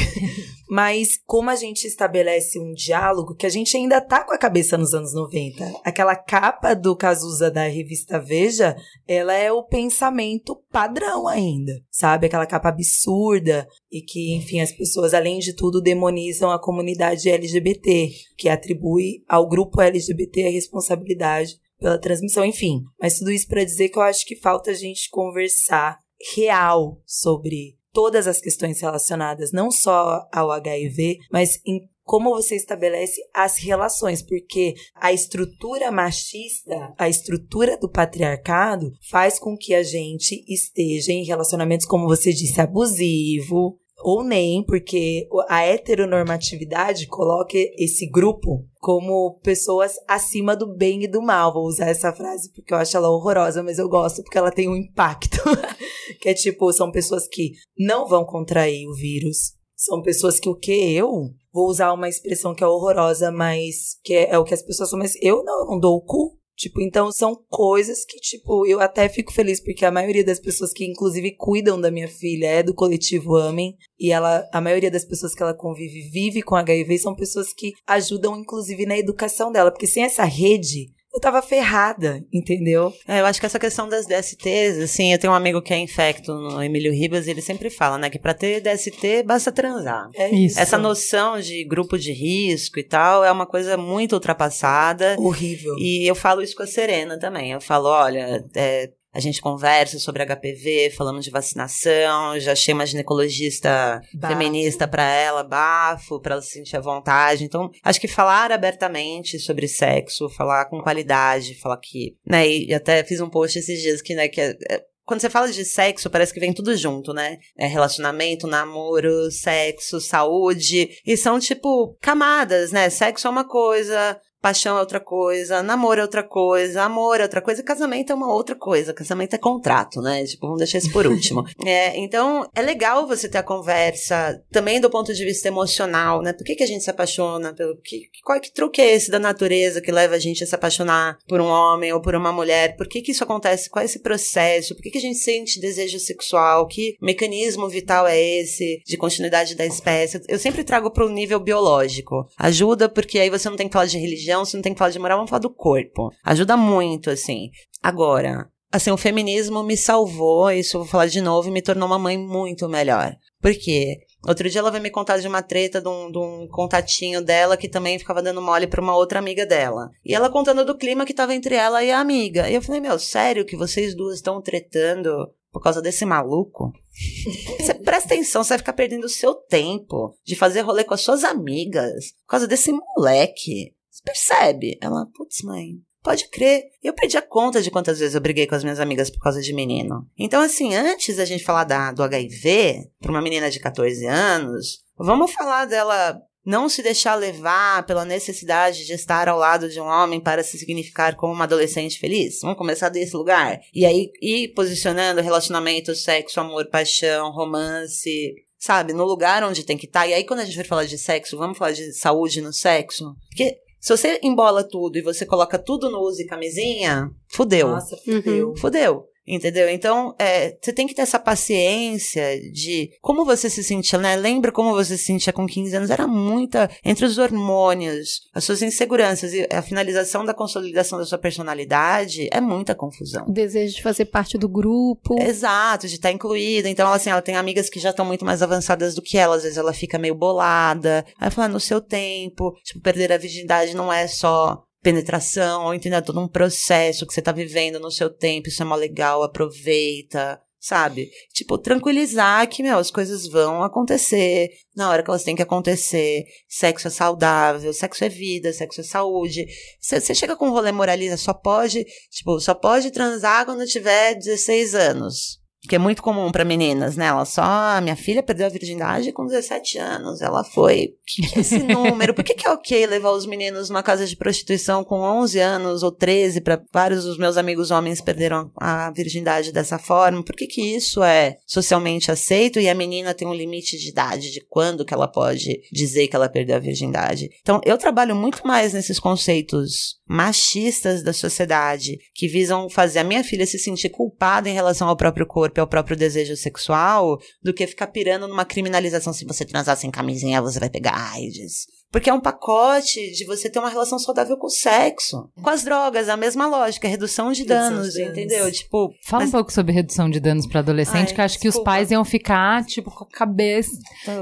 Mas 0.70 1.20
como 1.26 1.50
a 1.50 1.56
gente 1.56 1.86
estabelece 1.86 2.60
um 2.60 2.74
diálogo 2.74 3.36
que 3.36 3.46
a 3.46 3.50
gente 3.50 3.78
ainda 3.78 4.02
tá 4.02 4.24
com 4.24 4.34
a 4.34 4.38
cabeça 4.38 4.78
nos 4.78 4.94
anos 4.94 5.14
90. 5.14 5.64
Aquela 5.84 6.16
capa 6.16 6.74
do 6.74 6.96
Cazuza 6.96 7.52
da 7.52 7.68
revista 7.68 8.20
Veja, 8.20 8.76
ela 9.08 9.34
é 9.34 9.52
o 9.52 9.64
pensamento 9.64 10.56
padrão 10.72 11.28
ainda, 11.28 11.74
sabe? 11.92 12.26
Aquela 12.26 12.46
capa 12.46 12.70
absurda 12.70 13.68
e 13.92 14.02
que, 14.02 14.36
enfim, 14.36 14.60
as 14.60 14.72
pessoas, 14.72 15.14
além 15.14 15.40
de 15.40 15.54
tudo, 15.54 15.82
demonizam 15.82 16.52
a 16.52 16.62
comunidade 16.62 16.85
LGBT, 17.30 18.10
que 18.38 18.50
atribui 18.50 19.24
ao 19.28 19.48
grupo 19.48 19.82
LGBT 19.82 20.48
a 20.48 20.52
responsabilidade 20.52 21.60
pela 21.80 22.00
transmissão, 22.00 22.46
enfim. 22.46 22.82
Mas 23.00 23.18
tudo 23.18 23.32
isso 23.32 23.48
para 23.48 23.64
dizer 23.64 23.90
que 23.90 23.98
eu 23.98 24.04
acho 24.04 24.26
que 24.26 24.36
falta 24.36 24.72
a 24.72 24.74
gente 24.74 25.10
conversar 25.10 26.00
real 26.36 27.02
sobre 27.06 27.78
todas 27.92 28.28
as 28.28 28.40
questões 28.40 28.82
relacionadas 28.82 29.52
não 29.52 29.72
só 29.72 30.28
ao 30.32 30.52
HIV, 30.52 31.18
mas 31.32 31.60
em 31.66 31.88
como 32.06 32.30
você 32.30 32.56
estabelece 32.56 33.20
as 33.34 33.58
relações, 33.58 34.22
porque 34.22 34.76
a 34.94 35.12
estrutura 35.12 35.92
machista, 35.92 36.94
a 37.00 37.10
estrutura 37.10 37.78
do 37.78 37.90
patriarcado 37.90 38.92
faz 39.10 39.40
com 39.40 39.58
que 39.58 39.74
a 39.74 39.82
gente 39.82 40.46
esteja 40.48 41.12
em 41.12 41.26
relacionamentos, 41.26 41.88
como 41.88 42.06
você 42.06 42.32
disse, 42.32 42.62
abusivo, 42.62 43.80
ou 44.06 44.24
nem, 44.24 44.64
porque 44.64 45.28
a 45.50 45.64
heteronormatividade 45.64 47.08
coloca 47.08 47.58
esse 47.76 48.08
grupo 48.08 48.64
como 48.78 49.40
pessoas 49.42 49.94
acima 50.08 50.56
do 50.56 50.76
bem 50.78 51.06
e 51.06 51.08
do 51.08 51.24
mal. 51.24 51.52
Vou 51.52 51.66
usar 51.66 51.88
essa 51.88 52.14
frase 52.14 52.52
porque 52.54 52.72
eu 52.72 52.78
acho 52.78 52.96
ela 52.96 53.10
horrorosa, 53.10 53.64
mas 53.64 53.80
eu 53.80 53.90
gosto 53.90 54.22
porque 54.22 54.38
ela 54.38 54.52
tem 54.52 54.70
um 54.70 54.76
impacto. 54.76 55.40
que 56.22 56.30
é 56.30 56.36
tipo, 56.36 56.72
são 56.72 56.92
pessoas 56.92 57.28
que 57.28 57.54
não 57.76 58.08
vão 58.08 58.24
contrair 58.24 58.88
o 58.88 58.94
vírus. 58.94 59.56
São 59.76 60.04
pessoas 60.04 60.40
que 60.40 60.48
o 60.48 60.56
que 60.56 60.94
eu 60.94 61.32
vou 61.52 61.68
usar 61.68 61.92
uma 61.92 62.08
expressão 62.08 62.54
que 62.54 62.64
é 62.64 62.68
horrorosa, 62.68 63.32
mas 63.32 63.98
que 64.04 64.14
é, 64.14 64.30
é 64.30 64.38
o 64.38 64.44
que 64.44 64.54
as 64.54 64.62
pessoas 64.62 64.88
são, 64.88 65.00
mas 65.00 65.14
eu 65.20 65.44
não, 65.44 65.62
eu 65.62 65.66
não 65.66 65.80
dou 65.80 65.96
o 65.96 66.06
cu. 66.06 66.38
Tipo, 66.56 66.82
então 66.82 67.12
são 67.12 67.36
coisas 67.50 68.06
que, 68.06 68.18
tipo, 68.18 68.66
eu 68.66 68.80
até 68.80 69.10
fico 69.10 69.34
feliz, 69.34 69.60
porque 69.62 69.84
a 69.84 69.92
maioria 69.92 70.24
das 70.24 70.40
pessoas 70.40 70.72
que, 70.72 70.86
inclusive, 70.86 71.36
cuidam 71.36 71.80
da 71.80 71.92
minha 71.92 72.08
filha 72.08 72.48
é 72.48 72.64
do 72.64 72.74
coletivo 72.74 73.36
Amem. 73.36 73.76
E 74.00 74.12
ela, 74.12 74.48
a 74.54 74.62
maioria 74.62 74.90
das 74.90 75.04
pessoas 75.04 75.36
que 75.36 75.44
ela 75.44 75.54
convive 75.54 76.10
vive 76.10 76.42
com 76.42 76.56
HIV 76.56 76.98
são 77.00 77.14
pessoas 77.14 77.52
que 77.52 77.74
ajudam, 77.86 78.38
inclusive, 78.40 78.86
na 78.86 78.98
educação 78.98 79.52
dela. 79.52 79.70
Porque 79.70 79.88
sem 79.88 80.04
essa 80.04 80.24
rede, 80.24 80.95
eu 81.16 81.22
tava 81.22 81.42
ferrada, 81.42 82.22
entendeu? 82.32 82.94
É, 83.08 83.22
eu 83.22 83.26
acho 83.26 83.40
que 83.40 83.46
essa 83.46 83.58
questão 83.58 83.88
das 83.88 84.06
DSTs, 84.06 84.80
assim, 84.84 85.14
eu 85.14 85.18
tenho 85.18 85.32
um 85.32 85.36
amigo 85.36 85.62
que 85.62 85.74
é 85.74 85.78
infecto 85.78 86.34
no 86.34 86.62
Emílio 86.62 86.92
Ribas 86.92 87.26
e 87.26 87.32
ele 87.32 87.42
sempre 87.42 87.70
fala, 87.70 87.98
né, 87.98 88.10
que 88.10 88.20
pra 88.20 88.34
ter 88.34 88.62
DST 88.62 89.24
basta 89.24 89.52
transar. 89.52 90.10
É 90.14 90.30
Isso. 90.30 90.60
Essa 90.60 90.78
noção 90.78 91.40
de 91.40 91.64
grupo 91.64 91.98
de 91.98 92.12
risco 92.12 92.80
e 92.80 92.84
tal 92.84 93.24
é 93.24 93.32
uma 93.32 93.46
coisa 93.46 93.78
muito 93.78 94.14
ultrapassada. 94.14 95.16
Horrível. 95.18 95.76
E 95.78 96.06
eu 96.06 96.16
falo 96.16 96.42
isso 96.42 96.56
com 96.56 96.64
a 96.64 96.68
Serena 96.68 97.18
também. 97.18 97.52
Eu 97.52 97.62
falo, 97.62 97.88
olha, 97.88 98.44
é, 98.54 98.90
a 99.16 99.20
gente 99.22 99.42
conversa 99.42 99.98
sobre 99.98 100.22
HPV, 100.26 100.92
falamos 100.96 101.24
de 101.24 101.32
vacinação, 101.32 102.38
já 102.40 102.52
achei 102.52 102.74
uma 102.74 102.86
ginecologista 102.86 104.02
Bafo. 104.14 104.34
feminista 104.34 104.88
pra 104.88 105.04
ela, 105.10 105.44
bafo, 105.44 106.20
pra 106.20 106.34
ela 106.34 106.42
se 106.42 106.52
sentir 106.52 106.76
à 106.76 106.82
vontade. 106.82 107.44
Então, 107.44 107.72
acho 107.84 108.00
que 108.02 108.08
falar 108.08 108.52
abertamente 108.52 109.40
sobre 109.40 109.68
sexo, 109.68 110.30
falar 110.30 110.66
com 110.66 110.82
qualidade, 110.82 111.56
falar 111.60 111.78
que, 111.78 112.16
né, 112.28 112.48
e 112.48 112.74
até 112.74 113.04
fiz 113.04 113.22
um 113.22 113.30
post 113.30 113.58
esses 113.58 113.82
dias 113.82 114.02
que, 114.02 114.14
né, 114.14 114.28
que 114.28 114.42
é- 114.42 114.56
é- 114.70 114.82
quando 115.06 115.22
você 115.22 115.30
fala 115.30 115.52
de 115.52 115.64
sexo, 115.64 116.10
parece 116.10 116.34
que 116.34 116.40
vem 116.40 116.52
tudo 116.52 116.76
junto, 116.76 117.14
né? 117.14 117.38
É 117.56 117.68
relacionamento, 117.68 118.48
namoro, 118.48 119.30
sexo, 119.30 120.02
saúde. 120.02 120.90
E 121.06 121.16
são, 121.16 121.40
tipo, 121.40 121.96
camadas, 122.02 122.72
né? 122.72 122.90
Sexo 122.90 123.28
é 123.28 123.30
uma 123.30 123.48
coisa, 123.48 124.20
paixão 124.46 124.78
é 124.78 124.80
outra 124.80 125.00
coisa, 125.00 125.64
namoro 125.64 126.00
é 126.00 126.04
outra 126.04 126.22
coisa, 126.22 126.84
amor 126.84 127.20
é 127.20 127.24
outra 127.24 127.42
coisa, 127.42 127.64
casamento 127.64 128.12
é 128.12 128.16
uma 128.16 128.32
outra 128.32 128.56
coisa. 128.56 128.94
Casamento 128.94 129.34
é 129.34 129.40
contrato, 129.40 130.04
né? 130.04 130.24
Tipo, 130.24 130.46
vamos 130.46 130.60
deixar 130.60 130.78
isso 130.78 130.92
por 130.92 131.08
último. 131.08 131.44
é, 131.66 131.98
então, 131.98 132.48
é 132.54 132.62
legal 132.62 133.08
você 133.08 133.28
ter 133.28 133.40
a 133.40 133.44
conversa 133.44 134.40
também 134.52 134.80
do 134.80 134.88
ponto 134.88 135.12
de 135.12 135.26
vista 135.26 135.48
emocional, 135.48 136.22
né? 136.22 136.32
Por 136.32 136.44
que, 136.44 136.54
que 136.54 136.64
a 136.64 136.68
gente 136.68 136.84
se 136.84 136.92
apaixona? 136.92 137.56
Pelo 137.56 137.76
que, 137.78 138.04
qual 138.24 138.40
que 138.40 138.54
truque 138.54 138.80
é 138.80 138.94
esse 138.94 139.10
da 139.10 139.18
natureza 139.18 139.82
que 139.82 139.92
leva 139.92 140.14
a 140.14 140.20
gente 140.20 140.44
a 140.44 140.48
se 140.48 140.54
apaixonar 140.54 141.18
por 141.28 141.42
um 141.42 141.48
homem 141.48 141.92
ou 141.92 142.00
por 142.00 142.14
uma 142.14 142.32
mulher? 142.32 142.76
Por 142.76 142.88
que, 142.88 143.02
que 143.02 143.14
isso 143.14 143.24
acontece? 143.24 143.68
Qual 143.68 143.82
é 143.82 143.86
esse 143.86 143.98
processo? 143.98 144.76
Por 144.76 144.84
que, 144.84 144.92
que 144.92 145.00
a 145.00 145.02
gente 145.02 145.18
sente 145.18 145.60
desejo 145.60 145.98
sexual? 145.98 146.68
Que 146.68 146.96
mecanismo 147.02 147.68
vital 147.68 148.06
é 148.06 148.22
esse 148.22 148.80
de 148.86 148.96
continuidade 148.96 149.56
da 149.56 149.66
espécie? 149.66 150.22
Eu 150.28 150.38
sempre 150.38 150.64
trago 150.64 150.92
para 150.92 151.04
o 151.04 151.10
nível 151.10 151.40
biológico. 151.40 152.30
Ajuda 152.38 152.88
porque 152.88 153.18
aí 153.18 153.32
você 153.32 153.50
não 153.50 153.58
tem 153.58 153.68
que 153.68 153.74
falar 153.74 153.88
de 153.88 153.98
religião, 153.98 154.35
você 154.44 154.58
não 154.58 154.62
tem 154.62 154.74
que 154.74 154.80
falar 154.80 154.92
de 154.92 155.00
moral, 155.00 155.20
vamos 155.20 155.30
falar 155.30 155.40
do 155.40 155.50
corpo. 155.50 156.12
Ajuda 156.24 156.58
muito, 156.58 157.10
assim. 157.10 157.52
Agora, 157.82 158.50
assim, 158.72 158.92
o 158.92 158.98
feminismo 158.98 159.64
me 159.64 159.78
salvou, 159.78 160.52
isso 160.52 160.76
eu 160.76 160.82
vou 160.82 160.90
falar 160.90 161.08
de 161.08 161.22
novo, 161.22 161.48
e 161.48 161.52
me 161.52 161.62
tornou 161.62 161.88
uma 161.88 162.00
mãe 162.00 162.18
muito 162.18 162.68
melhor. 162.68 163.16
Por 163.42 163.54
quê? 163.54 164.00
Outro 164.28 164.50
dia 164.50 164.60
ela 164.60 164.72
veio 164.72 164.82
me 164.82 164.90
contar 164.90 165.20
de 165.20 165.28
uma 165.28 165.44
treta 165.44 165.80
de 165.80 165.88
um, 165.88 166.12
de 166.12 166.18
um 166.18 166.48
contatinho 166.48 167.22
dela 167.22 167.56
que 167.56 167.70
também 167.70 168.00
ficava 168.00 168.24
dando 168.24 168.42
mole 168.42 168.66
pra 168.66 168.82
uma 168.82 168.96
outra 168.96 169.20
amiga 169.20 169.46
dela. 169.46 169.92
E 170.04 170.16
ela 170.16 170.32
contando 170.32 170.66
do 170.66 170.76
clima 170.76 171.06
que 171.06 171.14
tava 171.14 171.36
entre 171.36 171.54
ela 171.54 171.84
e 171.84 171.92
a 171.92 172.00
amiga. 172.00 172.50
E 172.50 172.56
eu 172.56 172.62
falei, 172.62 172.82
meu, 172.82 172.98
sério 172.98 173.46
que 173.46 173.56
vocês 173.56 173.96
duas 173.96 174.16
estão 174.16 174.42
tretando 174.42 175.12
por 175.52 175.62
causa 175.62 175.80
desse 175.80 176.06
maluco? 176.06 176.74
Você 177.60 177.74
presta 177.76 178.14
atenção, 178.14 178.44
você 178.44 178.50
vai 178.50 178.58
ficar 178.58 178.74
perdendo 178.74 179.04
o 179.04 179.10
seu 179.10 179.34
tempo 179.36 180.18
de 180.24 180.36
fazer 180.36 180.62
rolê 180.62 180.84
com 180.84 180.94
as 180.94 181.02
suas 181.02 181.24
amigas 181.24 182.12
por 182.26 182.32
causa 182.32 182.48
desse 182.48 182.72
moleque. 182.72 183.75
Percebe? 184.06 184.78
Ela, 184.82 185.06
putz, 185.14 185.42
mãe, 185.42 185.82
Pode 186.06 186.30
crer. 186.30 186.66
Eu 186.84 186.94
perdi 186.94 187.18
a 187.18 187.22
conta 187.22 187.64
de 187.64 187.72
quantas 187.72 187.98
vezes 187.98 188.14
eu 188.14 188.22
briguei 188.22 188.46
com 188.46 188.54
as 188.54 188.64
minhas 188.64 188.80
amigas 188.80 189.10
por 189.10 189.20
causa 189.20 189.42
de 189.42 189.52
menino. 189.52 190.08
Então, 190.16 190.40
assim, 190.40 190.76
antes 190.76 191.18
da 191.18 191.26
gente 191.26 191.44
falar 191.44 191.64
da, 191.64 191.92
do 191.92 192.04
HIV 192.04 192.92
para 193.02 193.10
uma 193.10 193.24
menina 193.24 193.50
de 193.50 193.60
14 193.60 194.06
anos, 194.06 194.84
vamos 194.96 195.32
falar 195.32 195.66
dela 195.66 196.22
não 196.46 196.70
se 196.70 196.84
deixar 196.84 197.16
levar 197.16 197.84
pela 197.88 198.06
necessidade 198.06 198.86
de 198.86 198.94
estar 198.94 199.28
ao 199.28 199.40
lado 199.40 199.68
de 199.68 199.82
um 199.82 199.86
homem 199.86 200.22
para 200.22 200.44
se 200.44 200.60
significar 200.60 201.16
como 201.16 201.34
uma 201.34 201.46
adolescente 201.46 201.98
feliz. 201.98 202.38
Vamos 202.42 202.58
começar 202.58 202.90
desse 202.90 203.18
lugar. 203.18 203.60
E 203.74 203.84
aí 203.84 204.12
ir 204.22 204.50
posicionando 204.50 205.22
relacionamento, 205.22 205.96
sexo, 205.96 206.40
amor, 206.40 206.70
paixão, 206.70 207.32
romance, 207.32 208.36
sabe, 208.60 208.94
no 208.94 209.06
lugar 209.06 209.44
onde 209.44 209.64
tem 209.64 209.76
que 209.76 209.88
estar. 209.88 210.02
Tá. 210.02 210.08
E 210.08 210.14
aí 210.14 210.24
quando 210.24 210.42
a 210.42 210.46
gente 210.46 210.56
vai 210.56 210.66
falar 210.66 210.86
de 210.86 211.00
sexo, 211.00 211.36
vamos 211.36 211.58
falar 211.58 211.72
de 211.72 211.92
saúde 211.94 212.42
no 212.42 212.54
sexo? 212.54 213.16
Porque 213.28 213.65
se 213.86 213.96
você 213.96 214.20
embola 214.24 214.64
tudo 214.64 214.98
e 214.98 215.02
você 215.04 215.28
coloca 215.28 215.60
tudo 215.60 215.92
no 215.92 216.00
use 216.00 216.26
camisinha, 216.26 217.08
fudeu. 217.28 217.68
Nossa, 217.68 217.96
fudeu. 217.98 218.50
Uhum. 218.50 218.58
Fudeu. 218.58 219.06
Entendeu? 219.28 219.68
Então, 219.70 220.14
é, 220.20 220.56
você 220.62 220.72
tem 220.72 220.86
que 220.86 220.94
ter 220.94 221.02
essa 221.02 221.18
paciência 221.18 222.40
de 222.52 222.92
como 223.02 223.26
você 223.26 223.50
se 223.50 223.64
sentia, 223.64 223.98
né? 223.98 224.16
Lembra 224.16 224.52
como 224.52 224.72
você 224.72 224.96
se 224.98 225.06
sentia 225.06 225.34
com 225.34 225.48
15 225.48 225.76
anos? 225.76 225.90
Era 225.90 226.06
muita. 226.06 226.70
Entre 226.84 227.06
os 227.06 227.18
hormônios, 227.18 228.22
as 228.34 228.44
suas 228.44 228.62
inseguranças 228.62 229.34
e 229.34 229.48
a 229.52 229.62
finalização 229.64 230.24
da 230.24 230.34
consolidação 230.34 231.00
da 231.00 231.06
sua 231.06 231.18
personalidade, 231.18 232.30
é 232.32 232.40
muita 232.40 232.76
confusão. 232.76 233.26
O 233.28 233.32
desejo 233.32 233.76
de 233.76 233.82
fazer 233.82 234.06
parte 234.06 234.38
do 234.38 234.48
grupo. 234.48 235.20
Exato, 235.20 235.88
de 235.88 235.96
estar 235.96 236.12
incluída. 236.12 236.70
Então, 236.70 236.92
assim, 236.92 237.10
ela 237.10 237.22
tem 237.22 237.36
amigas 237.36 237.70
que 237.70 237.80
já 237.80 237.90
estão 237.90 238.06
muito 238.06 238.24
mais 238.24 238.44
avançadas 238.44 238.94
do 238.94 239.02
que 239.02 239.18
ela. 239.18 239.36
Às 239.36 239.44
vezes 239.44 239.58
ela 239.58 239.74
fica 239.74 239.98
meio 239.98 240.14
bolada. 240.14 241.04
Aí 241.20 241.32
fala, 241.32 241.48
ah, 241.48 241.50
no 241.50 241.60
seu 241.60 241.82
tempo, 241.82 242.56
tipo, 242.64 242.80
perder 242.80 243.12
a 243.12 243.18
virgindade 243.18 243.76
não 243.76 243.92
é 243.92 244.08
só 244.08 244.65
penetração, 244.86 245.66
ou 245.66 245.74
entender 245.74 246.00
todo 246.04 246.22
um 246.22 246.28
processo 246.28 247.08
que 247.08 247.14
você 247.14 247.20
tá 247.20 247.32
vivendo 247.32 247.80
no 247.80 247.90
seu 247.90 248.08
tempo, 248.08 248.50
isso 248.50 248.62
é 248.62 248.66
mó 248.66 248.76
legal, 248.76 249.24
aproveita, 249.24 250.40
sabe? 250.60 251.10
Tipo, 251.34 251.58
tranquilizar 251.58 252.48
que, 252.48 252.62
meu, 252.62 252.78
as 252.78 252.92
coisas 252.92 253.28
vão 253.28 253.64
acontecer 253.64 254.48
na 254.76 254.88
hora 254.88 255.02
que 255.02 255.10
elas 255.10 255.24
têm 255.24 255.36
que 255.36 255.42
acontecer. 255.42 256.24
Sexo 256.48 256.88
é 256.88 256.92
saudável, 256.92 257.74
sexo 257.74 258.06
é 258.06 258.10
vida, 258.10 258.54
sexo 258.54 258.82
é 258.82 258.84
saúde. 258.84 259.48
Você 259.82 260.14
chega 260.14 260.36
com 260.36 260.50
um 260.50 260.52
rolê 260.52 260.72
moralista, 260.72 261.18
só 261.18 261.34
pode, 261.34 261.84
tipo, 262.12 262.40
só 262.40 262.54
pode 262.54 262.92
transar 262.92 263.44
quando 263.44 263.66
tiver 263.66 264.14
16 264.14 264.76
anos 264.76 265.45
que 265.68 265.76
é 265.76 265.80
muito 265.80 266.02
comum 266.02 266.32
para 266.32 266.46
meninas, 266.46 266.96
né? 266.96 267.08
Ela 267.08 267.26
só, 267.26 267.42
ah, 267.44 267.82
minha 267.82 267.96
filha 267.96 268.24
perdeu 268.24 268.46
a 268.46 268.50
virgindade 268.50 269.12
com 269.12 269.26
17 269.26 269.78
anos, 269.78 270.22
ela 270.22 270.44
foi. 270.44 270.96
Que 271.06 271.26
que 271.26 271.40
é 271.40 271.42
esse 271.42 271.60
número? 271.64 272.14
Por 272.14 272.24
que, 272.24 272.34
que 272.34 272.48
é 272.48 272.52
ok 272.52 272.86
levar 272.86 273.12
os 273.12 273.26
meninos 273.26 273.70
numa 273.70 273.84
casa 273.84 274.06
de 274.06 274.16
prostituição 274.16 274.84
com 274.84 275.00
11 275.00 275.40
anos 275.40 275.84
ou 275.84 275.92
13 275.92 276.42
para 276.42 276.62
vários 276.74 277.06
dos 277.06 277.18
meus 277.18 277.38
amigos 277.38 277.72
homens 277.72 278.02
perderam 278.02 278.52
a 278.56 278.92
virgindade 278.92 279.52
dessa 279.52 279.78
forma? 279.78 280.24
Por 280.24 280.36
que 280.36 280.48
que 280.48 280.62
isso 280.62 281.04
é 281.04 281.38
socialmente 281.46 282.12
aceito 282.12 282.60
e 282.60 282.70
a 282.70 282.76
menina 282.76 283.14
tem 283.14 283.28
um 283.28 283.34
limite 283.34 283.78
de 283.78 283.90
idade 283.90 284.32
de 284.32 284.42
quando 284.42 284.86
que 284.86 284.94
ela 284.94 285.08
pode 285.08 285.62
dizer 285.72 286.08
que 286.08 286.16
ela 286.16 286.30
perdeu 286.30 286.56
a 286.56 286.60
virgindade? 286.60 287.30
Então, 287.42 287.62
eu 287.66 287.78
trabalho 287.78 288.16
muito 288.16 288.46
mais 288.46 288.74
nesses 288.74 289.00
conceitos 289.00 290.00
machistas 290.08 291.04
da 291.04 291.14
sociedade 291.14 291.98
que 292.14 292.28
visam 292.28 292.70
fazer 292.70 293.00
a 293.00 293.04
minha 293.04 293.24
filha 293.24 293.46
se 293.46 293.58
sentir 293.58 293.90
culpada 293.90 294.48
em 294.50 294.54
relação 294.54 294.88
ao 294.88 294.96
próprio 294.96 295.26
corpo 295.26 295.55
ao 295.60 295.68
próprio 295.68 295.98
desejo 295.98 296.36
sexual 296.36 297.18
do 297.44 297.54
que 297.54 297.68
ficar 297.68 297.88
pirando 297.88 298.28
numa 298.28 298.46
criminalização 298.46 299.14
se 299.14 299.26
você 299.26 299.46
transar 299.46 299.78
sem 299.78 299.92
camisinha 299.92 300.42
você 300.42 300.60
vai 300.60 300.70
pegar 300.70 301.14
AIDS. 301.14 301.66
Porque 301.96 302.10
é 302.10 302.14
um 302.14 302.20
pacote 302.20 303.12
de 303.14 303.26
você 303.26 303.50
ter 303.50 303.58
uma 303.58 303.70
relação 303.70 303.98
saudável 303.98 304.36
com 304.36 304.48
o 304.48 304.50
sexo. 304.50 305.30
Com 305.42 305.50
as 305.50 305.64
drogas, 305.64 306.10
a 306.10 306.18
mesma 306.18 306.46
lógica, 306.46 306.90
redução 306.90 307.32
de 307.32 307.46
danos, 307.46 307.94
de 307.94 308.00
danos. 308.00 308.12
entendeu? 308.12 308.52
Tipo. 308.52 308.92
Fala 309.06 309.24
mas... 309.24 309.30
um 309.30 309.32
pouco 309.32 309.54
sobre 309.54 309.72
redução 309.72 310.10
de 310.10 310.20
danos 310.20 310.46
para 310.46 310.60
adolescente, 310.60 311.12
Ai, 311.12 311.16
que 311.16 311.22
acho 311.22 311.40
desculpa. 311.40 311.54
que 311.54 311.58
os 311.58 311.64
pais 311.64 311.92
iam 311.92 312.04
ficar, 312.04 312.66
tipo, 312.66 312.92
com 312.92 313.06
a 313.06 313.08
cabeça. 313.10 313.72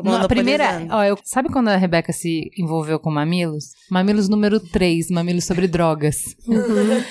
Na 0.04 0.28
primeira. 0.28 0.86
Ó, 0.92 1.04
eu, 1.04 1.18
sabe 1.24 1.50
quando 1.50 1.70
a 1.70 1.76
Rebeca 1.76 2.14
se 2.14 2.52
envolveu 2.60 3.00
com 3.00 3.10
mamilos? 3.10 3.72
Mamilos 3.90 4.30
número 4.30 4.60
3, 4.60 5.10
mamilos 5.10 5.46
sobre 5.46 5.68
drogas. 5.68 6.18
Uhum. 6.48 7.04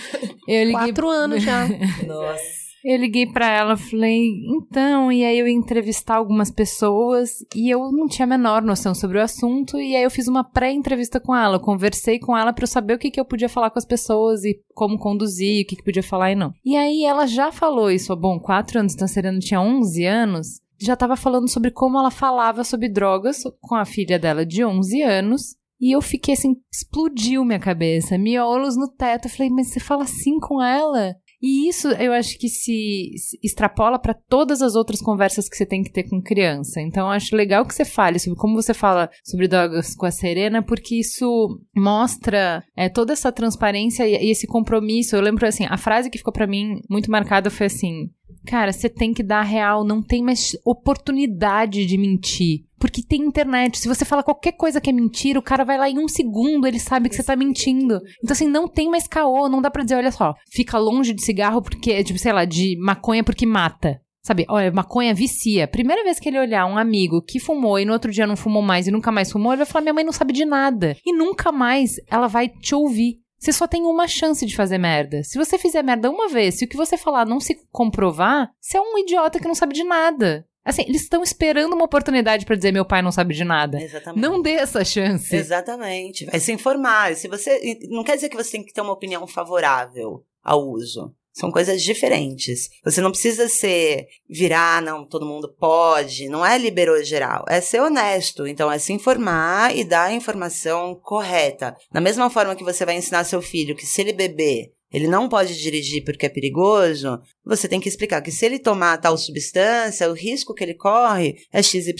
Eu 0.47 0.65
liguei... 0.65 0.73
Quatro 0.73 1.09
anos 1.09 1.43
já. 1.43 1.66
Nossa. 2.07 2.61
Eu 2.85 2.99
liguei 2.99 3.27
para 3.27 3.49
ela, 3.49 3.77
falei, 3.77 4.45
então, 4.47 5.13
e 5.13 5.25
aí 5.25 5.39
eu 5.39 5.47
ia 5.47 5.55
entrevistar 5.55 6.17
algumas 6.17 6.51
pessoas 6.51 7.45
e 7.55 7.71
eu 7.71 7.93
não 7.93 8.09
tinha 8.09 8.25
a 8.25 8.29
menor 8.29 8.63
noção 8.63 8.95
sobre 8.95 9.19
o 9.19 9.23
assunto, 9.23 9.79
e 9.79 9.95
aí 9.95 10.03
eu 10.03 10.11
fiz 10.11 10.27
uma 10.27 10.43
pré-entrevista 10.43 11.21
com 11.21 11.35
ela, 11.35 11.57
eu 11.57 11.61
conversei 11.61 12.19
com 12.19 12.37
ela 12.37 12.53
para 12.53 12.65
eu 12.65 12.69
saber 12.69 12.95
o 12.95 12.99
que, 12.99 13.11
que 13.11 13.21
eu 13.21 13.25
podia 13.25 13.49
falar 13.49 13.71
com 13.71 13.79
as 13.79 13.85
pessoas 13.85 14.45
e 14.45 14.61
como 14.75 14.99
conduzir, 14.99 15.63
o 15.63 15.67
que, 15.67 15.77
que 15.77 15.85
podia 15.85 16.03
falar 16.03 16.33
e 16.33 16.35
não. 16.35 16.53
E 16.65 16.77
aí 16.77 17.05
ela 17.05 17.27
já 17.27 17.53
falou 17.53 17.91
isso, 17.91 18.15
bom, 18.17 18.41
quatro 18.41 18.81
anos, 18.81 18.95
então 18.95 19.07
Serena 19.07 19.39
tinha 19.39 19.61
11 19.61 20.05
anos, 20.05 20.61
já 20.81 20.95
estava 20.95 21.15
falando 21.15 21.49
sobre 21.49 21.71
como 21.71 21.99
ela 21.99 22.11
falava 22.11 22.65
sobre 22.65 22.89
drogas 22.89 23.45
com 23.61 23.77
a 23.77 23.85
filha 23.85 24.19
dela 24.19 24.45
de 24.45 24.65
11 24.65 25.03
anos, 25.03 25.57
e 25.83 25.91
eu 25.91 26.01
fiquei 26.01 26.35
assim, 26.35 26.55
explodiu 26.73 27.45
minha 27.45 27.59
cabeça, 27.59 28.17
miolos 28.17 28.77
no 28.77 28.87
teto. 28.87 29.27
Eu 29.27 29.33
falei, 29.33 29.51
mas 29.51 29.67
você 29.67 29.81
fala 29.81 30.05
assim 30.05 30.39
com 30.39 30.63
ela? 30.63 31.17
E 31.43 31.69
isso 31.69 31.89
eu 31.89 32.12
acho 32.12 32.39
que 32.39 32.48
se 32.48 33.10
extrapola 33.43 33.98
para 33.98 34.14
todas 34.14 34.62
as 34.62 34.77
outras 34.77 35.01
conversas 35.01 35.48
que 35.48 35.56
você 35.56 35.66
tem 35.66 35.82
que 35.82 35.90
ter 35.90 36.05
com 36.05 36.23
criança. 36.23 36.81
Então 36.81 37.06
eu 37.06 37.12
acho 37.12 37.35
legal 37.35 37.66
que 37.66 37.74
você 37.74 37.85
fale 37.85 38.20
sobre 38.20 38.39
como 38.39 38.55
você 38.55 38.73
fala 38.73 39.10
sobre 39.24 39.48
drogas 39.48 39.97
com 39.97 40.06
a 40.06 40.10
Serena, 40.12 40.62
porque 40.62 41.01
isso 41.01 41.60
mostra 41.77 42.62
é, 42.77 42.89
toda 42.89 43.12
essa 43.12 43.32
transparência 43.32 44.06
e, 44.06 44.12
e 44.12 44.31
esse 44.31 44.47
compromisso. 44.47 45.16
Eu 45.16 45.20
lembro 45.20 45.44
assim, 45.44 45.66
a 45.69 45.77
frase 45.77 46.10
que 46.10 46.19
ficou 46.19 46.32
para 46.32 46.47
mim 46.47 46.81
muito 46.89 47.10
marcada 47.10 47.51
foi 47.51 47.66
assim: 47.66 48.09
Cara, 48.47 48.73
você 48.73 48.89
tem 48.89 49.14
que 49.14 49.23
dar 49.23 49.43
real, 49.43 49.85
não 49.85 50.02
tem 50.02 50.23
mais 50.23 50.56
oportunidade 50.64 51.86
de 51.86 51.97
mentir. 51.97 52.64
Porque 52.78 53.02
tem 53.02 53.23
internet. 53.23 53.78
Se 53.78 53.86
você 53.86 54.05
fala 54.05 54.24
qualquer 54.24 54.52
coisa 54.52 54.81
que 54.81 54.90
é 54.90 54.93
mentira, 54.93 55.39
o 55.39 55.43
cara 55.43 55.64
vai 55.64 55.78
lá 55.78 55.89
em 55.89 55.98
um 55.98 56.09
segundo, 56.09 56.66
ele 56.66 56.81
sabe 56.81 57.09
que 57.09 57.14
você 57.14 57.23
tá 57.23 57.36
mentindo. 57.36 58.01
Então, 58.23 58.32
assim, 58.32 58.48
não 58.48 58.66
tem 58.66 58.90
mais 58.90 59.06
caô, 59.06 59.48
não 59.48 59.62
dá 59.62 59.70
pra 59.70 59.85
dizer, 59.85 59.94
olha 59.94 60.10
só, 60.10 60.35
fica 60.51 60.78
longe 60.78 61.12
de 61.12 61.24
cigarro 61.24 61.62
porque, 61.62 62.02
tipo, 62.02 62.19
sei 62.19 62.32
lá, 62.32 62.44
de 62.44 62.77
maconha 62.81 63.23
porque 63.23 63.47
mata. 63.47 64.01
Sabe, 64.24 64.47
olha, 64.48 64.70
maconha 64.70 65.12
vicia. 65.12 65.66
Primeira 65.66 66.05
vez 66.05 66.20
que 66.20 66.28
ele 66.28 66.39
olhar 66.39 66.64
um 66.66 66.78
amigo 66.78 67.20
que 67.20 67.40
fumou 67.40 67.78
e 67.78 67.85
no 67.85 67.93
outro 67.93 68.12
dia 68.12 68.24
não 68.24 68.36
fumou 68.36 68.62
mais 68.62 68.86
e 68.86 68.93
nunca 68.93 69.10
mais 69.10 69.32
fumou, 69.32 69.52
ele 69.52 69.59
vai 69.59 69.66
falar: 69.66 69.82
minha 69.82 69.94
mãe 69.94 70.05
não 70.05 70.12
sabe 70.12 70.32
de 70.32 70.44
nada. 70.44 70.97
E 71.05 71.12
nunca 71.12 71.51
mais 71.51 71.97
ela 72.09 72.28
vai 72.28 72.48
te 72.48 72.73
ouvir. 72.73 73.22
Você 73.43 73.52
só 73.52 73.66
tem 73.66 73.82
uma 73.82 74.06
chance 74.06 74.47
de 74.47 74.55
fazer 74.55 74.78
merda. 74.78 75.24
Se 75.24 75.36
você 75.36 75.59
fizer 75.59 75.82
merda 75.82 76.09
uma 76.09 76.28
vez, 76.28 76.55
se 76.55 76.64
o 76.64 76.69
que 76.69 76.77
você 76.77 76.97
falar 76.97 77.27
não 77.27 77.40
se 77.40 77.60
comprovar, 77.73 78.52
você 78.60 78.78
é 78.78 78.81
um 78.81 78.97
idiota 78.97 79.40
que 79.40 79.48
não 79.48 79.55
sabe 79.55 79.74
de 79.74 79.82
nada. 79.82 80.47
Assim, 80.64 80.82
eles 80.82 81.02
estão 81.02 81.24
esperando 81.24 81.73
uma 81.73 81.85
oportunidade 81.85 82.47
para 82.47 82.55
dizer 82.55 82.70
meu 82.70 82.85
pai 82.85 83.02
não 83.02 83.10
sabe 83.10 83.35
de 83.35 83.43
nada. 83.43 83.82
Exatamente. 83.82 84.23
Não 84.23 84.40
dê 84.40 84.52
essa 84.52 84.85
chance. 84.85 85.35
Exatamente. 85.35 86.24
Vai 86.27 86.39
se 86.39 86.52
informar. 86.52 87.16
Se 87.16 87.27
você 87.27 87.81
não 87.90 88.05
quer 88.05 88.14
dizer 88.14 88.28
que 88.28 88.36
você 88.36 88.52
tem 88.52 88.64
que 88.64 88.73
ter 88.73 88.81
uma 88.81 88.93
opinião 88.93 89.27
favorável 89.27 90.24
ao 90.40 90.60
uso. 90.60 91.12
São 91.33 91.51
coisas 91.51 91.83
diferentes. 91.83 92.69
Você 92.85 93.01
não 93.01 93.11
precisa 93.11 93.49
ser 93.49 94.07
virar, 94.29 94.83
não, 94.83 95.07
todo 95.07 95.27
mundo 95.27 95.49
pode. 95.59 96.29
Não 96.29 96.45
é 96.45 96.59
liberou 96.59 97.03
geral. 97.03 97.45
É 97.49 97.61
ser 97.61 97.81
honesto. 97.81 98.47
Então, 98.47 98.71
é 98.71 98.79
se 98.79 98.93
informar 98.93 99.75
e 99.75 99.83
dar 99.83 100.05
a 100.05 100.13
informação 100.13 100.95
correta. 100.95 101.75
Da 101.91 102.01
mesma 102.01 102.29
forma 102.29 102.55
que 102.55 102.65
você 102.65 102.85
vai 102.85 102.97
ensinar 102.97 103.25
seu 103.25 103.41
filho 103.41 103.75
que 103.75 103.87
se 103.87 104.03
ele 104.03 104.13
beber, 104.13 104.73
ele 104.93 105.09
não 105.09 105.28
pode 105.28 105.59
dirigir 105.59 106.05
porque 106.05 106.27
é 106.27 106.28
perigoso, 106.28 107.20
você 107.44 107.66
tem 107.66 107.81
que 107.81 107.89
explicar 107.89 108.20
que 108.20 108.31
se 108.31 108.44
ele 108.44 108.59
tomar 108.59 108.98
tal 108.98 109.16
substância, 109.16 110.10
o 110.10 110.14
risco 110.14 110.55
que 110.55 110.62
ele 110.62 110.74
corre 110.74 111.36
é 111.52 111.62
XYZ. 111.62 111.94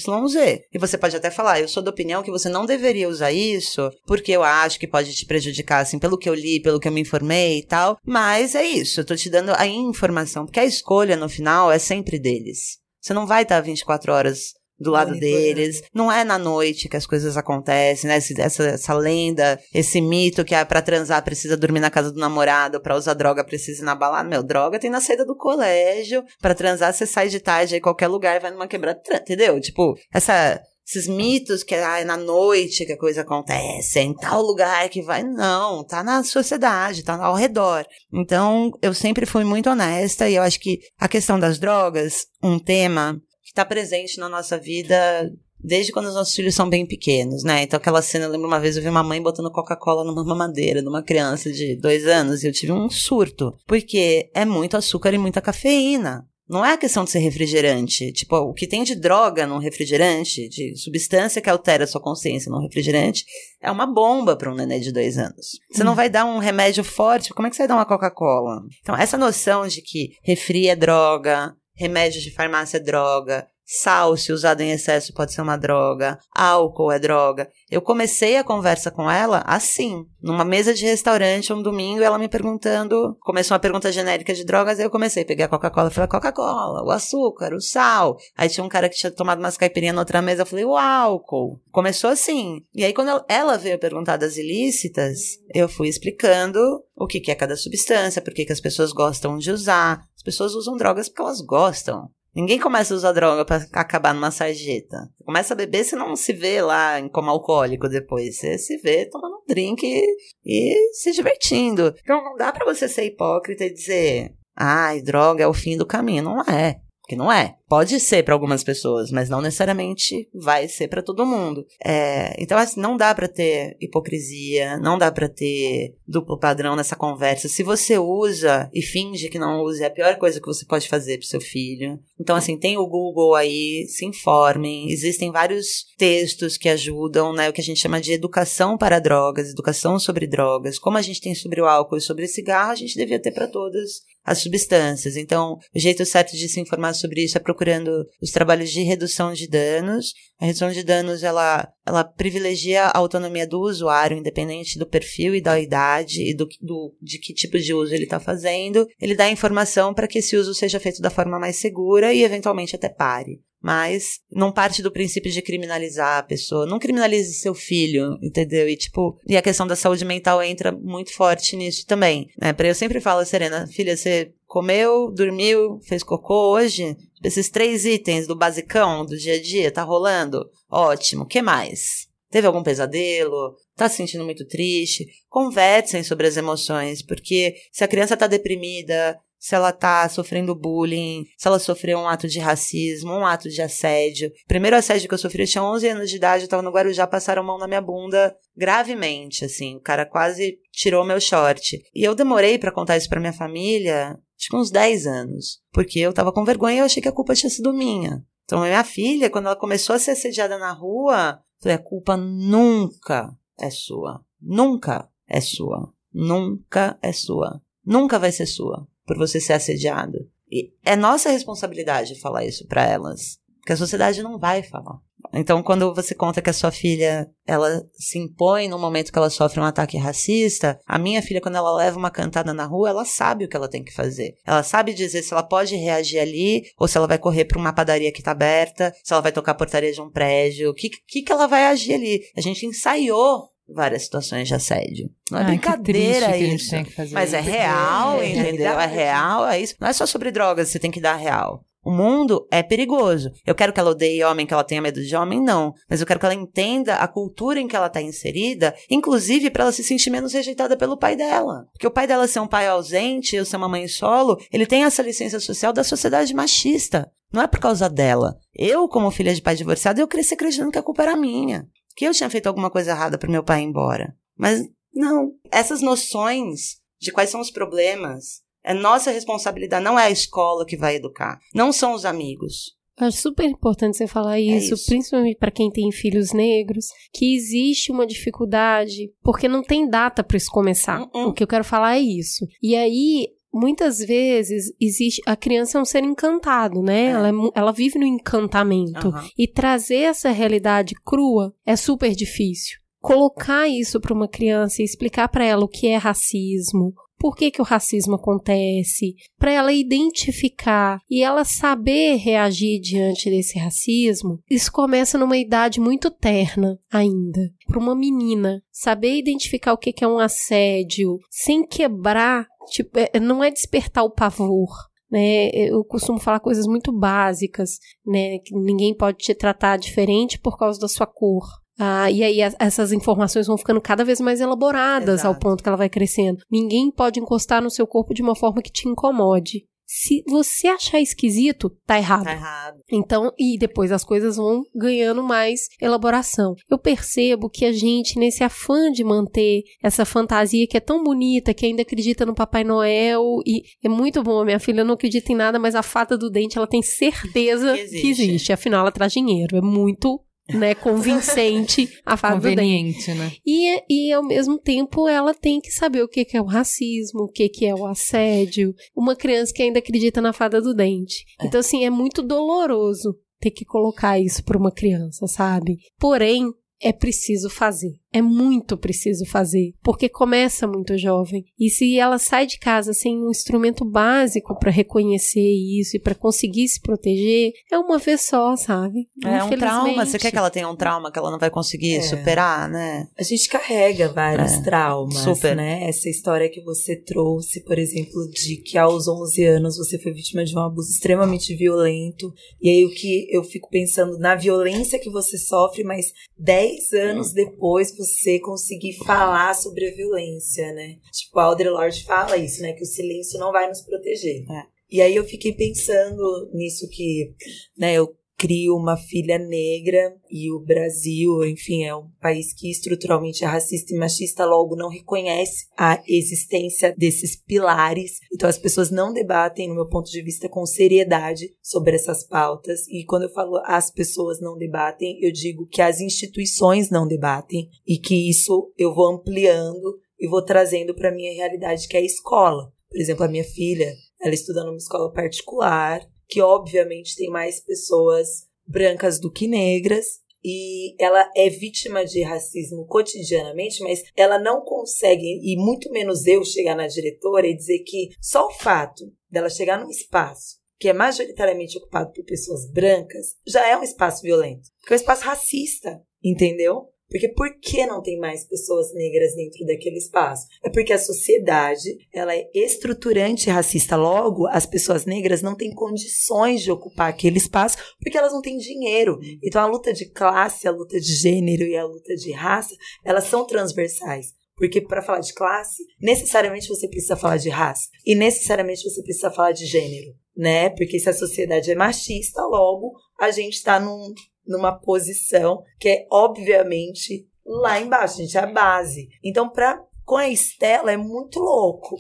E 0.73 0.79
você 0.79 0.99
pode 0.99 1.17
até 1.17 1.31
falar, 1.31 1.61
eu 1.61 1.69
sou 1.69 1.83
da 1.83 1.91
opinião 1.91 2.23
que 2.23 2.31
você 2.31 2.49
não 2.49 2.67
deveria 2.67 3.09
usar 3.09 3.33
isso, 3.33 3.91
porque 4.07 4.33
eu 4.33 4.43
acho 4.43 4.79
que 4.79 4.87
pode 4.87 5.15
te 5.15 5.27
prejudicar, 5.27 5.81
assim, 5.81 5.99
pelo 5.99 6.19
que 6.19 6.29
eu 6.29 6.35
li, 6.35 6.61
pelo 6.61 6.79
que 6.79 6.89
eu 6.89 6.93
me 6.93 7.01
informei 7.01 7.59
e 7.59 7.67
tal. 7.67 7.99
Mas 8.05 8.55
é 8.55 8.65
isso, 8.65 9.01
eu 9.01 9.05
tô 9.05 9.17
te 9.17 9.31
dando 9.31 9.53
a 9.57 9.67
informação, 9.67 10.45
porque 10.45 10.61
a 10.61 10.65
escolha 10.65 11.17
no 11.17 11.29
final 11.29 11.71
é 11.71 11.79
sempre 11.79 12.19
deles. 12.19 12.79
Você 13.01 13.13
não 13.13 13.27
vai 13.27 13.43
estar 13.43 13.61
24 13.61 14.13
horas 14.13 14.55
do 14.83 14.91
lado 14.91 15.19
deles. 15.19 15.83
Não 15.95 16.11
é 16.11 16.25
na 16.25 16.39
noite 16.39 16.89
que 16.89 16.97
as 16.97 17.07
coisas 17.07 17.37
acontecem, 17.37 18.09
né? 18.09 18.17
Essa, 18.17 18.65
essa 18.65 18.95
lenda, 18.95 19.59
esse 19.73 20.01
mito 20.01 20.45
que 20.45 20.55
é 20.55 20.65
pra 20.65 20.83
transar 20.83 21.23
precisa 21.23 21.57
dormir 21.57 21.81
na 21.81 21.91
casa 21.91 22.11
do 22.11 22.21
namorado, 22.21 22.81
pra 22.81 22.97
usar 22.97 23.15
droga 23.15 23.45
precisa 23.45 23.83
ir 23.83 23.85
na 23.85 23.95
balada. 23.95 24.29
Meu, 24.29 24.43
droga 24.43 24.79
tem 24.79 24.91
na 24.91 25.01
saída 25.01 25.25
do 25.25 25.37
colégio. 25.37 26.25
Pra 26.41 26.55
transar 26.55 26.93
você 26.93 27.07
sai 27.07 27.29
de 27.29 27.41
tarde 27.41 27.75
aí 27.75 27.81
qualquer 27.81 28.09
lugar 28.09 28.41
vai 28.41 28.51
numa 28.51 28.67
quebrada, 28.67 29.01
entendeu? 29.15 29.61
Tipo, 29.61 29.95
essa 30.13 30.61
esses 30.87 31.07
mitos 31.07 31.63
que 31.63 31.75
ah, 31.75 32.01
é 32.01 32.05
na 32.05 32.17
noite 32.17 32.85
que 32.85 32.93
a 32.93 32.99
coisa 32.99 33.23
acontece, 33.23 33.99
é 33.99 34.03
em 34.03 34.15
tal 34.15 34.43
lugar 34.43 34.89
que 34.89 35.01
vai. 35.01 35.23
Não, 35.23 35.85
tá 35.85 36.03
na 36.03 36.23
sociedade, 36.25 37.05
tá 37.05 37.17
ao 37.17 37.35
redor. 37.35 37.87
Então, 38.13 38.71
eu 38.83 38.93
sempre 38.93 39.25
fui 39.25 39.45
muito 39.45 39.71
honesta 39.71 40.29
e 40.29 40.35
eu 40.35 40.43
acho 40.43 40.59
que 40.59 40.81
a 40.99 41.09
questão 41.09 41.39
das 41.39 41.59
drogas, 41.59 42.27
um 42.43 42.59
tema 42.59 43.19
está 43.53 43.65
presente 43.65 44.19
na 44.19 44.29
nossa 44.29 44.59
vida 44.59 45.31
desde 45.63 45.93
quando 45.93 46.07
os 46.07 46.15
nossos 46.15 46.35
filhos 46.35 46.55
são 46.55 46.69
bem 46.69 46.85
pequenos, 46.85 47.45
né? 47.45 47.63
Então 47.63 47.77
aquela 47.77 48.03
cena, 48.03 48.25
eu 48.25 48.31
lembro 48.31 48.49
uma 48.49 48.59
vez 48.59 48.77
eu 48.77 48.83
vi 48.83 48.89
uma 48.89 49.03
mãe 49.03 49.23
botando 49.23 49.51
Coca-Cola 49.51 50.05
numa 50.05 50.25
mamadeira 50.25 50.83
de 50.83 50.89
uma 50.89 51.03
criança 51.03 51.53
de 51.53 51.77
dois 51.77 52.07
anos 52.07 52.43
e 52.43 52.49
eu 52.49 52.53
tive 52.53 52.73
um 52.73 52.91
surto, 52.91 53.57
porque 53.67 54.29
é 54.35 54.45
muito 54.45 54.77
açúcar 54.77 55.15
e 55.15 55.19
muita 55.19 55.41
cafeína. 55.41 56.27
Não 56.49 56.67
é 56.67 56.73
a 56.73 56.77
questão 56.77 57.05
de 57.05 57.11
ser 57.11 57.21
refrigerante. 57.21 58.13
Tipo, 58.13 58.37
o 58.37 58.53
que 58.53 58.67
tem 58.67 58.83
de 58.83 58.95
droga 58.95 59.47
num 59.47 59.59
refrigerante, 59.59 60.49
de 60.49 60.77
substância 60.77 61.41
que 61.41 61.49
altera 61.49 61.85
a 61.85 61.87
sua 61.87 62.03
consciência 62.03 62.51
num 62.51 62.61
refrigerante, 62.61 63.25
é 63.63 63.71
uma 63.71 63.87
bomba 63.87 64.37
para 64.37 64.53
um 64.53 64.55
nenê 64.55 64.79
de 64.81 64.93
dois 64.93 65.17
anos. 65.17 65.61
Você 65.71 65.83
hum. 65.83 65.87
não 65.87 65.95
vai 65.95 66.11
dar 66.11 66.27
um 66.27 66.39
remédio 66.39 66.85
forte, 66.85 67.33
como 67.33 67.47
é 67.47 67.51
que 67.51 67.57
você 67.57 67.63
vai 67.63 67.69
dar 67.69 67.77
uma 67.77 67.87
Coca-Cola? 67.87 68.61
Então, 68.83 68.95
essa 68.95 69.17
noção 69.17 69.67
de 69.67 69.81
que 69.81 70.11
refri 70.23 70.69
é 70.69 70.77
droga, 70.77 71.57
remédios 71.83 72.23
de 72.23 72.31
farmácia 72.31 72.79
droga, 72.81 73.49
Sal, 73.65 74.17
se 74.17 74.33
usado 74.33 74.61
em 74.61 74.73
excesso, 74.73 75.13
pode 75.15 75.33
ser 75.33 75.41
uma 75.41 75.57
droga. 75.57 76.19
Álcool 76.35 76.93
é 76.93 76.99
droga. 76.99 77.49
Eu 77.71 77.81
comecei 77.81 78.37
a 78.37 78.45
conversa 78.45 78.91
com 78.91 79.11
ela 79.11 79.43
assim, 79.47 80.05
numa 80.21 80.45
mesa 80.45 80.75
de 80.75 80.85
restaurante 80.85 81.53
um 81.53 81.63
domingo, 81.63 82.03
ela 82.03 82.19
me 82.19 82.29
perguntando, 82.29 83.17
começou 83.21 83.55
uma 83.55 83.61
pergunta 83.61 83.91
genérica 83.91 84.35
de 84.35 84.45
drogas, 84.45 84.79
aí 84.79 84.85
eu 84.85 84.91
comecei, 84.91 85.25
peguei 85.25 85.45
a 85.45 85.49
Coca-Cola, 85.49 85.91
falei, 85.91 86.09
Coca-Cola, 86.09 86.85
o 86.85 86.91
açúcar, 86.91 87.55
o 87.55 87.61
sal. 87.61 88.17
Aí 88.37 88.49
tinha 88.49 88.65
um 88.65 88.69
cara 88.69 88.89
que 88.89 88.97
tinha 88.97 89.11
tomado 89.11 89.39
umas 89.39 89.57
caipirinhas 89.57 89.95
na 89.95 90.03
outra 90.03 90.21
mesa, 90.21 90.43
eu 90.43 90.47
falei, 90.47 90.65
o 90.65 90.77
álcool. 90.77 91.61
Começou 91.71 92.11
assim. 92.11 92.63
E 92.75 92.85
aí 92.85 92.93
quando 92.93 93.25
ela 93.29 93.57
veio 93.57 93.79
perguntar 93.79 94.17
das 94.17 94.37
ilícitas, 94.37 95.39
eu 95.55 95.69
fui 95.69 95.89
explicando 95.89 96.61
o 96.95 97.07
que 97.07 97.31
é 97.31 97.35
cada 97.35 97.57
substância, 97.57 98.23
por 98.23 98.35
que 98.35 98.47
as 98.51 98.61
pessoas 98.61 98.93
gostam 98.93 99.39
de 99.39 99.51
usar. 99.51 100.05
As 100.17 100.23
pessoas 100.23 100.55
usam 100.55 100.77
drogas 100.77 101.09
porque 101.09 101.23
elas 101.23 101.41
gostam. 101.41 102.11
Ninguém 102.35 102.59
começa 102.59 102.95
a 102.95 102.97
usar 102.97 103.13
droga 103.13 103.45
para 103.45 103.67
acabar 103.75 104.15
numa 104.15 104.31
sarjeta. 104.31 105.09
Começa 105.25 105.53
a 105.53 105.57
beber, 105.57 105.85
você 105.85 105.95
não 105.95 106.17
se 106.17 106.33
vê 106.33 106.63
lá 106.63 106.97
como 107.11 107.31
alcoólico 107.31 107.89
depois. 107.89 108.39
Você 108.39 108.57
se 108.59 108.79
vê 108.79 109.09
tomando 109.09 109.37
um 109.37 109.45
drink 109.47 109.85
e, 109.85 110.17
e 110.45 110.95
se 110.95 111.13
divertindo. 111.13 111.95
Então 112.03 112.25
não 112.25 112.35
dá 112.37 112.51
para 112.51 112.65
você 112.65 112.89
ser 112.89 113.05
hipócrita 113.05 113.65
e 113.65 113.73
dizer, 113.73 114.35
ai, 114.57 115.03
droga 115.03 115.45
é 115.45 115.47
o 115.47 115.53
fim 115.53 115.77
do 115.77 115.87
caminho. 115.87 116.23
Não 116.23 116.41
é. 116.43 116.81
Porque 117.03 117.17
não 117.17 117.31
é. 117.31 117.57
Pode 117.73 117.99
ser 118.01 118.23
para 118.23 118.35
algumas 118.35 118.63
pessoas, 118.63 119.11
mas 119.11 119.31
não 119.31 119.41
necessariamente 119.41 120.29
vai 120.35 120.69
ser 120.69 120.89
para 120.89 121.01
todo 121.01 121.25
mundo. 121.25 121.67
É, 121.83 122.35
então, 122.39 122.59
assim, 122.59 122.79
não 122.79 122.99
dá 122.99 123.15
para 123.15 123.27
ter 123.27 123.79
hipocrisia, 123.81 124.77
não 124.77 124.99
dá 124.99 125.11
para 125.11 125.27
ter 125.27 125.97
duplo 126.07 126.39
padrão 126.39 126.77
nessa 126.77 126.95
conversa. 126.95 127.49
Se 127.49 127.63
você 127.63 127.97
usa 127.97 128.69
e 128.75 128.83
finge 128.83 129.31
que 129.31 129.39
não 129.39 129.63
usa, 129.63 129.85
é 129.85 129.87
a 129.87 129.91
pior 129.91 130.19
coisa 130.19 130.39
que 130.39 130.47
você 130.47 130.67
pode 130.67 130.87
fazer 130.87 131.17
pro 131.17 131.27
seu 131.27 131.41
filho. 131.41 131.99
Então, 132.21 132.37
assim, 132.37 132.59
tem 132.59 132.77
o 132.77 132.87
Google 132.87 133.35
aí, 133.35 133.87
se 133.89 134.05
informem. 134.05 134.93
Existem 134.93 135.33
vários 135.33 135.87
textos 135.97 136.59
que 136.59 136.69
ajudam, 136.69 137.33
né? 137.33 137.49
O 137.49 137.55
que 137.55 137.63
a 137.63 137.65
gente 137.65 137.81
chama 137.81 138.03
de 138.03 138.13
educação 138.13 138.77
para 138.77 138.99
drogas, 138.99 139.49
educação 139.49 139.99
sobre 139.99 140.27
drogas. 140.27 140.79
Como 140.79 140.99
a 140.99 141.03
gente 141.03 141.23
tem 141.23 141.35
sobre 141.35 141.63
o 141.63 141.67
álcool 141.67 141.97
e 141.97 142.03
sobre 142.03 142.27
o 142.27 142.29
cigarro, 142.29 142.73
a 142.73 142.77
gente 142.77 142.99
devia 142.99 143.19
ter 143.19 143.33
para 143.33 143.49
todas 143.49 144.03
as 144.25 144.39
substâncias. 144.39 145.17
Então, 145.17 145.59
o 145.75 145.79
jeito 145.79 146.05
certo 146.05 146.37
de 146.37 146.49
se 146.49 146.61
informar 146.61 146.95
sobre 146.95 147.25
isso 147.25 147.37
é 147.37 147.41
procurar 147.41 147.62
procurando 147.63 148.05
os 148.21 148.33
trabalhos 148.33 148.71
de 148.71 148.83
redução 148.83 149.33
de 149.33 149.49
danos. 149.49 150.13
A 150.41 150.47
redução 150.47 150.73
de 150.73 150.83
danos 150.83 151.23
ela, 151.23 151.69
ela 151.87 152.03
privilegia 152.03 152.87
a 152.87 152.99
autonomia 152.99 153.47
do 153.47 153.61
usuário, 153.61 154.19
independente 154.19 154.79
do 154.79 154.87
perfil 154.87 155.35
e 155.37 155.41
da 155.41 155.61
idade 155.61 156.29
e 156.29 156.35
do, 156.35 156.49
do 156.61 156.93
de 157.01 157.19
que 157.19 157.33
tipo 157.33 157.59
de 157.59 157.73
uso 157.73 157.95
ele 157.95 158.05
está 158.05 158.19
fazendo. 158.19 158.87
Ele 159.01 159.15
dá 159.15 159.31
informação 159.31 159.95
para 159.95 160.09
que 160.09 160.19
esse 160.19 160.37
uso 160.37 160.53
seja 160.55 160.81
feito 160.81 161.01
da 161.01 161.11
forma 161.11 161.39
mais 161.39 161.57
segura 161.57 162.13
e 162.13 162.25
eventualmente 162.25 162.75
até 162.75 162.89
pare 162.89 163.41
mas 163.63 164.19
não 164.29 164.51
parte 164.51 164.83
do 164.83 164.91
princípio 164.91 165.31
de 165.31 165.41
criminalizar 165.41 166.19
a 166.19 166.23
pessoa. 166.23 166.67
Não 166.67 166.81
criminalize 166.81 167.35
seu 167.35 167.55
filho, 167.55 168.19
entendeu? 168.21 168.69
E 168.69 168.77
tipo, 168.77 169.17
e 169.25 169.37
a 169.37 169.43
questão 169.43 169.67
da 169.69 169.77
saúde 169.77 170.05
mental 170.05 170.43
entra 170.43 170.73
muito 170.73 171.15
forte 171.15 171.55
nisso 171.55 171.87
também, 171.87 172.29
né? 172.41 172.53
Para 172.53 172.67
eu 172.67 172.75
sempre 172.75 173.01
falo, 173.01 173.25
Serena, 173.25 173.69
filha, 173.69 173.97
você 173.97 174.33
comeu, 174.53 175.11
dormiu, 175.11 175.81
fez 175.81 176.03
cocô 176.03 176.53
hoje? 176.53 176.95
Esses 177.25 177.49
três 177.49 177.87
itens 177.87 178.27
do 178.27 178.37
basicão 178.37 179.03
do 179.03 179.17
dia 179.17 179.37
a 179.37 179.41
dia, 179.41 179.73
tá 179.73 179.83
rolando? 179.83 180.47
Ótimo. 180.71 181.25
que 181.25 181.41
mais? 181.41 182.07
Teve 182.31 182.47
algum 182.47 182.63
pesadelo? 182.63 183.57
Tá 183.75 183.89
se 183.89 183.97
sentindo 183.97 184.27
muito 184.27 184.47
triste? 184.47 185.07
Conversem 185.31 186.03
sobre 186.03 186.27
as 186.27 186.37
emoções, 186.37 187.01
porque 187.01 187.55
se 187.73 187.83
a 187.83 187.89
criança 187.89 188.15
tá 188.15 188.27
deprimida, 188.27 189.19
se 189.39 189.55
ela 189.55 189.73
tá 189.73 190.07
sofrendo 190.11 190.55
bullying, 190.55 191.25
se 191.39 191.49
ela 191.49 191.59
sofreu 191.59 191.99
um 191.99 192.07
ato 192.07 192.29
de 192.29 192.39
racismo, 192.39 193.11
um 193.11 193.25
ato 193.25 193.49
de 193.49 193.63
assédio. 193.63 194.29
O 194.29 194.47
primeiro 194.47 194.77
assédio 194.77 195.09
que 195.09 195.15
eu 195.15 195.19
sofri, 195.19 195.45
eu 195.45 195.49
tinha 195.49 195.65
11 195.65 195.89
anos 195.89 196.11
de 196.11 196.17
idade, 196.17 196.45
eu 196.45 196.49
tava 196.49 196.63
no 196.63 196.71
Guarujá, 196.71 197.07
passaram 197.07 197.43
a 197.43 197.45
mão 197.45 197.59
na 197.59 197.67
minha 197.67 197.81
bunda 197.81 198.37
gravemente, 198.55 199.47
assim. 199.47 199.77
O 199.77 199.81
cara 199.81 200.05
quase 200.05 200.59
tirou 200.71 201.07
meu 201.07 201.19
short. 201.19 201.83
E 201.95 202.05
eu 202.05 202.15
demorei 202.15 202.59
para 202.59 202.71
contar 202.71 202.99
isso 202.99 203.09
para 203.09 203.19
minha 203.19 203.33
família, 203.33 204.17
que 204.49 204.57
uns 204.57 204.71
10 204.71 205.07
anos, 205.07 205.61
porque 205.73 205.99
eu 205.99 206.13
tava 206.13 206.33
com 206.33 206.45
vergonha 206.45 206.77
e 206.77 206.79
eu 206.79 206.85
achei 206.85 207.03
que 207.03 207.09
a 207.09 207.13
culpa 207.13 207.35
tinha 207.35 207.51
sido 207.51 207.73
minha. 207.73 208.25
Então, 208.45 208.61
minha 208.61 208.85
filha, 208.85 209.31
quando 209.31 209.47
ela 209.47 209.57
começou 209.57 209.95
a 209.95 209.99
ser 209.99 210.13
assediada 210.13 210.59
na 210.59 210.73
rua, 210.73 211.41
falei, 211.61 211.77
a 211.77 211.83
culpa 211.83 212.17
nunca 212.17 213.35
é 213.59 213.71
sua. 213.71 214.25
Nunca 214.41 215.09
é 215.29 215.41
sua. 215.41 215.93
Nunca 216.13 216.99
é 217.01 217.13
sua. 217.13 217.63
Nunca 217.85 218.19
vai 218.19 218.33
ser 218.33 218.47
sua 218.47 218.87
por 219.07 219.17
você 219.17 219.41
ser 219.41 219.55
assediado. 219.55 220.31
E 220.51 220.73
é 220.85 220.95
nossa 220.97 221.31
responsabilidade 221.31 222.21
falar 222.21 222.45
isso 222.45 222.67
para 222.67 222.85
elas, 222.85 223.39
porque 223.59 223.73
a 223.73 223.77
sociedade 223.77 224.23
não 224.23 224.39
vai 224.39 224.63
falar. 224.63 225.01
Então, 225.33 225.63
quando 225.63 225.95
você 225.95 226.15
conta 226.15 226.43
que 226.43 226.51
a 226.51 226.53
sua 226.53 226.71
filha 226.71 227.27
ela 227.47 227.83
se 227.95 228.19
impõe 228.19 228.69
no 228.69 228.79
momento 228.79 229.13
que 229.13 229.19
ela 229.19 229.31
sofre 229.31 229.61
um 229.61 229.65
ataque 229.65 229.97
racista, 229.97 230.79
a 230.87 230.99
minha 230.99 231.23
filha, 231.23 231.41
quando 231.41 231.57
ela 231.57 231.75
leva 231.75 231.99
uma 231.99 232.11
cantada 232.11 232.53
na 232.53 232.65
rua, 232.65 232.91
ela 232.91 233.05
sabe 233.05 233.45
o 233.45 233.49
que 233.49 233.57
ela 233.57 233.69
tem 233.69 233.83
que 233.83 233.93
fazer. 233.93 234.35
Ela 234.47 234.63
sabe 234.63 234.93
dizer 234.93 235.23
se 235.23 235.33
ela 235.33 235.43
pode 235.43 235.75
reagir 235.77 236.19
ali 236.19 236.63
ou 236.79 236.87
se 236.87 236.97
ela 236.97 237.07
vai 237.07 237.19
correr 237.19 237.45
para 237.45 237.59
uma 237.59 237.73
padaria 237.73 238.13
que 238.13 238.21
está 238.21 238.33
aberta, 238.33 238.93
se 239.03 239.13
ela 239.13 239.23
vai 239.23 239.33
tocar 239.33 239.53
a 239.53 239.57
portaria 239.57 239.93
de 239.93 240.01
um 240.01 240.11
prédio, 240.11 240.71
o 240.71 240.75
que, 240.75 240.91
que, 241.07 241.23
que 241.23 241.33
ela 241.33 241.47
vai 241.47 241.67
agir 241.67 241.95
ali. 241.95 242.21
A 242.37 242.41
gente 242.41 242.67
ensaiou 242.67 243.53
várias 243.69 244.03
situações 244.03 244.49
de 244.49 244.55
assédio. 244.55 245.11
Não 245.31 245.39
é 245.39 245.43
Ai, 245.43 245.49
brincadeira 245.49 246.37
isso. 246.37 246.75
Mas 247.13 247.33
é 247.33 247.41
real, 247.41 248.21
é, 248.21 248.29
entendeu? 248.29 248.79
É, 248.79 248.85
é 248.85 248.87
real, 248.87 249.49
é 249.49 249.61
isso. 249.61 249.75
Não 249.81 249.89
é 249.89 249.93
só 249.93 250.07
sobre 250.07 250.31
drogas, 250.31 250.69
você 250.69 250.79
tem 250.79 250.91
que 250.91 251.01
dar 251.01 251.17
real. 251.17 251.65
O 251.85 251.91
mundo 251.91 252.47
é 252.51 252.63
perigoso. 252.63 253.31
Eu 253.45 253.55
quero 253.55 253.73
que 253.73 253.81
ela 253.81 253.91
odeie 253.91 254.23
homem, 254.23 254.47
que 254.47 254.55
ela 254.55 254.65
tenha 254.65 254.81
medo 254.81 255.03
de 255.03 255.17
homem, 255.17 255.41
não. 255.41 255.75
Mas 255.89 256.01
eu 256.01 256.07
quero 256.07 256.21
que 256.21 256.27
ela 256.27 256.35
entenda 256.35 256.97
a 256.97 257.09
cultura 257.09 257.61
em 257.61 257.67
que 257.67 257.75
ela 257.75 257.89
está 257.89 258.01
inserida, 258.01 258.75
inclusive 258.89 259.51
para 259.51 259.65
ela 259.65 259.73
se 259.73 259.83
sentir 259.83 260.11
menos 260.11 260.33
rejeitada 260.33 260.77
pelo 260.77 260.97
pai 260.97 261.17
dela. 261.17 261.67
Porque 261.73 261.87
o 261.87 261.91
pai 261.91 262.07
dela 262.07 262.29
ser 262.29 262.41
um 262.41 262.47
pai 262.47 262.69
ausente, 262.69 263.35
eu 263.35 263.45
ser 263.45 263.57
uma 263.57 263.69
mãe 263.69 263.89
solo, 263.89 264.39
ele 264.53 264.67
tem 264.67 264.85
essa 264.85 265.03
licença 265.03 265.41
social 265.41 265.73
da 265.73 265.83
sociedade 265.83 266.35
machista. 266.35 267.11
Não 267.33 267.43
é 267.43 267.47
por 267.47 267.59
causa 267.59 267.89
dela. 267.89 268.37
Eu, 268.55 268.87
como 268.87 269.11
filha 269.11 269.35
de 269.35 269.43
pai 269.43 269.57
divorciado, 269.57 270.01
eu 270.01 270.07
cresci 270.07 270.35
acreditando 270.35 270.71
que 270.71 270.79
a 270.79 270.83
culpa 270.83 271.03
era 271.03 271.17
minha 271.17 271.67
que 271.95 272.05
eu 272.05 272.13
tinha 272.13 272.31
feito 272.31 272.47
alguma 272.47 272.71
coisa 272.71 272.93
errada 272.93 273.19
para 273.19 273.31
meu 273.31 273.45
pai 273.45 273.61
ir 273.61 273.65
embora. 273.65 274.17
Mas 274.37 274.67
não, 274.95 275.33
essas 275.51 275.81
noções 275.81 276.81
de 276.99 277.13
quais 277.13 277.31
são 277.31 277.41
os 277.41 277.51
problemas 277.51 278.42
É 278.65 278.73
nossa 278.73 279.11
responsabilidade, 279.11 279.85
não 279.85 279.99
é 279.99 280.07
a 280.07 280.11
escola 280.11 280.65
que 280.65 280.77
vai 280.77 280.97
educar, 280.97 281.39
não 281.55 281.73
são 281.73 281.95
os 281.95 282.05
amigos. 282.05 282.77
Eu 283.01 283.07
acho 283.07 283.19
super 283.19 283.47
importante 283.47 283.97
você 283.97 284.07
falar 284.07 284.39
isso, 284.39 284.75
isso. 284.75 284.87
principalmente 284.87 285.39
para 285.39 285.51
quem 285.51 285.71
tem 285.71 285.91
filhos 285.91 286.33
negros, 286.33 286.87
que 287.13 287.35
existe 287.35 287.91
uma 287.91 288.07
dificuldade, 288.07 289.11
porque 289.23 289.49
não 289.49 289.63
tem 289.63 289.89
data 289.89 290.23
para 290.23 290.37
isso 290.37 290.51
começar. 290.51 291.01
Uh-uh. 291.01 291.29
O 291.29 291.33
que 291.33 291.43
eu 291.43 291.47
quero 291.47 291.65
falar 291.65 291.97
é 291.97 292.01
isso. 292.01 292.47
E 292.63 292.77
aí, 292.77 293.29
muitas 293.53 293.99
vezes, 293.99 294.73
existe 294.81 295.23
a 295.27 295.35
criança 295.35 295.79
é 295.79 295.81
um 295.81 295.85
ser 295.85 296.05
encantado, 296.05 296.83
né? 296.83 297.07
É. 297.07 297.11
Ela, 297.11 297.29
é 297.31 297.33
ela 297.55 297.73
vive 297.73 297.99
no 297.99 298.05
encantamento. 298.05 299.13
E 299.39 299.49
trazer 299.49 300.03
essa 300.03 300.31
realidade 300.31 300.95
crua 301.05 301.55
é 301.65 301.77
super 301.77 302.15
difícil. 302.15 302.79
Colocar 303.01 303.67
isso 303.69 304.01
para 304.01 304.15
uma 304.15 304.29
criança 304.29 304.81
e 304.81 304.85
explicar 304.85 305.29
para 305.29 305.45
ela 305.45 305.65
o 305.65 305.69
que 305.69 305.89
é 305.89 305.97
racismo, 305.97 306.95
por 307.23 307.37
que, 307.37 307.53
que 307.53 307.63
o 307.63 307.65
racismo 307.65 308.17
acontece, 308.17 309.15
para 309.39 309.53
ela 309.53 309.73
identificar 309.73 310.99
e 311.09 311.23
ela 311.23 311.45
saber 311.45 312.17
reagir 312.17 312.81
diante 312.81 313.31
desse 313.31 313.61
racismo, 313.61 314.41
isso 314.51 314.73
começa 314.73 315.17
numa 315.17 315.37
idade 315.37 315.79
muito 315.79 316.11
terna 316.11 316.77
ainda. 316.93 317.49
Para 317.69 317.79
uma 317.79 317.95
menina 317.95 318.61
saber 318.73 319.17
identificar 319.17 319.73
o 319.73 319.79
que, 319.79 319.93
que 319.93 320.03
é 320.03 320.09
um 320.09 320.19
assédio 320.19 321.17
sem 321.31 321.65
quebrar, 321.65 322.45
tipo, 322.73 322.99
é- 322.99 323.21
não 323.21 323.45
é 323.45 323.53
despertar 323.53 324.03
o 324.03 324.11
pavor, 324.11 324.67
né? 325.09 325.49
Eu 325.51 325.85
costumo 325.85 326.19
falar 326.19 326.41
coisas 326.41 326.67
muito 326.67 326.91
básicas, 326.91 327.79
né? 328.05 328.41
Que 328.41 328.53
ninguém 328.53 328.97
pode 328.97 329.19
te 329.19 329.33
tratar 329.33 329.77
diferente 329.77 330.41
por 330.41 330.59
causa 330.59 330.81
da 330.81 330.89
sua 330.89 331.07
cor. 331.07 331.45
Ah, 331.85 332.09
e 332.11 332.23
aí 332.23 332.41
as- 332.41 332.55
essas 332.61 332.93
informações 332.93 333.49
vão 333.49 333.59
ficando 333.59 333.81
cada 333.81 334.05
vez 334.05 334.21
mais 334.21 334.41
elaboradas 334.41 335.25
ao 335.25 335.33
Exato. 335.33 335.41
ponto 335.41 335.63
que 335.63 335.69
ela 335.69 335.77
vai 335.77 335.89
crescendo. 335.89 336.39
Ninguém 336.51 336.93
pode 336.93 337.19
encostar 337.19 337.61
no 337.61 337.71
seu 337.71 337.87
corpo 337.89 338.15
de 338.15 338.23
uma 338.23 338.37
forma 338.37 338.63
que 338.63 338.71
te 338.71 338.89
incomode. 338.89 339.65
Se 339.85 340.23
você 340.27 340.69
achar 340.69 341.01
esquisito, 341.01 341.69
tá 341.85 341.99
errado. 341.99 342.25
Tá 342.25 342.33
errado. 342.33 342.77
Então, 342.91 343.31
e 343.39 343.59
depois 343.59 343.93
as 343.93 344.03
coisas 344.03 344.37
vão 344.37 344.63
ganhando 344.75 345.23
mais 345.23 345.61
elaboração. 345.83 346.55
Eu 346.71 346.79
percebo 346.79 347.51
que 347.51 347.65
a 347.67 347.73
gente, 347.73 348.19
nesse 348.19 348.43
afã 348.43 348.91
de 348.91 349.05
manter 349.05 349.63
essa 349.83 350.05
fantasia 350.07 350.67
que 350.67 350.79
é 350.79 350.81
tão 350.81 351.03
bonita, 351.05 351.53
que 351.53 351.67
ainda 351.67 351.83
acredita 351.83 352.25
no 352.25 352.35
Papai 352.35 352.65
Noel, 352.65 353.41
e 353.45 353.65
é 353.85 353.89
muito 353.89 354.23
bom, 354.23 354.41
a 354.41 354.45
minha 354.47 354.61
filha 354.61 354.83
não 354.85 354.95
acredita 354.95 355.31
em 355.31 355.37
nada, 355.37 355.59
mas 355.59 355.75
a 355.75 355.83
fada 355.83 356.17
do 356.17 356.31
dente, 356.31 356.57
ela 356.57 356.67
tem 356.67 356.81
certeza 356.81 357.75
Que 357.75 357.79
que 357.79 357.83
existe. 357.97 358.23
existe. 358.23 358.53
Afinal, 358.53 358.81
ela 358.81 358.93
traz 358.93 359.13
dinheiro. 359.13 359.57
É 359.57 359.61
muito, 359.61 360.21
né, 360.49 360.75
convincente 360.77 361.89
a 362.05 362.17
fada 362.17 362.37
do 362.37 362.43
dente. 362.43 362.57
Conveniente, 362.57 363.15
né? 363.15 363.33
E, 363.45 363.83
e 363.89 364.13
ao 364.13 364.23
mesmo 364.23 364.59
tempo 364.59 365.09
ela 365.09 365.35
tem 365.35 365.61
que 365.61 365.71
saber 365.71 366.03
o 366.03 366.09
que, 366.09 366.25
que 366.25 366.37
é 366.37 366.41
o 366.41 366.47
racismo, 366.47 367.23
o 367.23 367.29
que, 367.29 367.49
que 367.49 367.67
é 367.67 367.75
o 367.75 367.87
assédio. 367.87 368.75
Uma 368.97 369.17
criança 369.17 369.53
que 369.53 369.63
ainda 369.63 369.79
acredita 369.79 370.21
na 370.21 370.33
fada 370.33 370.61
do 370.61 370.75
dente. 370.75 371.25
Então, 371.43 371.61
assim, 371.61 371.85
é 371.85 371.91
muito 371.91 372.23
doloroso 372.23 373.17
ter 373.41 373.51
que 373.51 373.65
colocar 373.65 374.19
isso 374.21 374.45
para 374.45 374.59
uma 374.59 374.71
criança, 374.71 375.27
sabe? 375.27 375.79
Porém, 375.99 376.49
é 376.81 376.93
preciso 376.93 377.51
fazer. 377.51 378.02
É 378.13 378.21
muito 378.21 378.77
preciso 378.77 379.25
fazer, 379.25 379.73
porque 379.83 380.09
começa 380.09 380.67
muito 380.67 380.99
jovem. 380.99 381.45
E 381.59 381.71
se 381.71 381.99
ela 381.99 382.19
sai 382.19 382.47
de 382.47 382.59
casa 382.59 382.93
sem 382.93 383.17
um 383.19 383.31
instrumento 383.31 383.85
básico 383.85 384.59
para 384.59 384.71
reconhecer 384.71 385.41
isso 385.41 385.97
e 385.97 386.01
para 386.01 386.15
conseguir 386.15 386.69
se 386.69 386.81
proteger, 386.81 387.53
é 387.71 387.79
uma 387.79 387.99
vez 387.99 388.21
só, 388.23 388.55
sabe? 388.57 389.09
É 389.25 389.43
um 389.43 389.51
trauma. 389.57 390.05
Você 390.05 390.19
quer 390.19 390.31
que 390.31 390.37
ela 390.39 390.51
tenha 390.51 390.69
um 390.69 390.77
trauma 390.77 391.11
que 391.11 391.19
ela 391.19 391.31
não 391.31 391.39
vai 391.39 391.51
conseguir 391.51 391.97
É. 391.97 392.03
superar, 392.03 392.69
né? 392.69 393.09
A 393.19 393.23
gente 393.23 393.49
carrega 393.49 394.09
vários 394.09 394.53
É, 394.53 394.63
traumas, 394.63 395.17
super. 395.19 395.57
né? 395.57 395.89
Essa 395.89 396.09
história 396.09 396.51
que 396.51 396.61
você 396.61 396.97
trouxe, 396.97 397.61
por 397.65 397.79
exemplo, 397.79 398.29
de 398.31 398.57
que 398.57 398.77
aos 398.77 399.09
11 399.09 399.45
anos 399.45 399.77
você 399.79 399.99
foi 399.99 400.13
vítima 400.13 400.45
de 400.45 400.55
um 400.55 400.61
abuso 400.61 400.91
extremamente 400.91 401.55
violento. 401.55 402.33
E 402.61 402.69
aí 402.69 402.85
o 402.85 402.91
que 402.91 403.27
eu 403.31 403.43
fico 403.43 403.71
pensando 403.71 404.19
na 404.19 404.35
violência 404.35 404.99
que 404.99 405.09
você 405.11 405.39
sofre, 405.39 405.83
mas 405.83 406.13
10 406.39 406.93
anos 406.93 407.33
depois 407.33 407.91
você 408.05 408.39
conseguir 408.41 408.93
falar 409.05 409.55
sobre 409.55 409.89
a 409.89 409.95
violência, 409.95 410.73
né? 410.73 410.99
Tipo, 411.11 411.39
a 411.39 411.45
Audre 411.45 411.69
Lorde 411.69 412.05
fala 412.05 412.37
isso, 412.37 412.63
né? 412.63 412.73
Que 412.73 412.83
o 412.83 412.87
silêncio 412.87 413.39
não 413.39 413.53
vai 413.53 413.69
nos 413.69 413.81
proteger. 413.83 414.45
É. 414.51 414.67
E 414.91 415.01
aí 415.01 415.17
eu 415.17 415.25
fiquei 415.25 415.53
pensando 415.53 416.51
nisso 416.53 416.87
que, 416.91 417.35
né, 417.79 417.95
eu 417.95 418.15
crio 418.43 418.75
uma 418.75 418.97
filha 418.97 419.39
negra 419.39 420.17
e 420.29 420.51
o 420.51 420.59
Brasil, 420.59 421.45
enfim, 421.45 421.85
é 421.85 421.95
um 421.95 422.11
país 422.21 422.53
que 422.53 422.69
estruturalmente 422.69 423.45
é 423.45 423.47
racista 423.47 423.95
e 423.95 423.97
machista, 423.97 424.45
logo 424.45 424.75
não 424.75 424.89
reconhece 424.89 425.69
a 425.79 426.03
existência 426.09 426.93
desses 426.99 427.37
pilares. 427.37 428.19
Então 428.35 428.49
as 428.49 428.59
pessoas 428.59 428.91
não 428.91 429.13
debatem, 429.13 429.69
no 429.69 429.77
meu 429.77 429.89
ponto 429.89 430.11
de 430.11 430.21
vista, 430.21 430.49
com 430.49 430.67
seriedade 430.67 431.55
sobre 431.63 431.95
essas 431.95 432.27
pautas. 432.27 432.81
E 432.89 433.05
quando 433.05 433.23
eu 433.23 433.33
falo 433.33 433.63
as 433.65 433.93
pessoas 433.93 434.41
não 434.41 434.59
debatem, 434.59 435.21
eu 435.23 435.31
digo 435.31 435.69
que 435.69 435.81
as 435.81 436.01
instituições 436.01 436.91
não 436.91 437.07
debatem 437.07 437.69
e 437.87 437.97
que 437.97 438.29
isso 438.29 438.73
eu 438.77 438.93
vou 438.93 439.07
ampliando 439.07 440.01
e 440.19 440.27
vou 440.29 440.45
trazendo 440.45 440.97
para 440.97 441.15
minha 441.15 441.33
realidade, 441.33 441.87
que 441.87 441.97
é 441.97 442.01
a 442.01 442.05
escola. 442.05 442.73
Por 442.91 443.01
exemplo, 443.01 443.25
a 443.25 443.29
minha 443.29 443.45
filha, 443.45 443.95
ela 444.21 444.35
estuda 444.35 444.65
numa 444.65 444.77
escola 444.77 445.13
particular, 445.13 446.01
que 446.33 446.41
obviamente 446.41 447.15
tem 447.15 447.29
mais 447.29 447.61
pessoas 447.61 448.49
brancas 448.67 449.21
do 449.21 449.31
que 449.31 449.47
negras, 449.47 450.23
e 450.43 450.97
ela 450.99 451.31
é 451.37 451.51
vítima 451.51 452.05
de 452.05 452.23
racismo 452.23 452.87
cotidianamente, 452.87 453.83
mas 453.83 454.03
ela 454.17 454.39
não 454.39 454.63
consegue, 454.63 455.41
e 455.43 455.57
muito 455.57 455.91
menos 455.91 456.27
eu, 456.27 456.43
chegar 456.43 456.75
na 456.75 456.87
diretora 456.87 457.47
e 457.47 457.55
dizer 457.55 457.81
que 457.81 458.09
só 458.21 458.47
o 458.47 458.51
fato 458.51 459.13
dela 459.31 459.51
chegar 459.51 459.79
num 459.79 459.91
espaço 459.91 460.63
que 460.81 460.89
é 460.89 460.93
majoritariamente 460.93 461.79
ocupado 461.79 462.13
por 462.13 462.25
pessoas 462.25 462.69
brancas, 462.69 463.37
já 463.47 463.69
é 463.69 463.77
um 463.77 463.85
espaço 463.85 464.21
violento. 464.21 464.69
Porque 464.81 464.95
é 464.95 464.97
um 464.97 465.01
espaço 465.01 465.23
racista, 465.23 466.03
entendeu? 466.21 466.89
Porque 467.13 467.29
por 467.29 467.61
que 467.61 467.85
não 467.85 468.01
tem 468.01 468.19
mais 468.19 468.43
pessoas 468.43 468.95
negras 468.95 469.35
dentro 469.35 469.67
daquele 469.67 469.99
espaço? 469.99 470.47
É 470.65 470.71
porque 470.71 470.95
a 470.95 470.99
sociedade, 470.99 471.99
ela 472.11 472.35
é 472.35 472.49
estruturante 472.55 473.51
e 473.51 473.53
racista. 473.53 473.97
Logo, 473.97 474.47
as 474.47 474.65
pessoas 474.65 475.05
negras 475.05 475.43
não 475.43 475.55
têm 475.55 475.75
condições 475.75 476.63
de 476.63 476.73
ocupar 476.73 477.11
aquele 477.11 477.37
espaço 477.37 477.77
porque 478.01 478.17
elas 478.17 478.33
não 478.33 478.41
têm 478.41 478.57
dinheiro. 478.57 479.19
Então 479.45 479.61
a 479.61 479.67
luta 479.67 479.93
de 479.93 480.07
classe, 480.07 480.67
a 480.67 480.71
luta 480.71 480.99
de 480.99 481.15
gênero 481.15 481.65
e 481.65 481.77
a 481.77 481.85
luta 481.85 482.17
de 482.17 482.33
raça, 482.33 482.75
elas 483.05 483.25
são 483.25 483.47
transversais. 483.47 484.29
Porque 484.57 484.81
para 484.81 485.03
falar 485.03 485.21
de 485.21 485.35
classe, 485.35 485.83
necessariamente 486.01 486.69
você 486.69 486.89
precisa 486.89 487.17
falar 487.17 487.37
de 487.37 487.51
raça 487.51 487.91
e 488.07 488.15
necessariamente 488.15 488.85
você 488.85 489.03
precisa 489.03 489.31
falar 489.31 489.53
de 489.53 489.67
gênero, 489.67 490.15
né? 490.35 490.71
Porque 490.71 490.99
se 490.99 491.11
a 491.11 491.13
sociedade 491.13 491.71
é 491.71 491.75
machista, 491.75 492.41
logo 492.43 492.93
a 493.21 493.31
gente 493.31 493.55
está 493.55 493.79
num, 493.79 494.15
numa 494.47 494.73
posição 494.73 495.63
que 495.79 495.89
é 495.89 496.07
obviamente 496.11 497.27
lá 497.45 497.81
embaixo, 497.81 498.15
a 498.15 498.23
gente 498.23 498.37
é 498.37 498.41
a 498.41 498.47
base. 498.47 499.09
Então, 499.23 499.49
pra, 499.49 499.83
com 500.05 500.17
a 500.17 500.29
Estela 500.29 500.93
é 500.93 500.97
muito 500.97 501.39
louco. 501.39 501.99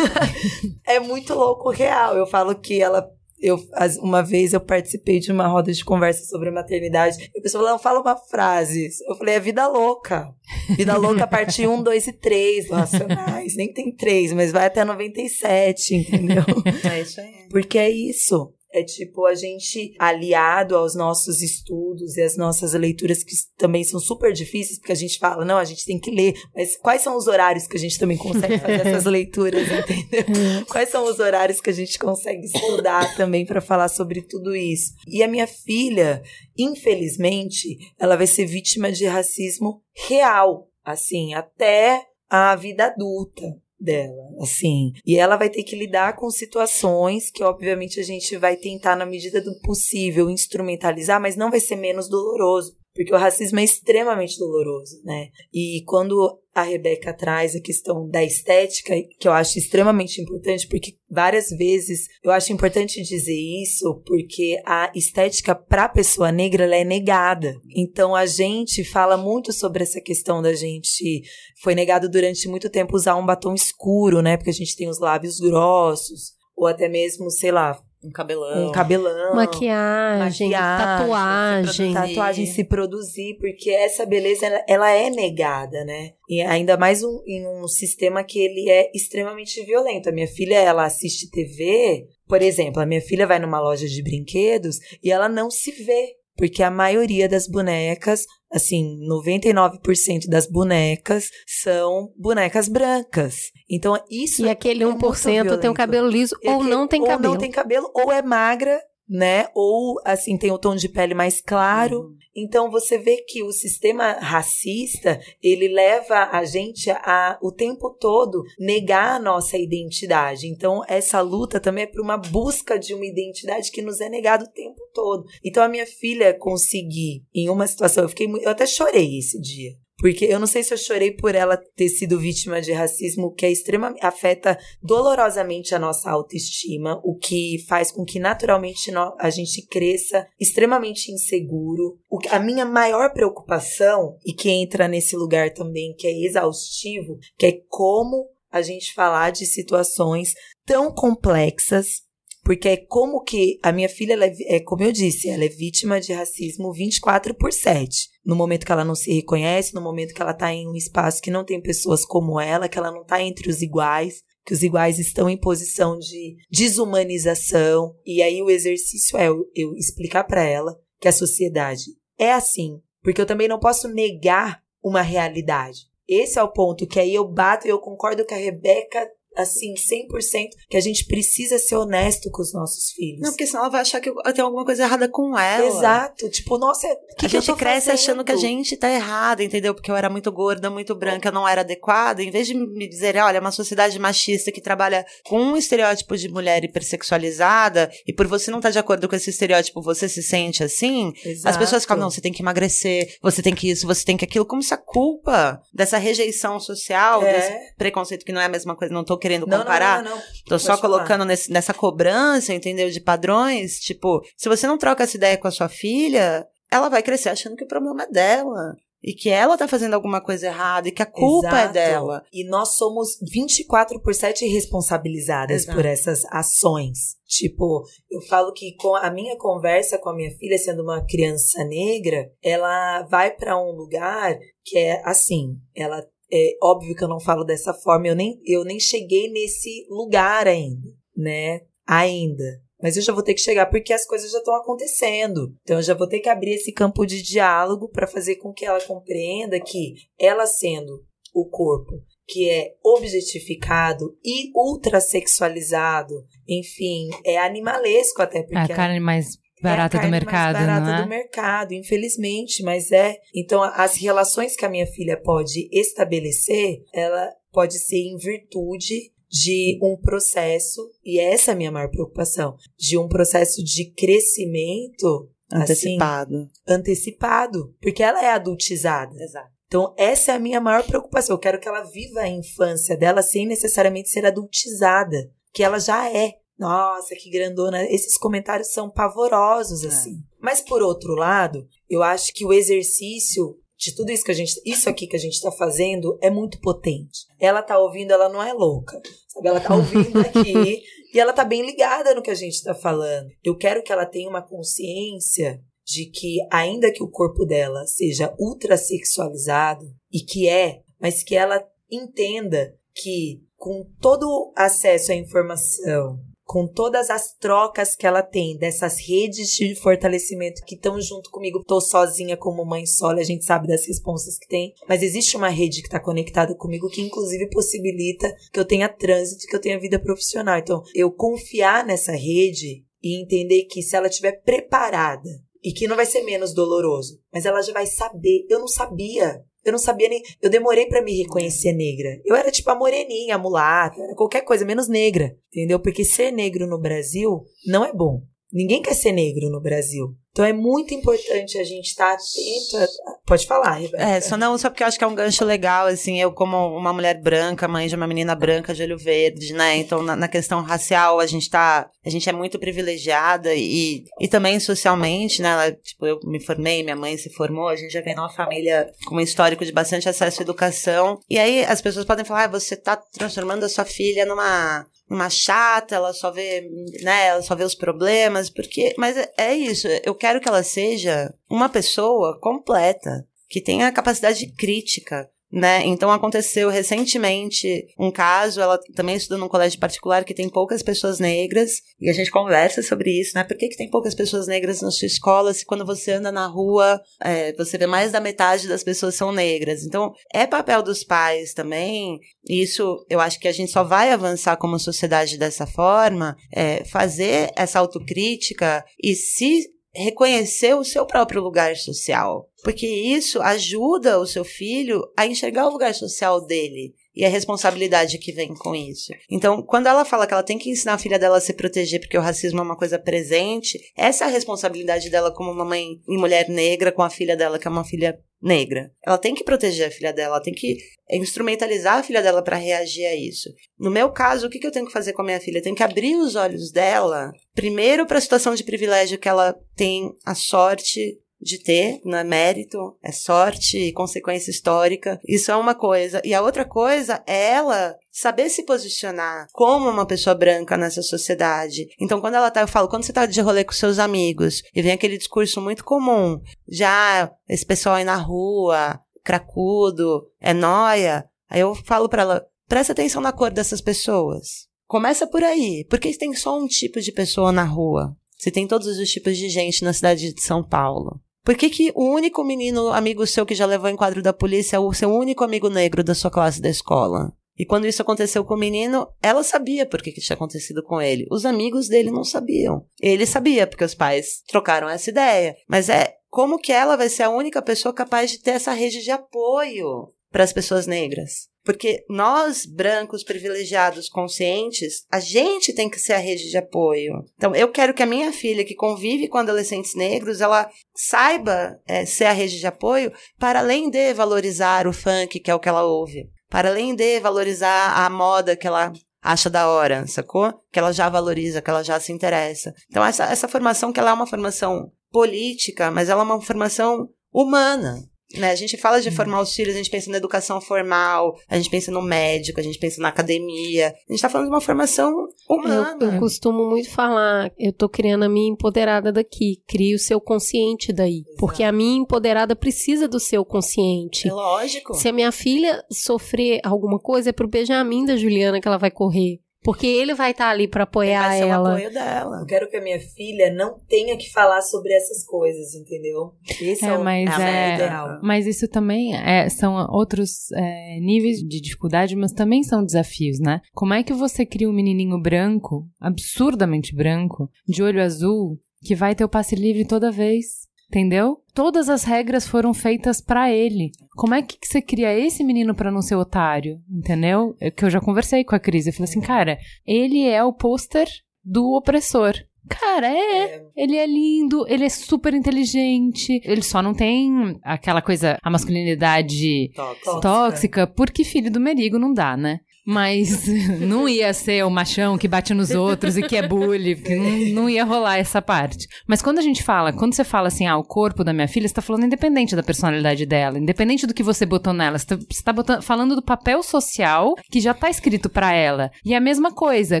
é 0.86 1.00
muito 1.00 1.34
louco 1.34 1.70
real. 1.70 2.16
Eu 2.16 2.26
falo 2.26 2.54
que 2.54 2.80
ela 2.80 3.10
eu, 3.40 3.58
uma 4.00 4.22
vez 4.22 4.52
eu 4.52 4.60
participei 4.60 5.20
de 5.20 5.30
uma 5.30 5.46
roda 5.46 5.72
de 5.72 5.84
conversa 5.84 6.24
sobre 6.24 6.50
maternidade. 6.50 7.30
E 7.34 7.38
a 7.38 7.42
pessoa 7.42 7.64
falou, 7.64 7.78
fala 7.78 8.00
uma 8.00 8.16
frase. 8.16 8.88
Eu 9.06 9.14
falei, 9.16 9.34
é 9.34 9.40
vida 9.40 9.66
louca. 9.66 10.34
Vida 10.76 10.96
louca, 10.96 11.26
parte 11.26 11.66
1, 11.66 11.82
2 11.82 12.06
e 12.06 12.12
3 12.12 12.68
do 12.68 12.74
Racionais. 12.74 13.54
Nem 13.56 13.72
tem 13.72 13.94
3, 13.94 14.32
mas 14.32 14.52
vai 14.52 14.66
até 14.66 14.84
97, 14.84 15.94
entendeu? 15.94 16.44
É 16.90 17.00
isso 17.00 17.20
aí. 17.20 17.48
Porque 17.50 17.78
é 17.78 17.90
isso. 17.90 18.52
É 18.76 18.84
tipo 18.84 19.24
a 19.24 19.34
gente 19.34 19.94
aliado 19.98 20.76
aos 20.76 20.94
nossos 20.94 21.40
estudos 21.40 22.18
e 22.18 22.20
às 22.20 22.36
nossas 22.36 22.74
leituras 22.74 23.24
que 23.24 23.34
também 23.56 23.82
são 23.82 23.98
super 23.98 24.34
difíceis, 24.34 24.78
porque 24.78 24.92
a 24.92 24.96
gente 24.96 25.18
fala, 25.18 25.46
não, 25.46 25.56
a 25.56 25.64
gente 25.64 25.86
tem 25.86 25.98
que 25.98 26.10
ler, 26.10 26.34
mas 26.54 26.76
quais 26.76 27.00
são 27.00 27.16
os 27.16 27.26
horários 27.26 27.66
que 27.66 27.74
a 27.74 27.80
gente 27.80 27.98
também 27.98 28.18
consegue 28.18 28.58
fazer 28.58 28.84
essas 28.86 29.06
leituras, 29.06 29.66
entendeu? 29.66 30.66
Quais 30.68 30.90
são 30.90 31.08
os 31.10 31.18
horários 31.18 31.58
que 31.58 31.70
a 31.70 31.72
gente 31.72 31.98
consegue 31.98 32.44
estudar 32.44 33.16
também 33.16 33.46
para 33.46 33.62
falar 33.62 33.88
sobre 33.88 34.20
tudo 34.20 34.54
isso? 34.54 34.92
E 35.08 35.22
a 35.22 35.28
minha 35.28 35.46
filha, 35.46 36.22
infelizmente, 36.54 37.78
ela 37.98 38.14
vai 38.14 38.26
ser 38.26 38.44
vítima 38.44 38.92
de 38.92 39.06
racismo 39.06 39.80
real, 40.06 40.68
assim, 40.84 41.32
até 41.32 42.02
a 42.28 42.54
vida 42.56 42.88
adulta 42.88 43.42
dela, 43.78 44.28
assim. 44.40 44.92
E 45.04 45.18
ela 45.18 45.36
vai 45.36 45.50
ter 45.50 45.62
que 45.62 45.76
lidar 45.76 46.16
com 46.16 46.30
situações 46.30 47.30
que, 47.30 47.42
obviamente, 47.42 48.00
a 48.00 48.02
gente 48.02 48.36
vai 48.36 48.56
tentar, 48.56 48.96
na 48.96 49.06
medida 49.06 49.40
do 49.40 49.58
possível, 49.60 50.30
instrumentalizar, 50.30 51.20
mas 51.20 51.36
não 51.36 51.50
vai 51.50 51.60
ser 51.60 51.76
menos 51.76 52.08
doloroso. 52.08 52.76
Porque 52.96 53.14
o 53.14 53.18
racismo 53.18 53.60
é 53.60 53.64
extremamente 53.64 54.38
doloroso, 54.38 55.00
né? 55.04 55.28
E 55.52 55.84
quando 55.86 56.40
a 56.54 56.62
Rebeca 56.62 57.12
traz 57.12 57.54
a 57.54 57.60
questão 57.60 58.08
da 58.08 58.24
estética, 58.24 58.94
que 59.20 59.28
eu 59.28 59.32
acho 59.32 59.58
extremamente 59.58 60.22
importante, 60.22 60.66
porque 60.66 60.96
várias 61.10 61.50
vezes 61.50 62.06
eu 62.24 62.30
acho 62.30 62.50
importante 62.50 63.02
dizer 63.02 63.38
isso, 63.62 64.02
porque 64.06 64.58
a 64.64 64.90
estética 64.94 65.54
para 65.54 65.84
a 65.84 65.88
pessoa 65.88 66.32
negra 66.32 66.64
ela 66.64 66.76
é 66.76 66.84
negada. 66.84 67.54
Então 67.76 68.14
a 68.14 68.24
gente 68.24 68.82
fala 68.84 69.18
muito 69.18 69.52
sobre 69.52 69.82
essa 69.82 70.00
questão 70.00 70.40
da 70.40 70.54
gente 70.54 71.22
foi 71.62 71.74
negado 71.74 72.08
durante 72.08 72.48
muito 72.48 72.70
tempo 72.70 72.96
usar 72.96 73.16
um 73.16 73.26
batom 73.26 73.52
escuro, 73.52 74.22
né? 74.22 74.38
Porque 74.38 74.50
a 74.50 74.54
gente 74.54 74.74
tem 74.74 74.88
os 74.88 74.98
lábios 74.98 75.38
grossos, 75.38 76.36
ou 76.56 76.66
até 76.66 76.88
mesmo, 76.88 77.30
sei 77.30 77.52
lá, 77.52 77.78
um 78.06 78.10
cabelão. 78.12 78.68
Um 78.68 78.72
cabelão. 78.72 79.34
Maquiagem, 79.34 80.50
maquiagem 80.50 80.50
tatuagem. 80.50 81.88
Se 81.88 81.94
tatuagem 81.94 82.46
se 82.46 82.64
produzir, 82.64 83.36
porque 83.38 83.70
essa 83.70 84.06
beleza, 84.06 84.46
ela, 84.46 84.64
ela 84.68 84.90
é 84.92 85.10
negada, 85.10 85.84
né? 85.84 86.12
E 86.28 86.40
ainda 86.40 86.76
mais 86.76 87.02
um, 87.02 87.20
em 87.26 87.46
um 87.46 87.66
sistema 87.66 88.22
que 88.22 88.38
ele 88.38 88.70
é 88.70 88.90
extremamente 88.94 89.62
violento. 89.64 90.08
A 90.08 90.12
minha 90.12 90.28
filha, 90.28 90.56
ela 90.56 90.84
assiste 90.84 91.30
TV, 91.30 92.06
por 92.28 92.42
exemplo, 92.42 92.80
a 92.80 92.86
minha 92.86 93.00
filha 93.00 93.26
vai 93.26 93.38
numa 93.38 93.60
loja 93.60 93.86
de 93.86 94.02
brinquedos 94.02 94.78
e 95.02 95.10
ela 95.10 95.28
não 95.28 95.50
se 95.50 95.70
vê. 95.70 96.16
Porque 96.36 96.62
a 96.62 96.70
maioria 96.70 97.26
das 97.28 97.48
bonecas, 97.48 98.26
assim, 98.56 98.98
99% 99.08 100.28
das 100.28 100.46
bonecas 100.48 101.28
são 101.46 102.12
bonecas 102.16 102.68
brancas. 102.68 103.36
Então, 103.70 103.96
isso 104.10 104.42
E 104.42 104.48
aquele 104.48 104.84
1% 104.84 105.52
é 105.52 105.56
tem 105.56 105.70
o 105.70 105.74
cabelo 105.74 106.08
liso 106.08 106.36
ou 106.44 106.62
não 106.62 106.86
tem 106.86 107.00
ou 107.00 107.06
cabelo. 107.06 107.28
Ou 107.28 107.34
não 107.34 107.40
tem 107.40 107.50
cabelo, 107.50 107.90
ou 107.94 108.12
é 108.12 108.22
magra, 108.22 108.80
né? 109.08 109.46
Ou 109.54 110.00
assim 110.04 110.36
tem 110.36 110.50
o 110.50 110.58
tom 110.58 110.74
de 110.74 110.88
pele 110.88 111.14
mais 111.14 111.40
claro. 111.40 112.00
Uhum. 112.00 112.16
Então 112.34 112.70
você 112.70 112.98
vê 112.98 113.18
que 113.26 113.42
o 113.42 113.52
sistema 113.52 114.12
racista, 114.12 115.20
ele 115.42 115.68
leva 115.68 116.28
a 116.32 116.44
gente 116.44 116.90
a 116.90 117.38
o 117.40 117.50
tempo 117.50 117.90
todo 117.90 118.42
negar 118.58 119.16
a 119.16 119.18
nossa 119.18 119.56
identidade. 119.56 120.46
Então 120.46 120.82
essa 120.88 121.20
luta 121.20 121.58
também 121.58 121.84
é 121.84 121.86
para 121.86 122.02
uma 122.02 122.16
busca 122.16 122.78
de 122.78 122.92
uma 122.92 123.06
identidade 123.06 123.70
que 123.70 123.82
nos 123.82 124.00
é 124.00 124.08
negada 124.08 124.44
o 124.44 124.52
tempo 124.52 124.82
todo. 124.92 125.24
Então 125.44 125.62
a 125.62 125.68
minha 125.68 125.86
filha 125.86 126.34
conseguir 126.34 127.24
em 127.34 127.48
uma 127.48 127.66
situação, 127.66 128.04
eu 128.04 128.08
fiquei 128.08 128.26
eu 128.26 128.50
até 128.50 128.66
chorei 128.66 129.18
esse 129.18 129.40
dia. 129.40 129.72
Porque 129.98 130.26
eu 130.26 130.38
não 130.38 130.46
sei 130.46 130.62
se 130.62 130.74
eu 130.74 130.78
chorei 130.78 131.10
por 131.10 131.34
ela 131.34 131.56
ter 131.56 131.88
sido 131.88 132.18
vítima 132.18 132.60
de 132.60 132.72
racismo, 132.72 133.32
que 133.32 133.46
é 133.46 133.50
extremamente 133.50 134.04
afeta 134.04 134.58
dolorosamente 134.82 135.74
a 135.74 135.78
nossa 135.78 136.10
autoestima, 136.10 137.00
o 137.02 137.16
que 137.16 137.64
faz 137.66 137.90
com 137.90 138.04
que 138.04 138.18
naturalmente 138.18 138.90
a 139.18 139.30
gente 139.30 139.66
cresça 139.66 140.26
extremamente 140.38 141.10
inseguro. 141.10 141.98
O, 142.10 142.18
a 142.30 142.38
minha 142.38 142.66
maior 142.66 143.12
preocupação, 143.12 144.16
e 144.24 144.32
que 144.32 144.50
entra 144.50 144.86
nesse 144.86 145.16
lugar 145.16 145.52
também 145.52 145.94
que 145.94 146.06
é 146.06 146.26
exaustivo, 146.26 147.18
que 147.38 147.46
é 147.46 147.60
como 147.68 148.28
a 148.50 148.62
gente 148.62 148.94
falar 148.94 149.30
de 149.30 149.46
situações 149.46 150.34
tão 150.64 150.92
complexas 150.92 152.05
porque 152.46 152.68
é 152.68 152.76
como 152.76 153.24
que 153.24 153.58
a 153.60 153.72
minha 153.72 153.88
filha, 153.88 154.14
é, 154.24 154.56
é, 154.56 154.60
como 154.60 154.84
eu 154.84 154.92
disse, 154.92 155.28
ela 155.28 155.44
é 155.44 155.48
vítima 155.48 156.00
de 156.00 156.12
racismo 156.12 156.72
24 156.72 157.34
por 157.34 157.52
7. 157.52 158.08
No 158.24 158.36
momento 158.36 158.64
que 158.64 158.70
ela 158.70 158.84
não 158.84 158.94
se 158.94 159.12
reconhece, 159.12 159.74
no 159.74 159.80
momento 159.80 160.14
que 160.14 160.22
ela 160.22 160.30
está 160.30 160.52
em 160.52 160.68
um 160.68 160.76
espaço 160.76 161.20
que 161.20 161.28
não 161.28 161.44
tem 161.44 161.60
pessoas 161.60 162.04
como 162.04 162.40
ela, 162.40 162.68
que 162.68 162.78
ela 162.78 162.92
não 162.92 163.02
está 163.02 163.20
entre 163.20 163.50
os 163.50 163.62
iguais, 163.62 164.22
que 164.44 164.54
os 164.54 164.62
iguais 164.62 165.00
estão 165.00 165.28
em 165.28 165.36
posição 165.36 165.98
de 165.98 166.36
desumanização. 166.48 167.96
E 168.06 168.22
aí 168.22 168.40
o 168.40 168.48
exercício 168.48 169.18
é 169.18 169.26
eu, 169.26 169.44
eu 169.52 169.74
explicar 169.74 170.22
para 170.22 170.44
ela 170.44 170.78
que 171.00 171.08
a 171.08 171.12
sociedade 171.12 171.86
é 172.16 172.32
assim. 172.32 172.80
Porque 173.02 173.20
eu 173.20 173.26
também 173.26 173.48
não 173.48 173.58
posso 173.58 173.88
negar 173.88 174.62
uma 174.80 175.02
realidade. 175.02 175.80
Esse 176.06 176.38
é 176.38 176.42
o 176.44 176.52
ponto 176.52 176.86
que 176.86 177.00
aí 177.00 177.12
eu 177.12 177.26
bato 177.26 177.66
e 177.66 177.70
eu 177.70 177.80
concordo 177.80 178.24
com 178.24 178.34
a 178.34 178.38
Rebeca 178.38 179.10
assim, 179.36 179.74
100%, 179.74 180.48
que 180.68 180.76
a 180.76 180.80
gente 180.80 181.04
precisa 181.06 181.58
ser 181.58 181.76
honesto 181.76 182.30
com 182.30 182.42
os 182.42 182.52
nossos 182.52 182.90
filhos. 182.92 183.20
Não, 183.20 183.30
porque 183.30 183.46
senão 183.46 183.62
ela 183.62 183.70
vai 183.70 183.80
achar 183.80 184.00
que 184.00 184.12
tem 184.32 184.44
alguma 184.44 184.64
coisa 184.64 184.84
errada 184.84 185.08
com 185.08 185.38
ela. 185.38 185.66
Exato. 185.66 186.28
Tipo, 186.30 186.58
nossa, 186.58 186.86
que 187.18 187.26
a 187.26 187.28
que 187.28 187.40
gente 187.40 187.54
cresce 187.54 187.86
fazendo? 187.86 188.00
achando 188.00 188.24
que 188.24 188.32
a 188.32 188.36
gente 188.36 188.76
tá 188.76 188.90
errada, 188.90 189.42
entendeu? 189.42 189.74
Porque 189.74 189.90
eu 189.90 189.96
era 189.96 190.08
muito 190.08 190.30
gorda, 190.32 190.70
muito 190.70 190.94
branca, 190.94 191.28
eu 191.28 191.32
não 191.32 191.46
era 191.46 191.60
adequada. 191.60 192.22
Em 192.22 192.30
vez 192.30 192.46
de 192.46 192.54
me 192.54 192.88
dizer, 192.88 193.16
olha, 193.16 193.38
é 193.38 193.40
uma 193.40 193.52
sociedade 193.52 193.98
machista 193.98 194.50
que 194.50 194.60
trabalha 194.60 195.06
com 195.24 195.40
um 195.40 195.56
estereótipo 195.56 196.16
de 196.16 196.28
mulher 196.28 196.64
hipersexualizada, 196.64 197.90
e 198.06 198.12
por 198.12 198.26
você 198.26 198.50
não 198.50 198.58
estar 198.58 198.68
tá 198.68 198.72
de 198.72 198.78
acordo 198.78 199.08
com 199.08 199.16
esse 199.16 199.30
estereótipo, 199.30 199.82
você 199.82 200.08
se 200.08 200.22
sente 200.22 200.62
assim, 200.62 201.12
Exato. 201.24 201.48
as 201.48 201.56
pessoas 201.56 201.84
falam, 201.84 202.04
não, 202.04 202.10
você 202.10 202.20
tem 202.20 202.32
que 202.32 202.42
emagrecer, 202.42 203.16
você 203.22 203.42
tem 203.42 203.54
que 203.54 203.70
isso, 203.70 203.86
você 203.86 204.04
tem 204.04 204.16
que 204.16 204.24
aquilo, 204.24 204.44
como 204.44 204.62
se 204.62 204.74
a 204.74 204.76
culpa 204.76 205.60
dessa 205.72 205.98
rejeição 205.98 206.58
social, 206.60 207.22
é. 207.22 207.32
desse 207.32 207.74
preconceito 207.76 208.24
que 208.24 208.32
não 208.32 208.40
é 208.40 208.46
a 208.46 208.48
mesma 208.48 208.76
coisa, 208.76 208.92
não 208.92 209.04
tô 209.04 209.18
querendo 209.26 209.46
comparar. 209.46 210.02
Não, 210.02 210.10
não, 210.10 210.16
não, 210.16 210.24
não. 210.24 210.44
Tô 210.46 210.58
só 210.58 210.76
colocando 210.76 211.24
nesse, 211.24 211.50
nessa 211.50 211.74
cobrança, 211.74 212.54
entendeu? 212.54 212.88
De 212.88 213.00
padrões. 213.00 213.80
Tipo, 213.80 214.22
se 214.36 214.48
você 214.48 214.66
não 214.66 214.78
troca 214.78 215.02
essa 215.02 215.16
ideia 215.16 215.36
com 215.36 215.48
a 215.48 215.50
sua 215.50 215.68
filha, 215.68 216.46
ela 216.70 216.88
vai 216.88 217.02
crescer 217.02 217.30
achando 217.30 217.56
que 217.56 217.64
o 217.64 217.68
problema 217.68 218.04
é 218.04 218.10
dela. 218.10 218.76
E 219.02 219.12
que 219.12 219.28
ela 219.28 219.56
tá 219.56 219.68
fazendo 219.68 219.94
alguma 219.94 220.20
coisa 220.20 220.46
errada 220.46 220.88
e 220.88 220.90
que 220.90 221.02
a 221.02 221.06
culpa 221.06 221.46
é 221.46 221.50
Exato. 221.50 221.68
é 221.68 221.72
dela. 221.72 222.24
E 222.32 222.48
nós 222.48 222.76
somos 222.76 223.18
24 223.30 224.00
por 224.00 224.14
7 224.14 224.46
responsabilizadas 224.46 225.62
Exato. 225.62 225.76
por 225.76 225.86
essas 225.86 226.24
ações. 226.32 227.14
Tipo, 227.24 227.84
eu 228.10 228.20
falo 228.22 228.52
que 228.52 228.74
com 228.76 228.96
a 228.96 229.10
minha 229.10 229.36
conversa 229.36 229.98
com 229.98 230.10
a 230.10 230.16
minha 230.16 230.30
filha, 230.36 230.58
sendo 230.58 230.82
uma 230.82 231.04
criança 231.04 231.62
negra, 231.64 232.30
ela 232.42 233.02
vai 233.02 233.30
para 233.30 233.56
um 233.56 233.70
lugar 233.72 234.36
que 234.64 234.78
é 234.78 235.00
assim, 235.04 235.56
ela 235.74 236.04
é 236.32 236.56
óbvio 236.62 236.94
que 236.94 237.04
eu 237.04 237.08
não 237.08 237.20
falo 237.20 237.44
dessa 237.44 237.72
forma, 237.72 238.08
eu 238.08 238.14
nem, 238.14 238.40
eu 238.44 238.64
nem 238.64 238.80
cheguei 238.80 239.30
nesse 239.30 239.86
lugar 239.88 240.46
ainda, 240.46 240.88
né? 241.16 241.62
Ainda. 241.86 242.44
Mas 242.82 242.96
eu 242.96 243.02
já 243.02 243.12
vou 243.12 243.22
ter 243.22 243.34
que 243.34 243.40
chegar 243.40 243.66
porque 243.66 243.92
as 243.92 244.06
coisas 244.06 244.30
já 244.30 244.38
estão 244.38 244.54
acontecendo. 244.54 245.54
Então 245.62 245.76
eu 245.76 245.82
já 245.82 245.94
vou 245.94 246.06
ter 246.06 246.20
que 246.20 246.28
abrir 246.28 246.54
esse 246.54 246.72
campo 246.72 247.06
de 247.06 247.22
diálogo 247.22 247.88
para 247.88 248.06
fazer 248.06 248.36
com 248.36 248.52
que 248.52 248.66
ela 248.66 248.80
compreenda 248.82 249.58
que 249.60 249.94
ela 250.18 250.46
sendo 250.46 251.04
o 251.32 251.48
corpo 251.48 252.02
que 252.26 252.50
é 252.50 252.74
objetificado 252.84 254.18
e 254.24 254.50
ultrasexualizado, 254.54 256.26
enfim, 256.46 257.08
é 257.24 257.38
animalesco 257.38 258.20
até 258.20 258.42
porque 258.42 258.72
a 258.72 258.76
carne 258.76 258.98
mais 258.98 259.38
barata 259.62 259.96
é 259.96 260.00
do 260.00 260.08
mercado, 260.08 260.54
mais 260.54 260.66
barata 260.66 260.86
não 260.86 260.94
é? 260.94 261.02
do 261.02 261.08
mercado, 261.08 261.72
infelizmente, 261.72 262.62
mas 262.62 262.92
é. 262.92 263.16
Então, 263.34 263.62
as 263.62 263.96
relações 263.96 264.56
que 264.56 264.64
a 264.64 264.68
minha 264.68 264.86
filha 264.86 265.20
pode 265.20 265.68
estabelecer, 265.72 266.82
ela 266.92 267.32
pode 267.52 267.78
ser 267.78 267.96
em 267.96 268.16
virtude 268.16 269.12
de 269.28 269.78
um 269.82 269.96
processo, 269.96 270.90
e 271.04 271.18
essa 271.18 271.50
é 271.50 271.54
a 271.54 271.56
minha 271.56 271.72
maior 271.72 271.90
preocupação, 271.90 272.54
de 272.78 272.96
um 272.96 273.08
processo 273.08 273.62
de 273.62 273.92
crescimento 273.92 275.28
antecipado. 275.52 276.36
Assim, 276.36 276.48
antecipado, 276.66 277.74
porque 277.80 278.02
ela 278.02 278.24
é 278.24 278.30
adultizada. 278.30 279.14
Exato. 279.22 279.50
Então, 279.66 279.94
essa 279.98 280.32
é 280.32 280.34
a 280.36 280.38
minha 280.38 280.60
maior 280.60 280.84
preocupação. 280.84 281.34
Eu 281.34 281.40
quero 281.40 281.58
que 281.58 281.68
ela 281.68 281.82
viva 281.82 282.20
a 282.20 282.28
infância 282.28 282.96
dela 282.96 283.20
sem 283.20 283.46
necessariamente 283.46 284.08
ser 284.08 284.24
adultizada, 284.24 285.16
que 285.52 285.62
ela 285.62 285.78
já 285.78 286.08
é. 286.10 286.34
Nossa, 286.58 287.14
que 287.14 287.30
grandona. 287.30 287.84
Esses 287.84 288.16
comentários 288.16 288.72
são 288.72 288.90
pavorosos, 288.90 289.84
é. 289.84 289.88
assim. 289.88 290.22
Mas, 290.40 290.60
por 290.60 290.82
outro 290.82 291.14
lado, 291.14 291.66
eu 291.88 292.02
acho 292.02 292.32
que 292.32 292.44
o 292.44 292.52
exercício 292.52 293.58
de 293.78 293.94
tudo 293.94 294.10
isso 294.10 294.24
que 294.24 294.30
a 294.30 294.34
gente. 294.34 294.60
Isso 294.64 294.88
aqui 294.88 295.06
que 295.06 295.16
a 295.16 295.20
gente 295.20 295.40
tá 295.40 295.52
fazendo 295.52 296.18
é 296.22 296.30
muito 296.30 296.60
potente. 296.60 297.26
Ela 297.38 297.62
tá 297.62 297.78
ouvindo, 297.78 298.12
ela 298.12 298.28
não 298.28 298.42
é 298.42 298.52
louca. 298.52 299.00
Sabe? 299.28 299.48
Ela 299.48 299.60
tá 299.60 299.74
ouvindo 299.74 300.18
aqui 300.20 300.82
e 301.12 301.20
ela 301.20 301.32
tá 301.32 301.44
bem 301.44 301.64
ligada 301.64 302.14
no 302.14 302.22
que 302.22 302.30
a 302.30 302.34
gente 302.34 302.62
tá 302.62 302.74
falando. 302.74 303.28
Eu 303.44 303.56
quero 303.56 303.82
que 303.82 303.92
ela 303.92 304.06
tenha 304.06 304.28
uma 304.28 304.42
consciência 304.42 305.60
de 305.84 306.06
que, 306.06 306.38
ainda 306.50 306.92
que 306.92 307.02
o 307.02 307.10
corpo 307.10 307.44
dela 307.44 307.86
seja 307.86 308.34
ultra 308.40 308.76
sexualizado, 308.76 309.86
e 310.12 310.20
que 310.20 310.48
é, 310.48 310.80
mas 311.00 311.22
que 311.22 311.36
ela 311.36 311.64
entenda 311.90 312.74
que 312.92 313.40
com 313.56 313.84
todo 314.00 314.52
acesso 314.56 315.12
à 315.12 315.14
informação, 315.14 316.18
com 316.46 316.66
todas 316.66 317.10
as 317.10 317.34
trocas 317.34 317.96
que 317.96 318.06
ela 318.06 318.22
tem 318.22 318.56
dessas 318.56 319.00
redes 319.00 319.52
de 319.56 319.74
fortalecimento 319.74 320.62
que 320.64 320.76
estão 320.76 321.00
junto 321.00 321.28
comigo. 321.28 321.64
Tô 321.66 321.80
sozinha 321.80 322.36
como 322.36 322.64
mãe 322.64 322.86
solo, 322.86 323.18
a 323.18 323.24
gente 323.24 323.44
sabe 323.44 323.66
das 323.66 323.84
responsas 323.86 324.38
que 324.38 324.46
tem, 324.46 324.72
mas 324.88 325.02
existe 325.02 325.36
uma 325.36 325.48
rede 325.48 325.80
que 325.80 325.88
está 325.88 325.98
conectada 325.98 326.54
comigo 326.54 326.88
que 326.88 327.02
inclusive 327.02 327.50
possibilita 327.50 328.32
que 328.52 328.60
eu 328.60 328.64
tenha 328.64 328.88
trânsito, 328.88 329.46
que 329.46 329.56
eu 329.56 329.60
tenha 329.60 329.80
vida 329.80 329.98
profissional. 329.98 330.56
Então, 330.58 330.82
eu 330.94 331.10
confiar 331.10 331.84
nessa 331.84 332.12
rede 332.12 332.84
e 333.02 333.20
entender 333.20 333.64
que 333.64 333.82
se 333.82 333.96
ela 333.96 334.06
estiver 334.06 334.40
preparada 334.42 335.28
e 335.62 335.72
que 335.72 335.88
não 335.88 335.96
vai 335.96 336.06
ser 336.06 336.22
menos 336.22 336.54
doloroso, 336.54 337.18
mas 337.32 337.44
ela 337.44 337.60
já 337.60 337.72
vai 337.72 337.86
saber. 337.86 338.46
Eu 338.48 338.60
não 338.60 338.68
sabia 338.68 339.42
eu 339.66 339.72
não 339.72 339.78
sabia 339.78 340.08
nem. 340.08 340.22
Eu 340.40 340.48
demorei 340.48 340.86
para 340.86 341.02
me 341.02 341.16
reconhecer 341.22 341.72
negra. 341.72 342.20
Eu 342.24 342.36
era 342.36 342.50
tipo 342.50 342.70
a 342.70 342.74
moreninha, 342.74 343.34
a 343.34 343.38
mulata, 343.38 343.96
qualquer 344.14 344.42
coisa, 344.42 344.64
menos 344.64 344.88
negra. 344.88 345.36
Entendeu? 345.48 345.80
Porque 345.80 346.04
ser 346.04 346.30
negro 346.30 346.66
no 346.66 346.80
Brasil 346.80 347.44
não 347.66 347.84
é 347.84 347.92
bom. 347.92 348.22
Ninguém 348.52 348.82
quer 348.82 348.94
ser 348.94 349.12
negro 349.12 349.50
no 349.50 349.60
Brasil. 349.60 350.16
Então 350.36 350.44
é 350.44 350.52
muito 350.52 350.92
importante 350.92 351.56
a 351.56 351.64
gente 351.64 351.86
estar 351.86 352.12
atento. 352.12 352.76
A... 352.76 352.86
Pode 353.26 353.46
falar, 353.46 353.72
Rebeca. 353.72 354.02
É, 354.02 354.20
só 354.20 354.36
não, 354.36 354.56
só 354.58 354.68
porque 354.68 354.82
eu 354.82 354.86
acho 354.86 354.98
que 354.98 355.04
é 355.04 355.06
um 355.06 355.14
gancho 355.14 355.46
legal, 355.46 355.86
assim, 355.86 356.20
eu 356.20 356.30
como 356.30 356.76
uma 356.76 356.92
mulher 356.92 357.18
branca, 357.22 357.66
mãe 357.66 357.88
de 357.88 357.96
uma 357.96 358.06
menina 358.06 358.34
branca 358.34 358.74
de 358.74 358.82
olho 358.82 358.98
verde, 358.98 359.54
né? 359.54 359.78
Então, 359.78 360.02
na, 360.02 360.14
na 360.14 360.28
questão 360.28 360.60
racial, 360.60 361.20
a 361.20 361.26
gente 361.26 361.48
tá. 361.48 361.88
A 362.04 362.10
gente 362.10 362.28
é 362.28 362.32
muito 362.32 362.58
privilegiada 362.58 363.54
e, 363.54 364.04
e 364.20 364.28
também 364.28 364.60
socialmente, 364.60 365.40
né? 365.40 365.48
Ela, 365.48 365.72
tipo, 365.72 366.04
eu 366.04 366.20
me 366.24 366.38
formei, 366.38 366.82
minha 366.82 366.94
mãe 366.94 367.16
se 367.16 367.30
formou, 367.30 367.68
a 367.68 367.76
gente 367.76 367.92
já 367.92 368.02
vem 368.02 368.14
numa 368.14 368.28
família 368.28 368.92
com 369.06 369.16
um 369.16 369.20
histórico 369.20 369.64
de 369.64 369.72
bastante 369.72 370.06
acesso 370.06 370.42
à 370.42 370.44
educação. 370.44 371.18
E 371.30 371.38
aí 371.38 371.64
as 371.64 371.80
pessoas 371.80 372.04
podem 372.04 372.26
falar, 372.26 372.44
ah, 372.44 372.48
você 372.48 372.76
tá 372.76 372.94
transformando 372.96 373.64
a 373.64 373.70
sua 373.70 373.86
filha 373.86 374.26
numa 374.26 374.86
uma 375.08 375.30
chata, 375.30 375.94
ela 375.94 376.12
só 376.12 376.30
vê, 376.30 376.68
né, 377.02 377.28
ela 377.28 377.42
só 377.42 377.54
vê 377.54 377.64
os 377.64 377.74
problemas, 377.74 378.50
porque, 378.50 378.94
mas 378.98 379.16
é, 379.16 379.32
é 379.38 379.54
isso, 379.54 379.86
eu 380.04 380.14
quero 380.14 380.40
que 380.40 380.48
ela 380.48 380.62
seja 380.62 381.32
uma 381.48 381.68
pessoa 381.68 382.38
completa, 382.40 383.26
que 383.48 383.60
tenha 383.60 383.92
capacidade 383.92 384.46
crítica, 384.54 385.30
né? 385.56 385.82
Então 385.86 386.12
aconteceu 386.12 386.68
recentemente 386.68 387.86
um 387.98 388.10
caso, 388.10 388.60
ela 388.60 388.78
também 388.94 389.16
estuda 389.16 389.38
num 389.38 389.48
colégio 389.48 389.80
particular 389.80 390.22
que 390.22 390.34
tem 390.34 390.50
poucas 390.50 390.82
pessoas 390.82 391.18
negras, 391.18 391.80
e 391.98 392.10
a 392.10 392.12
gente 392.12 392.30
conversa 392.30 392.82
sobre 392.82 393.10
isso, 393.10 393.32
né? 393.34 393.42
Por 393.42 393.56
que, 393.56 393.68
que 393.68 393.76
tem 393.76 393.88
poucas 393.88 394.14
pessoas 394.14 394.46
negras 394.46 394.82
na 394.82 394.90
sua 394.90 395.06
escola 395.06 395.54
se 395.54 395.64
quando 395.64 395.86
você 395.86 396.12
anda 396.12 396.30
na 396.30 396.46
rua, 396.46 397.00
é, 397.22 397.54
você 397.54 397.78
vê 397.78 397.86
mais 397.86 398.12
da 398.12 398.20
metade 398.20 398.68
das 398.68 398.84
pessoas 398.84 399.14
são 399.14 399.32
negras? 399.32 399.82
Então, 399.82 400.12
é 400.30 400.46
papel 400.46 400.82
dos 400.82 401.02
pais 401.02 401.54
também, 401.54 402.20
e 402.46 402.60
isso 402.60 403.06
eu 403.08 403.18
acho 403.18 403.40
que 403.40 403.48
a 403.48 403.52
gente 403.52 403.72
só 403.72 403.82
vai 403.82 404.12
avançar 404.12 404.58
como 404.58 404.78
sociedade 404.78 405.38
dessa 405.38 405.66
forma, 405.66 406.36
é, 406.52 406.84
fazer 406.84 407.50
essa 407.56 407.78
autocrítica 407.78 408.84
e 409.02 409.14
se 409.14 409.74
reconhecer 409.96 410.74
o 410.74 410.84
seu 410.84 411.06
próprio 411.06 411.42
lugar 411.42 411.76
social, 411.76 412.48
porque 412.62 412.86
isso 412.86 413.40
ajuda 413.40 414.18
o 414.18 414.26
seu 414.26 414.44
filho 414.44 415.02
a 415.16 415.26
enxergar 415.26 415.66
o 415.66 415.72
lugar 415.72 415.94
social 415.94 416.44
dele 416.44 416.94
e 417.16 417.24
a 417.24 417.28
responsabilidade 417.28 418.18
que 418.18 418.30
vem 418.30 418.54
com 418.54 418.74
isso. 418.74 419.12
Então, 419.30 419.62
quando 419.62 419.86
ela 419.86 420.04
fala 420.04 420.26
que 420.26 420.34
ela 420.34 420.42
tem 420.42 420.58
que 420.58 420.70
ensinar 420.70 420.94
a 420.94 420.98
filha 420.98 421.18
dela 421.18 421.38
a 421.38 421.40
se 421.40 421.54
proteger 421.54 422.00
porque 422.00 422.18
o 422.18 422.20
racismo 422.20 422.60
é 422.60 422.62
uma 422.62 422.76
coisa 422.76 422.98
presente, 422.98 423.80
essa 423.96 424.24
é 424.24 424.28
a 424.28 424.30
responsabilidade 424.30 425.08
dela 425.08 425.32
como 425.32 425.50
uma 425.50 425.64
mãe 425.64 425.98
e 426.06 426.18
mulher 426.18 426.48
negra 426.48 426.92
com 426.92 427.02
a 427.02 427.08
filha 427.08 427.36
dela, 427.36 427.58
que 427.58 427.66
é 427.66 427.70
uma 427.70 427.84
filha 427.84 428.18
negra. 428.42 428.92
Ela 429.04 429.16
tem 429.16 429.34
que 429.34 429.42
proteger 429.42 429.88
a 429.88 429.90
filha 429.90 430.12
dela, 430.12 430.36
ela 430.36 430.42
tem 430.42 430.52
que 430.52 430.76
instrumentalizar 431.10 431.98
a 431.98 432.02
filha 432.02 432.22
dela 432.22 432.42
para 432.42 432.56
reagir 432.56 433.06
a 433.06 433.14
isso. 433.14 433.48
No 433.78 433.90
meu 433.90 434.10
caso, 434.10 434.46
o 434.46 434.50
que, 434.50 434.58
que 434.58 434.66
eu 434.66 434.72
tenho 434.72 434.86
que 434.86 434.92
fazer 434.92 435.14
com 435.14 435.22
a 435.22 435.24
minha 435.24 435.40
filha? 435.40 435.58
Eu 435.58 435.62
tenho 435.62 435.76
que 435.76 435.82
abrir 435.82 436.16
os 436.16 436.36
olhos 436.36 436.70
dela, 436.70 437.32
primeiro 437.54 438.06
para 438.06 438.18
a 438.18 438.20
situação 438.20 438.54
de 438.54 438.62
privilégio 438.62 439.18
que 439.18 439.28
ela 439.28 439.58
tem 439.74 440.12
a 440.24 440.34
sorte 440.34 441.18
de 441.40 441.62
ter, 441.62 442.00
não 442.04 442.18
é 442.18 442.24
mérito, 442.24 442.96
é 443.02 443.12
sorte 443.12 443.78
e 443.78 443.92
consequência 443.92 444.50
histórica. 444.50 445.20
Isso 445.26 445.50
é 445.50 445.56
uma 445.56 445.74
coisa. 445.74 446.20
E 446.24 446.34
a 446.34 446.42
outra 446.42 446.64
coisa 446.64 447.22
é 447.26 447.52
ela 447.52 447.96
saber 448.10 448.48
se 448.48 448.64
posicionar 448.64 449.46
como 449.52 449.88
uma 449.88 450.06
pessoa 450.06 450.34
branca 450.34 450.76
nessa 450.76 451.02
sociedade. 451.02 451.86
Então, 452.00 452.20
quando 452.20 452.34
ela 452.34 452.50
tá, 452.50 452.62
eu 452.62 452.68
falo, 452.68 452.88
quando 452.88 453.04
você 453.04 453.12
tá 453.12 453.26
de 453.26 453.40
rolê 453.40 453.64
com 453.64 453.72
seus 453.72 453.98
amigos 453.98 454.62
e 454.74 454.82
vem 454.82 454.92
aquele 454.92 455.18
discurso 455.18 455.60
muito 455.60 455.84
comum, 455.84 456.40
já 456.68 457.30
esse 457.48 457.64
pessoal 457.64 457.96
aí 457.96 458.04
na 458.04 458.16
rua, 458.16 459.00
cracudo, 459.22 460.30
é 460.40 460.54
noia, 460.54 461.28
aí 461.50 461.60
eu 461.60 461.74
falo 461.74 462.08
para 462.08 462.22
ela, 462.22 462.46
presta 462.66 462.92
atenção 462.92 463.20
na 463.20 463.32
cor 463.32 463.50
dessas 463.50 463.80
pessoas. 463.80 464.66
Começa 464.86 465.26
por 465.26 465.42
aí, 465.42 465.84
porque 465.90 466.16
tem 466.16 466.32
só 466.34 466.58
um 466.58 466.66
tipo 466.66 467.00
de 467.00 467.10
pessoa 467.12 467.50
na 467.50 467.64
rua. 467.64 468.16
Você 468.38 468.50
tem 468.50 468.66
todos 468.66 468.86
os 468.86 469.10
tipos 469.10 469.36
de 469.36 469.48
gente 469.48 469.82
na 469.82 469.92
cidade 469.92 470.32
de 470.32 470.42
São 470.42 470.62
Paulo. 470.62 471.20
Por 471.46 471.56
que, 471.56 471.70
que 471.70 471.92
o 471.94 472.12
único 472.12 472.42
menino 472.42 472.88
amigo 472.88 473.24
seu 473.24 473.46
que 473.46 473.54
já 473.54 473.64
levou 473.64 473.88
em 473.88 473.94
quadro 473.94 474.20
da 474.20 474.32
polícia 474.32 474.74
é 474.74 474.80
o 474.80 474.92
seu 474.92 475.08
único 475.08 475.44
amigo 475.44 475.70
negro 475.70 476.02
da 476.02 476.12
sua 476.12 476.28
classe 476.28 476.60
da 476.60 476.68
escola? 476.68 477.32
E 477.56 477.64
quando 477.64 477.86
isso 477.86 478.02
aconteceu 478.02 478.44
com 478.44 478.54
o 478.54 478.58
menino, 478.58 479.06
ela 479.22 479.44
sabia 479.44 479.86
por 479.86 480.02
que, 480.02 480.10
que 480.10 480.20
tinha 480.20 480.34
acontecido 480.34 480.82
com 480.82 481.00
ele. 481.00 481.24
Os 481.30 481.46
amigos 481.46 481.86
dele 481.86 482.10
não 482.10 482.24
sabiam. 482.24 482.84
Ele 483.00 483.24
sabia, 483.24 483.64
porque 483.64 483.84
os 483.84 483.94
pais 483.94 484.42
trocaram 484.48 484.88
essa 484.88 485.08
ideia. 485.08 485.54
Mas 485.68 485.88
é 485.88 486.16
como 486.28 486.58
que 486.58 486.72
ela 486.72 486.96
vai 486.96 487.08
ser 487.08 487.22
a 487.22 487.30
única 487.30 487.62
pessoa 487.62 487.94
capaz 487.94 488.32
de 488.32 488.40
ter 488.40 488.50
essa 488.50 488.72
rede 488.72 489.00
de 489.04 489.12
apoio 489.12 490.12
para 490.32 490.42
as 490.42 490.52
pessoas 490.52 490.88
negras? 490.88 491.48
Porque 491.66 492.04
nós, 492.08 492.64
brancos 492.64 493.24
privilegiados, 493.24 494.08
conscientes, 494.08 495.04
a 495.10 495.18
gente 495.18 495.74
tem 495.74 495.90
que 495.90 495.98
ser 495.98 496.12
a 496.12 496.18
rede 496.18 496.48
de 496.48 496.56
apoio. 496.56 497.12
Então, 497.34 497.52
eu 497.56 497.68
quero 497.72 497.92
que 497.92 498.04
a 498.04 498.06
minha 498.06 498.32
filha, 498.32 498.64
que 498.64 498.76
convive 498.76 499.26
com 499.26 499.38
adolescentes 499.38 499.96
negros, 499.96 500.40
ela 500.40 500.70
saiba 500.94 501.76
é, 501.84 502.06
ser 502.06 502.26
a 502.26 502.32
rede 502.32 502.60
de 502.60 502.66
apoio, 502.68 503.12
para 503.36 503.58
além 503.58 503.90
de 503.90 504.14
valorizar 504.14 504.86
o 504.86 504.92
funk, 504.92 505.40
que 505.40 505.50
é 505.50 505.54
o 505.54 505.58
que 505.58 505.68
ela 505.68 505.84
ouve. 505.84 506.30
Para 506.48 506.70
além 506.70 506.94
de 506.94 507.18
valorizar 507.18 508.06
a 508.06 508.08
moda 508.08 508.54
que 508.54 508.68
ela 508.68 508.92
acha 509.20 509.50
da 509.50 509.68
hora, 509.68 510.06
sacou? 510.06 510.54
Que 510.70 510.78
ela 510.78 510.92
já 510.92 511.08
valoriza, 511.08 511.60
que 511.60 511.68
ela 511.68 511.82
já 511.82 511.98
se 511.98 512.12
interessa. 512.12 512.72
Então, 512.88 513.04
essa, 513.04 513.24
essa 513.24 513.48
formação, 513.48 513.92
que 513.92 513.98
ela 513.98 514.10
é 514.10 514.14
uma 514.14 514.26
formação 514.26 514.92
política, 515.10 515.90
mas 515.90 516.08
ela 516.08 516.22
é 516.22 516.24
uma 516.24 516.40
formação 516.40 517.08
humana. 517.32 517.98
Né? 518.36 518.50
A 518.50 518.54
gente 518.54 518.76
fala 518.76 519.00
de 519.00 519.10
formar 519.10 519.40
os 519.40 519.54
filhos, 519.54 519.74
a 519.74 519.78
gente 519.78 519.90
pensa 519.90 520.10
na 520.10 520.16
educação 520.16 520.60
formal, 520.60 521.36
a 521.48 521.56
gente 521.56 521.70
pensa 521.70 521.90
no 521.90 522.02
médico, 522.02 522.60
a 522.60 522.62
gente 522.62 522.78
pensa 522.78 523.00
na 523.00 523.08
academia. 523.08 523.94
A 524.08 524.12
gente 524.12 524.20
tá 524.20 524.28
falando 524.28 524.48
de 524.48 524.54
uma 524.54 524.60
formação 524.60 525.28
humana. 525.48 525.96
Eu, 526.00 526.12
eu 526.12 526.18
costumo 526.18 526.68
muito 526.68 526.90
falar, 526.90 527.50
eu 527.58 527.72
tô 527.72 527.88
criando 527.88 528.24
a 528.24 528.28
minha 528.28 528.50
empoderada 528.50 529.12
daqui, 529.12 529.62
crie 529.66 529.94
o 529.94 529.98
seu 529.98 530.20
consciente 530.20 530.92
daí. 530.92 531.20
Exato. 531.20 531.36
Porque 531.38 531.62
a 531.62 531.72
minha 531.72 531.98
empoderada 531.98 532.54
precisa 532.54 533.08
do 533.08 533.20
seu 533.20 533.44
consciente. 533.44 534.28
É 534.28 534.32
lógico. 534.32 534.94
Se 534.94 535.08
a 535.08 535.12
minha 535.12 535.32
filha 535.32 535.84
sofrer 535.90 536.60
alguma 536.64 536.98
coisa, 536.98 537.30
é 537.30 537.32
pro 537.32 537.48
Benjamin 537.48 538.04
da 538.04 538.16
Juliana 538.16 538.60
que 538.60 538.68
ela 538.68 538.78
vai 538.78 538.90
correr. 538.90 539.40
Porque 539.66 539.88
ele 539.88 540.14
vai 540.14 540.30
estar 540.30 540.44
tá 540.44 540.50
ali 540.50 540.68
para 540.68 540.84
apoiar 540.84 541.26
vai 541.26 541.38
ser 541.38 541.48
ela. 541.48 541.70
O 541.70 541.72
apoio 541.72 541.92
dela. 541.92 542.38
Eu 542.40 542.46
quero 542.46 542.70
que 542.70 542.76
a 542.76 542.80
minha 542.80 543.00
filha 543.00 543.52
não 543.52 543.80
tenha 543.88 544.16
que 544.16 544.30
falar 544.30 544.62
sobre 544.62 544.92
essas 544.94 545.24
coisas, 545.24 545.74
entendeu? 545.74 546.32
Esse 546.60 546.86
é, 546.86 546.90
é, 546.90 546.98
mas 546.98 547.40
é, 547.40 547.74
ideal. 547.74 548.20
Mas 548.22 548.46
isso 548.46 548.68
também 548.68 549.16
é, 549.16 549.48
são 549.48 549.74
outros 549.90 550.52
é, 550.52 551.00
níveis 551.00 551.38
de 551.38 551.60
dificuldade, 551.60 552.14
mas 552.14 552.32
também 552.32 552.62
são 552.62 552.84
desafios, 552.84 553.40
né? 553.40 553.60
Como 553.72 553.92
é 553.92 554.04
que 554.04 554.12
você 554.12 554.46
cria 554.46 554.70
um 554.70 554.72
menininho 554.72 555.20
branco, 555.20 555.84
absurdamente 556.00 556.94
branco, 556.94 557.50
de 557.66 557.82
olho 557.82 558.00
azul, 558.00 558.60
que 558.84 558.94
vai 558.94 559.16
ter 559.16 559.24
o 559.24 559.28
passe 559.28 559.56
livre 559.56 559.84
toda 559.84 560.12
vez? 560.12 560.65
Entendeu? 560.88 561.38
Todas 561.52 561.88
as 561.88 562.04
regras 562.04 562.46
foram 562.46 562.72
feitas 562.72 563.20
para 563.20 563.50
ele. 563.50 563.90
Como 564.14 564.34
é 564.34 564.42
que 564.42 564.58
você 564.62 564.80
cria 564.80 565.18
esse 565.18 565.42
menino 565.42 565.74
para 565.74 565.90
não 565.90 566.00
ser 566.00 566.14
otário? 566.14 566.80
Entendeu? 566.88 567.56
É 567.60 567.70
que 567.70 567.84
eu 567.84 567.90
já 567.90 568.00
conversei 568.00 568.44
com 568.44 568.54
a 568.54 568.58
Cris. 568.58 568.86
Eu 568.86 568.92
falei 568.92 569.10
assim, 569.10 569.20
cara, 569.20 569.58
ele 569.84 570.28
é 570.28 570.42
o 570.44 570.52
pôster 570.52 571.08
do 571.44 571.76
opressor. 571.76 572.34
Cara, 572.68 573.08
é. 573.08 573.42
é. 573.44 573.62
Ele 573.76 573.96
é 573.96 574.06
lindo, 574.06 574.66
ele 574.68 574.84
é 574.84 574.88
super 574.88 575.34
inteligente. 575.34 576.40
Ele 576.44 576.62
só 576.62 576.82
não 576.82 576.94
tem 576.94 577.56
aquela 577.62 578.02
coisa, 578.02 578.38
a 578.42 578.50
masculinidade 578.50 579.70
tóxica, 579.74 580.20
tóxica 580.20 580.86
porque 580.86 581.24
filho 581.24 581.50
do 581.50 581.60
Merigo 581.60 581.98
não 581.98 582.12
dá, 582.12 582.36
né? 582.36 582.60
Mas 582.86 583.46
não 583.80 584.08
ia 584.08 584.32
ser 584.32 584.64
o 584.64 584.70
machão 584.70 585.18
que 585.18 585.26
bate 585.26 585.52
nos 585.52 585.70
outros 585.70 586.16
e 586.16 586.22
que 586.22 586.36
é 586.36 586.46
bully, 586.46 586.96
não, 587.08 587.62
não, 587.62 587.70
ia 587.70 587.84
rolar 587.84 588.18
essa 588.18 588.40
parte. 588.40 588.86
Mas 589.08 589.20
quando 589.20 589.38
a 589.38 589.42
gente 589.42 589.62
fala, 589.64 589.92
quando 589.92 590.14
você 590.14 590.22
fala 590.22 590.48
assim, 590.48 590.66
ah, 590.66 590.76
o 590.76 590.84
corpo 590.84 591.24
da 591.24 591.32
minha 591.32 591.48
filha, 591.48 591.66
você 591.66 591.74
tá 591.74 591.82
falando 591.82 592.04
independente 592.04 592.54
da 592.54 592.62
personalidade 592.62 593.26
dela, 593.26 593.58
independente 593.58 594.06
do 594.06 594.14
que 594.14 594.22
você 594.22 594.46
botou 594.46 594.72
nela, 594.72 594.98
você 594.98 595.06
tá, 595.06 595.16
você 595.16 595.42
tá 595.42 595.52
botando, 595.52 595.82
falando 595.82 596.14
do 596.14 596.22
papel 596.22 596.62
social 596.62 597.34
que 597.50 597.60
já 597.60 597.74
tá 597.74 597.90
escrito 597.90 598.28
para 598.28 598.52
ela. 598.52 598.90
E 599.04 599.14
é 599.14 599.16
a 599.16 599.20
mesma 599.20 599.52
coisa, 599.52 600.00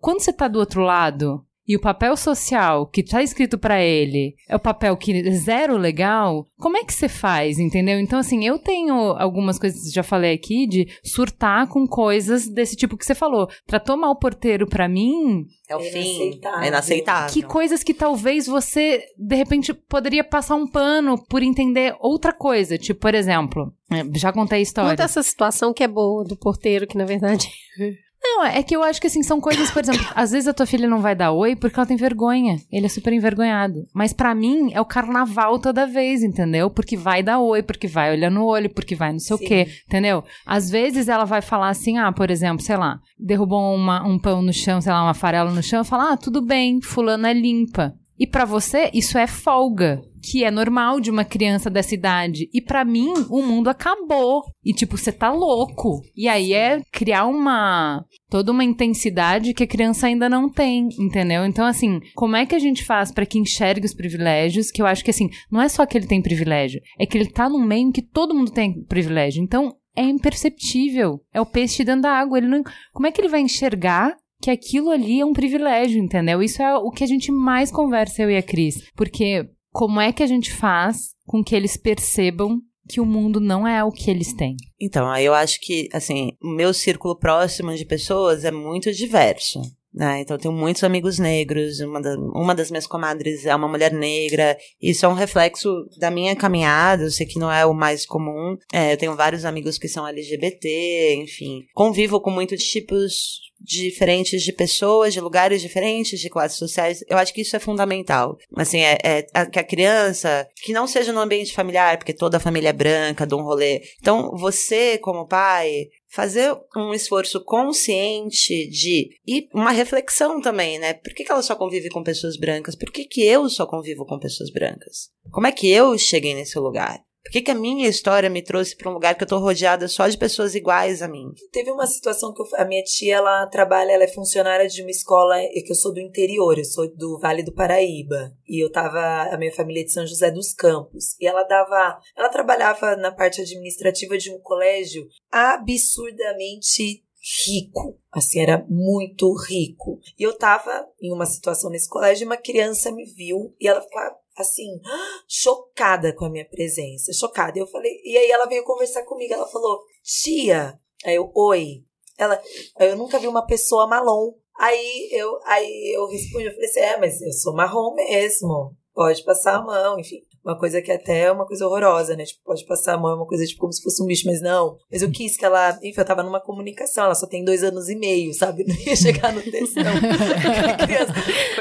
quando 0.00 0.20
você 0.20 0.32
tá 0.32 0.48
do 0.48 0.58
outro 0.58 0.82
lado, 0.82 1.44
e 1.66 1.76
o 1.76 1.80
papel 1.80 2.16
social 2.16 2.86
que 2.86 3.02
tá 3.02 3.22
escrito 3.22 3.56
para 3.56 3.82
ele 3.82 4.34
é 4.48 4.54
o 4.54 4.60
papel 4.60 4.96
que 4.96 5.12
é 5.12 5.30
zero 5.30 5.76
legal, 5.76 6.46
como 6.58 6.76
é 6.76 6.84
que 6.84 6.92
você 6.92 7.08
faz, 7.08 7.58
entendeu? 7.58 7.98
Então, 7.98 8.18
assim, 8.18 8.44
eu 8.44 8.58
tenho 8.58 8.94
algumas 9.12 9.58
coisas, 9.58 9.90
já 9.90 10.02
falei 10.02 10.34
aqui, 10.34 10.66
de 10.66 10.86
surtar 11.02 11.66
com 11.68 11.86
coisas 11.86 12.48
desse 12.48 12.76
tipo 12.76 12.96
que 12.96 13.04
você 13.04 13.14
falou. 13.14 13.48
Tratou 13.66 13.96
mal 13.96 14.12
o 14.12 14.18
porteiro 14.18 14.66
para 14.66 14.88
mim. 14.88 15.46
É 15.68 15.76
o 15.76 15.80
é 15.80 15.84
fim. 15.84 16.16
Inaceitável. 16.16 16.60
É 16.60 16.68
inaceitável. 16.68 17.32
Que 17.32 17.42
coisas 17.42 17.82
que 17.82 17.94
talvez 17.94 18.46
você, 18.46 19.02
de 19.16 19.34
repente, 19.34 19.72
poderia 19.72 20.22
passar 20.22 20.56
um 20.56 20.66
pano 20.66 21.22
por 21.26 21.42
entender 21.42 21.96
outra 21.98 22.32
coisa. 22.32 22.76
Tipo, 22.76 23.00
por 23.00 23.14
exemplo, 23.14 23.72
já 24.14 24.32
contei 24.32 24.58
a 24.58 24.62
história. 24.62 24.90
Conta 24.90 25.04
essa 25.04 25.22
situação 25.22 25.72
que 25.72 25.82
é 25.82 25.88
boa 25.88 26.24
do 26.24 26.36
porteiro, 26.36 26.86
que 26.86 26.98
na 26.98 27.04
verdade. 27.04 27.50
Não, 28.26 28.42
é 28.42 28.62
que 28.62 28.74
eu 28.74 28.82
acho 28.82 28.98
que 28.98 29.06
assim, 29.06 29.22
são 29.22 29.38
coisas, 29.38 29.70
por 29.70 29.82
exemplo, 29.82 30.06
às 30.14 30.30
vezes 30.30 30.48
a 30.48 30.54
tua 30.54 30.64
filha 30.64 30.88
não 30.88 31.00
vai 31.00 31.14
dar 31.14 31.30
oi 31.32 31.54
porque 31.54 31.78
ela 31.78 31.86
tem 31.86 31.96
vergonha. 31.96 32.56
Ele 32.72 32.86
é 32.86 32.88
super 32.88 33.12
envergonhado. 33.12 33.86
Mas 33.92 34.14
para 34.14 34.34
mim 34.34 34.70
é 34.72 34.80
o 34.80 34.84
carnaval 34.84 35.58
toda 35.58 35.86
vez, 35.86 36.22
entendeu? 36.22 36.70
Porque 36.70 36.96
vai 36.96 37.22
dar 37.22 37.38
oi, 37.38 37.62
porque 37.62 37.86
vai 37.86 38.12
olhar 38.12 38.30
no 38.30 38.46
olho, 38.46 38.70
porque 38.70 38.94
vai 38.94 39.12
não 39.12 39.18
sei 39.18 39.36
Sim. 39.36 39.44
o 39.44 39.46
quê, 39.46 39.68
entendeu? 39.86 40.24
Às 40.46 40.70
vezes 40.70 41.08
ela 41.08 41.26
vai 41.26 41.42
falar 41.42 41.68
assim, 41.68 41.98
ah, 41.98 42.10
por 42.12 42.30
exemplo, 42.30 42.64
sei 42.64 42.78
lá, 42.78 42.98
derrubou 43.18 43.74
uma, 43.74 44.02
um 44.06 44.18
pão 44.18 44.40
no 44.40 44.54
chão, 44.54 44.80
sei 44.80 44.92
lá, 44.92 45.02
uma 45.02 45.14
farela 45.14 45.50
no 45.50 45.62
chão, 45.62 45.84
fala, 45.84 46.12
ah, 46.12 46.16
tudo 46.16 46.40
bem, 46.40 46.80
fulano 46.80 47.26
é 47.26 47.34
limpa. 47.34 47.94
E 48.18 48.26
para 48.26 48.44
você, 48.44 48.90
isso 48.94 49.18
é 49.18 49.26
folga, 49.26 50.00
que 50.24 50.44
é 50.44 50.50
normal 50.50 51.00
de 51.00 51.10
uma 51.10 51.24
criança 51.24 51.68
dessa 51.68 51.94
idade. 51.94 52.48
E 52.52 52.60
para 52.60 52.84
mim, 52.84 53.12
o 53.28 53.42
mundo 53.42 53.68
acabou. 53.68 54.42
E 54.64 54.72
tipo, 54.72 54.96
você 54.96 55.12
tá 55.12 55.30
louco. 55.30 56.00
E 56.16 56.28
aí 56.28 56.52
é 56.52 56.80
criar 56.90 57.26
uma 57.26 58.04
toda 58.30 58.50
uma 58.50 58.64
intensidade 58.64 59.54
que 59.54 59.62
a 59.62 59.66
criança 59.66 60.06
ainda 60.06 60.28
não 60.28 60.48
tem, 60.48 60.88
entendeu? 60.98 61.44
Então 61.44 61.66
assim, 61.66 62.00
como 62.14 62.36
é 62.36 62.46
que 62.46 62.54
a 62.54 62.58
gente 62.58 62.84
faz 62.84 63.12
para 63.12 63.26
que 63.26 63.38
enxergue 63.38 63.86
os 63.86 63.94
privilégios? 63.94 64.70
Que 64.70 64.82
eu 64.82 64.86
acho 64.86 65.04
que 65.04 65.10
assim, 65.10 65.28
não 65.50 65.60
é 65.60 65.68
só 65.68 65.86
que 65.86 65.96
ele 65.96 66.06
tem 66.06 66.22
privilégio, 66.22 66.80
é 66.98 67.06
que 67.06 67.16
ele 67.16 67.30
tá 67.30 67.48
num 67.48 67.64
meio 67.64 67.88
em 67.88 67.92
que 67.92 68.02
todo 68.02 68.34
mundo 68.34 68.50
tem 68.50 68.82
privilégio. 68.84 69.42
Então, 69.42 69.76
é 69.96 70.02
imperceptível. 70.02 71.20
É 71.32 71.40
o 71.40 71.46
peixe 71.46 71.84
dentro 71.84 72.02
da 72.02 72.12
água. 72.12 72.38
Ele 72.38 72.48
não, 72.48 72.62
como 72.92 73.06
é 73.06 73.12
que 73.12 73.20
ele 73.20 73.28
vai 73.28 73.40
enxergar 73.40 74.16
que 74.40 74.50
aquilo 74.50 74.90
ali 74.90 75.20
é 75.20 75.24
um 75.24 75.32
privilégio, 75.32 76.02
entendeu? 76.02 76.42
Isso 76.42 76.62
é 76.62 76.74
o 76.76 76.90
que 76.90 77.04
a 77.04 77.06
gente 77.06 77.32
mais 77.32 77.70
conversa, 77.70 78.22
eu 78.22 78.30
e 78.30 78.36
a 78.36 78.42
Cris. 78.42 78.90
Porque 78.94 79.48
como 79.74 80.00
é 80.00 80.12
que 80.12 80.22
a 80.22 80.26
gente 80.26 80.54
faz 80.54 81.16
com 81.26 81.42
que 81.42 81.52
eles 81.52 81.76
percebam 81.76 82.60
que 82.88 83.00
o 83.00 83.04
mundo 83.04 83.40
não 83.40 83.66
é 83.66 83.82
o 83.82 83.90
que 83.90 84.08
eles 84.08 84.32
têm? 84.32 84.56
Então, 84.80 85.10
aí 85.10 85.24
eu 85.24 85.34
acho 85.34 85.58
que, 85.60 85.88
assim, 85.92 86.30
o 86.40 86.48
meu 86.48 86.72
círculo 86.72 87.18
próximo 87.18 87.74
de 87.74 87.84
pessoas 87.84 88.44
é 88.44 88.52
muito 88.52 88.92
diverso. 88.92 89.60
Né? 89.92 90.20
Então, 90.20 90.36
eu 90.36 90.40
tenho 90.40 90.54
muitos 90.54 90.84
amigos 90.84 91.18
negros, 91.18 91.80
uma, 91.80 92.00
da, 92.00 92.16
uma 92.16 92.54
das 92.54 92.70
minhas 92.70 92.86
comadres 92.86 93.46
é 93.46 93.54
uma 93.54 93.66
mulher 93.66 93.92
negra. 93.92 94.56
Isso 94.80 95.04
é 95.06 95.08
um 95.08 95.12
reflexo 95.14 95.68
da 95.98 96.08
minha 96.08 96.36
caminhada, 96.36 97.02
eu 97.02 97.10
sei 97.10 97.26
que 97.26 97.40
não 97.40 97.50
é 97.50 97.66
o 97.66 97.74
mais 97.74 98.06
comum. 98.06 98.56
É, 98.72 98.92
eu 98.92 98.96
tenho 98.96 99.16
vários 99.16 99.44
amigos 99.44 99.76
que 99.76 99.88
são 99.88 100.06
LGBT, 100.06 101.16
enfim. 101.16 101.64
Convivo 101.74 102.20
com 102.20 102.30
muitos 102.30 102.62
tipos 102.62 103.40
diferentes 103.64 104.42
de 104.42 104.52
pessoas, 104.52 105.14
de 105.14 105.20
lugares 105.20 105.62
diferentes, 105.62 106.20
de 106.20 106.28
classes 106.28 106.58
sociais. 106.58 107.02
Eu 107.08 107.16
acho 107.16 107.32
que 107.32 107.40
isso 107.40 107.56
é 107.56 107.58
fundamental. 107.58 108.36
Assim, 108.54 108.80
é, 108.80 108.98
é 109.02 109.46
que 109.46 109.58
a 109.58 109.64
criança, 109.64 110.46
que 110.62 110.72
não 110.72 110.86
seja 110.86 111.12
no 111.12 111.20
ambiente 111.20 111.54
familiar, 111.54 111.96
porque 111.96 112.12
toda 112.12 112.36
a 112.36 112.40
família 112.40 112.68
é 112.68 112.72
branca, 112.72 113.26
de 113.26 113.34
um 113.34 113.42
rolê. 113.42 113.82
Então, 114.00 114.36
você, 114.36 114.98
como 114.98 115.26
pai, 115.26 115.88
fazer 116.08 116.56
um 116.76 116.92
esforço 116.92 117.42
consciente 117.42 118.68
de. 118.68 119.10
e 119.26 119.48
uma 119.52 119.72
reflexão 119.72 120.40
também, 120.40 120.78
né? 120.78 120.94
Por 120.94 121.14
que, 121.14 121.24
que 121.24 121.32
ela 121.32 121.42
só 121.42 121.56
convive 121.56 121.88
com 121.88 122.04
pessoas 122.04 122.36
brancas? 122.36 122.76
Por 122.76 122.92
que, 122.92 123.04
que 123.04 123.22
eu 123.22 123.48
só 123.48 123.66
convivo 123.66 124.04
com 124.04 124.18
pessoas 124.18 124.50
brancas? 124.50 125.10
Como 125.32 125.46
é 125.46 125.52
que 125.52 125.68
eu 125.68 125.96
cheguei 125.96 126.34
nesse 126.34 126.58
lugar? 126.58 127.02
Por 127.24 127.32
que, 127.32 127.40
que 127.40 127.50
a 127.50 127.54
minha 127.54 127.88
história 127.88 128.28
me 128.28 128.42
trouxe 128.42 128.76
para 128.76 128.90
um 128.90 128.94
lugar 128.94 129.14
que 129.14 129.24
eu 129.24 129.28
tô 129.28 129.38
rodeada 129.38 129.88
só 129.88 130.06
de 130.06 130.18
pessoas 130.18 130.54
iguais 130.54 131.00
a 131.00 131.08
mim? 131.08 131.32
Teve 131.50 131.70
uma 131.70 131.86
situação 131.86 132.34
que 132.34 132.42
eu, 132.42 132.46
a 132.56 132.66
minha 132.66 132.82
tia, 132.82 133.16
ela 133.16 133.46
trabalha, 133.46 133.92
ela 133.92 134.04
é 134.04 134.08
funcionária 134.08 134.68
de 134.68 134.82
uma 134.82 134.90
escola, 134.90 135.36
que 135.40 135.72
eu 135.72 135.74
sou 135.74 135.92
do 135.92 136.00
interior, 136.00 136.58
eu 136.58 136.64
sou 136.64 136.86
do 136.94 137.18
Vale 137.18 137.42
do 137.42 137.54
Paraíba. 137.54 138.32
E 138.46 138.62
eu 138.62 138.70
tava, 138.70 139.00
a 139.32 139.38
minha 139.38 139.52
família 139.52 139.80
é 139.80 139.84
de 139.84 139.92
São 139.92 140.06
José 140.06 140.30
dos 140.30 140.52
Campos. 140.52 141.16
E 141.18 141.26
ela 141.26 141.44
dava, 141.44 141.98
ela 142.14 142.28
trabalhava 142.28 142.94
na 142.96 143.10
parte 143.10 143.40
administrativa 143.40 144.18
de 144.18 144.30
um 144.30 144.38
colégio 144.40 145.08
absurdamente 145.32 147.02
rico. 147.46 147.98
Assim, 148.12 148.40
era 148.40 148.64
muito 148.68 149.34
rico. 149.34 149.98
E 150.18 150.22
eu 150.22 150.36
tava 150.36 150.86
em 151.00 151.12
uma 151.12 151.24
situação 151.24 151.70
nesse 151.70 151.88
colégio 151.88 152.24
e 152.24 152.26
uma 152.26 152.36
criança 152.36 152.92
me 152.92 153.04
viu 153.06 153.54
e 153.58 153.66
ela 153.66 153.80
ficou 153.80 154.00
assim, 154.36 154.80
chocada 155.28 156.14
com 156.14 156.24
a 156.24 156.30
minha 156.30 156.48
presença, 156.48 157.12
chocada. 157.12 157.58
Eu 157.58 157.66
falei, 157.66 158.00
e 158.04 158.16
aí 158.16 158.30
ela 158.30 158.46
veio 158.46 158.64
conversar 158.64 159.04
comigo, 159.04 159.34
ela 159.34 159.46
falou, 159.46 159.84
tia, 160.02 160.78
aí 161.04 161.14
eu, 161.14 161.30
oi. 161.34 161.84
Ela, 162.16 162.40
eu 162.78 162.96
nunca 162.96 163.18
vi 163.18 163.26
uma 163.26 163.46
pessoa 163.46 163.86
marrom. 163.86 164.34
Aí 164.56 165.08
eu, 165.10 165.38
aí 165.44 165.92
eu 165.96 166.06
respondi, 166.08 166.46
eu 166.46 166.52
falei 166.52 166.68
assim, 166.68 166.80
é, 166.80 166.96
mas 166.96 167.20
eu 167.20 167.32
sou 167.32 167.54
marrom 167.54 167.94
mesmo. 167.94 168.76
Pode 168.94 169.24
passar 169.24 169.56
a 169.56 169.62
mão, 169.62 169.98
enfim. 169.98 170.22
Uma 170.44 170.58
coisa 170.58 170.82
que 170.82 170.92
até 170.92 171.22
é 171.22 171.32
uma 171.32 171.46
coisa 171.46 171.66
horrorosa, 171.66 172.14
né? 172.14 172.24
Tipo, 172.24 172.42
pode 172.44 172.66
passar 172.66 172.94
a 172.94 172.98
mão, 172.98 173.12
é 173.12 173.14
uma 173.14 173.26
coisa 173.26 173.46
tipo 173.46 173.60
como 173.60 173.72
se 173.72 173.82
fosse 173.82 174.02
um 174.02 174.06
bicho, 174.06 174.26
mas 174.26 174.42
não. 174.42 174.76
Mas 174.92 175.00
eu 175.00 175.10
quis 175.10 175.36
que 175.36 175.44
ela. 175.44 175.70
Enfim, 175.82 176.00
eu 176.00 176.04
tava 176.04 176.22
numa 176.22 176.40
comunicação, 176.40 177.04
ela 177.04 177.14
só 177.14 177.26
tem 177.26 177.42
dois 177.42 177.62
anos 177.64 177.88
e 177.88 177.96
meio, 177.96 178.34
sabe? 178.34 178.64
Não 178.66 178.76
ia 178.76 178.94
chegar 178.94 179.32
no 179.32 179.40
texto, 179.40 179.76
não. 179.80 180.86
criança. 180.86 181.14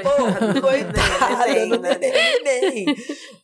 Porra, 0.03 0.61
coitada, 0.61 1.65
não 1.65 1.79
nem. 2.43 2.85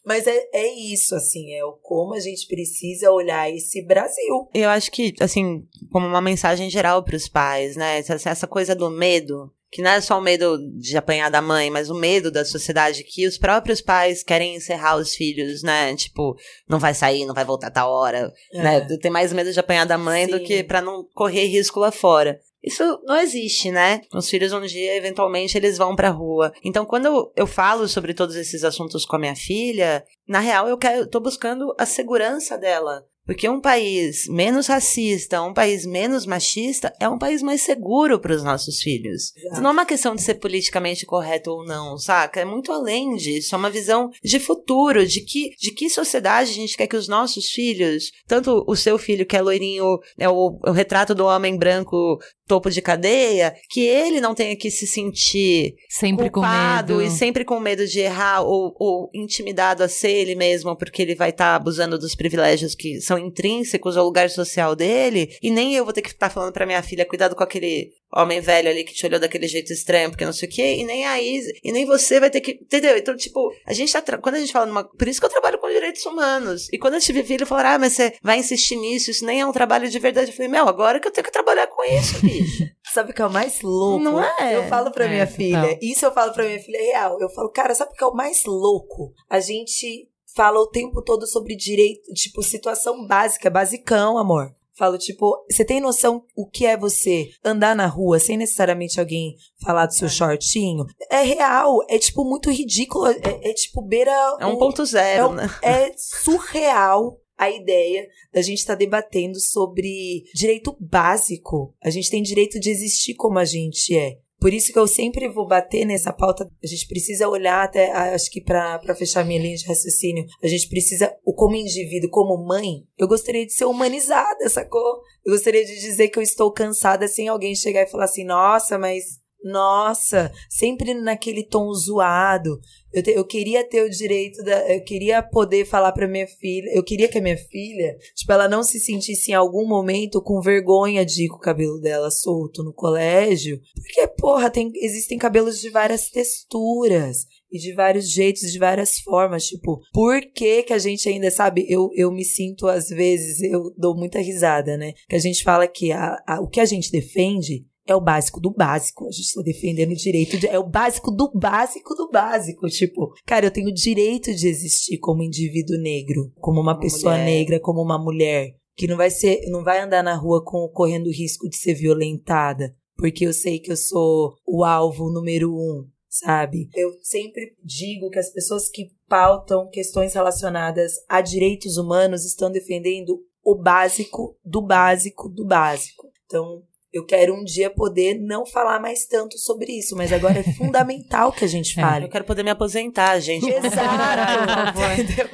Mas 0.06 0.28
é, 0.28 0.50
é 0.54 0.74
isso, 0.74 1.16
assim, 1.16 1.54
é 1.54 1.64
o 1.64 1.74
como 1.74 2.14
a 2.14 2.20
gente 2.20 2.48
precisa 2.48 3.12
olhar 3.12 3.50
esse 3.50 3.82
Brasil. 3.86 4.50
Eu 4.54 4.70
acho 4.70 4.92
que, 4.92 5.14
assim, 5.22 5.64
como 5.92 6.06
uma 6.06 6.22
mensagem 6.22 6.70
geral 6.70 7.04
para 7.04 7.16
os 7.16 7.30
pais, 7.30 7.76
né? 7.76 8.00
Essa, 8.00 8.30
essa 8.30 8.48
coisa 8.48 8.76
do 8.76 8.90
medo 8.90 9.52
que 9.72 9.82
não 9.82 9.92
é 9.92 10.02
só 10.02 10.18
o 10.18 10.22
medo 10.22 10.58
de 10.78 10.98
apanhar 10.98 11.30
da 11.30 11.42
mãe, 11.42 11.70
mas 11.70 11.90
o 11.90 11.96
medo 11.96 12.32
da 12.32 12.44
sociedade 12.44 13.04
que 13.04 13.28
os 13.28 13.38
próprios 13.38 13.82
pais 13.82 14.24
querem 14.24 14.56
encerrar 14.56 14.98
os 14.98 15.14
filhos, 15.14 15.62
né? 15.62 15.96
Tipo, 15.96 16.36
não 16.68 16.80
vai 16.80 16.94
sair, 16.94 17.26
não 17.26 17.36
vai 17.36 17.46
voltar 17.46 17.68
a 17.68 17.72
tal 17.72 17.92
hora, 17.92 18.34
é. 18.54 18.62
né? 18.62 18.98
Tem 19.02 19.12
mais 19.12 19.32
medo 19.32 19.52
de 19.52 19.60
apanhar 19.60 19.86
da 19.86 19.98
mãe 19.98 20.26
Sim. 20.26 20.32
do 20.32 20.40
que 20.42 20.64
para 20.64 20.82
não 20.82 21.06
correr 21.14 21.46
risco 21.46 21.80
lá 21.80 21.92
fora. 21.92 22.40
Isso 22.62 22.84
não 23.06 23.18
existe, 23.18 23.72
né? 23.72 24.02
Os 24.14 24.30
filhos 24.30 24.52
um 24.52 24.62
dia, 24.62 24.96
eventualmente, 24.96 25.58
eles 25.58 25.78
vão 25.78 25.96
pra 25.96 26.10
rua. 26.10 26.52
Então, 26.64 26.86
quando 26.86 27.32
eu 27.36 27.48
falo 27.48 27.88
sobre 27.88 28.14
todos 28.14 28.36
esses 28.36 28.64
assuntos 28.64 29.06
com 29.06 29.16
a 29.16 29.20
minha 29.20 29.36
filha, 29.36 30.04
na 30.28 30.40
real, 30.40 30.68
eu 30.68 30.78
quero, 30.78 31.02
eu 31.02 31.10
tô 31.10 31.22
buscando 31.22 31.74
a 31.78 31.86
segurança 31.86 32.58
dela. 32.58 33.06
Porque 33.30 33.48
um 33.48 33.62
país 33.62 34.28
menos 34.28 34.66
racista, 34.66 35.40
um 35.44 35.54
país 35.54 35.86
menos 35.86 36.26
machista, 36.26 36.92
é 37.00 37.08
um 37.08 37.20
país 37.20 37.44
mais 37.44 37.62
seguro 37.62 38.20
para 38.20 38.34
os 38.34 38.44
nossos 38.44 38.82
filhos. 38.82 39.36
Exato. 39.38 39.62
Não 39.62 39.70
é 39.70 39.74
uma 39.74 39.86
questão 39.86 40.16
de 40.16 40.24
ser 40.24 40.34
politicamente 40.40 41.06
correto 41.06 41.52
ou 41.52 41.64
não, 41.64 41.96
saca? 41.96 42.40
É 42.40 42.46
muito 42.46 42.72
além 42.72 43.16
disso. 43.16 43.54
É 43.54 43.58
uma 43.60 43.70
visão 43.70 44.10
de 44.24 44.40
futuro, 44.40 45.06
de 45.06 45.22
que, 45.22 45.52
de 45.60 45.72
que 45.72 45.92
sociedade 45.92 46.50
a 46.50 46.54
gente 46.56 46.76
quer 46.76 46.88
que 46.88 46.96
os 46.96 47.08
nossos 47.08 47.52
filhos, 47.52 48.12
tanto 48.26 48.64
o 48.66 48.76
seu 48.76 48.98
filho 48.98 49.28
que 49.28 49.38
é 49.38 49.42
loirinho, 49.44 50.00
é 50.18 50.28
o, 50.28 50.58
o 50.66 50.72
retrato 50.72 51.14
do 51.14 51.28
homem 51.28 51.56
branco 51.56 52.18
topo 52.50 52.72
de 52.72 52.82
cadeia, 52.82 53.56
que 53.70 53.82
ele 53.82 54.20
não 54.20 54.34
tenha 54.34 54.56
que 54.56 54.72
se 54.72 54.88
sentir 54.88 55.76
sempre 55.88 56.32
culpado 56.32 56.94
com 56.94 57.00
medo. 57.00 57.14
e 57.14 57.16
sempre 57.16 57.46
com 57.46 57.60
medo 57.60 57.86
de 57.86 58.00
errar 58.00 58.42
ou, 58.42 58.76
ou 58.80 59.12
intimidado 59.14 59.84
a 59.84 59.88
ser 59.88 60.10
ele 60.10 60.34
mesmo, 60.34 60.76
porque 60.76 61.04
ele 61.04 61.14
vai 61.14 61.30
estar 61.30 61.52
tá 61.52 61.56
abusando 61.56 62.00
dos 62.00 62.16
privilégios 62.16 62.74
que 62.74 63.00
são 63.00 63.20
intrínsecos 63.20 63.96
ao 63.96 64.04
lugar 64.04 64.32
social 64.32 64.76
dele. 64.76 65.30
E 65.44 65.52
nem 65.52 65.76
eu 65.76 65.86
vou 65.86 65.94
ter 65.94 66.02
que 66.02 66.10
estar 66.10 66.28
tá 66.28 66.34
falando 66.34 66.52
para 66.52 66.66
minha 66.66 66.82
filha, 66.82 67.06
cuidado 67.06 67.36
com 67.36 67.44
aquele 67.44 67.92
homem 68.14 68.42
velho 68.42 68.70
ali 68.70 68.84
que 68.84 68.94
te 68.94 69.06
olhou 69.06 69.20
daquele 69.20 69.48
jeito 69.48 69.72
estranho, 69.72 70.10
porque 70.10 70.26
não 70.26 70.34
sei 70.34 70.48
o 70.48 70.52
quê, 70.52 70.76
e 70.78 70.84
nem 70.84 71.06
a 71.06 71.22
Izzy, 71.22 71.60
e 71.64 71.72
nem 71.72 71.86
você 71.86 72.20
vai 72.20 72.30
ter 72.30 72.42
que. 72.42 72.52
Entendeu? 72.52 72.98
Então, 72.98 73.16
tipo, 73.16 73.54
a 73.66 73.74
gente 73.74 73.92
tá. 73.92 74.18
Quando 74.18 74.36
a 74.36 74.40
gente 74.40 74.52
fala 74.52 74.66
numa. 74.66 74.84
Por 74.84 75.08
isso 75.08 75.20
que 75.20 75.26
eu 75.26 75.30
trabalho 75.30 75.60
com 75.60 75.70
direitos 75.70 76.06
humanos. 76.06 76.68
E 76.72 76.78
quando 76.78 76.96
eu 76.96 77.02
tive 77.02 77.24
filho, 77.24 77.46
falaram, 77.46 77.72
ah, 77.72 77.80
mas 77.80 77.94
você 77.94 78.14
vai 78.22 78.38
insistir 78.40 78.76
nisso, 78.76 79.12
isso 79.12 79.26
nem 79.26 79.42
é 79.42 79.46
um 79.46 79.52
trabalho 79.52 79.90
de 79.90 80.00
verdade. 80.00 80.32
Eu 80.32 80.36
falei, 80.36 80.52
meu, 80.52 80.68
agora 80.68 81.00
que 81.00 81.08
eu 81.08 81.12
tenho 81.12 81.26
que 81.26 81.32
trabalhar 81.32 81.68
com 81.68 81.84
isso, 81.84 82.20
bicho. 82.22 82.70
sabe 82.94 83.12
o 83.12 83.14
que 83.14 83.22
é 83.22 83.26
o 83.26 83.32
mais 83.32 83.62
louco? 83.62 84.04
Não 84.04 84.22
é? 84.22 84.56
Eu 84.56 84.68
falo 84.68 84.92
pra 84.92 85.06
é, 85.06 85.10
minha 85.10 85.28
filha, 85.28 85.62
não. 85.62 85.78
isso 85.82 86.06
eu 86.06 86.12
falo 86.12 86.34
pra 86.34 86.44
minha 86.44 86.60
filha 86.60 86.78
é 86.78 86.92
real. 86.92 87.18
Eu 87.20 87.30
falo, 87.30 87.50
cara, 87.50 87.76
sabe 87.76 87.92
o 87.92 87.96
que 87.96 88.04
é 88.04 88.08
o 88.08 88.14
mais 88.14 88.44
louco? 88.46 89.14
A 89.30 89.40
gente 89.40 90.10
fala 90.36 90.60
o 90.60 90.68
tempo 90.68 91.02
todo 91.02 91.28
sobre 91.28 91.56
direito, 91.56 92.14
tipo, 92.14 92.42
situação 92.42 93.06
básica, 93.06 93.50
basicão, 93.50 94.18
amor. 94.18 94.54
Falo, 94.80 94.98
tipo, 94.98 95.36
você 95.52 95.66
tem 95.66 95.82
noção 95.82 96.24
o 96.34 96.50
que 96.50 96.66
é 96.66 96.78
você 96.78 97.30
andar 97.44 97.76
na 97.76 97.86
rua 97.86 98.18
sem 98.18 98.38
necessariamente 98.38 98.98
alguém 98.98 99.36
falar 99.62 99.86
do 99.88 99.94
seu 99.94 100.08
é. 100.08 100.10
shortinho? 100.10 100.86
É 101.12 101.22
real, 101.22 101.80
é 101.90 102.00
tipo 102.00 102.24
muito 102.24 102.50
ridículo, 102.50 103.08
é, 103.08 103.50
é 103.50 103.54
tipo 103.54 103.82
beira. 103.82 104.10
É 104.40 104.46
um 104.46 104.58
ponto 104.58 104.86
zero, 104.86 105.34
é, 105.34 105.36
né? 105.36 105.50
É 105.62 105.92
surreal 105.98 107.20
a 107.38 107.52
ideia 107.52 108.08
da 108.34 108.42
gente 108.42 108.60
estar 108.60 108.76
tá 108.76 108.80
debatendo 108.80 109.38
sobre 109.42 110.24
direito 110.34 110.74
básico. 110.80 111.76
A 111.84 111.90
gente 111.90 112.10
tem 112.10 112.24
direito 112.24 112.58
de 112.58 112.70
existir 112.70 113.16
como 113.16 113.38
a 113.38 113.44
gente 113.44 113.94
é. 113.98 114.18
Por 114.40 114.54
isso 114.54 114.72
que 114.72 114.80
eu 114.80 114.88
sempre 114.88 115.28
vou 115.28 115.46
bater 115.48 115.86
nessa 115.86 116.14
pauta. 116.14 116.50
A 116.64 116.68
gente 116.68 116.88
precisa 116.88 117.28
olhar 117.28 117.64
até, 117.64 117.92
acho 117.92 118.32
que 118.32 118.42
para 118.42 118.96
fechar 118.96 119.26
minha 119.26 119.40
linha 119.40 119.58
de 119.58 119.66
raciocínio, 119.66 120.26
a 120.42 120.48
gente 120.48 120.70
precisa, 120.70 121.14
como 121.36 121.56
indivíduo, 121.56 122.10
como 122.10 122.46
mãe, 122.46 122.84
eu 122.98 123.08
gostaria 123.08 123.46
de 123.46 123.54
ser 123.54 123.66
humanizada, 123.66 124.48
sacou? 124.50 125.02
Eu 125.26 125.34
gostaria 125.34 125.66
de 125.66 125.80
dizer 125.80 126.08
que 126.08 126.18
eu 126.18 126.24
estou 126.24 126.52
cansada 126.52 127.08
sem 127.08 127.28
alguém 127.28 127.54
chegar 127.54 127.84
e 127.84 127.88
falar 127.88 128.06
assim, 128.06 128.24
nossa, 128.24 128.78
mas 128.78 129.19
nossa, 129.44 130.32
sempre 130.50 130.94
naquele 130.94 131.44
tom 131.44 131.74
zoado. 131.74 132.60
Eu, 132.92 133.04
te, 133.04 133.12
eu 133.12 133.26
queria 133.26 133.64
ter 133.64 133.84
o 133.84 133.90
direito 133.90 134.44
da. 134.44 134.74
Eu 134.74 134.84
queria 134.84 135.22
poder 135.22 135.66
falar 135.66 135.92
pra 135.92 136.08
minha 136.08 136.28
filha. 136.28 136.70
Eu 136.74 136.84
queria 136.84 137.08
que 137.08 137.18
a 137.18 137.22
minha 137.22 137.38
filha, 137.38 137.96
tipo, 138.16 138.32
ela 138.32 138.50
não 138.50 138.64
se 138.64 138.80
sentisse 138.80 139.32
em 139.32 139.36
algum 139.36 139.66
momento 139.68 140.22
com 140.22 140.42
vergonha 140.42 141.06
de 141.06 141.26
ir 141.26 141.28
com 141.30 141.38
o 141.38 141.40
cabelo 141.42 141.80
dela 141.80 142.12
solto 142.12 142.64
no 142.64 142.74
colégio. 142.74 143.60
Porque, 143.76 144.08
porra, 144.08 144.50
tem, 144.50 144.72
existem 144.76 145.18
cabelos 145.18 145.62
de 145.62 145.70
várias 145.70 146.10
texturas 146.10 147.26
e 147.52 147.60
de 147.60 147.74
vários 147.74 148.10
jeitos, 148.10 148.52
de 148.52 148.60
várias 148.60 149.00
formas. 149.00 149.46
Tipo, 149.48 149.80
por 149.94 150.20
que 150.34 150.64
que 150.64 150.74
a 150.74 150.80
gente 150.80 151.08
ainda, 151.08 151.32
sabe? 151.32 151.66
Eu, 151.70 151.90
eu 151.94 152.12
me 152.12 152.26
sinto, 152.26 152.68
às 152.68 152.90
vezes, 152.90 153.42
eu 153.42 153.74
dou 153.78 153.96
muita 153.96 154.20
risada, 154.20 154.76
né? 154.76 154.94
Que 155.08 155.16
a 155.16 155.20
gente 155.20 155.44
fala 155.44 155.68
que 155.68 155.92
a, 155.92 156.18
a, 156.28 156.42
o 156.42 156.48
que 156.48 156.60
a 156.60 156.66
gente 156.66 156.92
defende 156.92 157.69
é 157.90 157.96
o 157.96 158.02
básico 158.02 158.40
do 158.40 158.54
básico. 158.54 159.08
A 159.08 159.12
gente 159.12 159.34
tá 159.34 159.42
defendendo 159.42 159.92
o 159.92 159.96
direito 159.96 160.38
de. 160.38 160.48
É 160.48 160.60
o 160.60 160.70
básico 160.70 161.10
do 161.12 161.32
básico 161.34 161.96
do 161.96 162.10
básico. 162.10 162.68
Tipo, 162.68 163.12
cara, 163.26 163.48
eu 163.48 163.52
tenho 163.52 163.70
o 163.70 163.74
direito 163.74 164.34
de 164.34 164.48
existir 164.48 165.00
como 165.00 165.24
indivíduo 165.24 165.78
negro, 165.80 166.32
como 166.36 166.62
uma, 166.62 166.74
Uma 166.74 166.80
pessoa 166.80 167.14
mulher. 167.14 167.26
negra, 167.26 167.60
como 167.60 167.82
uma 167.82 167.98
mulher. 167.98 168.52
Que 168.78 168.88
não 168.88 168.96
vai 168.96 169.10
ser. 169.10 169.42
Não 169.50 169.64
vai 169.64 169.80
andar 169.80 170.04
na 170.04 170.16
rua 170.16 170.44
com, 170.46 170.70
correndo 170.70 171.08
o 171.08 171.12
risco 171.12 171.50
de 171.50 171.58
ser 171.58 171.74
violentada. 171.74 172.74
Porque 172.96 173.26
eu 173.26 173.34
sei 173.34 173.60
que 173.60 173.72
eu 173.72 173.78
sou 173.78 174.36
o 174.46 174.64
alvo 174.64 175.10
número 175.10 175.52
um, 175.52 175.88
sabe? 176.10 176.68
Eu 176.76 176.92
sempre 177.02 177.56
digo 177.64 178.10
que 178.10 178.20
as 178.20 178.32
pessoas 178.32 178.70
que 178.70 178.90
pautam 179.08 179.70
questões 179.70 180.14
relacionadas 180.14 180.94
a 181.08 181.22
direitos 181.22 181.78
humanos 181.78 182.26
estão 182.26 182.52
defendendo 182.52 183.20
o 183.44 183.56
básico 183.56 184.38
do 184.44 184.62
básico 184.62 185.30
do 185.30 185.46
básico. 185.48 186.08
Então, 186.26 186.62
eu 186.92 187.06
quero 187.06 187.36
um 187.36 187.44
dia 187.44 187.70
poder 187.70 188.20
não 188.20 188.46
falar 188.46 188.80
mais 188.80 189.06
tanto 189.06 189.38
sobre 189.38 189.72
isso, 189.78 189.96
mas 189.96 190.12
agora 190.12 190.40
é 190.40 190.44
fundamental 190.54 191.32
que 191.32 191.46
a 191.46 191.48
gente 191.48 191.70
É. 191.80 191.82
fale. 191.82 192.06
Eu 192.06 192.10
quero 192.10 192.26
poder 192.26 192.44
me 192.44 192.50
aposentar, 192.50 193.20
gente. 193.20 193.46
Exato! 193.48 194.80
entendeu? 195.00 195.30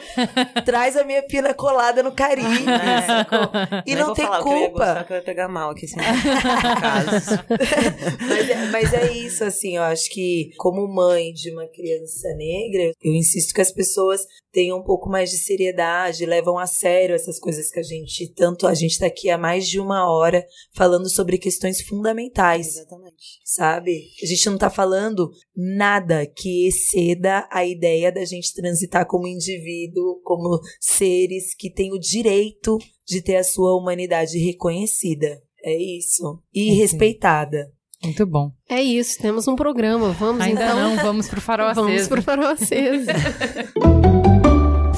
Traz 0.66 0.98
a 0.98 1.04
minha 1.04 1.24
pina 1.24 1.54
colada 1.54 2.04
no 2.04 2.12
Caribe. 2.12 2.66
É. 2.68 3.84
E 3.86 3.96
não 3.96 4.14
tem 4.14 4.26
falar, 4.26 4.44
que 4.44 4.50
eu 4.50 4.58
ia 4.58 4.70
culpa. 4.70 4.86
gostar, 4.86 5.04
que 5.06 5.14
eu 5.14 5.18
ia 5.18 5.24
pegar 5.24 5.48
mal 5.48 5.70
aqui, 5.72 5.86
assim, 5.86 5.96
caso. 5.96 7.44
mas, 8.28 8.50
é, 8.50 8.66
mas 8.68 8.94
é 8.94 9.12
isso, 9.14 9.44
assim, 9.44 9.78
eu 9.78 9.84
acho 9.84 10.10
que 10.10 10.50
como 10.58 10.88
mãe 10.88 11.32
de 11.32 11.52
uma 11.52 11.68
criança 11.68 12.28
negra, 12.36 12.92
eu 13.02 13.14
insisto 13.14 13.54
que 13.54 13.62
as 13.62 13.72
pessoas 13.72 14.22
tenham 14.52 14.78
um 14.80 14.84
pouco 14.84 15.10
mais 15.10 15.30
de 15.30 15.38
seriedade, 15.38 16.26
levam 16.26 16.58
a 16.58 16.66
sério 16.66 17.14
essas 17.14 17.38
coisas 17.40 17.70
que 17.70 17.80
a 17.80 17.84
gente 17.84 18.34
tanto 18.34 18.66
a 18.68 18.74
gente 18.74 18.98
tá 18.98 19.06
aqui 19.06 19.30
há 19.30 19.38
mais 19.38 19.68
de 19.68 19.82
uma 19.82 20.10
hora 20.10 20.46
falando 20.74 21.10
sobre 21.10 21.38
questões 21.46 21.80
fundamentais, 21.82 22.70
Exatamente. 22.70 23.40
sabe? 23.44 24.02
A 24.24 24.26
gente 24.26 24.50
não 24.50 24.58
tá 24.58 24.68
falando 24.68 25.30
nada 25.56 26.26
que 26.26 26.68
exceda 26.68 27.48
a 27.52 27.64
ideia 27.64 28.12
da 28.12 28.26
gente 28.26 28.52
transitar 28.56 29.06
como 29.06 29.28
indivíduo, 29.28 30.20
como 30.24 30.60
seres 30.82 31.54
que 31.56 31.70
têm 31.72 31.94
o 31.94 32.00
direito 32.00 32.80
de 33.08 33.22
ter 33.22 33.36
a 33.36 33.44
sua 33.44 33.78
humanidade 33.78 34.40
reconhecida. 34.40 35.40
É 35.64 35.78
isso. 35.78 36.42
E 36.52 36.72
Sim. 36.72 36.78
respeitada. 36.78 37.72
Muito 38.04 38.26
bom. 38.26 38.50
É 38.68 38.82
isso, 38.82 39.20
temos 39.20 39.48
um 39.48 39.56
programa. 39.56 40.14
Vamos 40.14 40.42
Ainda 40.42 40.64
então. 40.64 40.76
não, 40.76 40.96
vamos 40.98 41.28
pro 41.28 41.40
farol 41.40 41.76
Vamos 41.76 41.92
aceso. 41.94 42.10
pro 42.10 42.22
farol 42.24 42.48
aceso. 42.48 43.06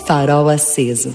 Farol 0.07 0.48
aceso. 0.48 1.14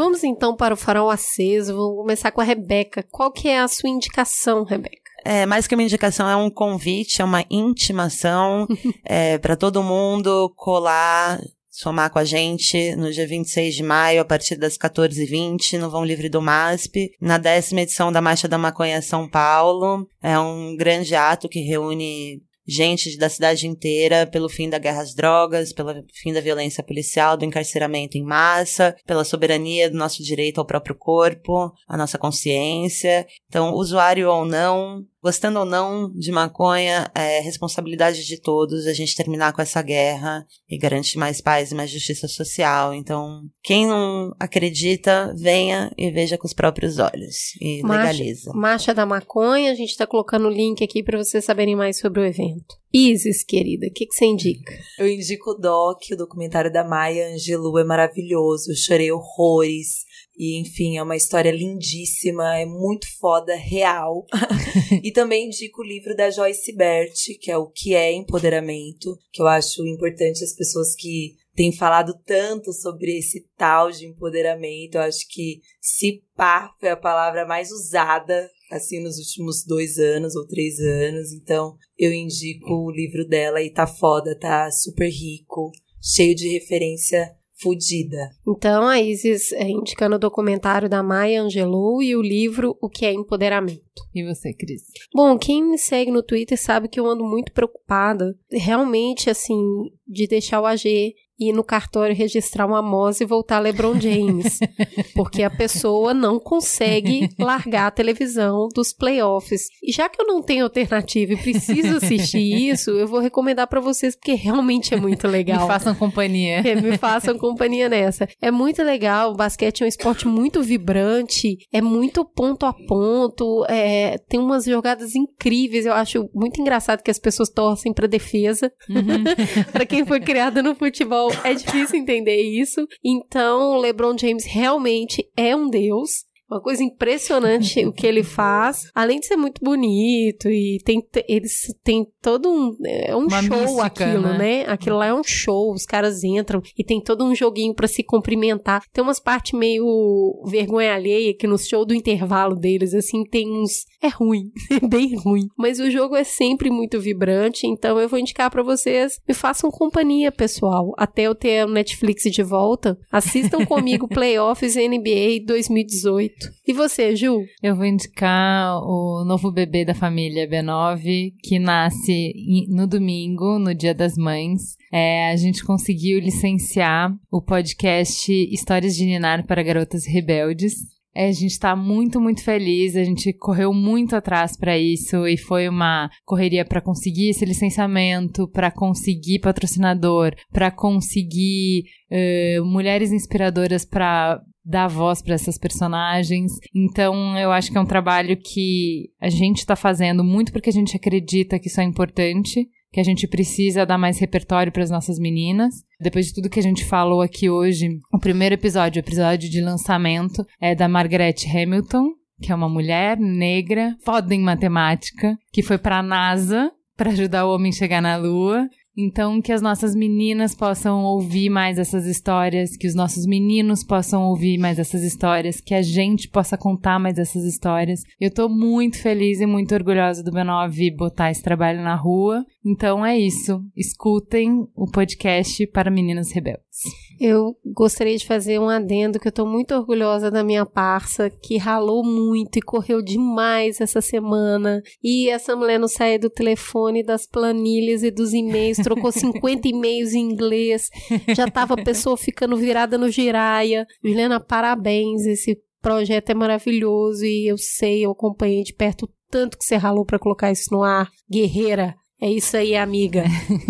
Vamos 0.00 0.24
então 0.24 0.56
para 0.56 0.72
o 0.72 0.78
farol 0.78 1.10
aceso. 1.10 1.76
Vou 1.76 1.96
começar 1.96 2.30
com 2.30 2.40
a 2.40 2.44
Rebeca. 2.44 3.04
Qual 3.10 3.30
que 3.30 3.48
é 3.48 3.60
a 3.60 3.68
sua 3.68 3.90
indicação, 3.90 4.64
Rebeca? 4.64 4.96
É, 5.26 5.44
mais 5.44 5.66
que 5.66 5.74
uma 5.74 5.82
indicação, 5.82 6.26
é 6.26 6.34
um 6.34 6.48
convite, 6.48 7.20
é 7.20 7.24
uma 7.24 7.44
intimação 7.50 8.66
é, 9.04 9.36
para 9.36 9.56
todo 9.56 9.82
mundo 9.82 10.50
colar, 10.56 11.38
somar 11.68 12.08
com 12.08 12.18
a 12.18 12.24
gente 12.24 12.96
no 12.96 13.12
dia 13.12 13.26
26 13.26 13.74
de 13.74 13.82
maio, 13.82 14.22
a 14.22 14.24
partir 14.24 14.56
das 14.56 14.78
14h20, 14.78 15.78
no 15.78 15.90
Vão 15.90 16.02
Livre 16.02 16.30
do 16.30 16.40
MASP, 16.40 17.10
na 17.20 17.36
décima 17.36 17.82
edição 17.82 18.10
da 18.10 18.22
Marcha 18.22 18.48
da 18.48 18.56
Maconha 18.56 19.02
São 19.02 19.28
Paulo. 19.28 20.08
É 20.22 20.38
um 20.38 20.74
grande 20.78 21.14
ato 21.14 21.46
que 21.46 21.60
reúne 21.60 22.40
gente 22.70 23.18
da 23.18 23.28
cidade 23.28 23.66
inteira 23.66 24.26
pelo 24.26 24.48
fim 24.48 24.70
da 24.70 24.78
guerra 24.78 25.02
às 25.02 25.14
drogas, 25.14 25.72
pelo 25.72 25.92
fim 26.14 26.32
da 26.32 26.40
violência 26.40 26.84
policial, 26.84 27.36
do 27.36 27.44
encarceramento 27.44 28.16
em 28.16 28.22
massa, 28.22 28.96
pela 29.04 29.24
soberania 29.24 29.90
do 29.90 29.96
nosso 29.96 30.22
direito 30.22 30.58
ao 30.58 30.66
próprio 30.66 30.94
corpo, 30.94 31.72
à 31.88 31.96
nossa 31.96 32.16
consciência. 32.16 33.26
Então, 33.48 33.74
usuário 33.74 34.30
ou 34.30 34.44
não, 34.44 35.04
gostando 35.22 35.58
ou 35.58 35.64
não 35.64 36.10
de 36.12 36.32
maconha, 36.32 37.10
é 37.14 37.40
responsabilidade 37.40 38.24
de 38.24 38.40
todos 38.40 38.86
a 38.86 38.92
gente 38.92 39.14
terminar 39.14 39.52
com 39.52 39.62
essa 39.62 39.82
guerra 39.82 40.46
e 40.68 40.78
garantir 40.78 41.18
mais 41.18 41.40
paz 41.40 41.70
e 41.70 41.74
mais 41.74 41.90
justiça 41.90 42.26
social. 42.26 42.94
Então, 42.94 43.42
quem 43.62 43.86
não 43.86 44.32
acredita, 44.38 45.34
venha 45.36 45.92
e 45.96 46.10
veja 46.10 46.38
com 46.38 46.46
os 46.46 46.54
próprios 46.54 46.98
olhos 46.98 47.54
e 47.60 47.82
Marcha- 47.82 48.12
legaliza. 48.12 48.52
Marcha 48.54 48.94
da 48.94 49.04
Maconha. 49.06 49.72
A 49.72 49.74
gente 49.74 49.96
tá 49.96 50.06
colocando 50.06 50.46
o 50.46 50.50
link 50.50 50.82
aqui 50.82 51.02
para 51.02 51.18
vocês 51.18 51.44
saberem 51.44 51.76
mais 51.76 51.98
sobre 51.98 52.20
o 52.20 52.24
evento. 52.24 52.80
Isis, 52.92 53.44
querida, 53.44 53.86
o 53.86 53.92
que, 53.92 54.06
que 54.06 54.14
você 54.14 54.24
indica? 54.24 54.72
Eu 54.98 55.06
indico 55.06 55.50
o 55.50 55.54
doc, 55.54 56.00
o 56.12 56.16
documentário 56.16 56.72
da 56.72 56.82
Maya 56.82 57.32
Angelou 57.32 57.78
é 57.78 57.84
maravilhoso. 57.84 58.72
Eu 58.72 58.76
chorei 58.76 59.12
horrores. 59.12 60.09
E, 60.36 60.58
enfim, 60.58 60.96
é 60.96 61.02
uma 61.02 61.16
história 61.16 61.50
lindíssima, 61.50 62.58
é 62.58 62.64
muito 62.64 63.06
foda, 63.18 63.54
real. 63.54 64.24
e 65.02 65.12
também 65.12 65.46
indico 65.46 65.82
o 65.82 65.86
livro 65.86 66.16
da 66.16 66.30
Joyce 66.30 66.74
Bert, 66.74 67.14
que 67.40 67.50
é 67.50 67.56
o 67.58 67.66
Que 67.66 67.94
é 67.94 68.12
Empoderamento, 68.12 69.18
que 69.32 69.42
eu 69.42 69.46
acho 69.46 69.86
importante 69.86 70.42
as 70.42 70.54
pessoas 70.54 70.94
que 70.94 71.34
têm 71.54 71.72
falado 71.72 72.14
tanto 72.24 72.72
sobre 72.72 73.18
esse 73.18 73.46
tal 73.56 73.90
de 73.90 74.06
empoderamento. 74.06 74.94
Eu 74.94 75.02
acho 75.02 75.26
que 75.28 75.60
se 75.80 76.22
pá 76.34 76.74
foi 76.80 76.88
a 76.88 76.96
palavra 76.96 77.46
mais 77.46 77.70
usada, 77.70 78.48
assim, 78.70 79.02
nos 79.02 79.18
últimos 79.18 79.64
dois 79.64 79.98
anos 79.98 80.34
ou 80.36 80.46
três 80.46 80.78
anos. 80.78 81.32
Então, 81.32 81.76
eu 81.98 82.12
indico 82.12 82.72
o 82.72 82.90
livro 82.90 83.26
dela 83.26 83.60
e 83.60 83.70
tá 83.70 83.86
foda, 83.86 84.38
tá 84.38 84.70
super 84.70 85.10
rico, 85.10 85.70
cheio 86.00 86.34
de 86.34 86.48
referência 86.48 87.30
fudida. 87.60 88.30
Então, 88.46 88.88
a 88.88 89.00
Isis 89.00 89.52
é 89.52 89.68
indicando 89.68 90.16
o 90.16 90.18
documentário 90.18 90.88
da 90.88 91.02
Maya 91.02 91.42
Angelou 91.42 92.02
e 92.02 92.16
o 92.16 92.22
livro 92.22 92.76
O 92.80 92.88
que 92.88 93.04
é 93.04 93.12
Empoderamento. 93.12 93.80
E 94.14 94.24
você, 94.24 94.52
Cris? 94.52 94.82
Bom, 95.14 95.38
quem 95.38 95.62
me 95.62 95.78
segue 95.78 96.10
no 96.10 96.22
Twitter 96.22 96.60
sabe 96.60 96.88
que 96.88 96.98
eu 96.98 97.06
ando 97.06 97.24
muito 97.24 97.52
preocupada, 97.52 98.34
realmente, 98.50 99.30
assim, 99.30 99.60
de 100.06 100.26
deixar 100.26 100.60
o 100.60 100.66
AG 100.66 101.14
ir 101.40 101.52
no 101.52 101.64
cartório 101.64 102.14
registrar 102.14 102.66
uma 102.66 102.82
MOS 102.82 103.20
e 103.20 103.24
voltar 103.24 103.58
LeBron 103.58 103.98
James. 103.98 104.58
porque 105.14 105.42
a 105.42 105.50
pessoa 105.50 106.12
não 106.12 106.38
consegue 106.38 107.28
largar 107.38 107.86
a 107.86 107.90
televisão 107.90 108.68
dos 108.74 108.92
playoffs. 108.92 109.68
E 109.82 109.92
já 109.92 110.08
que 110.08 110.20
eu 110.20 110.26
não 110.26 110.42
tenho 110.42 110.64
alternativa 110.64 111.32
e 111.32 111.36
preciso 111.36 111.96
assistir 111.96 112.38
isso, 112.70 112.90
eu 112.90 113.06
vou 113.06 113.20
recomendar 113.20 113.66
pra 113.66 113.80
vocês, 113.80 114.14
porque 114.14 114.34
realmente 114.34 114.94
é 114.94 114.96
muito 114.96 115.26
legal. 115.26 115.62
Me 115.62 115.66
façam 115.66 115.94
companhia. 115.94 116.58
É, 116.60 116.74
me 116.74 116.98
façam 116.98 117.38
companhia 117.38 117.88
nessa. 117.88 118.28
É 118.40 118.50
muito 118.50 118.82
legal, 118.82 119.32
o 119.32 119.36
basquete 119.36 119.82
é 119.82 119.84
um 119.84 119.88
esporte 119.88 120.26
muito 120.26 120.62
vibrante, 120.62 121.56
é 121.72 121.80
muito 121.80 122.24
ponto 122.24 122.66
a 122.66 122.72
ponto, 122.72 123.64
é, 123.68 124.18
tem 124.28 124.38
umas 124.38 124.64
jogadas 124.64 125.14
incríveis. 125.14 125.86
Eu 125.86 125.94
acho 125.94 126.28
muito 126.34 126.60
engraçado 126.60 127.02
que 127.02 127.10
as 127.10 127.18
pessoas 127.18 127.48
torcem 127.48 127.92
pra 127.92 128.06
defesa. 128.06 128.70
Pra 129.72 129.86
quem 129.86 130.04
foi 130.04 130.20
criado 130.20 130.62
no 130.62 130.74
futebol, 130.74 131.29
é 131.44 131.54
difícil 131.54 131.98
entender 131.98 132.40
isso. 132.40 132.86
Então, 133.04 133.78
LeBron 133.78 134.16
James 134.18 134.44
realmente 134.44 135.28
é 135.36 135.54
um 135.54 135.68
deus. 135.68 136.24
Uma 136.50 136.60
coisa 136.60 136.82
impressionante 136.82 137.86
o 137.86 137.92
que 137.92 138.06
ele 138.06 138.22
faz, 138.22 138.90
além 138.94 139.20
de 139.20 139.26
ser 139.26 139.36
muito 139.36 139.62
bonito 139.62 140.48
e 140.48 140.78
tem 140.84 141.00
eles 141.28 141.72
têm 141.84 142.06
todo 142.20 142.50
um 142.50 142.76
é 142.84 143.14
um 143.14 143.26
Uma 143.26 143.42
show 143.42 143.60
mística, 143.60 143.84
aquilo, 143.84 144.22
né? 144.22 144.38
né? 144.38 144.64
Aquilo 144.66 144.98
lá 144.98 145.06
é 145.06 145.14
um 145.14 145.22
show, 145.22 145.72
os 145.72 145.86
caras 145.86 146.24
entram 146.24 146.60
e 146.76 146.84
tem 146.84 147.00
todo 147.00 147.24
um 147.24 147.34
joguinho 147.34 147.74
pra 147.74 147.86
se 147.86 148.02
cumprimentar. 148.02 148.82
Tem 148.92 149.02
umas 149.02 149.20
partes 149.20 149.58
meio 149.58 150.42
vergonha 150.46 150.94
alheia 150.94 151.34
que 151.36 151.46
no 151.46 151.58
show 151.58 151.84
do 151.84 151.94
intervalo 151.94 152.56
deles 152.56 152.94
assim 152.94 153.22
tem 153.24 153.50
uns 153.50 153.84
é 154.02 154.08
ruim, 154.08 154.50
é 154.70 154.86
bem 154.86 155.14
ruim, 155.16 155.46
mas 155.56 155.78
o 155.78 155.90
jogo 155.90 156.16
é 156.16 156.24
sempre 156.24 156.70
muito 156.70 156.98
vibrante, 156.98 157.66
então 157.66 157.98
eu 157.98 158.08
vou 158.08 158.18
indicar 158.18 158.50
pra 158.50 158.62
vocês, 158.62 159.20
me 159.28 159.34
façam 159.34 159.70
companhia, 159.70 160.32
pessoal, 160.32 160.94
até 160.96 161.22
eu 161.22 161.34
ter 161.34 161.66
o 161.66 161.70
Netflix 161.70 162.22
de 162.24 162.42
volta. 162.42 162.98
Assistam 163.10 163.64
comigo 163.66 164.08
Playoffs 164.08 164.74
NBA 164.74 165.44
2018. 165.46 166.39
E 166.66 166.72
você, 166.72 167.16
Ju? 167.16 167.44
Eu 167.62 167.76
vou 167.76 167.84
indicar 167.84 168.78
o 168.82 169.24
novo 169.24 169.50
bebê 169.50 169.84
da 169.84 169.94
família 169.94 170.48
B9, 170.48 171.34
que 171.42 171.58
nasce 171.58 172.32
no 172.68 172.86
domingo, 172.86 173.58
no 173.58 173.74
Dia 173.74 173.94
das 173.94 174.16
Mães. 174.16 174.76
É, 174.92 175.30
a 175.30 175.36
gente 175.36 175.64
conseguiu 175.64 176.18
licenciar 176.20 177.12
o 177.30 177.42
podcast 177.42 178.32
Histórias 178.32 178.96
de 178.96 179.04
Ninar 179.04 179.46
para 179.46 179.62
Garotas 179.62 180.06
Rebeldes. 180.06 180.74
É, 181.14 181.28
a 181.28 181.32
gente 181.32 181.58
tá 181.58 181.74
muito, 181.74 182.20
muito 182.20 182.42
feliz. 182.42 182.94
A 182.96 183.04
gente 183.04 183.32
correu 183.32 183.72
muito 183.72 184.14
atrás 184.14 184.56
para 184.56 184.78
isso 184.78 185.26
e 185.26 185.36
foi 185.36 185.68
uma 185.68 186.08
correria 186.24 186.64
para 186.64 186.80
conseguir 186.80 187.30
esse 187.30 187.44
licenciamento, 187.44 188.48
para 188.48 188.70
conseguir 188.70 189.40
patrocinador, 189.40 190.34
para 190.52 190.70
conseguir 190.70 191.84
eh, 192.10 192.60
mulheres 192.62 193.12
inspiradoras 193.12 193.84
para 193.84 194.40
dar 194.70 194.88
voz 194.88 195.20
para 195.20 195.34
essas 195.34 195.58
personagens. 195.58 196.52
Então, 196.74 197.36
eu 197.36 197.50
acho 197.50 197.70
que 197.70 197.76
é 197.76 197.80
um 197.80 197.86
trabalho 197.86 198.36
que 198.36 199.10
a 199.20 199.28
gente 199.28 199.66
tá 199.66 199.74
fazendo 199.74 200.22
muito 200.22 200.52
porque 200.52 200.70
a 200.70 200.72
gente 200.72 200.96
acredita 200.96 201.58
que 201.58 201.68
isso 201.68 201.80
é 201.80 201.84
importante 201.84 202.68
que 202.92 203.00
a 203.00 203.04
gente 203.04 203.26
precisa 203.28 203.86
dar 203.86 203.96
mais 203.96 204.18
repertório 204.18 204.72
para 204.72 204.82
as 204.82 204.90
nossas 204.90 205.18
meninas. 205.18 205.74
Depois 206.00 206.26
de 206.26 206.34
tudo 206.34 206.50
que 206.50 206.58
a 206.58 206.62
gente 206.62 206.84
falou 206.84 207.22
aqui 207.22 207.48
hoje, 207.48 207.88
o 208.12 208.18
primeiro 208.18 208.54
episódio, 208.54 209.00
o 209.00 209.04
episódio 209.04 209.48
de 209.48 209.60
lançamento, 209.60 210.44
é 210.60 210.74
da 210.74 210.88
Margaret 210.88 211.36
Hamilton, 211.54 212.08
que 212.42 212.50
é 212.50 212.54
uma 212.54 212.68
mulher 212.68 213.16
negra, 213.18 213.96
foda 214.04 214.34
em 214.34 214.40
matemática, 214.40 215.36
que 215.52 215.62
foi 215.62 215.78
pra 215.78 216.02
NASA 216.02 216.70
para 216.96 217.12
ajudar 217.12 217.46
o 217.46 217.54
homem 217.54 217.70
a 217.70 217.74
chegar 217.74 218.02
na 218.02 218.16
lua. 218.16 218.68
Então, 218.96 219.40
que 219.40 219.52
as 219.52 219.62
nossas 219.62 219.94
meninas 219.94 220.54
possam 220.54 221.04
ouvir 221.04 221.48
mais 221.48 221.78
essas 221.78 222.06
histórias, 222.06 222.76
que 222.76 222.88
os 222.88 222.94
nossos 222.94 223.24
meninos 223.24 223.84
possam 223.84 224.24
ouvir 224.24 224.58
mais 224.58 224.78
essas 224.78 225.02
histórias, 225.02 225.60
que 225.60 225.74
a 225.74 225.82
gente 225.82 226.28
possa 226.28 226.58
contar 226.58 226.98
mais 226.98 227.16
essas 227.18 227.44
histórias. 227.44 228.02
Eu 228.20 228.32
tô 228.32 228.48
muito 228.48 229.00
feliz 229.00 229.40
e 229.40 229.46
muito 229.46 229.74
orgulhosa 229.74 230.22
do 230.22 230.32
B9 230.32 230.96
botar 230.96 231.30
esse 231.30 231.42
trabalho 231.42 231.82
na 231.82 231.94
rua. 231.94 232.44
Então 232.64 233.04
é 233.04 233.18
isso. 233.18 233.62
Escutem 233.74 234.66
o 234.74 234.90
podcast 234.90 235.66
para 235.68 235.90
meninas 235.90 236.30
rebeldes. 236.30 236.80
Eu 237.18 237.56
gostaria 237.64 238.16
de 238.16 238.26
fazer 238.26 238.58
um 238.58 238.68
adendo 238.68 239.18
que 239.18 239.28
eu 239.28 239.32
tô 239.32 239.46
muito 239.46 239.74
orgulhosa 239.74 240.30
da 240.30 240.44
minha 240.44 240.66
parça, 240.66 241.30
que 241.30 241.56
ralou 241.56 242.04
muito 242.04 242.58
e 242.58 242.62
correu 242.62 243.02
demais 243.02 243.80
essa 243.80 244.00
semana. 244.00 244.82
E 245.02 245.28
essa 245.30 245.56
mulher 245.56 245.78
não 245.78 245.88
saiu 245.88 246.18
do 246.18 246.30
telefone, 246.30 247.02
das 247.02 247.26
planilhas 247.26 248.02
e 248.02 248.10
dos 248.10 248.34
e-mails, 248.34 248.78
trocou 248.78 249.10
50 249.12 249.68
e-mails 249.68 250.12
em 250.12 250.20
inglês. 250.20 250.90
Já 251.34 251.50
tava 251.50 251.74
a 251.74 251.84
pessoa 251.84 252.16
ficando 252.16 252.56
virada 252.56 252.98
no 252.98 253.10
giraia. 253.10 253.86
Juliana, 254.04 254.38
parabéns, 254.38 255.26
esse 255.26 255.58
projeto 255.80 256.30
é 256.30 256.34
maravilhoso 256.34 257.24
e 257.24 257.50
eu 257.50 257.56
sei, 257.56 258.04
eu 258.04 258.10
acompanhei 258.10 258.62
de 258.62 258.74
perto 258.74 259.08
tanto 259.30 259.56
que 259.56 259.64
você 259.64 259.76
ralou 259.76 260.04
para 260.04 260.18
colocar 260.18 260.50
isso 260.50 260.72
no 260.72 260.82
ar. 260.82 261.08
Guerreira, 261.30 261.94
é 262.20 262.30
isso 262.30 262.56
aí, 262.56 262.76
amiga. 262.76 263.24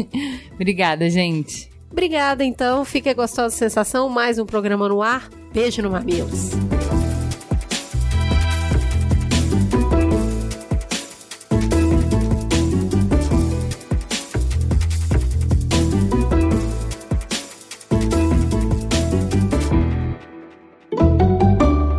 Obrigada, 0.55 1.09
gente. 1.09 1.71
Obrigada, 1.91 2.45
então. 2.45 2.85
Fique 2.85 3.09
a 3.09 3.15
gostosa 3.15 3.55
sensação. 3.57 4.09
Mais 4.09 4.39
um 4.39 4.47
programa 4.47 4.89
no 4.89 5.03
ar. 5.03 5.29
Beijo 5.53 5.83
no 5.83 5.91
Mamilos. 5.91 6.51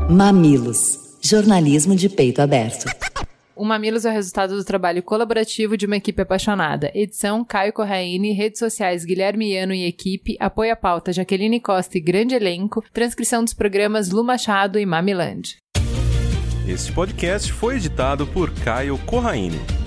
Mamilos. 0.09 0.99
Jornalismo 1.21 1.95
de 1.95 2.07
peito 2.07 2.41
aberto. 2.41 2.85
O 3.55 3.65
Mamilos 3.65 4.05
é 4.05 4.09
o 4.09 4.13
resultado 4.13 4.55
do 4.55 4.63
trabalho 4.63 5.03
colaborativo 5.03 5.75
de 5.75 5.85
uma 5.85 5.97
equipe 5.97 6.21
apaixonada. 6.21 6.89
Edição 6.95 7.43
Caio 7.43 7.73
Corraine, 7.73 8.31
redes 8.31 8.59
sociais 8.59 9.03
Guilherme 9.03 9.53
Iano 9.53 9.73
e 9.73 9.85
equipe, 9.85 10.37
apoio 10.39 10.71
à 10.71 10.75
pauta 10.75 11.11
Jaqueline 11.11 11.59
Costa 11.59 11.97
e 11.97 12.01
grande 12.01 12.33
elenco, 12.33 12.83
transcrição 12.93 13.43
dos 13.43 13.53
programas 13.53 14.09
Lu 14.09 14.23
Machado 14.23 14.79
e 14.79 14.85
Mamiland. 14.85 15.57
Este 16.67 16.91
podcast 16.91 17.51
foi 17.51 17.75
editado 17.75 18.25
por 18.25 18.51
Caio 18.63 18.97
Corraine. 18.99 19.80